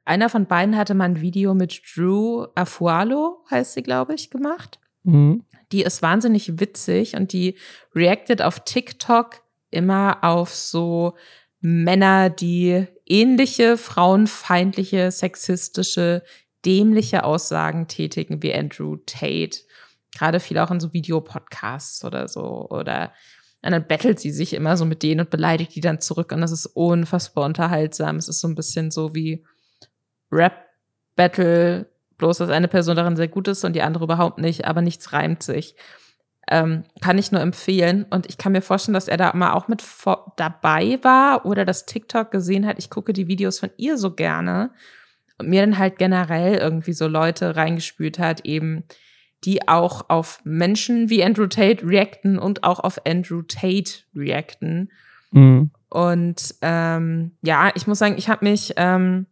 Einer 0.04 0.28
von 0.28 0.46
beiden 0.46 0.76
hatte 0.76 0.94
mal 0.94 1.06
ein 1.06 1.20
Video 1.20 1.54
mit 1.54 1.82
Drew 1.92 2.46
Afualo, 2.54 3.44
heißt 3.50 3.72
sie, 3.72 3.82
glaube 3.82 4.14
ich, 4.14 4.30
gemacht. 4.30 4.78
Mhm. 5.02 5.42
Die 5.72 5.82
ist 5.82 6.02
wahnsinnig 6.02 6.60
witzig 6.60 7.16
und 7.16 7.32
die 7.32 7.58
reactet 7.96 8.42
auf 8.42 8.60
TikTok 8.60 9.42
immer 9.70 10.22
auf 10.22 10.54
so 10.54 11.16
Männer, 11.58 12.30
die 12.30 12.86
ähnliche 13.06 13.76
frauenfeindliche, 13.76 15.10
sexistische 15.10 16.22
dämliche 16.64 17.24
Aussagen 17.24 17.88
tätigen 17.88 18.42
wie 18.42 18.54
Andrew 18.54 18.96
Tate. 19.06 19.58
Gerade 20.16 20.40
viel 20.40 20.58
auch 20.58 20.70
in 20.70 20.80
so 20.80 20.92
Videopodcasts 20.92 22.04
oder 22.04 22.28
so. 22.28 22.68
Oder 22.70 23.12
und 23.64 23.72
dann 23.72 23.86
bettelt 23.86 24.20
sie 24.20 24.30
sich 24.30 24.52
immer 24.52 24.76
so 24.76 24.84
mit 24.84 25.02
denen 25.02 25.20
und 25.20 25.30
beleidigt 25.30 25.74
die 25.74 25.80
dann 25.80 26.00
zurück. 26.00 26.32
Und 26.32 26.42
das 26.42 26.52
ist 26.52 26.66
unfassbar 26.66 27.46
unterhaltsam. 27.46 28.16
Es 28.16 28.28
ist 28.28 28.40
so 28.40 28.48
ein 28.48 28.54
bisschen 28.54 28.90
so 28.90 29.14
wie 29.14 29.42
Rap-Battle, 30.30 31.90
bloß 32.18 32.38
dass 32.38 32.50
eine 32.50 32.68
Person 32.68 32.96
darin 32.96 33.16
sehr 33.16 33.28
gut 33.28 33.48
ist 33.48 33.64
und 33.64 33.72
die 33.72 33.80
andere 33.80 34.04
überhaupt 34.04 34.38
nicht, 34.38 34.66
aber 34.66 34.82
nichts 34.82 35.14
reimt 35.14 35.42
sich. 35.42 35.76
Ähm, 36.50 36.84
kann 37.00 37.16
ich 37.16 37.32
nur 37.32 37.40
empfehlen. 37.40 38.04
Und 38.10 38.26
ich 38.28 38.36
kann 38.36 38.52
mir 38.52 38.60
vorstellen, 38.60 38.92
dass 38.92 39.08
er 39.08 39.16
da 39.16 39.32
mal 39.34 39.54
auch 39.54 39.66
mit 39.66 39.82
dabei 40.36 40.98
war 41.02 41.46
oder 41.46 41.64
das 41.64 41.86
TikTok 41.86 42.30
gesehen 42.30 42.66
hat. 42.66 42.78
Ich 42.78 42.90
gucke 42.90 43.14
die 43.14 43.28
Videos 43.28 43.60
von 43.60 43.70
ihr 43.78 43.96
so 43.96 44.14
gerne 44.14 44.72
und 45.38 45.48
mir 45.48 45.62
dann 45.62 45.78
halt 45.78 45.98
generell 45.98 46.56
irgendwie 46.56 46.92
so 46.92 47.08
Leute 47.08 47.56
reingespült 47.56 48.18
hat, 48.18 48.44
eben 48.44 48.84
die 49.44 49.68
auch 49.68 50.08
auf 50.08 50.40
Menschen 50.44 51.10
wie 51.10 51.22
Andrew 51.22 51.46
Tate 51.46 51.86
reacten 51.86 52.38
und 52.38 52.64
auch 52.64 52.80
auf 52.80 53.04
Andrew 53.06 53.42
Tate 53.42 54.02
reacten. 54.14 54.90
Mhm. 55.32 55.70
Und 55.90 56.54
ähm, 56.62 57.36
ja, 57.42 57.70
ich 57.74 57.86
muss 57.86 57.98
sagen, 57.98 58.16
ich 58.16 58.28
habe 58.28 58.44
mich, 58.44 58.72
ähm, 58.76 59.26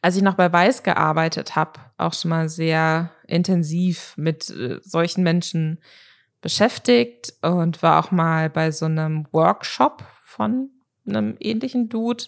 als 0.00 0.16
ich 0.16 0.22
noch 0.22 0.34
bei 0.34 0.52
Weiß 0.52 0.82
gearbeitet 0.82 1.56
habe, 1.56 1.80
auch 1.96 2.12
schon 2.12 2.30
mal 2.30 2.48
sehr 2.48 3.10
intensiv 3.26 4.14
mit 4.16 4.48
äh, 4.50 4.78
solchen 4.82 5.22
Menschen 5.22 5.80
beschäftigt 6.40 7.32
und 7.42 7.82
war 7.82 8.04
auch 8.04 8.10
mal 8.10 8.50
bei 8.50 8.70
so 8.70 8.84
einem 8.84 9.26
Workshop 9.32 10.04
von 10.24 10.70
einem 11.06 11.36
ähnlichen 11.40 11.88
Dude. 11.88 12.24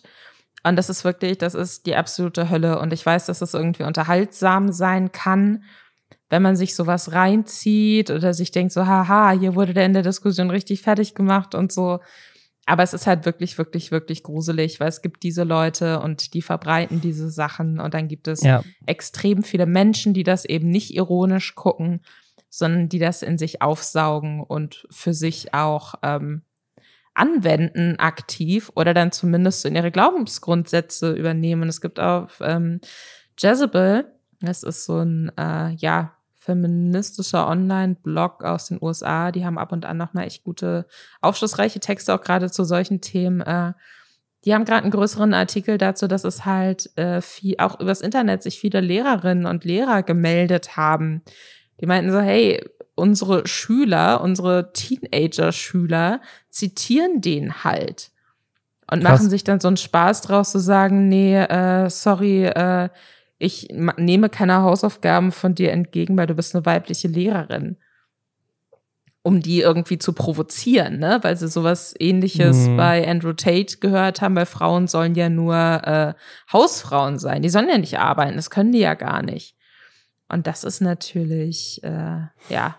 Und 0.67 0.75
das 0.75 0.91
ist 0.91 1.05
wirklich, 1.05 1.39
das 1.39 1.55
ist 1.55 1.87
die 1.87 1.95
absolute 1.95 2.51
Hölle. 2.51 2.81
Und 2.81 2.93
ich 2.93 3.07
weiß, 3.07 3.27
dass 3.27 3.41
es 3.41 3.53
das 3.53 3.55
irgendwie 3.55 3.85
unterhaltsam 3.85 4.73
sein 4.73 5.13
kann, 5.13 5.63
wenn 6.29 6.43
man 6.43 6.57
sich 6.57 6.75
sowas 6.75 7.13
reinzieht 7.13 8.11
oder 8.11 8.35
sich 8.35 8.51
denkt 8.51 8.73
so, 8.73 8.85
haha, 8.85 9.31
hier 9.31 9.55
wurde 9.55 9.75
der 9.75 9.87
in 9.87 9.93
der 9.93 10.03
Diskussion 10.03 10.51
richtig 10.51 10.83
fertig 10.83 11.15
gemacht 11.15 11.55
und 11.55 11.71
so. 11.71 12.01
Aber 12.65 12.83
es 12.83 12.95
ist 12.95 13.07
halt 13.07 13.27
wirklich, 13.27 13.57
wirklich, 13.59 13.93
wirklich 13.93 14.25
gruselig, 14.25 14.81
weil 14.81 14.89
es 14.89 15.03
gibt 15.03 15.23
diese 15.23 15.45
Leute 15.45 16.01
und 16.01 16.35
die 16.35 16.43
verbreiten 16.43 17.01
diese 17.01 17.31
Sachen 17.31 17.79
und 17.79 17.95
dann 17.95 18.09
gibt 18.09 18.27
es 18.27 18.43
ja. 18.43 18.65
extrem 18.87 19.45
viele 19.45 19.67
Menschen, 19.67 20.15
die 20.15 20.25
das 20.25 20.45
eben 20.45 20.69
nicht 20.69 20.93
ironisch 20.93 21.55
gucken, 21.55 22.01
sondern 22.51 22.89
die 22.89 22.99
das 22.99 23.23
in 23.23 23.39
sich 23.39 23.63
aufsaugen 23.63 24.43
und 24.43 24.89
für 24.91 25.15
sich 25.15 25.55
auch 25.55 25.95
ähm, 26.03 26.43
anwenden 27.17 27.99
aktiv 27.99 28.71
oder 28.75 28.95
dann 28.95 29.13
zumindest 29.13 29.65
in 29.65 29.75
ihre 29.75 29.91
Glaubensgrundsätze 29.91 31.13
übernehmen. 31.13 31.69
Es 31.69 31.81
gibt 31.81 31.99
auf 31.99 32.41
ähm, 32.43 32.81
Jezebel, 33.39 34.13
das 34.41 34.63
ist 34.63 34.85
so 34.85 34.99
ein 34.99 35.33
äh, 35.39 35.75
ja 35.77 36.13
feministischer 36.47 37.49
Online-Blog 37.49 38.45
aus 38.45 38.69
den 38.69 38.79
USA. 38.81 39.33
Die 39.33 39.45
haben 39.45 39.59
ab 39.59 39.73
und 39.73 39.85
an 39.85 39.97
nochmal 39.97 40.27
echt 40.27 40.45
gute, 40.45 40.87
aufschlussreiche 41.21 41.81
Texte 41.81 42.15
auch 42.15 42.21
gerade 42.21 42.51
zu 42.51 42.63
solchen 42.65 43.01
Themen. 43.01 43.41
Äh, 43.41 43.73
die 44.45 44.55
haben 44.55 44.65
gerade 44.65 44.83
einen 44.83 44.93
größeren 44.93 45.35
Artikel 45.35 45.77
dazu, 45.77 46.07
dass 46.07 46.23
es 46.23 46.45
halt 46.45 46.97
äh, 46.97 47.21
viel, 47.21 47.57
auch 47.59 47.81
übers 47.81 48.01
Internet 48.01 48.45
sich 48.45 48.61
viele 48.61 48.81
Lehrerinnen 48.81 49.45
und 49.45 49.65
Lehrer 49.65 50.05
gemeldet 50.05 50.77
haben. 50.77 51.23
Die 51.81 51.87
meinten 51.87 52.13
so, 52.13 52.21
hey, 52.21 52.65
unsere 52.97 53.47
Schüler, 53.47 54.21
unsere 54.21 54.73
Teenager-Schüler 54.73 56.21
zitieren 56.51 57.21
den 57.21 57.63
halt 57.63 58.11
und 58.91 59.03
Krass. 59.03 59.21
machen 59.21 59.31
sich 59.31 59.45
dann 59.45 59.61
so 59.61 59.69
einen 59.69 59.77
Spaß 59.77 60.23
draus 60.23 60.51
zu 60.51 60.59
sagen, 60.59 61.09
nee, 61.09 61.37
äh, 61.37 61.89
sorry, 61.91 62.45
äh, 62.47 62.89
ich 63.39 63.69
nehme 63.71 64.29
keine 64.29 64.63
Hausaufgaben 64.63 65.33
von 65.33 65.55
dir 65.55 65.73
entgegen, 65.73 66.17
weil 66.17 66.27
du 66.27 66.35
bist 66.35 66.55
eine 66.55 66.65
weibliche 66.65 67.09
Lehrerin. 67.09 67.77
Um 69.23 69.41
die 69.43 69.61
irgendwie 69.61 69.99
zu 69.99 70.13
provozieren, 70.13 71.01
ne? 71.01 71.19
Weil 71.23 71.37
sie 71.37 71.49
sowas 71.49 71.95
ähnliches 71.99 72.69
mhm. 72.69 72.77
bei 72.77 73.07
Andrew 73.07 73.33
Tate 73.33 73.79
gehört 73.79 74.21
haben, 74.21 74.37
weil 74.37 74.47
Frauen 74.47 74.87
sollen 74.87 75.17
ja 75.17 75.29
nur 75.29 75.57
äh, 75.57 76.15
Hausfrauen 76.53 77.19
sein. 77.19 77.43
Die 77.43 77.49
sollen 77.49 77.69
ja 77.69 77.77
nicht 77.77 77.99
arbeiten, 77.99 78.37
das 78.37 78.51
können 78.51 78.71
die 78.71 78.79
ja 78.79 78.95
gar 78.95 79.23
nicht. 79.23 79.57
Und 80.29 80.47
das 80.47 80.63
ist 80.63 80.81
natürlich, 80.81 81.83
äh, 81.83 82.21
ja, 82.49 82.77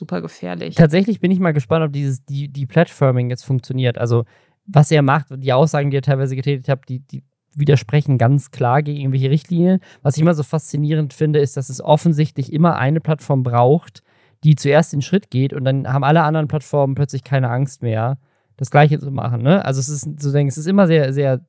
super 0.00 0.20
gefährlich. 0.20 0.74
Tatsächlich 0.74 1.20
bin 1.20 1.30
ich 1.30 1.38
mal 1.38 1.52
gespannt, 1.52 1.84
ob 1.84 1.92
dieses 1.92 2.24
die, 2.24 2.48
die 2.48 2.66
Platforming 2.66 3.30
jetzt 3.30 3.44
funktioniert. 3.44 3.98
Also, 3.98 4.24
was 4.66 4.90
er 4.90 5.02
macht, 5.02 5.28
die 5.36 5.52
Aussagen, 5.52 5.90
die 5.90 5.98
er 5.98 6.02
teilweise 6.02 6.34
getätigt 6.34 6.68
hat, 6.68 6.88
die, 6.88 7.00
die 7.00 7.22
widersprechen 7.54 8.18
ganz 8.18 8.50
klar 8.50 8.82
gegen 8.82 8.98
irgendwelche 8.98 9.30
Richtlinien. 9.30 9.80
Was 10.02 10.16
ich 10.16 10.22
immer 10.22 10.34
so 10.34 10.42
faszinierend 10.42 11.12
finde, 11.12 11.38
ist, 11.38 11.56
dass 11.56 11.68
es 11.68 11.80
offensichtlich 11.80 12.52
immer 12.52 12.76
eine 12.76 13.00
Plattform 13.00 13.42
braucht, 13.42 14.02
die 14.44 14.56
zuerst 14.56 14.92
den 14.92 15.02
Schritt 15.02 15.30
geht 15.30 15.52
und 15.52 15.64
dann 15.64 15.92
haben 15.92 16.04
alle 16.04 16.22
anderen 16.22 16.48
Plattformen 16.48 16.94
plötzlich 16.94 17.24
keine 17.24 17.50
Angst 17.50 17.82
mehr, 17.82 18.18
das 18.56 18.70
Gleiche 18.70 18.98
zu 18.98 19.10
machen. 19.10 19.42
Ne? 19.42 19.64
Also 19.64 19.80
es 19.80 19.88
ist 19.88 20.20
so 20.20 20.36
es 20.36 20.58
ist 20.58 20.66
immer 20.66 20.86
sehr, 20.86 21.12
sehr 21.12 21.44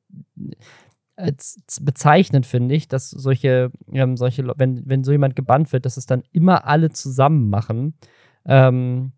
äh, 1.16 1.32
bezeichnend, 1.80 2.46
finde 2.46 2.74
ich, 2.74 2.88
dass 2.88 3.10
solche, 3.10 3.70
ähm, 3.92 4.16
solche, 4.16 4.50
wenn, 4.56 4.82
wenn 4.86 5.04
so 5.04 5.12
jemand 5.12 5.36
gebannt 5.36 5.72
wird, 5.72 5.86
dass 5.86 5.96
es 5.96 6.06
dann 6.06 6.22
immer 6.32 6.66
alle 6.66 6.90
zusammen 6.90 7.48
machen. 7.48 7.94
Ähm, 8.46 9.12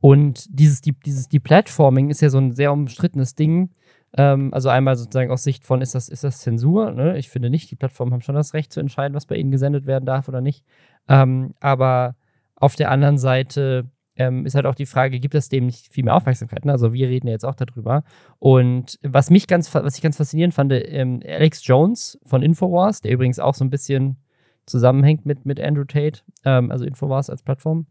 und 0.00 0.46
dieses, 0.50 0.80
die, 0.80 0.92
dieses 0.92 1.28
Deplatforming 1.28 2.10
ist 2.10 2.20
ja 2.20 2.28
so 2.28 2.38
ein 2.38 2.52
sehr 2.52 2.72
umstrittenes 2.72 3.34
Ding. 3.34 3.70
Ähm, 4.16 4.52
also 4.52 4.68
einmal 4.68 4.96
sozusagen 4.96 5.30
aus 5.30 5.44
Sicht 5.44 5.64
von, 5.64 5.80
ist 5.80 5.94
das, 5.94 6.08
ist 6.08 6.24
das 6.24 6.40
Zensur? 6.40 6.90
Ne? 6.92 7.18
Ich 7.18 7.30
finde 7.30 7.50
nicht, 7.50 7.70
die 7.70 7.76
Plattformen 7.76 8.12
haben 8.12 8.20
schon 8.20 8.34
das 8.34 8.52
Recht 8.54 8.72
zu 8.72 8.80
entscheiden, 8.80 9.14
was 9.14 9.26
bei 9.26 9.36
ihnen 9.36 9.50
gesendet 9.50 9.86
werden 9.86 10.04
darf 10.04 10.28
oder 10.28 10.40
nicht. 10.40 10.64
Ähm, 11.08 11.54
aber 11.60 12.16
auf 12.56 12.74
der 12.76 12.90
anderen 12.90 13.18
Seite 13.18 13.90
ähm, 14.16 14.44
ist 14.44 14.54
halt 14.54 14.66
auch 14.66 14.74
die 14.74 14.86
Frage, 14.86 15.20
gibt 15.20 15.34
es 15.34 15.48
dem 15.48 15.66
nicht 15.66 15.92
viel 15.92 16.04
mehr 16.04 16.14
Aufmerksamkeit? 16.14 16.64
Ne? 16.64 16.72
Also 16.72 16.92
wir 16.92 17.08
reden 17.08 17.28
ja 17.28 17.32
jetzt 17.32 17.44
auch 17.44 17.54
darüber. 17.54 18.04
Und 18.38 18.98
was 19.02 19.30
mich 19.30 19.46
ganz, 19.46 19.74
was 19.74 19.96
ich 19.96 20.02
ganz 20.02 20.16
faszinierend 20.16 20.54
fand, 20.54 20.72
ähm, 20.72 21.20
Alex 21.26 21.66
Jones 21.66 22.18
von 22.24 22.42
Infowars, 22.42 23.00
der 23.00 23.12
übrigens 23.12 23.38
auch 23.38 23.54
so 23.54 23.64
ein 23.64 23.70
bisschen 23.70 24.18
zusammenhängt 24.66 25.26
mit, 25.26 25.46
mit 25.46 25.60
Andrew 25.60 25.84
Tate, 25.84 26.20
ähm, 26.44 26.70
also 26.70 26.84
Infowars 26.84 27.30
als 27.30 27.42
Plattform, 27.42 27.86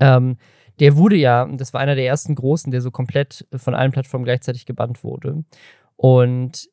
ähm, 0.00 0.36
der 0.78 0.96
wurde 0.96 1.16
ja, 1.16 1.46
das 1.46 1.72
war 1.72 1.80
einer 1.80 1.94
der 1.94 2.06
ersten 2.06 2.34
großen, 2.34 2.70
der 2.70 2.80
so 2.80 2.90
komplett 2.90 3.46
von 3.54 3.74
allen 3.74 3.92
Plattformen 3.92 4.24
gleichzeitig 4.24 4.66
gebannt 4.66 5.02
wurde. 5.02 5.44
Und 5.96 6.68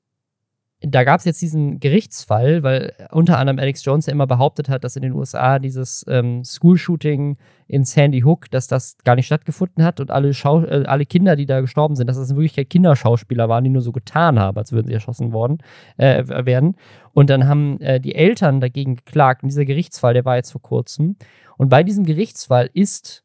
da 0.85 1.05
gab 1.05 1.19
es 1.19 1.25
jetzt 1.25 1.41
diesen 1.41 1.79
Gerichtsfall, 1.79 2.61
weil 2.61 2.93
unter 3.11 3.37
anderem 3.39 3.57
Alex 3.57 3.85
Jones 3.85 4.05
ja 4.05 4.11
immer 4.11 4.27
behauptet 4.27 4.67
hat, 4.67 4.83
dass 4.83 4.97
in 4.97 5.01
den 5.01 5.13
USA 5.13 5.57
dieses 5.57 6.05
ähm, 6.09 6.43
School-Shooting 6.43 7.37
in 7.67 7.85
Sandy 7.85 8.21
Hook, 8.21 8.51
dass 8.51 8.67
das 8.67 8.97
gar 9.05 9.15
nicht 9.15 9.25
stattgefunden 9.25 9.83
hat 9.85 10.01
und 10.01 10.11
alle, 10.11 10.33
Schau 10.33 10.63
äh, 10.65 10.83
alle 10.85 11.05
Kinder, 11.05 11.37
die 11.37 11.45
da 11.45 11.61
gestorben 11.61 11.95
sind, 11.95 12.07
dass 12.07 12.17
das 12.17 12.29
in 12.29 12.35
Wirklichkeit 12.35 12.69
Kinderschauspieler 12.69 13.47
waren, 13.47 13.63
die 13.63 13.69
nur 13.69 13.81
so 13.81 13.93
getan 13.93 14.37
haben, 14.37 14.57
als 14.57 14.73
würden 14.73 14.87
sie 14.87 14.93
erschossen 14.93 15.31
worden, 15.31 15.59
äh, 15.95 16.27
werden. 16.45 16.75
Und 17.13 17.29
dann 17.29 17.47
haben 17.47 17.79
äh, 17.79 18.01
die 18.01 18.15
Eltern 18.15 18.59
dagegen 18.59 18.97
geklagt. 18.97 19.43
Und 19.43 19.49
dieser 19.49 19.65
Gerichtsfall, 19.65 20.13
der 20.13 20.25
war 20.25 20.35
jetzt 20.35 20.51
vor 20.51 20.61
kurzem. 20.61 21.15
Und 21.57 21.69
bei 21.69 21.83
diesem 21.83 22.03
Gerichtsfall 22.03 22.69
ist 22.73 23.23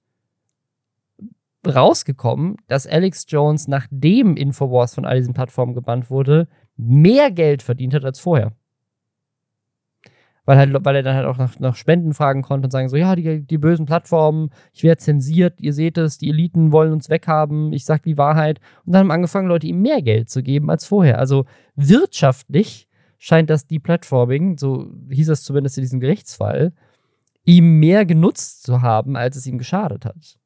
rausgekommen, 1.67 2.57
dass 2.69 2.87
Alex 2.87 3.27
Jones, 3.29 3.67
nachdem 3.67 4.37
Infowars 4.37 4.95
von 4.95 5.05
all 5.05 5.17
diesen 5.17 5.35
Plattformen 5.35 5.75
gebannt 5.75 6.09
wurde, 6.09 6.47
mehr 6.79 7.31
Geld 7.31 7.63
verdient 7.63 7.93
hat 7.93 8.05
als 8.05 8.21
vorher. 8.21 8.53
Weil, 10.47 10.57
halt, 10.57 10.75
weil 10.83 10.97
er 10.97 11.03
dann 11.03 11.15
halt 11.15 11.27
auch 11.27 11.37
nach, 11.37 11.59
nach 11.59 11.77
Spenden 11.77 12.15
fragen 12.15 12.41
konnte 12.41 12.69
und 12.69 12.71
sagen 12.71 12.89
so, 12.89 12.97
ja, 12.97 13.15
die, 13.15 13.43
die 13.43 13.59
bösen 13.59 13.85
Plattformen, 13.85 14.49
ich 14.73 14.83
werde 14.83 14.97
zensiert, 14.99 15.61
ihr 15.61 15.75
seht 15.75 15.99
es, 15.99 16.17
die 16.17 16.31
Eliten 16.31 16.73
wollen 16.73 16.93
uns 16.93 17.11
weghaben, 17.11 17.71
ich 17.75 17.85
sag 17.85 18.03
die 18.05 18.17
Wahrheit. 18.17 18.59
Und 18.87 18.95
dann 18.95 19.01
haben 19.01 19.11
angefangen, 19.11 19.49
Leute 19.49 19.67
ihm 19.67 19.83
mehr 19.83 20.01
Geld 20.01 20.31
zu 20.31 20.43
geben 20.43 20.71
als 20.71 20.87
vorher. 20.87 21.19
Also 21.19 21.45
wirtschaftlich 21.77 22.89
scheint 23.19 23.51
das 23.51 23.67
die 23.67 23.79
Platforming, 23.79 24.57
so 24.57 24.91
hieß 25.11 25.29
es 25.29 25.43
zumindest 25.43 25.77
in 25.77 25.83
diesem 25.83 26.01
Gerichtsfall, 26.01 26.73
ihm 27.45 27.79
mehr 27.79 28.07
genutzt 28.07 28.63
zu 28.63 28.81
haben, 28.81 29.17
als 29.17 29.37
es 29.37 29.47
ihm 29.47 29.59
geschadet 29.59 30.07
hat. 30.07 30.39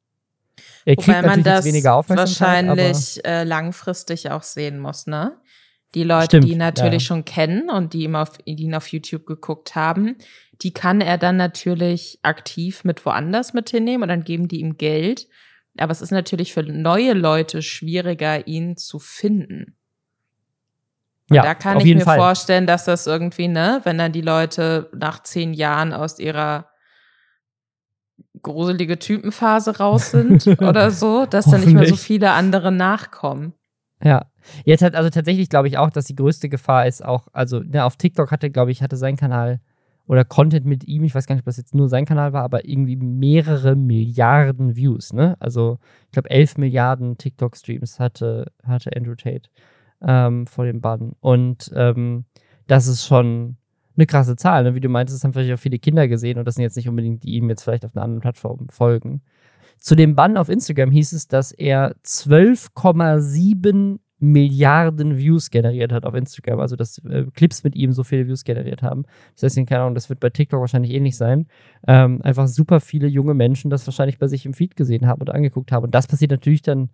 Er 0.85 0.95
kriegt 0.95 1.07
Wobei 1.07 1.21
man 1.21 1.43
das 1.43 1.65
wahrscheinlich 2.09 3.23
äh, 3.25 3.43
langfristig 3.43 4.31
auch 4.31 4.43
sehen 4.43 4.79
muss, 4.79 5.07
ne? 5.07 5.37
Die 5.95 6.03
Leute, 6.03 6.25
Stimmt, 6.25 6.45
die 6.45 6.51
ihn 6.53 6.57
natürlich 6.57 7.03
ja. 7.03 7.07
schon 7.07 7.25
kennen 7.25 7.69
und 7.69 7.93
die 7.93 8.03
ihn, 8.03 8.15
auf, 8.15 8.37
die 8.39 8.63
ihn 8.63 8.73
auf 8.73 8.87
YouTube 8.87 9.25
geguckt 9.25 9.75
haben, 9.75 10.15
die 10.61 10.73
kann 10.73 11.01
er 11.01 11.17
dann 11.17 11.37
natürlich 11.37 12.19
aktiv 12.23 12.83
mit 12.83 13.05
woanders 13.05 13.53
mit 13.53 13.69
hinnehmen 13.69 14.03
und 14.03 14.09
dann 14.09 14.23
geben 14.23 14.47
die 14.47 14.59
ihm 14.59 14.77
Geld. 14.77 15.27
Aber 15.77 15.91
es 15.91 16.01
ist 16.01 16.11
natürlich 16.11 16.53
für 16.53 16.63
neue 16.63 17.13
Leute 17.13 17.61
schwieriger, 17.61 18.47
ihn 18.47 18.77
zu 18.77 18.99
finden. 18.99 19.75
Und 21.29 21.37
ja, 21.37 21.43
da 21.43 21.55
kann 21.55 21.79
ich 21.79 21.85
mir 21.85 22.01
Fall. 22.01 22.17
vorstellen, 22.17 22.67
dass 22.67 22.85
das 22.85 23.07
irgendwie, 23.07 23.47
ne, 23.47 23.81
wenn 23.83 23.97
dann 23.97 24.11
die 24.11 24.21
Leute 24.21 24.89
nach 24.93 25.23
zehn 25.23 25.53
Jahren 25.53 25.93
aus 25.93 26.19
ihrer 26.19 26.69
gruselige 28.41 28.99
Typenphase 28.99 29.77
raus 29.77 30.11
sind 30.11 30.45
oder 30.61 30.91
so, 30.91 31.25
dass 31.25 31.45
dann 31.45 31.61
nicht 31.61 31.73
mehr 31.73 31.87
so 31.87 31.95
viele 31.95 32.31
andere 32.31 32.71
nachkommen. 32.71 33.53
Ja. 34.03 34.25
Jetzt 34.65 34.83
hat 34.83 34.95
also 34.95 35.09
tatsächlich 35.09 35.49
glaube 35.49 35.67
ich 35.67 35.77
auch, 35.77 35.89
dass 35.89 36.05
die 36.05 36.15
größte 36.15 36.49
Gefahr 36.49 36.87
ist 36.87 37.03
auch, 37.03 37.27
also 37.31 37.59
ne, 37.59 37.85
auf 37.85 37.97
TikTok 37.97 38.31
hatte, 38.31 38.49
glaube 38.49 38.71
ich, 38.71 38.81
hatte 38.81 38.97
sein 38.97 39.15
Kanal 39.15 39.61
oder 40.05 40.25
Content 40.25 40.65
mit 40.65 40.83
ihm, 40.85 41.03
ich 41.03 41.15
weiß 41.15 41.25
gar 41.27 41.35
nicht, 41.35 41.43
ob 41.43 41.45
das 41.45 41.57
jetzt 41.57 41.73
nur 41.73 41.87
sein 41.87 42.05
Kanal 42.05 42.33
war, 42.33 42.43
aber 42.43 42.67
irgendwie 42.67 42.97
mehrere 42.97 43.75
Milliarden 43.75 44.75
Views, 44.75 45.13
ne? 45.13 45.37
Also 45.39 45.79
ich 46.07 46.11
glaube 46.11 46.29
11 46.29 46.57
Milliarden 46.57 47.17
TikTok-Streams 47.17 47.99
hatte, 47.99 48.51
hatte 48.63 48.91
Andrew 48.95 49.15
Tate 49.15 49.49
ähm, 50.01 50.45
vor 50.47 50.65
dem 50.65 50.81
Bann. 50.81 51.13
Und 51.21 51.71
ähm, 51.75 52.25
das 52.67 52.87
ist 52.87 53.05
schon 53.05 53.57
eine 53.95 54.05
krasse 54.05 54.35
Zahl. 54.35 54.63
Ne? 54.63 54.75
Wie 54.75 54.81
du 54.81 54.89
meintest, 54.89 55.17
das 55.19 55.23
haben 55.23 55.33
vielleicht 55.33 55.53
auch 55.53 55.61
viele 55.61 55.79
Kinder 55.79 56.07
gesehen 56.07 56.37
und 56.37 56.45
das 56.45 56.55
sind 56.55 56.63
jetzt 56.63 56.75
nicht 56.75 56.89
unbedingt 56.89 57.23
die, 57.23 57.27
die 57.27 57.37
ihm 57.37 57.49
jetzt 57.49 57.63
vielleicht 57.63 57.85
auf 57.85 57.95
einer 57.95 58.03
anderen 58.03 58.21
Plattform 58.21 58.67
folgen. 58.69 59.21
Zu 59.77 59.95
dem 59.95 60.15
Bann 60.15 60.37
auf 60.37 60.49
Instagram 60.49 60.91
hieß 60.91 61.13
es, 61.13 61.27
dass 61.27 61.51
er 61.51 61.95
12,7 62.05 63.99
Milliarden 64.23 65.17
Views 65.17 65.49
generiert 65.49 65.91
hat 65.91 66.05
auf 66.05 66.13
Instagram. 66.13 66.61
Also, 66.61 66.77
dass 66.77 66.99
äh, 66.99 67.25
Clips 67.33 67.65
mit 67.65 67.75
ihm 67.75 67.91
so 67.91 68.03
viele 68.03 68.25
Views 68.25 68.45
generiert 68.45 68.81
haben. 68.81 69.03
Das 69.35 69.43
heißt, 69.43 69.67
keine 69.67 69.81
Ahnung, 69.81 69.95
das 69.95 70.07
wird 70.09 70.21
bei 70.21 70.29
TikTok 70.29 70.61
wahrscheinlich 70.61 70.93
ähnlich 70.93 71.17
sein. 71.17 71.47
Ähm, 71.85 72.21
einfach 72.21 72.47
super 72.47 72.79
viele 72.79 73.07
junge 73.07 73.33
Menschen 73.33 73.69
das 73.69 73.85
wahrscheinlich 73.85 74.19
bei 74.19 74.27
sich 74.27 74.45
im 74.45 74.53
Feed 74.53 74.77
gesehen 74.77 75.07
haben 75.07 75.19
und 75.19 75.29
angeguckt 75.29 75.73
haben. 75.73 75.83
Und 75.83 75.93
das 75.93 76.07
passiert 76.07 76.31
natürlich 76.31 76.61
dann 76.61 76.89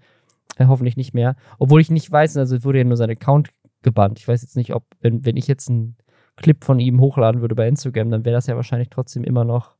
äh, 0.57 0.65
hoffentlich 0.65 0.97
nicht 0.97 1.13
mehr. 1.13 1.35
Obwohl 1.59 1.81
ich 1.81 1.91
nicht 1.91 2.11
weiß, 2.11 2.35
also 2.37 2.63
wurde 2.63 2.79
ja 2.79 2.83
nur 2.83 2.97
sein 2.97 3.11
Account 3.11 3.49
gebannt. 3.83 4.17
Ich 4.17 4.27
weiß 4.27 4.41
jetzt 4.41 4.55
nicht, 4.55 4.73
ob, 4.73 4.85
wenn, 4.99 5.23
wenn 5.23 5.37
ich 5.37 5.47
jetzt 5.47 5.69
ein 5.69 5.97
Clip 6.35 6.63
von 6.63 6.79
ihm 6.79 6.99
hochladen 6.99 7.41
würde 7.41 7.53
bei 7.53 7.67
Instagram, 7.67 8.09
dann 8.09 8.25
wäre 8.25 8.33
das 8.33 8.47
ja 8.47 8.55
wahrscheinlich 8.55 8.89
trotzdem 8.89 9.23
immer 9.23 9.45
noch 9.45 9.75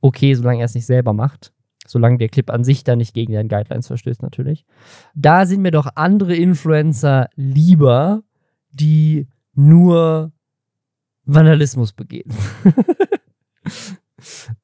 okay, 0.00 0.34
solange 0.34 0.60
er 0.60 0.66
es 0.66 0.74
nicht 0.74 0.86
selber 0.86 1.14
macht. 1.14 1.52
Solange 1.88 2.18
der 2.18 2.28
Clip 2.28 2.50
an 2.50 2.64
sich 2.64 2.84
dann 2.84 2.98
nicht 2.98 3.14
gegen 3.14 3.32
deren 3.32 3.48
Guidelines 3.48 3.86
verstößt, 3.86 4.22
natürlich. 4.22 4.66
Da 5.14 5.46
sind 5.46 5.62
mir 5.62 5.70
doch 5.70 5.88
andere 5.94 6.36
Influencer 6.36 7.28
lieber, 7.34 8.22
die 8.70 9.26
nur 9.54 10.32
Vandalismus 11.24 11.92
begehen. 11.92 12.32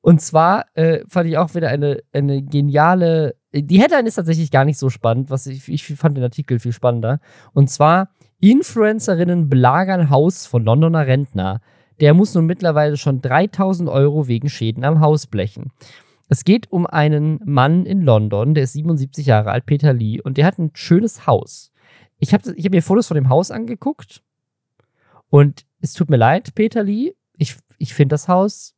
Und 0.01 0.21
zwar 0.21 0.67
äh, 0.75 1.01
fand 1.09 1.29
ich 1.29 1.39
auch 1.39 1.55
wieder 1.55 1.69
eine, 1.69 2.03
eine 2.13 2.43
geniale. 2.43 3.37
Die 3.53 3.81
Headline 3.81 4.07
ist 4.07 4.17
tatsächlich 4.17 4.51
gar 4.51 4.65
nicht 4.65 4.79
so 4.79 4.91
spannend, 4.91 5.31
was 5.31 5.47
ich, 5.47 5.69
ich 5.69 5.85
fand 5.85 6.17
den 6.17 6.25
Artikel 6.25 6.59
viel 6.59 6.73
spannender. 6.73 7.21
Und 7.53 7.71
zwar: 7.71 8.11
Influencerinnen 8.41 9.49
belagern 9.49 10.11
Haus 10.11 10.47
von 10.47 10.65
Londoner 10.65 11.07
Rentner. 11.07 11.61
Der 12.01 12.13
muss 12.13 12.35
nun 12.35 12.47
mittlerweile 12.47 12.97
schon 12.97 13.21
3000 13.21 13.89
Euro 13.89 14.27
wegen 14.27 14.49
Schäden 14.49 14.85
am 14.85 15.01
Haus 15.01 15.29
blechen. 15.29 15.71
Es 16.29 16.45
geht 16.45 16.71
um 16.73 16.87
einen 16.87 17.41
Mann 17.45 17.87
in 17.87 18.03
London, 18.03 18.55
der 18.55 18.65
ist 18.65 18.73
77 18.73 19.27
Jahre 19.27 19.51
alt, 19.51 19.67
Peter 19.67 19.93
Lee, 19.93 20.21
und 20.21 20.39
der 20.39 20.47
hat 20.47 20.59
ein 20.59 20.71
schönes 20.75 21.27
Haus. 21.27 21.71
Ich 22.19 22.33
habe 22.33 22.55
ich 22.57 22.65
hab 22.65 22.73
mir 22.73 22.83
Fotos 22.83 23.09
von 23.09 23.17
dem 23.17 23.29
Haus 23.29 23.51
angeguckt 23.51 24.23
und 25.29 25.67
es 25.81 25.93
tut 25.93 26.09
mir 26.09 26.17
leid, 26.17 26.55
Peter 26.55 26.83
Lee. 26.83 27.15
Ich, 27.37 27.57
ich 27.79 27.93
finde 27.93 28.15
das 28.15 28.29
Haus 28.29 28.75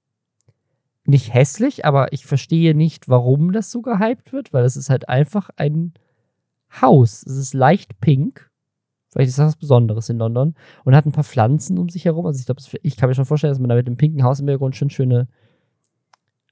nicht 1.05 1.33
hässlich, 1.33 1.85
aber 1.85 2.13
ich 2.13 2.27
verstehe 2.27 2.75
nicht, 2.75 3.09
warum 3.09 3.53
das 3.53 3.71
so 3.71 3.81
gehypt 3.81 4.33
wird, 4.33 4.53
weil 4.53 4.65
es 4.65 4.77
ist 4.77 4.91
halt 4.91 5.09
einfach 5.09 5.51
ein 5.57 5.95
Haus. 6.81 7.23
Es 7.25 7.37
ist 7.37 7.55
leicht 7.55 8.01
pink. 8.01 8.51
Vielleicht 9.11 9.29
ist 9.29 9.39
das 9.39 9.47
was 9.47 9.57
Besonderes 9.57 10.09
in 10.09 10.19
London. 10.19 10.55
Und 10.85 10.97
hat 10.97 11.07
ein 11.07 11.13
paar 11.13 11.25
Pflanzen 11.25 11.79
um 11.79 11.89
sich 11.89 12.05
herum. 12.05 12.27
Also 12.27 12.41
ich 12.41 12.47
glaube, 12.47 12.61
ich 12.83 12.97
kann 12.97 13.09
mir 13.09 13.15
schon 13.15 13.25
vorstellen, 13.25 13.53
dass 13.53 13.61
man 13.61 13.69
da 13.69 13.77
mit 13.77 13.87
dem 13.87 13.97
pinken 13.97 14.25
Haus 14.25 14.41
im 14.41 14.47
Hintergrund 14.47 14.77
schon 14.77 14.91
schöne 14.91 15.29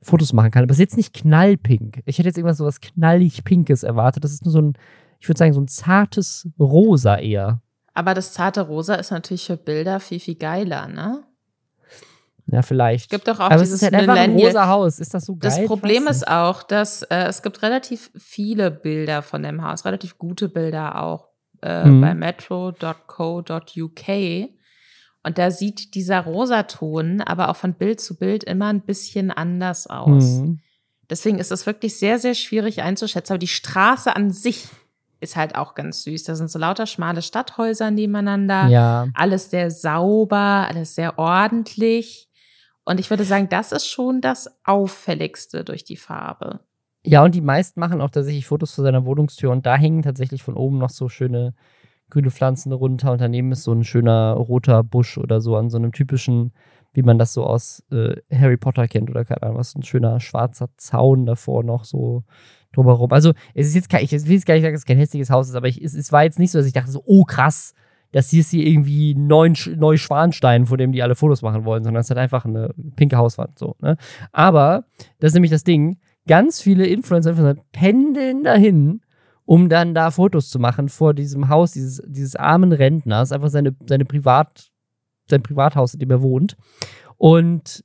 Fotos 0.04 0.32
machen 0.32 0.50
kann. 0.50 0.62
Aber 0.62 0.70
es 0.70 0.76
ist 0.76 0.82
jetzt 0.82 0.96
nicht 0.96 1.14
knallpink. 1.14 2.02
Ich 2.04 2.18
hätte 2.18 2.28
jetzt 2.28 2.38
irgendwas 2.38 2.58
so 2.58 2.64
was 2.64 2.80
knallig 2.80 3.44
Pinkes 3.44 3.82
erwartet. 3.82 4.24
Das 4.24 4.32
ist 4.32 4.44
nur 4.44 4.52
so 4.52 4.60
ein, 4.60 4.74
ich 5.20 5.28
würde 5.28 5.38
sagen, 5.38 5.52
so 5.52 5.60
ein 5.60 5.68
zartes 5.68 6.48
Rosa 6.58 7.16
eher. 7.16 7.60
Aber 7.94 8.14
das 8.14 8.32
zarte 8.32 8.62
Rosa 8.62 8.94
ist 8.96 9.10
natürlich 9.10 9.46
für 9.46 9.56
Bilder 9.56 10.00
viel, 10.00 10.20
viel 10.20 10.34
geiler, 10.34 10.88
ne? 10.88 11.22
Ja, 12.46 12.62
vielleicht. 12.62 13.04
Es 13.04 13.08
gibt 13.08 13.26
doch 13.26 13.40
auch 13.40 13.50
Aber 13.50 13.56
dieses 13.56 13.76
es 13.76 13.82
ist 13.82 13.84
halt 13.84 13.94
einfach 13.94 14.16
ein 14.16 14.32
rosa 14.32 14.68
Haus. 14.68 14.98
Ist 14.98 15.14
das 15.14 15.24
so 15.24 15.36
geil? 15.36 15.50
Das 15.50 15.64
Problem 15.66 16.06
ist 16.06 16.28
auch, 16.28 16.62
dass 16.62 17.02
äh, 17.04 17.26
es 17.26 17.42
gibt 17.42 17.62
relativ 17.62 18.10
viele 18.16 18.70
Bilder 18.70 19.22
von 19.22 19.42
dem 19.42 19.62
Haus, 19.62 19.86
relativ 19.86 20.18
gute 20.18 20.50
Bilder 20.50 21.02
auch 21.02 21.28
äh, 21.62 21.86
mhm. 21.86 22.00
bei 22.02 22.14
metro.co.uk. 22.14 24.08
Und 25.24 25.38
da 25.38 25.50
sieht 25.50 25.94
dieser 25.94 26.20
Rosaton 26.20 27.22
aber 27.22 27.48
auch 27.48 27.56
von 27.56 27.74
Bild 27.74 28.00
zu 28.00 28.16
Bild 28.16 28.44
immer 28.44 28.66
ein 28.66 28.82
bisschen 28.82 29.30
anders 29.30 29.86
aus. 29.86 30.24
Mhm. 30.24 30.60
Deswegen 31.10 31.38
ist 31.38 31.50
es 31.50 31.66
wirklich 31.66 31.98
sehr, 31.98 32.18
sehr 32.18 32.34
schwierig 32.34 32.82
einzuschätzen. 32.82 33.32
Aber 33.32 33.38
die 33.38 33.46
Straße 33.46 34.14
an 34.14 34.30
sich 34.30 34.68
ist 35.20 35.36
halt 35.36 35.56
auch 35.56 35.74
ganz 35.74 36.02
süß. 36.02 36.24
Da 36.24 36.34
sind 36.34 36.50
so 36.50 36.58
lauter 36.58 36.86
schmale 36.86 37.22
Stadthäuser 37.22 37.90
nebeneinander. 37.90 38.68
Ja. 38.68 39.08
Alles 39.14 39.50
sehr 39.50 39.70
sauber, 39.70 40.66
alles 40.68 40.94
sehr 40.94 41.18
ordentlich. 41.18 42.28
Und 42.84 43.00
ich 43.00 43.08
würde 43.08 43.24
sagen, 43.24 43.48
das 43.48 43.72
ist 43.72 43.86
schon 43.86 44.20
das 44.20 44.48
Auffälligste 44.64 45.64
durch 45.64 45.84
die 45.84 45.96
Farbe. 45.96 46.60
Ja, 47.02 47.24
und 47.24 47.34
die 47.34 47.40
meisten 47.40 47.80
machen 47.80 48.00
auch 48.00 48.10
tatsächlich 48.10 48.46
Fotos 48.46 48.74
vor 48.74 48.84
seiner 48.84 49.04
Wohnungstür 49.04 49.50
und 49.50 49.66
da 49.66 49.76
hängen 49.76 50.02
tatsächlich 50.02 50.42
von 50.42 50.54
oben 50.54 50.78
noch 50.78 50.90
so 50.90 51.08
schöne 51.08 51.54
grüne 52.14 52.30
Pflanzen 52.30 52.72
runter 52.72 53.12
und 53.12 53.20
daneben 53.20 53.52
ist 53.52 53.64
so 53.64 53.72
ein 53.72 53.84
schöner 53.84 54.32
roter 54.32 54.82
Busch 54.82 55.18
oder 55.18 55.40
so 55.40 55.56
an 55.56 55.68
so 55.68 55.76
einem 55.76 55.92
typischen, 55.92 56.52
wie 56.92 57.02
man 57.02 57.18
das 57.18 57.32
so 57.32 57.44
aus 57.44 57.82
äh, 57.90 58.16
Harry 58.32 58.56
Potter 58.56 58.88
kennt 58.88 59.10
oder 59.10 59.24
keine 59.24 59.42
Ahnung, 59.42 59.58
was 59.58 59.74
ein 59.74 59.82
schöner 59.82 60.20
schwarzer 60.20 60.68
Zaun 60.76 61.26
davor 61.26 61.64
noch 61.64 61.84
so 61.84 62.22
drumherum. 62.72 63.12
Also 63.12 63.32
es 63.52 63.66
ist 63.66 63.74
jetzt 63.74 63.90
kein, 63.90 64.04
ich 64.04 64.12
will 64.12 64.32
jetzt 64.32 64.46
gar 64.46 64.54
nicht 64.54 64.62
sagen, 64.62 64.74
dass 64.74 64.82
es 64.82 64.86
kein 64.86 64.96
hässliches 64.96 65.30
Haus 65.30 65.48
ist, 65.48 65.56
aber 65.56 65.68
ich, 65.68 65.82
es, 65.82 65.94
es 65.94 66.12
war 66.12 66.24
jetzt 66.24 66.38
nicht 66.38 66.52
so, 66.52 66.58
dass 66.58 66.66
ich 66.66 66.72
dachte 66.72 66.90
so, 66.90 67.02
oh 67.04 67.24
krass, 67.24 67.74
das 68.12 68.30
hier 68.30 68.40
ist 68.40 68.50
hier 68.50 68.64
irgendwie 68.64 69.16
neun, 69.16 69.56
Neuschwanstein, 69.76 70.66
vor 70.66 70.78
dem 70.78 70.92
die 70.92 71.02
alle 71.02 71.16
Fotos 71.16 71.42
machen 71.42 71.64
wollen, 71.64 71.82
sondern 71.82 72.00
es 72.00 72.10
hat 72.10 72.16
einfach 72.16 72.44
eine 72.44 72.72
pinke 72.94 73.16
Hauswand. 73.16 73.58
So, 73.58 73.74
ne? 73.80 73.96
Aber, 74.30 74.84
das 75.18 75.30
ist 75.30 75.34
nämlich 75.34 75.50
das 75.50 75.64
Ding, 75.64 75.98
ganz 76.28 76.60
viele 76.60 76.86
Influencer 76.86 77.56
pendeln 77.72 78.44
dahin, 78.44 79.00
um 79.44 79.68
dann 79.68 79.94
da 79.94 80.10
Fotos 80.10 80.48
zu 80.48 80.58
machen 80.58 80.88
vor 80.88 81.14
diesem 81.14 81.48
Haus 81.48 81.72
dieses, 81.72 82.02
dieses 82.06 82.36
armen 82.36 82.72
Rentners, 82.72 83.32
einfach 83.32 83.50
seine, 83.50 83.74
seine 83.86 84.04
Privat, 84.04 84.70
sein 85.26 85.42
Privathaus, 85.42 85.94
in 85.94 86.00
dem 86.00 86.10
er 86.10 86.22
wohnt. 86.22 86.56
Und 87.16 87.84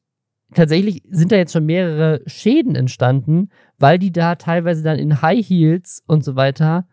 tatsächlich 0.53 1.03
sind 1.09 1.31
da 1.31 1.35
jetzt 1.35 1.53
schon 1.53 1.65
mehrere 1.65 2.21
Schäden 2.25 2.75
entstanden, 2.75 3.49
weil 3.77 3.99
die 3.99 4.11
da 4.11 4.35
teilweise 4.35 4.83
dann 4.83 4.97
in 4.97 5.21
High 5.21 5.45
Heels 5.47 6.01
und 6.07 6.23
so 6.23 6.35
weiter 6.35 6.87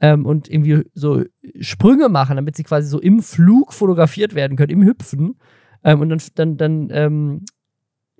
ähm, 0.00 0.26
und 0.26 0.48
irgendwie 0.48 0.84
so 0.94 1.24
Sprünge 1.60 2.08
machen, 2.08 2.36
damit 2.36 2.56
sie 2.56 2.62
quasi 2.62 2.88
so 2.88 3.00
im 3.00 3.22
Flug 3.22 3.72
fotografiert 3.72 4.34
werden 4.34 4.56
können, 4.56 4.72
im 4.72 4.82
Hüpfen. 4.82 5.38
Ähm, 5.82 6.00
und 6.00 6.10
dann, 6.10 6.20
dann, 6.34 6.56
dann 6.56 6.88
ähm, 6.90 7.44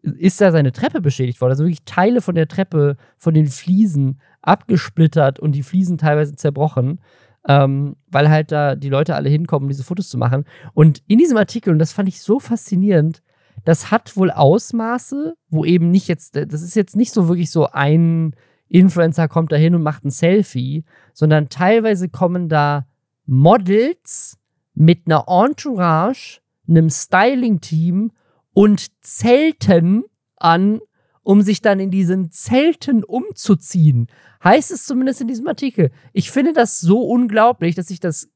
ist 0.02 0.40
da 0.40 0.52
seine 0.52 0.72
Treppe 0.72 1.00
beschädigt 1.00 1.40
worden. 1.40 1.52
Also 1.52 1.64
wirklich 1.64 1.84
Teile 1.84 2.20
von 2.20 2.34
der 2.34 2.48
Treppe, 2.48 2.96
von 3.16 3.34
den 3.34 3.46
Fliesen 3.46 4.20
abgesplittert 4.42 5.38
und 5.38 5.52
die 5.52 5.62
Fliesen 5.62 5.98
teilweise 5.98 6.34
zerbrochen. 6.34 7.00
Ähm, 7.48 7.96
weil 8.08 8.28
halt 8.28 8.52
da 8.52 8.76
die 8.76 8.90
Leute 8.90 9.14
alle 9.14 9.30
hinkommen, 9.30 9.64
um 9.64 9.70
diese 9.70 9.84
Fotos 9.84 10.10
zu 10.10 10.18
machen. 10.18 10.44
Und 10.74 11.02
in 11.06 11.18
diesem 11.18 11.38
Artikel, 11.38 11.72
und 11.72 11.78
das 11.78 11.92
fand 11.92 12.08
ich 12.08 12.20
so 12.20 12.38
faszinierend, 12.38 13.22
das 13.64 13.90
hat 13.90 14.16
wohl 14.16 14.30
Ausmaße, 14.30 15.34
wo 15.48 15.64
eben 15.64 15.90
nicht 15.90 16.08
jetzt, 16.08 16.36
das 16.36 16.62
ist 16.62 16.74
jetzt 16.74 16.96
nicht 16.96 17.12
so 17.12 17.28
wirklich 17.28 17.50
so 17.50 17.66
ein 17.66 18.34
Influencer 18.68 19.26
kommt 19.28 19.52
da 19.52 19.56
hin 19.56 19.74
und 19.74 19.82
macht 19.82 20.04
ein 20.04 20.10
Selfie, 20.10 20.84
sondern 21.12 21.48
teilweise 21.48 22.08
kommen 22.08 22.48
da 22.48 22.86
Models 23.26 24.38
mit 24.74 25.02
einer 25.06 25.24
Entourage, 25.28 26.40
einem 26.68 26.88
Styling-Team 26.88 28.12
und 28.52 28.86
Zelten 29.02 30.04
an, 30.36 30.80
um 31.22 31.42
sich 31.42 31.60
dann 31.60 31.80
in 31.80 31.90
diesen 31.90 32.30
Zelten 32.30 33.04
umzuziehen. 33.04 34.08
Heißt 34.42 34.70
es 34.70 34.84
zumindest 34.84 35.20
in 35.20 35.28
diesem 35.28 35.46
Artikel. 35.46 35.90
Ich 36.12 36.30
finde 36.30 36.52
das 36.52 36.80
so 36.80 37.02
unglaublich, 37.02 37.74
dass 37.74 37.90
ich 37.90 38.00
das 38.00 38.28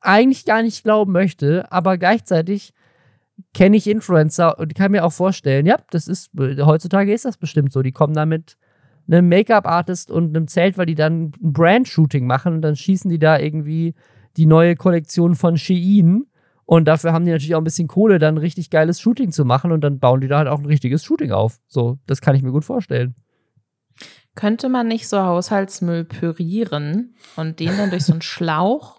eigentlich 0.00 0.44
gar 0.44 0.62
nicht 0.62 0.82
glauben 0.82 1.12
möchte, 1.12 1.70
aber 1.70 1.98
gleichzeitig 1.98 2.72
kenne 3.54 3.76
ich 3.76 3.86
Influencer 3.86 4.58
und 4.58 4.74
kann 4.74 4.92
mir 4.92 5.04
auch 5.04 5.12
vorstellen, 5.12 5.66
ja, 5.66 5.76
das 5.90 6.08
ist, 6.08 6.30
heutzutage 6.36 7.12
ist 7.12 7.24
das 7.24 7.36
bestimmt 7.36 7.72
so. 7.72 7.82
Die 7.82 7.92
kommen 7.92 8.14
damit 8.14 8.56
einem 9.08 9.28
Make-up-Artist 9.28 10.10
und 10.10 10.36
einem 10.36 10.48
Zelt, 10.48 10.76
weil 10.76 10.86
die 10.86 10.94
dann 10.94 11.32
ein 11.40 11.52
Brand-Shooting 11.52 12.26
machen 12.26 12.54
und 12.54 12.62
dann 12.62 12.76
schießen 12.76 13.10
die 13.10 13.18
da 13.18 13.38
irgendwie 13.38 13.94
die 14.36 14.46
neue 14.46 14.76
Kollektion 14.76 15.34
von 15.34 15.56
Shein. 15.56 16.26
Und 16.68 16.84
dafür 16.84 17.14
haben 17.14 17.24
die 17.24 17.30
natürlich 17.30 17.54
auch 17.54 17.62
ein 17.62 17.64
bisschen 17.64 17.88
Kohle, 17.88 18.18
dann 18.18 18.34
ein 18.34 18.38
richtig 18.38 18.68
geiles 18.68 19.00
Shooting 19.00 19.32
zu 19.32 19.46
machen 19.46 19.72
und 19.72 19.80
dann 19.80 19.98
bauen 19.98 20.20
die 20.20 20.28
da 20.28 20.36
halt 20.36 20.48
auch 20.48 20.58
ein 20.58 20.66
richtiges 20.66 21.02
Shooting 21.02 21.32
auf. 21.32 21.60
So, 21.66 21.96
das 22.06 22.20
kann 22.20 22.36
ich 22.36 22.42
mir 22.42 22.52
gut 22.52 22.66
vorstellen. 22.66 23.14
Könnte 24.34 24.68
man 24.68 24.86
nicht 24.86 25.08
so 25.08 25.18
Haushaltsmüll 25.18 26.04
pürieren 26.04 27.14
und 27.36 27.58
den 27.58 27.74
dann 27.78 27.88
durch 27.88 28.04
so 28.04 28.12
einen 28.12 28.20
Schlauch, 28.22 28.98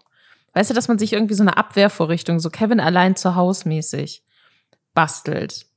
weißt 0.56 0.72
du, 0.72 0.74
dass 0.74 0.88
man 0.88 0.98
sich 0.98 1.14
irgendwie 1.14 1.36
so 1.36 1.44
eine 1.44 1.58
Abwehrvorrichtung, 1.58 2.40
so 2.40 2.50
Kevin 2.50 2.80
allein 2.80 3.16
zu 3.16 3.36
Hause 3.36 3.70
mäßig 3.70 4.24
bastelt? 4.96 5.68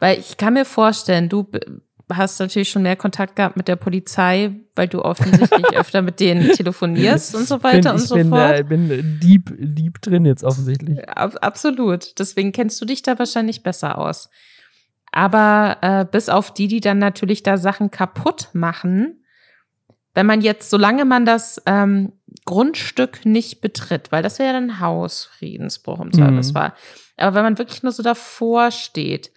Weil 0.00 0.18
ich 0.18 0.36
kann 0.36 0.52
mir 0.52 0.66
vorstellen, 0.66 1.30
du 1.30 1.50
hast 2.16 2.40
natürlich 2.40 2.70
schon 2.70 2.82
mehr 2.82 2.96
Kontakt 2.96 3.36
gehabt 3.36 3.56
mit 3.56 3.68
der 3.68 3.76
Polizei, 3.76 4.52
weil 4.74 4.88
du 4.88 5.02
offensichtlich 5.02 5.66
öfter 5.76 6.02
mit 6.02 6.20
denen 6.20 6.52
telefonierst 6.52 7.34
und 7.34 7.46
so 7.46 7.62
weiter 7.62 7.92
bin, 7.92 8.00
und 8.00 8.06
so 8.06 8.14
bin, 8.14 8.28
fort. 8.30 8.60
Ich 8.60 8.66
bin 8.66 9.20
deep, 9.20 9.54
deep 9.58 10.00
drin 10.02 10.24
jetzt 10.24 10.44
offensichtlich. 10.44 11.08
Ab, 11.08 11.36
absolut. 11.40 12.18
Deswegen 12.18 12.52
kennst 12.52 12.80
du 12.80 12.84
dich 12.84 13.02
da 13.02 13.18
wahrscheinlich 13.18 13.62
besser 13.62 13.98
aus. 13.98 14.30
Aber 15.12 15.78
äh, 15.82 16.04
bis 16.04 16.28
auf 16.28 16.54
die, 16.54 16.68
die 16.68 16.80
dann 16.80 16.98
natürlich 16.98 17.42
da 17.42 17.56
Sachen 17.56 17.90
kaputt 17.90 18.48
machen, 18.52 19.24
wenn 20.14 20.26
man 20.26 20.40
jetzt, 20.40 20.70
solange 20.70 21.04
man 21.04 21.24
das 21.24 21.62
ähm, 21.66 22.12
Grundstück 22.44 23.24
nicht 23.24 23.60
betritt, 23.60 24.12
weil 24.12 24.22
das 24.22 24.38
wäre 24.38 24.48
ja 24.48 24.52
dann 24.52 24.80
Hausfriedensbruch 24.80 26.00
im 26.00 26.12
Zweifelsfall. 26.12 26.68
Mhm. 26.68 26.74
Aber 27.16 27.36
wenn 27.36 27.44
man 27.44 27.58
wirklich 27.58 27.82
nur 27.82 27.92
so 27.92 28.02
davor 28.02 28.70
steht, 28.70 29.30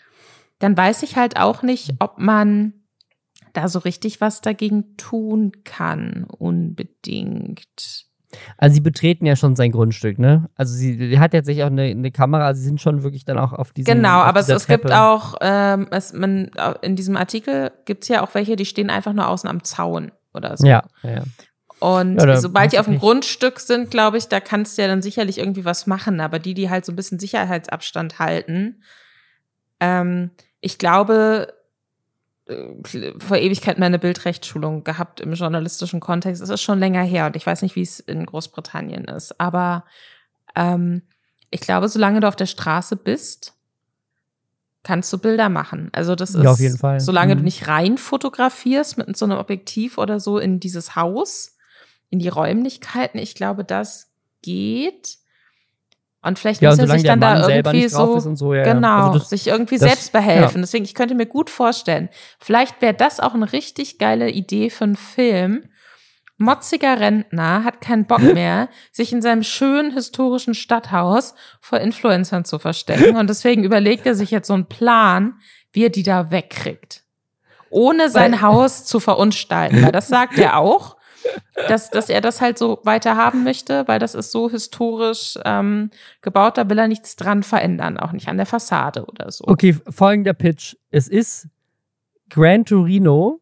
dann 0.60 0.78
weiß 0.78 1.04
ich 1.04 1.16
halt 1.16 1.38
auch 1.38 1.62
nicht, 1.62 1.96
ob 2.00 2.20
man 2.20 2.74
da 3.54 3.68
so 3.68 3.80
richtig 3.80 4.22
was 4.22 4.42
dagegen 4.42 4.98
tun 4.98 5.52
kann, 5.64 6.26
unbedingt. 6.26 8.08
Also 8.58 8.74
sie 8.74 8.82
betreten 8.82 9.28
ja 9.28 9.36
schon 9.36 9.56
sein 9.56 9.72
Grundstück, 9.72 10.18
ne? 10.18 10.50
Also 10.56 10.74
sie, 10.74 11.20
hat 11.20 11.34
jetzt 11.34 11.50
auch 11.50 11.66
eine, 11.68 11.84
eine, 11.84 12.12
Kamera, 12.12 12.56
sie 12.56 12.64
sind 12.64 12.82
schon 12.82 13.04
wirklich 13.04 13.26
dann 13.26 13.38
auch 13.38 13.54
auf 13.54 13.74
diesem 13.74 13.94
Genau, 13.94 14.22
aber 14.22 14.40
es, 14.40 14.50
es 14.50 14.66
gibt 14.66 14.92
auch, 14.92 15.36
ähm, 15.42 15.88
es, 15.92 16.14
man, 16.14 16.50
in 16.82 16.96
diesem 16.96 17.16
Artikel 17.16 17.72
gibt 17.86 18.04
es 18.04 18.10
ja 18.10 18.24
auch 18.24 18.34
welche, 18.34 18.56
die 18.56 18.66
stehen 18.66 18.90
einfach 18.90 19.14
nur 19.14 19.28
außen 19.28 19.48
am 19.48 19.64
Zaun 19.64 20.12
oder 20.34 20.58
so. 20.58 20.66
Ja, 20.66 20.84
ja. 21.04 21.24
Und 21.80 22.22
ja, 22.22 22.38
sobald 22.38 22.72
die 22.72 22.80
auf 22.80 22.86
dem 22.86 22.98
Grundstück 22.98 23.60
sind, 23.60 23.92
glaube 23.92 24.18
ich, 24.18 24.30
da 24.30 24.40
kannst 24.40 24.78
du 24.78 24.82
ja 24.82 24.88
dann 24.88 25.02
sicherlich 25.02 25.38
irgendwie 25.38 25.66
was 25.66 25.86
machen. 25.86 26.22
Aber 26.22 26.40
die, 26.40 26.54
die 26.54 26.70
halt 26.70 26.86
so 26.86 26.94
ein 26.94 26.96
bisschen 26.96 27.20
Sicherheitsabstand 27.20 28.20
halten, 28.20 28.82
ähm, 29.84 30.32
ich 30.62 30.78
glaube, 30.78 31.54
äh, 32.46 33.14
vor 33.20 33.38
Ewigkeit 33.38 33.80
meine 33.80 34.00
Bildrechtsschulung 34.00 34.86
gehabt 34.86 35.20
im 35.20 35.34
journalistischen 35.34 36.00
Kontext. 36.00 36.42
Es 36.42 36.50
ist 36.50 36.62
schon 36.62 36.80
länger 36.80 37.04
her 37.04 37.26
und 37.26 37.36
ich 37.36 37.46
weiß 37.46 37.62
nicht, 37.62 37.76
wie 37.76 37.82
es 37.82 38.00
in 38.00 38.26
Großbritannien 38.26 39.06
ist. 39.06 39.40
Aber 39.42 39.84
ähm, 40.56 41.02
ich 41.50 41.60
glaube, 41.60 41.90
solange 41.90 42.22
du 42.22 42.28
auf 42.30 42.38
der 42.38 42.46
Straße 42.46 42.96
bist, 42.96 43.54
kannst 44.84 45.12
du 45.12 45.18
Bilder 45.18 45.50
machen. 45.50 45.90
Also 45.92 46.16
das 46.16 46.34
ist, 46.34 46.44
ja, 46.44 46.52
auf 46.52 46.60
jeden 46.60 46.78
Fall. 46.78 47.02
solange 47.02 47.36
mhm. 47.36 47.40
du 47.40 47.44
nicht 47.44 47.68
rein 47.68 47.98
fotografierst 47.98 48.98
mit 48.98 49.18
so 49.18 49.26
einem 49.26 49.38
Objektiv 49.38 49.98
oder 49.98 50.22
so 50.22 50.38
in 50.40 50.62
dieses 50.62 50.96
Haus, 50.96 51.58
in 52.10 52.20
die 52.20 52.30
Räumlichkeiten, 52.30 53.20
ich 53.20 53.36
glaube, 53.36 53.66
das 53.66 54.12
geht. 54.42 55.18
Und 56.24 56.40
vielleicht 56.40 56.62
ja, 56.62 56.70
muss 56.70 56.80
er 56.80 56.88
sich 56.88 57.04
dann 57.04 57.20
da 57.20 57.50
irgendwie 57.50 57.90
so, 57.90 58.18
so 58.18 58.54
ja, 58.54 58.64
genau, 58.64 59.08
also 59.08 59.20
das, 59.20 59.30
sich 59.30 59.48
irgendwie 59.48 59.78
das, 59.78 59.90
selbst 59.90 60.14
behelfen. 60.14 60.58
Ja. 60.58 60.62
Deswegen, 60.62 60.86
ich 60.86 60.96
könnte 60.96 61.16
mir 61.16 61.26
gut 61.26 61.50
vorstellen, 61.50 62.08
vielleicht 62.40 62.82
wäre 62.82 62.94
das 62.94 63.20
auch 63.20 63.34
eine 63.34 63.52
richtig 63.52 63.98
geile 63.98 64.30
Idee 64.30 64.70
für 64.70 64.86
einen 64.86 64.96
Film. 64.96 65.66
Motziger 66.38 67.00
Rentner 67.00 67.66
hat 67.66 67.82
keinen 67.82 68.06
Bock 68.06 68.22
mehr, 68.34 68.70
sich 68.94 69.12
in 69.12 69.22
seinem 69.22 69.44
schönen 69.44 69.92
historischen 69.92 70.54
Stadthaus 70.54 71.36
vor 71.60 71.80
Influencern 71.80 72.46
zu 72.46 72.58
verstecken. 72.58 73.18
Und 73.18 73.30
deswegen 73.30 73.66
überlegt 73.66 74.06
er 74.06 74.16
sich 74.16 74.32
jetzt 74.32 74.48
so 74.48 74.54
einen 74.54 74.68
Plan, 74.68 75.34
wie 75.74 75.84
er 75.84 75.90
die 75.90 76.04
da 76.04 76.32
wegkriegt. 76.32 77.04
Ohne 77.70 78.10
sein 78.10 78.42
Haus 78.42 78.86
zu 78.86 79.02
verunstalten. 79.02 79.84
Weil 79.84 79.92
das 79.92 80.08
sagt 80.08 80.38
er 80.38 80.58
auch 80.58 80.96
dass, 81.68 81.90
dass 81.90 82.10
er 82.10 82.22
das 82.22 82.42
halt 82.42 82.58
so 82.58 82.80
weiter 82.84 83.16
haben 83.16 83.44
möchte, 83.44 83.88
weil 83.88 84.00
das 84.00 84.16
ist 84.16 84.32
so 84.32 84.50
historisch 84.50 85.38
ähm, 85.46 85.90
gebaut, 86.22 86.58
da 86.58 86.70
will 86.70 86.78
er 86.78 86.88
nichts 86.88 87.16
dran 87.16 87.44
verändern, 87.44 87.98
auch 87.98 88.12
nicht 88.12 88.28
an 88.28 88.38
der 88.38 88.46
Fassade 88.46 89.06
oder 89.06 89.32
so. 89.32 89.46
Okay, 89.48 89.76
folgender 89.90 90.34
Pitch. 90.34 90.76
Es 90.90 91.08
ist 91.08 91.48
Gran 92.30 92.66
Torino, 92.66 93.40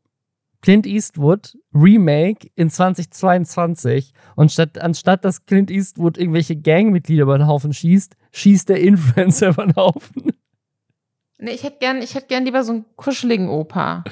Clint 0.61 0.85
Eastwood 0.85 1.57
Remake 1.73 2.49
in 2.55 2.69
2022 2.69 4.13
und 4.35 4.51
statt, 4.51 4.79
anstatt 4.79 5.25
dass 5.25 5.45
Clint 5.45 5.71
Eastwood 5.71 6.17
irgendwelche 6.17 6.55
Gangmitglieder 6.55 7.23
über 7.23 7.37
den 7.37 7.47
Haufen 7.47 7.73
schießt, 7.73 8.15
schießt 8.31 8.69
der 8.69 8.79
Influencer 8.81 9.49
über 9.49 9.65
den 9.65 9.75
Haufen. 9.75 10.31
Nee, 11.39 11.51
ich 11.51 11.63
hätte 11.63 11.79
gern, 11.79 12.01
ich 12.03 12.13
hätte 12.13 12.27
gern 12.27 12.45
lieber 12.45 12.63
so 12.63 12.73
einen 12.73 12.85
kuscheligen 12.95 13.49
Opa. 13.49 14.03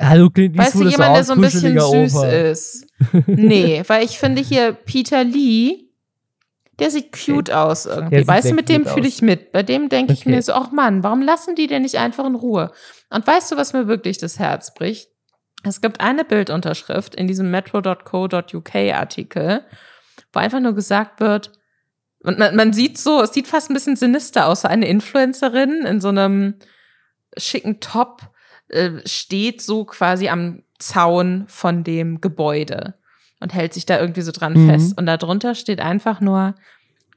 Hallo 0.00 0.30
Clint 0.30 0.56
Weißt 0.56 0.74
du, 0.74 0.84
jemand, 0.84 1.16
der 1.16 1.24
so 1.24 1.32
ein 1.32 1.40
bisschen 1.40 1.78
süß 1.78 2.14
Opa. 2.14 2.26
ist. 2.26 2.86
Nee, 3.26 3.82
weil 3.86 4.04
ich 4.04 4.18
finde 4.18 4.42
hier 4.42 4.72
Peter 4.72 5.22
Lee, 5.22 5.90
der 6.78 6.90
sieht 6.90 7.12
cute 7.12 7.50
okay. 7.50 7.52
aus 7.52 7.86
irgendwie. 7.86 8.26
Weißt 8.26 8.50
du, 8.50 8.54
mit 8.54 8.68
dem 8.68 8.86
fühle 8.86 9.08
ich 9.08 9.22
mit. 9.22 9.52
Bei 9.52 9.62
dem 9.62 9.88
denke 9.88 10.12
okay. 10.12 10.20
ich 10.20 10.26
mir 10.26 10.42
so, 10.42 10.52
ach 10.52 10.70
Mann, 10.70 11.02
warum 11.02 11.22
lassen 11.22 11.54
die 11.54 11.66
denn 11.66 11.82
nicht 11.82 11.98
einfach 11.98 12.26
in 12.26 12.34
Ruhe? 12.34 12.72
Und 13.10 13.26
weißt 13.26 13.52
du, 13.52 13.56
was 13.56 13.72
mir 13.72 13.86
wirklich 13.86 14.18
das 14.18 14.38
Herz 14.38 14.74
bricht? 14.74 15.10
Es 15.62 15.80
gibt 15.80 16.00
eine 16.00 16.24
Bildunterschrift 16.24 17.14
in 17.14 17.26
diesem 17.26 17.50
metro.co.uk 17.50 18.74
Artikel, 18.74 19.64
wo 20.32 20.40
einfach 20.40 20.60
nur 20.60 20.74
gesagt 20.74 21.20
wird, 21.20 21.52
und 22.26 22.38
man, 22.38 22.56
man 22.56 22.72
sieht 22.72 22.98
so, 22.98 23.22
es 23.22 23.32
sieht 23.32 23.46
fast 23.46 23.70
ein 23.70 23.74
bisschen 23.74 23.94
sinister 23.94 24.48
aus, 24.48 24.62
so 24.62 24.68
eine 24.68 24.88
Influencerin 24.88 25.84
in 25.86 26.00
so 26.00 26.08
einem 26.08 26.54
schicken 27.36 27.78
Top 27.80 28.22
äh, 28.68 29.00
steht 29.06 29.62
so 29.62 29.84
quasi 29.84 30.28
am 30.28 30.62
Zaun 30.78 31.44
von 31.48 31.84
dem 31.84 32.20
Gebäude 32.20 32.94
und 33.40 33.54
hält 33.54 33.74
sich 33.74 33.86
da 33.86 33.98
irgendwie 33.98 34.22
so 34.22 34.32
dran 34.32 34.54
mhm. 34.54 34.68
fest. 34.68 34.98
Und 34.98 35.06
darunter 35.06 35.54
steht 35.54 35.80
einfach 35.80 36.20
nur, 36.20 36.54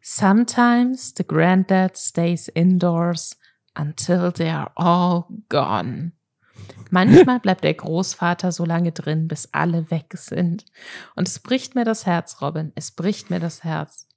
Sometimes 0.02 1.14
the 1.16 1.26
granddad 1.26 1.98
stays 1.98 2.48
indoors 2.48 3.36
until 3.76 4.32
they 4.32 4.50
are 4.50 4.72
all 4.76 5.26
gone. 5.50 6.14
Manchmal 6.90 7.40
bleibt 7.42 7.64
der 7.64 7.74
Großvater 7.74 8.52
so 8.52 8.66
lange 8.66 8.92
drin, 8.92 9.28
bis 9.28 9.50
alle 9.52 9.92
weg 9.92 10.14
sind. 10.14 10.66
Und 11.16 11.28
es 11.28 11.40
bricht 11.40 11.76
mir 11.76 11.86
das 11.86 12.06
Herz, 12.06 12.42
Robin. 12.42 12.72
Es 12.76 12.92
bricht 12.92 13.30
mir 13.30 13.40
das 13.40 13.64
Herz. 13.64 14.08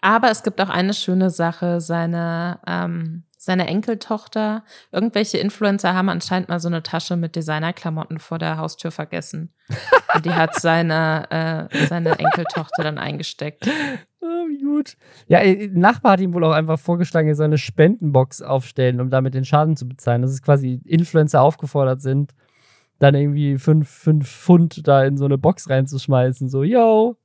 Aber 0.00 0.30
es 0.30 0.42
gibt 0.42 0.60
auch 0.60 0.68
eine 0.68 0.94
schöne 0.94 1.30
Sache. 1.30 1.80
Seine 1.80 2.60
ähm, 2.66 3.24
seine 3.42 3.66
Enkeltochter, 3.66 4.64
irgendwelche 4.92 5.38
Influencer 5.38 5.94
haben 5.94 6.10
anscheinend 6.10 6.50
mal 6.50 6.60
so 6.60 6.68
eine 6.68 6.82
Tasche 6.82 7.16
mit 7.16 7.36
Designerklamotten 7.36 8.18
vor 8.18 8.38
der 8.38 8.58
Haustür 8.58 8.90
vergessen. 8.90 9.50
Und 10.14 10.26
die 10.26 10.34
hat 10.34 10.60
seine, 10.60 11.70
äh, 11.70 11.86
seine 11.86 12.18
Enkeltochter 12.18 12.82
dann 12.84 12.98
eingesteckt. 12.98 13.68
Oh, 14.22 14.46
gut. 14.62 14.98
Ja, 15.28 15.38
ein 15.38 15.72
Nachbar 15.72 16.12
hat 16.12 16.20
ihm 16.20 16.34
wohl 16.34 16.44
auch 16.44 16.52
einfach 16.52 16.78
vorgeschlagen, 16.78 17.28
er 17.28 17.34
soll 17.34 17.46
eine 17.46 17.56
Spendenbox 17.56 18.42
aufstellen, 18.42 19.00
um 19.00 19.08
damit 19.08 19.32
den 19.32 19.46
Schaden 19.46 19.76
zu 19.76 19.88
bezahlen. 19.88 20.20
Das 20.20 20.30
ist 20.30 20.42
quasi 20.42 20.82
Influencer 20.84 21.40
aufgefordert 21.40 22.02
sind, 22.02 22.34
dann 22.98 23.14
irgendwie 23.14 23.56
fünf, 23.56 23.88
fünf 23.88 24.28
Pfund 24.28 24.86
da 24.86 25.04
in 25.04 25.16
so 25.16 25.24
eine 25.24 25.38
Box 25.38 25.70
reinzuschmeißen. 25.70 26.50
So, 26.50 26.62
yo, 26.64 27.16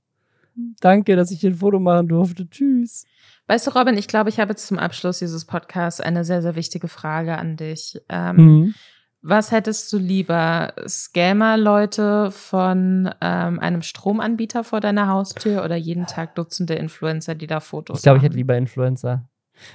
danke, 0.80 1.18
dass 1.18 1.32
ich 1.32 1.42
hier 1.42 1.50
ein 1.50 1.58
Foto 1.58 1.82
machen 1.82 2.08
durfte. 2.08 2.50
Tschüss. 2.50 3.06
Weißt 3.48 3.68
du, 3.68 3.72
Robin, 3.72 3.98
ich 3.98 4.08
glaube, 4.08 4.30
ich 4.30 4.40
habe 4.40 4.52
jetzt 4.52 4.66
zum 4.66 4.80
Abschluss 4.80 5.20
dieses 5.20 5.46
Podcasts 5.46 6.02
eine 6.02 6.24
sehr, 6.24 6.42
sehr 6.42 6.56
wichtige 6.56 6.88
Frage 6.88 7.38
an 7.38 7.58
dich. 7.58 8.02
Ähm, 8.10 8.36
mhm. 8.36 8.76
Was 9.22 9.52
hättest 9.52 9.92
du 9.92 9.98
lieber? 9.98 10.74
Scammer-Leute 10.88 12.30
von 12.32 13.10
ähm, 13.22 13.60
einem 13.60 13.82
Stromanbieter 13.82 14.64
vor 14.64 14.82
deiner 14.82 15.08
Haustür 15.08 15.64
oder 15.64 15.76
jeden 15.76 16.06
Tag 16.06 16.36
Dutzende 16.36 16.76
Influencer, 16.76 17.34
die 17.34 17.48
da 17.48 17.60
Fotos 17.60 17.98
Ich 17.98 18.04
glaube, 18.04 18.18
ich 18.18 18.24
hätte 18.24 18.36
lieber 18.36 18.56
Influencer. 18.56 19.28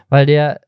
Weil 0.09 0.26
der, 0.26 0.60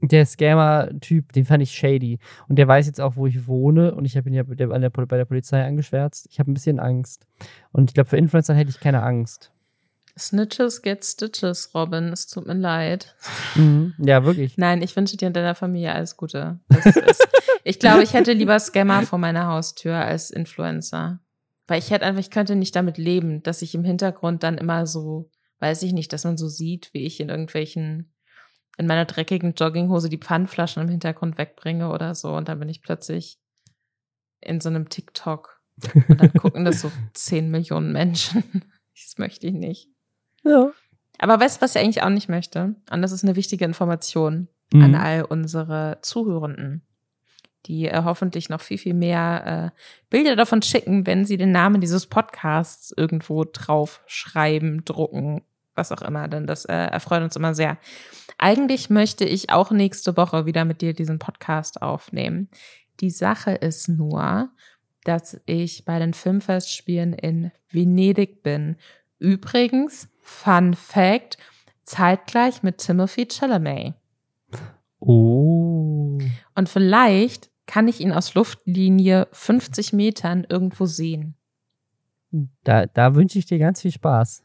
der 0.00 0.26
Scammer-Typ, 0.26 1.32
den 1.32 1.46
fand 1.46 1.62
ich 1.62 1.72
shady. 1.72 2.18
Und 2.48 2.56
der 2.56 2.68
weiß 2.68 2.86
jetzt 2.86 3.00
auch, 3.00 3.16
wo 3.16 3.26
ich 3.26 3.46
wohne. 3.46 3.94
Und 3.94 4.04
ich 4.04 4.18
habe 4.18 4.28
ihn 4.28 4.34
ja 4.34 4.42
bei 4.42 4.54
der, 4.54 4.66
bei 4.66 5.16
der 5.16 5.24
Polizei 5.24 5.64
angeschwärzt. 5.64 6.28
Ich 6.30 6.38
habe 6.38 6.50
ein 6.50 6.54
bisschen 6.54 6.78
Angst. 6.78 7.26
Und 7.72 7.90
ich 7.90 7.94
glaube, 7.94 8.10
für 8.10 8.18
Influencer 8.18 8.54
hätte 8.54 8.70
ich 8.70 8.80
keine 8.80 9.02
Angst. 9.02 9.50
Snitches 10.18 10.80
get 10.80 11.04
Stitches, 11.04 11.74
Robin. 11.74 12.12
Es 12.12 12.26
tut 12.26 12.46
mir 12.46 12.54
leid. 12.54 13.14
Mhm. 13.54 13.94
Ja, 13.98 14.24
wirklich. 14.24 14.56
Nein, 14.56 14.80
ich 14.80 14.96
wünsche 14.96 15.16
dir 15.16 15.28
und 15.28 15.36
deiner 15.36 15.54
Familie 15.54 15.92
alles 15.92 16.16
Gute. 16.16 16.60
Ist, 16.70 17.28
ich 17.64 17.78
glaube, 17.78 18.02
ich 18.02 18.14
hätte 18.14 18.32
lieber 18.32 18.58
Scammer 18.58 19.02
vor 19.02 19.18
meiner 19.18 19.48
Haustür 19.48 19.96
als 19.96 20.30
Influencer. 20.30 21.20
Weil 21.66 21.80
ich 21.80 21.90
hätte 21.90 22.06
einfach, 22.06 22.20
ich 22.20 22.30
könnte 22.30 22.56
nicht 22.56 22.74
damit 22.76 22.96
leben, 22.96 23.42
dass 23.42 23.60
ich 23.60 23.74
im 23.74 23.84
Hintergrund 23.84 24.42
dann 24.42 24.56
immer 24.56 24.86
so, 24.86 25.30
weiß 25.58 25.82
ich 25.82 25.92
nicht, 25.92 26.12
dass 26.12 26.24
man 26.24 26.38
so 26.38 26.48
sieht, 26.48 26.94
wie 26.94 27.04
ich 27.04 27.20
in 27.20 27.28
irgendwelchen, 27.28 28.14
in 28.78 28.86
meiner 28.86 29.04
dreckigen 29.04 29.54
Jogginghose 29.54 30.08
die 30.08 30.18
Pfandflaschen 30.18 30.82
im 30.82 30.88
Hintergrund 30.88 31.38
wegbringe 31.38 31.90
oder 31.90 32.14
so. 32.14 32.34
Und 32.34 32.48
dann 32.48 32.58
bin 32.58 32.68
ich 32.68 32.82
plötzlich 32.82 33.38
in 34.40 34.60
so 34.60 34.68
einem 34.68 34.88
TikTok. 34.88 35.60
Und 36.08 36.20
dann 36.20 36.32
gucken 36.32 36.64
das 36.64 36.80
so 36.80 36.90
10 37.12 37.50
Millionen 37.50 37.92
Menschen. 37.92 38.44
Das 38.98 39.18
möchte 39.18 39.46
ich 39.46 39.52
nicht. 39.52 39.90
Ja. 40.46 40.70
Aber 41.18 41.40
weißt 41.40 41.58
du, 41.58 41.62
was 41.62 41.74
ich 41.74 41.82
eigentlich 41.82 42.02
auch 42.02 42.10
nicht 42.10 42.28
möchte? 42.28 42.74
Und 42.90 43.02
das 43.02 43.12
ist 43.12 43.24
eine 43.24 43.36
wichtige 43.36 43.64
Information 43.64 44.48
mhm. 44.72 44.82
an 44.82 44.94
all 44.94 45.22
unsere 45.24 45.98
Zuhörenden, 46.02 46.82
die 47.66 47.86
äh, 47.86 48.02
hoffentlich 48.04 48.48
noch 48.48 48.60
viel, 48.60 48.78
viel 48.78 48.94
mehr 48.94 49.72
äh, 49.74 49.80
Bilder 50.10 50.36
davon 50.36 50.62
schicken, 50.62 51.06
wenn 51.06 51.24
sie 51.24 51.36
den 51.36 51.52
Namen 51.52 51.80
dieses 51.80 52.06
Podcasts 52.06 52.92
irgendwo 52.96 53.44
drauf 53.44 54.02
schreiben, 54.06 54.84
drucken, 54.84 55.42
was 55.74 55.92
auch 55.92 56.02
immer. 56.02 56.28
Denn 56.28 56.46
das 56.46 56.64
äh, 56.64 56.74
erfreut 56.74 57.22
uns 57.22 57.36
immer 57.36 57.54
sehr. 57.54 57.78
Eigentlich 58.38 58.90
möchte 58.90 59.24
ich 59.24 59.50
auch 59.50 59.70
nächste 59.70 60.16
Woche 60.16 60.46
wieder 60.46 60.64
mit 60.64 60.82
dir 60.82 60.92
diesen 60.92 61.18
Podcast 61.18 61.80
aufnehmen. 61.80 62.50
Die 63.00 63.10
Sache 63.10 63.52
ist 63.52 63.88
nur, 63.88 64.50
dass 65.04 65.40
ich 65.46 65.84
bei 65.84 65.98
den 65.98 66.14
Filmfestspielen 66.14 67.12
in 67.12 67.52
Venedig 67.70 68.42
bin. 68.42 68.76
Übrigens, 69.18 70.08
Fun 70.26 70.74
Fact, 70.74 71.38
zeitgleich 71.84 72.64
mit 72.64 72.78
Timothy 72.78 73.28
Chalamet. 73.30 73.94
Oh. 74.98 76.18
Und 76.56 76.68
vielleicht 76.68 77.48
kann 77.66 77.86
ich 77.86 78.00
ihn 78.00 78.10
aus 78.10 78.34
Luftlinie 78.34 79.28
50 79.30 79.92
Metern 79.92 80.44
irgendwo 80.48 80.86
sehen. 80.86 81.36
Da, 82.64 82.86
da 82.86 83.14
wünsche 83.14 83.38
ich 83.38 83.46
dir 83.46 83.60
ganz 83.60 83.82
viel 83.82 83.92
Spaß. 83.92 84.42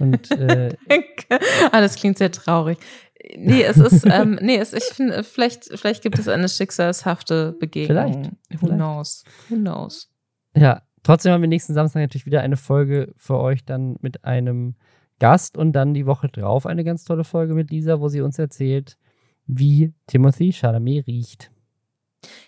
Und, 0.00 0.28
äh, 0.32 0.74
ah, 1.70 1.80
das 1.80 1.94
klingt 1.94 2.18
sehr 2.18 2.32
traurig. 2.32 2.78
Nee, 3.36 3.62
es 3.62 3.76
ist, 3.76 4.04
ähm, 4.10 4.40
nee, 4.42 4.56
es, 4.56 4.72
ich 4.72 4.84
finde, 4.84 5.22
vielleicht, 5.22 5.66
vielleicht 5.78 6.02
gibt 6.02 6.18
es 6.18 6.26
eine 6.26 6.48
schicksalshafte 6.48 7.52
Begegnung. 7.52 8.38
Vielleicht. 8.48 8.60
Who 8.60 8.66
knows? 8.66 9.24
Who 9.48 9.54
knows? 9.54 10.10
Ja, 10.56 10.82
trotzdem 11.04 11.32
haben 11.32 11.42
wir 11.42 11.48
nächsten 11.48 11.74
Samstag 11.74 12.00
natürlich 12.00 12.26
wieder 12.26 12.40
eine 12.40 12.56
Folge 12.56 13.14
für 13.16 13.38
euch 13.38 13.64
dann 13.64 13.96
mit 14.00 14.24
einem 14.24 14.74
Gast 15.18 15.56
und 15.56 15.72
dann 15.72 15.94
die 15.94 16.06
Woche 16.06 16.28
drauf 16.28 16.66
eine 16.66 16.84
ganz 16.84 17.04
tolle 17.04 17.24
Folge 17.24 17.54
mit 17.54 17.70
Lisa, 17.70 18.00
wo 18.00 18.08
sie 18.08 18.20
uns 18.20 18.38
erzählt, 18.38 18.96
wie 19.46 19.92
Timothy 20.06 20.52
Chalamet 20.52 21.06
riecht. 21.06 21.50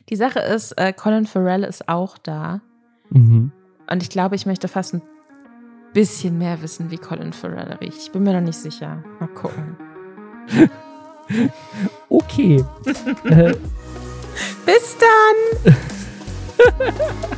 Die 0.08 0.16
Sache 0.16 0.40
ist, 0.40 0.72
äh, 0.72 0.92
Colin 0.92 1.26
Farrell 1.26 1.64
ist 1.64 1.88
auch 1.88 2.18
da. 2.18 2.60
Mhm. 3.10 3.52
Und 3.90 4.02
ich 4.02 4.10
glaube, 4.10 4.36
ich 4.36 4.44
möchte 4.46 4.68
fast 4.68 4.94
ein 4.94 5.02
bisschen 5.94 6.38
mehr 6.38 6.60
wissen, 6.62 6.90
wie 6.90 6.98
Colin 6.98 7.32
Farrell 7.32 7.72
riecht. 7.74 7.98
Ich 7.98 8.12
bin 8.12 8.22
mir 8.22 8.34
noch 8.34 8.40
nicht 8.40 8.58
sicher. 8.58 9.02
Mal 9.20 9.28
gucken. 9.28 9.76
okay. 12.08 12.64
Bis 14.66 14.96
dann! 14.98 15.74